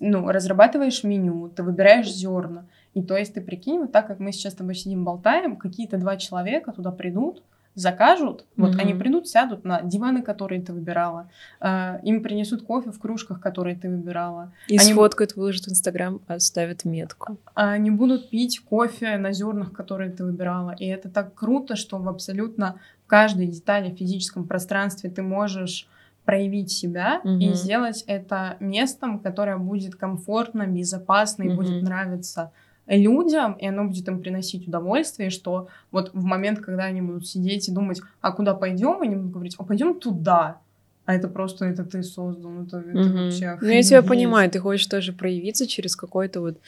ну, 0.00 0.28
разрабатываешь 0.28 1.04
меню, 1.04 1.48
ты 1.48 1.62
выбираешь 1.62 2.10
зерна. 2.10 2.66
И 2.94 3.02
то 3.02 3.16
есть 3.16 3.34
ты 3.34 3.40
прикинь, 3.40 3.80
вот 3.80 3.92
так 3.92 4.06
как 4.06 4.18
мы 4.18 4.32
сейчас 4.32 4.54
с 4.54 4.56
тобой 4.56 4.74
сидим 4.74 5.04
болтаем, 5.04 5.56
какие-то 5.56 5.98
два 5.98 6.16
человека 6.16 6.72
туда 6.72 6.90
придут, 6.90 7.42
закажут, 7.76 8.44
вот 8.56 8.70
Мгм. 8.72 8.80
они 8.80 8.94
придут, 8.94 9.28
сядут 9.28 9.64
на 9.64 9.82
диваны, 9.82 10.22
которые 10.22 10.60
ты 10.62 10.72
выбирала, 10.72 11.28
э, 11.60 12.00
им 12.02 12.22
принесут 12.22 12.62
кофе 12.62 12.90
в 12.90 12.98
кружках, 12.98 13.38
которые 13.40 13.76
ты 13.76 13.88
выбирала, 13.88 14.52
И 14.66 14.78
Они- 14.78 14.92
сфоткают, 14.92 15.36
выложат 15.36 15.66
в 15.66 15.68
Инстаграм, 15.70 16.20
оставят 16.26 16.84
метку. 16.84 17.36
они 17.54 17.90
будут 17.90 18.30
пить 18.30 18.60
кофе 18.60 19.18
на 19.18 19.32
зернах, 19.32 19.72
которые 19.72 20.10
ты 20.10 20.24
выбирала. 20.24 20.74
И 20.78 20.86
это 20.86 21.08
так 21.10 21.34
круто, 21.34 21.76
что 21.76 21.98
в 21.98 22.08
абсолютно 22.08 22.80
каждой 23.06 23.46
детали 23.46 23.90
в 23.92 23.98
физическом 23.98 24.44
пространстве 24.44 25.10
ты 25.10 25.22
можешь 25.22 25.86
проявить 26.24 26.70
себя 26.72 27.20
и 27.24 27.28
Мгм. 27.28 27.54
сделать 27.54 28.02
это 28.08 28.56
местом, 28.58 29.20
которое 29.20 29.58
будет 29.58 29.94
комфортно, 29.94 30.66
безопасно 30.66 31.44
и 31.44 31.50
будет 31.50 31.76
Мгм. 31.76 31.84
нравиться 31.84 32.50
людям, 32.86 33.54
и 33.54 33.66
оно 33.66 33.84
будет 33.84 34.06
им 34.08 34.20
приносить 34.20 34.68
удовольствие, 34.68 35.30
что 35.30 35.68
вот 35.90 36.10
в 36.14 36.22
момент, 36.24 36.60
когда 36.60 36.84
они 36.84 37.02
будут 37.02 37.26
сидеть 37.26 37.68
и 37.68 37.72
думать, 37.72 38.00
а 38.20 38.32
куда 38.32 38.54
пойдем, 38.54 39.02
они 39.02 39.16
будут 39.16 39.32
говорить, 39.32 39.54
а 39.58 39.64
пойдем 39.64 39.98
туда. 39.98 40.60
А 41.04 41.14
это 41.14 41.28
просто 41.28 41.66
это 41.66 41.84
ты 41.84 42.02
создал, 42.02 42.62
это, 42.62 42.78
это 42.78 42.98
Мгм. 42.98 43.24
вообще 43.24 43.58
Ну, 43.60 43.68
я 43.68 43.82
тебя 43.82 43.98
охренеть. 43.98 44.08
понимаю, 44.08 44.50
ты 44.50 44.58
хочешь 44.58 44.86
тоже 44.86 45.12
проявиться 45.12 45.66
через 45.66 45.94
какой-то 45.96 46.40
вот 46.40 46.58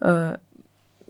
э, 0.00 0.36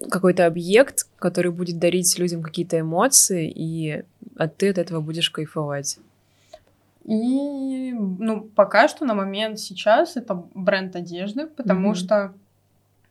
какой-то 0.08 0.46
объект, 0.46 1.08
который 1.18 1.50
будет 1.50 1.78
дарить 1.78 2.18
людям 2.18 2.42
какие-то 2.42 2.80
эмоции, 2.80 3.50
и 3.50 4.02
а 4.36 4.48
ты 4.48 4.70
от 4.70 4.78
этого 4.78 5.00
будешь 5.00 5.30
кайфовать. 5.30 5.98
И, 7.04 7.92
ну, 7.92 8.42
пока 8.54 8.86
что 8.88 9.04
на 9.04 9.14
момент 9.14 9.58
сейчас 9.58 10.16
это 10.16 10.44
бренд 10.54 10.94
одежды, 10.96 11.46
потому 11.46 11.88
Мгм. 11.88 11.94
что 11.94 12.34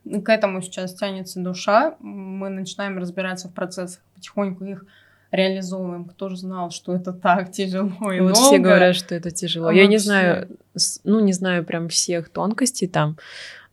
к 0.05 0.30
этому 0.30 0.61
сейчас 0.61 0.93
тянется 0.95 1.39
душа. 1.39 1.95
Мы 1.99 2.49
начинаем 2.49 2.97
разбираться 2.97 3.47
в 3.49 3.53
процессах, 3.53 4.01
потихоньку 4.15 4.63
их 4.65 4.85
реализовываем. 5.31 6.05
Кто 6.05 6.30
же 6.30 6.38
знал, 6.38 6.71
что 6.71 6.93
это 6.95 7.13
так 7.13 7.51
тяжело 7.51 8.11
и 8.11 8.19
вот 8.19 8.34
долго. 8.34 8.47
все 8.47 8.57
говорят, 8.57 8.95
что 8.95 9.13
это 9.13 9.30
тяжело. 9.30 9.67
А 9.67 9.73
Я 9.73 9.84
не 9.85 9.95
вообще? 9.97 9.99
знаю, 10.05 10.47
с- 10.76 11.01
ну, 11.03 11.19
не 11.19 11.34
знаю 11.34 11.63
прям 11.63 11.88
всех 11.89 12.30
тонкостей 12.30 12.88
там, 12.88 13.17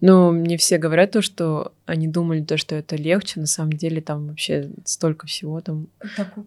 но 0.03 0.31
мне 0.33 0.59
все 0.59 0.77
говорят 0.77 1.13
то, 1.13 1.23
что 1.23 1.73
они 1.87 2.07
думали 2.09 2.43
то, 2.45 2.59
что 2.59 2.75
это 2.75 2.97
легче, 2.97 3.41
на 3.41 3.47
самом 3.47 3.73
деле 3.73 4.03
там 4.03 4.27
вообще 4.29 4.69
столько 4.85 5.27
всего 5.27 5.63
там 5.63 5.87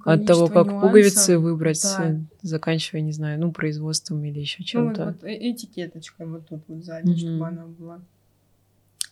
от 0.06 0.28
того, 0.28 0.46
как 0.48 0.68
нюансов. 0.68 0.82
пуговицы 0.82 1.40
выбрать, 1.40 1.82
Да. 1.82 2.16
заканчивая, 2.44 3.02
не 3.02 3.12
знаю, 3.12 3.40
ну, 3.40 3.52
производством 3.52 4.24
или 4.24 4.40
еще 4.40 4.58
Ну, 4.60 4.66
чем-то. 4.66 5.06
вот 5.06 5.24
э- 5.24 5.50
этикеточкой 5.52 6.28
вот 6.28 6.48
тут 6.48 6.62
вот 6.68 6.84
сзади, 6.84 7.08
Мгм. 7.10 7.18
чтобы 7.18 7.48
она 7.48 7.66
была. 7.66 8.00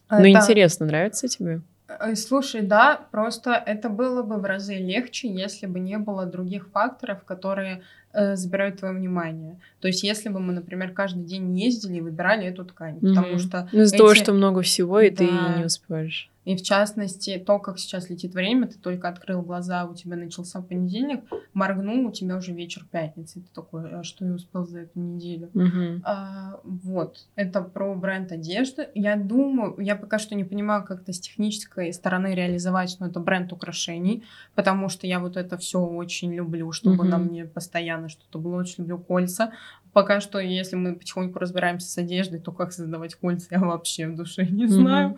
Ну, 0.10 0.18
Это- 0.18 0.30
интересно, 0.30 0.86
нравится 0.86 1.28
тебе? 1.28 1.62
Э, 1.88 2.16
Слушай, 2.16 2.62
да, 2.62 3.00
просто 3.12 3.52
это 3.52 3.90
было 3.90 4.22
бы 4.22 4.38
в 4.38 4.46
разы 4.46 4.76
легче, 4.76 5.30
если 5.30 5.68
бы 5.68 5.80
не 5.80 5.98
было 5.98 6.26
других 6.26 6.68
факторов, 6.70 7.24
которые 7.24 7.82
э, 8.14 8.36
забирают 8.36 8.80
твое 8.80 8.94
внимание. 8.96 9.60
То 9.80 9.88
есть, 9.88 10.02
если 10.04 10.30
бы 10.30 10.40
мы, 10.40 10.52
например, 10.54 10.92
каждый 10.92 11.24
день 11.24 11.56
ездили 11.60 11.98
и 11.98 12.02
выбирали 12.02 12.48
эту 12.48 12.66
ткань, 12.66 13.00
потому 13.00 13.28
Мгм. 13.28 13.40
что 13.40 13.70
Ну, 13.72 13.82
из-за 13.82 13.96
того, 13.98 14.12
эти- 14.12 14.20
что 14.20 14.34
много 14.34 14.62
всего, 14.64 15.00
и 15.02 15.12
ты 15.12 15.28
Да. 15.28 15.58
не 15.58 15.66
успеешь. 15.66 16.30
И 16.48 16.56
в 16.56 16.62
частности, 16.64 17.44
то, 17.46 17.60
как 17.60 17.78
сейчас 17.78 18.10
летит 18.10 18.34
время, 18.34 18.68
ты 18.68 18.80
только 18.80 19.10
открыл 19.10 19.42
глаза, 19.42 19.84
у 19.84 19.94
тебя 19.94 20.16
начался 20.16 20.62
понедельник, 20.62 21.26
моргнул, 21.54 22.08
у 22.08 22.12
тебя 22.14 22.38
уже 22.38 22.54
вечер 22.54 22.86
пятницы, 22.90 23.40
и 23.40 23.42
ты 23.42 23.50
такой, 23.54 23.92
а 23.92 24.04
что 24.04 24.24
я 24.26 24.32
успел 24.32 24.66
за 24.66 24.80
эту 24.80 24.98
неделю? 24.98 25.50
Мгм. 25.54 26.02
А, 26.06 26.62
вот, 26.64 27.28
это 27.36 27.62
про 27.62 27.94
бренд 27.96 28.32
одежды. 28.32 28.88
Я 28.96 29.18
думаю, 29.18 29.76
я 29.80 29.98
пока 29.98 30.20
что 30.20 30.36
не 30.36 30.46
понимаю, 30.46 30.86
как 30.86 31.02
это 31.02 31.12
с 31.12 31.20
технической 31.20 31.92
стороны 31.92 32.34
реализовать, 32.34 32.96
но 33.02 33.08
это 33.08 33.20
бренд 33.20 33.52
украшений, 33.52 34.24
потому 34.56 34.88
что 34.88 35.06
я 35.06 35.20
вот 35.20 35.36
это 35.36 35.58
все 35.58 35.82
очень 35.82 36.34
люблю, 36.34 36.72
чтобы 36.72 37.04
Мгм. 37.04 37.10
на 37.10 37.18
мне 37.18 37.44
постоянно 37.44 38.08
что-то 38.08 38.40
было. 38.40 38.56
Очень 38.56 38.84
люблю 38.86 39.00
кольца. 39.00 39.52
Пока 39.98 40.22
что, 40.22 40.38
если 40.38 40.76
мы 40.76 40.96
потихоньку 40.96 41.40
разбираемся 41.40 41.90
с 41.90 41.98
одеждой, 41.98 42.40
то 42.40 42.52
как 42.52 42.72
создавать 42.72 43.16
кольца, 43.16 43.48
я 43.50 43.60
вообще 43.60 44.06
в 44.06 44.16
душе 44.16 44.46
не 44.46 44.68
знаю. 44.68 45.18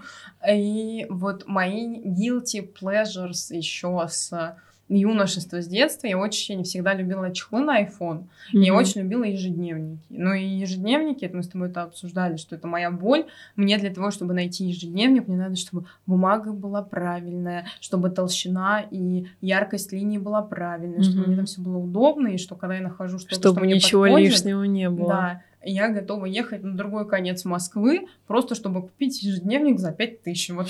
И 0.49 1.05
вот 1.09 1.47
мои 1.47 1.99
guilty 1.99 2.65
pleasures 2.81 3.53
еще 3.53 4.07
с 4.07 4.55
юношества 4.89 5.61
с 5.61 5.67
детства. 5.67 6.07
Я 6.07 6.17
очень 6.17 6.63
всегда 6.63 6.93
любила 6.93 7.31
чехлы 7.33 7.59
на 7.61 7.81
iPhone. 7.83 8.23
Я 8.51 8.73
Мгм. 8.73 8.81
очень 8.81 9.01
любила 9.01 9.23
ежедневники. 9.23 10.01
Ну 10.09 10.33
и 10.33 10.43
ежедневники, 10.43 11.25
это 11.25 11.37
мы 11.37 11.43
с 11.43 11.47
тобой 11.47 11.69
это 11.69 11.83
обсуждали, 11.83 12.37
что 12.37 12.55
это 12.55 12.67
моя 12.67 12.89
боль. 12.91 13.25
Мне 13.55 13.77
для 13.77 13.93
того, 13.93 14.09
чтобы 14.11 14.33
найти 14.33 14.65
ежедневник, 14.65 15.27
мне 15.27 15.37
надо, 15.37 15.55
чтобы 15.55 15.85
бумага 16.07 16.51
была 16.51 16.81
правильная, 16.81 17.65
чтобы 17.79 18.09
толщина 18.09 18.83
и 18.89 19.27
яркость 19.41 19.91
линии 19.93 20.17
была 20.17 20.41
правильная, 20.41 21.03
чтобы 21.03 21.19
Мгм. 21.19 21.27
мне 21.27 21.35
там 21.37 21.45
все 21.45 21.61
было 21.61 21.77
удобно, 21.77 22.27
и 22.29 22.37
что 22.37 22.55
когда 22.55 22.75
я 22.75 22.81
нахожу 22.81 23.19
что-то, 23.19 23.35
Чтобы 23.35 23.55
что 23.55 23.59
мне 23.65 23.75
ничего 23.75 24.03
подходит, 24.03 24.31
лишнего 24.31 24.63
не 24.63 24.89
было. 24.89 25.07
да, 25.07 25.41
я 25.63 25.89
готова 25.89 26.25
ехать 26.25 26.63
на 26.63 26.75
другой 26.75 27.07
конец 27.07 27.43
Москвы, 27.43 28.07
просто 28.27 28.55
чтобы 28.55 28.81
купить 28.83 29.21
ежедневник 29.21 29.79
за 29.79 29.91
5 29.91 30.23
тысяч. 30.23 30.49
Вот 30.51 30.67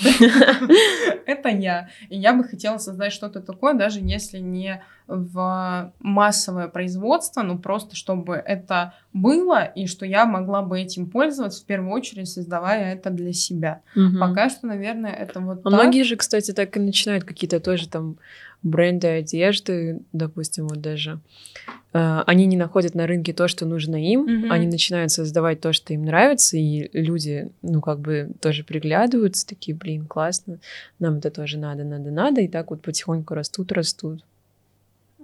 это 1.26 1.48
я. 1.48 1.88
И 2.08 2.18
я 2.18 2.32
бы 2.34 2.44
хотела 2.44 2.78
создать 2.78 3.12
что-то 3.12 3.40
такое, 3.40 3.74
даже 3.74 4.00
если 4.00 4.38
не 4.38 4.82
в 5.06 5.92
массовое 5.98 6.68
производство, 6.68 7.42
но 7.42 7.58
просто 7.58 7.96
чтобы 7.96 8.34
это 8.34 8.94
было, 9.12 9.64
и 9.64 9.86
что 9.86 10.06
я 10.06 10.24
могла 10.24 10.62
бы 10.62 10.80
этим 10.80 11.10
пользоваться, 11.10 11.62
в 11.62 11.66
первую 11.66 11.92
очередь 11.92 12.28
создавая 12.28 12.94
это 12.94 13.10
для 13.10 13.32
себя. 13.32 13.82
Пока 14.20 14.48
что, 14.48 14.66
наверное, 14.66 15.12
это 15.12 15.40
вот 15.40 15.60
А 15.64 15.70
многие 15.70 16.04
же, 16.04 16.16
кстати, 16.16 16.52
так 16.52 16.76
и 16.76 16.80
начинают 16.80 17.24
какие-то 17.24 17.58
тоже 17.60 17.88
там 17.88 18.18
бренды 18.62 19.08
одежды, 19.08 20.00
допустим, 20.12 20.68
вот 20.68 20.80
даже, 20.80 21.20
э, 21.92 22.22
они 22.26 22.46
не 22.46 22.56
находят 22.56 22.94
на 22.94 23.06
рынке 23.06 23.32
то, 23.32 23.48
что 23.48 23.66
нужно 23.66 23.96
им, 23.96 24.22
Мгм. 24.22 24.52
они 24.52 24.66
начинают 24.66 25.10
создавать 25.12 25.60
то, 25.60 25.72
что 25.72 25.92
им 25.94 26.02
нравится, 26.04 26.56
и 26.56 26.90
люди, 26.92 27.50
ну, 27.62 27.80
как 27.80 28.00
бы 28.00 28.30
тоже 28.40 28.64
приглядываются, 28.64 29.46
такие, 29.46 29.76
блин, 29.76 30.06
классно, 30.06 30.58
нам 30.98 31.18
это 31.18 31.30
тоже 31.30 31.58
надо, 31.58 31.84
надо, 31.84 32.10
надо, 32.10 32.40
и 32.40 32.48
так 32.48 32.70
вот 32.70 32.82
потихоньку 32.82 33.34
растут, 33.34 33.72
растут. 33.72 34.24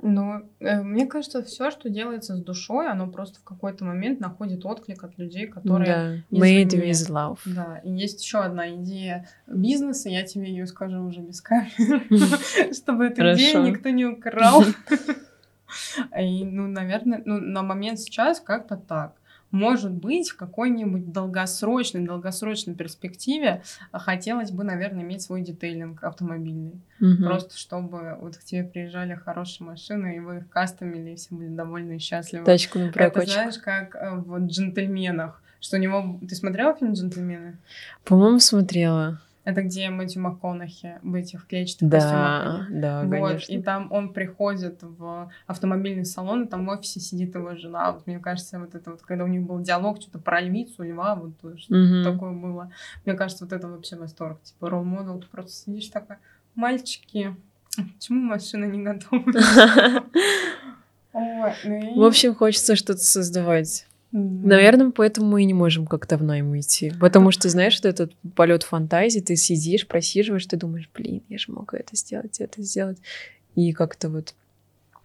Но 0.07 0.43
э, 0.61 0.83
мне 0.83 1.05
кажется, 1.07 1.43
все, 1.43 1.73
что 1.73 1.91
делается 1.91 2.37
с 2.37 2.41
душой, 2.41 2.89
оно 2.89 3.09
просто 3.09 3.41
в 3.41 3.43
какой-то 3.43 3.85
момент 3.85 4.21
находит 4.21 4.65
отклик 4.65 5.03
от 5.03 5.19
людей, 5.19 5.49
которые... 5.49 6.25
да, 6.31 6.39
made 6.39 6.69
with 6.69 7.11
love. 7.11 7.39
Да, 7.45 7.79
и 7.79 7.91
есть 7.91 8.23
еще 8.23 8.39
одна 8.39 8.73
идея 8.77 9.29
бизнеса, 9.49 10.09
я 10.09 10.23
тебе 10.23 10.49
ее 10.49 10.67
скажу 10.67 11.03
уже 11.03 11.21
без 11.21 11.41
камеры, 11.41 12.03
чтобы 12.73 13.07
эту 13.07 13.33
идею 13.35 13.65
никто 13.65 13.89
не 13.89 14.07
украл. 14.07 14.65
И, 16.19 16.45
ну, 16.45 16.69
наверное, 16.69 17.23
ну, 17.25 17.41
на 17.41 17.63
момент 17.63 17.99
сейчас 17.99 18.39
как-то 18.39 18.77
так. 18.77 19.17
Может 19.51 19.93
быть, 19.93 20.31
в 20.31 20.37
какой-нибудь 20.37 21.13
долгосрочной, 21.13 22.05
долгосрочной 22.05 22.75
перспективе 22.75 23.63
хотелось 23.93 24.51
бы, 24.51 24.65
наверное, 24.65 25.05
иметь 25.05 25.23
свой 25.23 25.43
детейлинг 25.43 26.03
автомобильный. 26.03 26.81
Мгм. 26.99 27.25
Просто 27.25 27.57
чтобы 27.57 28.17
вот 28.21 28.37
к 28.37 28.45
тебе 28.45 28.65
приезжали 28.65 29.15
хорошие 29.15 29.67
машины, 29.67 30.17
и 30.17 30.21
вы 30.21 30.39
их 30.39 30.49
кастомили, 30.49 31.11
и 31.13 31.17
все 31.17 31.35
были 31.35 31.49
довольны 31.49 31.97
и 31.97 31.99
счастливы. 31.99 32.45
Тачку 32.45 32.79
на 32.79 32.85
Это 32.85 32.93
прокачку. 32.93 33.33
знаешь, 33.33 33.59
как 33.59 33.95
э, 33.95 34.17
в 34.17 34.47
«Джентльменах», 34.47 35.43
что 35.61 35.77
у 35.77 35.81
него... 35.81 36.19
Ты 36.29 36.35
смотрела 36.35 36.75
фильм 36.75 36.93
«Джентльмены»? 36.93 37.57
По-моему, 38.05 38.41
смотрела. 38.41 39.21
Это 39.47 39.63
где 39.63 39.89
Мэтью 39.91 40.23
МакКонахи 40.23 40.99
в 41.03 41.15
этих 41.15 41.47
клетчатых 41.47 41.89
Да, 41.89 41.99
костюмах. 42.01 42.67
да, 42.71 43.03
Вот, 43.05 43.11
конечно. 43.11 43.53
и 43.53 43.63
там 43.63 43.93
он 43.93 44.13
приходит 44.13 44.79
в 44.83 45.31
автомобильный 45.47 46.05
салон, 46.05 46.43
и 46.45 46.49
там 46.49 46.67
в 46.67 46.69
офисе 46.71 46.99
сидит 46.99 47.33
его 47.37 47.55
жена. 47.55 47.93
Вот 47.93 48.09
мне 48.09 48.19
кажется, 48.19 48.59
вот 48.59 48.75
это 48.75 48.91
вот, 48.91 49.03
когда 49.03 49.23
у 49.23 49.29
них 49.29 49.43
был 49.43 49.61
диалог 49.61 50.01
что-то 50.03 50.19
про 50.19 50.41
львицу, 50.41 50.83
льва, 50.83 51.15
вот 51.15 51.39
то, 51.41 51.57
что 51.59 51.73
Мгм. 51.75 52.03
такое 52.03 52.33
было. 52.33 52.73
Мне 53.05 53.15
кажется, 53.15 53.45
вот 53.45 53.53
это 53.53 53.69
вообще 53.69 53.95
восторг. 53.95 54.43
Типа 54.43 54.69
ролл 54.69 54.83
модел, 54.83 55.21
ты 55.21 55.29
просто 55.29 55.53
сидишь 55.53 55.91
такая, 55.91 56.19
мальчики, 56.57 57.37
почему 57.77 58.23
машина 58.23 58.65
не 58.65 58.83
готова? 58.83 59.23
Ну 61.65 62.03
В 62.03 62.05
общем, 62.05 62.35
хочется 62.35 62.77
что-то 62.77 62.99
создавать. 63.01 63.87
М. 64.17 64.49
Наверное, 64.49 64.91
поэтому 64.91 65.27
мы 65.29 65.43
и 65.43 65.45
не 65.45 65.53
можем 65.55 65.87
как-то 65.87 66.17
в 66.17 66.23
найм 66.23 66.59
идти. 66.59 66.91
Потому 66.99 67.31
что, 67.31 67.49
знаешь, 67.51 67.77
вот 67.77 67.85
этот 67.85 68.15
полет 68.35 68.63
фантазии, 68.63 69.21
ты 69.21 69.37
сидишь, 69.37 69.87
просиживаешь, 69.87 70.47
ты 70.47 70.57
думаешь, 70.57 70.89
блин, 70.95 71.23
я 71.29 71.37
же 71.39 71.53
мог 71.53 71.75
это 71.75 71.95
сделать, 71.97 72.41
это 72.41 72.63
сделать. 72.63 72.99
И 73.55 73.73
как-то 73.73 74.09
вот 74.09 74.35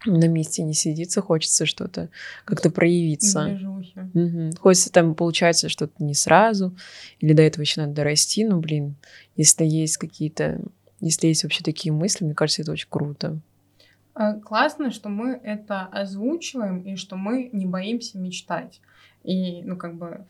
на 0.06 0.26
месте 0.28 0.62
не 0.62 0.74
сидится, 0.74 1.20
хочется 1.20 1.66
что-то 1.66 2.08
как-то 2.44 2.70
проявиться. 2.70 3.58
Мгм. 4.14 4.52
Хочется 4.58 4.90
там, 4.90 5.14
получается, 5.14 5.68
что-то 5.68 6.02
не 6.02 6.14
сразу, 6.14 6.74
или 7.20 7.34
до 7.34 7.42
этого 7.42 7.62
еще 7.62 7.80
надо 7.82 7.92
дорасти, 7.92 8.44
ну, 8.44 8.58
блин, 8.60 8.96
если 9.36 9.64
есть 9.64 9.98
какие-то, 9.98 10.60
если 11.00 11.28
есть 11.28 11.44
вообще 11.44 11.62
такие 11.62 11.92
мысли, 11.92 12.24
мне 12.24 12.34
кажется, 12.34 12.62
это 12.62 12.72
очень 12.72 12.88
круто. 12.90 13.38
А, 14.14 14.34
Классно, 14.34 14.90
что 14.90 15.08
мы 15.08 15.40
это 15.42 15.82
озвучиваем 15.86 16.80
и 16.82 16.96
что 16.96 17.16
мы 17.16 17.50
не 17.52 17.66
боимся 17.66 18.18
мечтать. 18.18 18.80
И, 19.24 19.62
ну, 19.62 19.76
как 19.76 19.94
бы, 19.94 20.26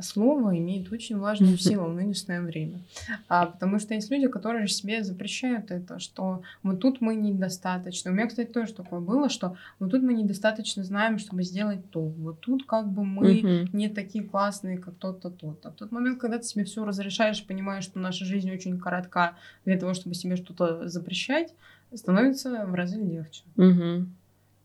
слово 0.00 0.58
имеет 0.58 0.90
очень 0.92 1.18
важную 1.18 1.56
силу 1.58 1.86
в 1.86 1.94
нынешнее 1.94 2.40
время. 2.40 2.80
А, 3.28 3.46
потому 3.46 3.78
что 3.78 3.94
есть 3.94 4.10
люди, 4.10 4.28
которые 4.28 4.66
себе 4.68 5.02
запрещают 5.04 5.70
это, 5.70 5.98
что 5.98 6.42
вот 6.62 6.80
тут 6.80 7.00
мы 7.00 7.14
недостаточно. 7.14 8.10
У 8.10 8.14
меня, 8.14 8.26
кстати, 8.26 8.50
тоже 8.50 8.74
такое 8.74 9.00
было, 9.00 9.28
что 9.28 9.56
вот 9.78 9.90
тут 9.90 10.02
мы 10.02 10.14
недостаточно 10.14 10.82
знаем, 10.84 11.18
чтобы 11.18 11.42
сделать 11.42 11.90
то. 11.90 12.00
Вот 12.00 12.40
тут 12.40 12.66
как 12.66 12.88
бы 12.90 13.04
мы 13.04 13.42
Мгм. 13.42 13.70
не 13.72 13.88
такие 13.88 14.24
классные, 14.24 14.78
как 14.78 14.94
тот-то, 14.96 15.30
тот-то. 15.30 15.70
В 15.70 15.74
тот 15.74 15.92
момент, 15.92 16.20
когда 16.20 16.38
ты 16.38 16.44
себе 16.44 16.64
все 16.64 16.84
разрешаешь, 16.84 17.44
понимаешь, 17.46 17.84
что 17.84 17.98
наша 17.98 18.24
жизнь 18.24 18.50
очень 18.50 18.78
коротка 18.78 19.36
для 19.64 19.78
того, 19.78 19.94
чтобы 19.94 20.14
себе 20.14 20.36
что-то 20.36 20.88
запрещать, 20.88 21.54
становится 21.96 22.66
в 22.66 22.74
разы 22.74 22.98
легче. 22.98 23.42
Мгм. 23.56 24.14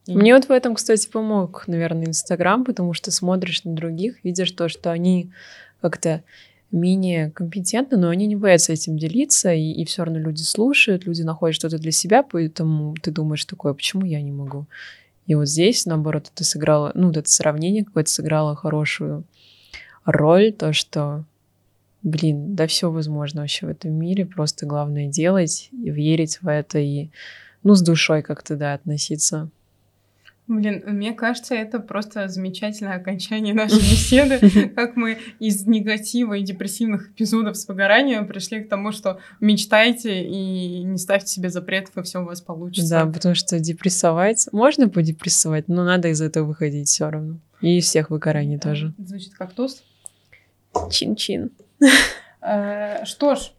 И- 0.08 0.18
Мне 0.18 0.34
вот 0.34 0.46
в 0.46 0.52
этом, 0.52 0.76
кстати, 0.76 1.08
помог, 1.10 1.66
наверное, 1.68 2.08
Инстаграм, 2.08 2.64
потому 2.66 2.94
что 2.94 3.12
смотришь 3.12 3.64
на 3.64 3.74
других, 3.74 4.24
видишь 4.24 4.52
то, 4.52 4.70
что 4.70 4.92
они 4.92 5.32
как-то 5.82 6.24
менее 6.72 7.32
компетентны, 7.32 7.98
но 7.98 8.10
они 8.10 8.28
не 8.28 8.36
боятся 8.36 8.74
этим 8.74 8.98
делиться, 8.98 9.52
и, 9.54 9.72
и 9.72 9.86
все 9.86 10.04
равно 10.04 10.20
люди 10.20 10.42
слушают, 10.42 11.06
люди 11.06 11.24
находят 11.24 11.56
что-то 11.56 11.78
для 11.80 11.92
себя, 11.92 12.24
поэтому 12.24 12.96
ты 13.02 13.12
думаешь 13.12 13.46
такое, 13.46 13.74
почему 13.74 14.06
я 14.06 14.22
не 14.22 14.32
могу? 14.32 14.66
И 15.26 15.36
вот 15.36 15.48
здесь, 15.48 15.86
наоборот, 15.86 16.30
это 16.34 16.44
сыграло, 16.44 16.92
ну, 16.96 17.08
вот 17.08 17.18
это 17.18 17.30
сравнение 17.30 17.86
какое-то 17.86 18.10
сыграло 18.10 18.56
хорошую 18.56 19.24
роль, 20.06 20.52
то, 20.54 20.74
что, 20.74 21.24
блин, 22.04 22.56
да 22.56 22.68
все 22.68 22.92
возможно 22.92 23.42
вообще 23.42 23.66
в 23.66 23.70
этом 23.70 23.94
мире, 23.94 24.26
просто 24.26 24.66
главное 24.66 25.08
делать, 25.08 25.70
и 25.72 25.90
верить 25.90 26.40
в 26.42 26.48
это, 26.48 26.80
и, 26.80 27.10
ну, 27.64 27.76
с 27.76 27.82
душой 27.82 28.22
как-то, 28.22 28.56
да, 28.56 28.74
относиться. 28.74 29.50
Блин, 30.50 30.82
мне 30.88 31.14
кажется, 31.14 31.54
это 31.54 31.80
просто 31.80 32.28
замечательное 32.28 32.96
окончание 32.96 33.54
нашей 33.56 33.78
беседы, 33.78 34.70
как 34.70 34.96
мы 34.96 35.20
из 35.38 35.68
негатива 35.68 36.34
и 36.34 36.42
депрессивных 36.42 37.12
эпизодов 37.12 37.56
с 37.56 37.68
выгоранием 37.68 38.26
пришли 38.28 38.64
к 38.64 38.68
тому, 38.68 38.92
что 38.92 39.20
мечтайте 39.40 40.24
и 40.24 40.82
не 40.84 40.98
ставьте 40.98 41.28
себе 41.28 41.52
запретов, 41.52 41.98
и 41.98 42.02
все 42.02 42.22
у 42.22 42.26
вас 42.26 42.42
получится. 42.42 42.90
Да, 42.90 43.06
потому 43.06 43.36
что 43.36 43.60
депрессовать 43.60 44.48
можно 44.52 44.90
подепрессовать, 44.90 45.68
но 45.68 45.84
надо 45.84 46.08
из 46.08 46.20
этого 46.20 46.48
выходить 46.48 46.88
все 46.88 47.12
равно. 47.12 47.38
И 47.62 47.78
из 47.78 47.86
всех 47.86 48.10
выгораний 48.10 48.58
тоже. 48.58 48.96
Звучит 48.98 49.36
как 49.36 49.54
тост. 49.54 49.84
Чин-чин. 50.90 51.52
Э, 52.42 53.04
Что 53.06 53.36
ж, 53.36 53.52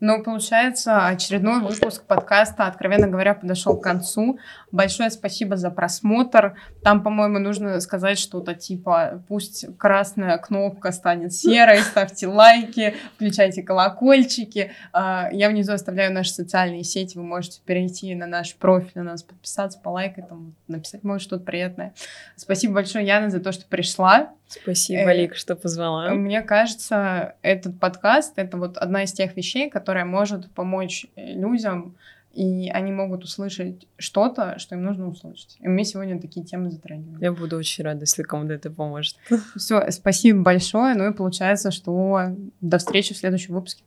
ну, 0.00 0.22
получается, 0.22 1.06
очередной 1.08 1.60
выпуск 1.60 2.04
подкаста, 2.04 2.66
откровенно 2.66 3.08
говоря, 3.08 3.34
подошел 3.34 3.76
к 3.76 3.82
концу. 3.82 4.38
Большое 4.70 5.10
спасибо 5.10 5.56
за 5.56 5.70
просмотр. 5.70 6.54
Там, 6.84 7.02
по-моему, 7.02 7.40
нужно 7.40 7.80
сказать 7.80 8.16
что-то 8.16 8.54
типа, 8.54 9.24
пусть 9.26 9.66
красная 9.76 10.38
кнопка 10.38 10.92
станет 10.92 11.32
серой, 11.32 11.78
ставьте 11.78 12.28
лайки, 12.28 12.94
включайте 13.16 13.64
колокольчики. 13.64 14.70
А, 14.92 15.30
Я 15.32 15.48
внизу 15.48 15.72
оставляю 15.72 16.12
наши 16.12 16.30
социальные 16.30 16.84
сети, 16.84 17.18
вы 17.18 17.24
можете 17.24 17.60
перейти 17.64 18.14
на 18.14 18.26
наш 18.26 18.54
профиль, 18.54 18.92
на 18.94 19.02
нас 19.02 19.24
подписаться, 19.24 19.80
полайкать, 19.82 20.28
там, 20.28 20.54
написать, 20.68 21.02
может, 21.02 21.22
что-то 21.22 21.44
приятное. 21.44 21.92
Спасибо 22.36 22.74
большое, 22.74 23.04
Яна, 23.04 23.30
за 23.30 23.40
то, 23.40 23.50
что 23.50 23.66
пришла. 23.66 24.30
Спасибо, 24.48 25.12
Э, 25.12 25.16
Лик, 25.16 25.36
что 25.36 25.56
позвала. 25.56 26.10
Мне 26.10 26.42
кажется, 26.42 27.34
этот 27.42 27.78
подкаст— 27.78 28.34
это 28.36 28.56
вот 28.56 28.78
одна 28.78 29.04
из 29.04 29.12
тех 29.12 29.36
вещей, 29.36 29.68
которая 29.68 30.04
может 30.04 30.50
помочь 30.52 31.06
э, 31.16 31.34
людям, 31.34 31.96
и 32.32 32.70
они 32.70 32.92
могут 32.92 33.24
услышать 33.24 33.86
что-то, 33.98 34.58
что 34.58 34.74
им 34.74 34.84
нужно 34.84 35.08
услышать. 35.08 35.56
И 35.60 35.68
мы 35.68 35.84
сегодня 35.84 36.20
такие 36.20 36.46
темы 36.46 36.70
затрагиваем. 36.70 37.18
Я 37.20 37.32
буду 37.32 37.56
очень 37.56 37.84
рада, 37.84 38.00
если 38.00 38.22
кому-то 38.22 38.54
это 38.54 38.70
поможет. 38.70 39.16
Все, 39.56 39.90
спасибо 39.90 40.42
большое. 40.42 40.94
Ну 40.94 41.10
и 41.10 41.14
получается, 41.14 41.70
что 41.70 42.36
до 42.60 42.78
встречи 42.78 43.12
в 43.12 43.18
следующем 43.18 43.54
выпуске. 43.54 43.82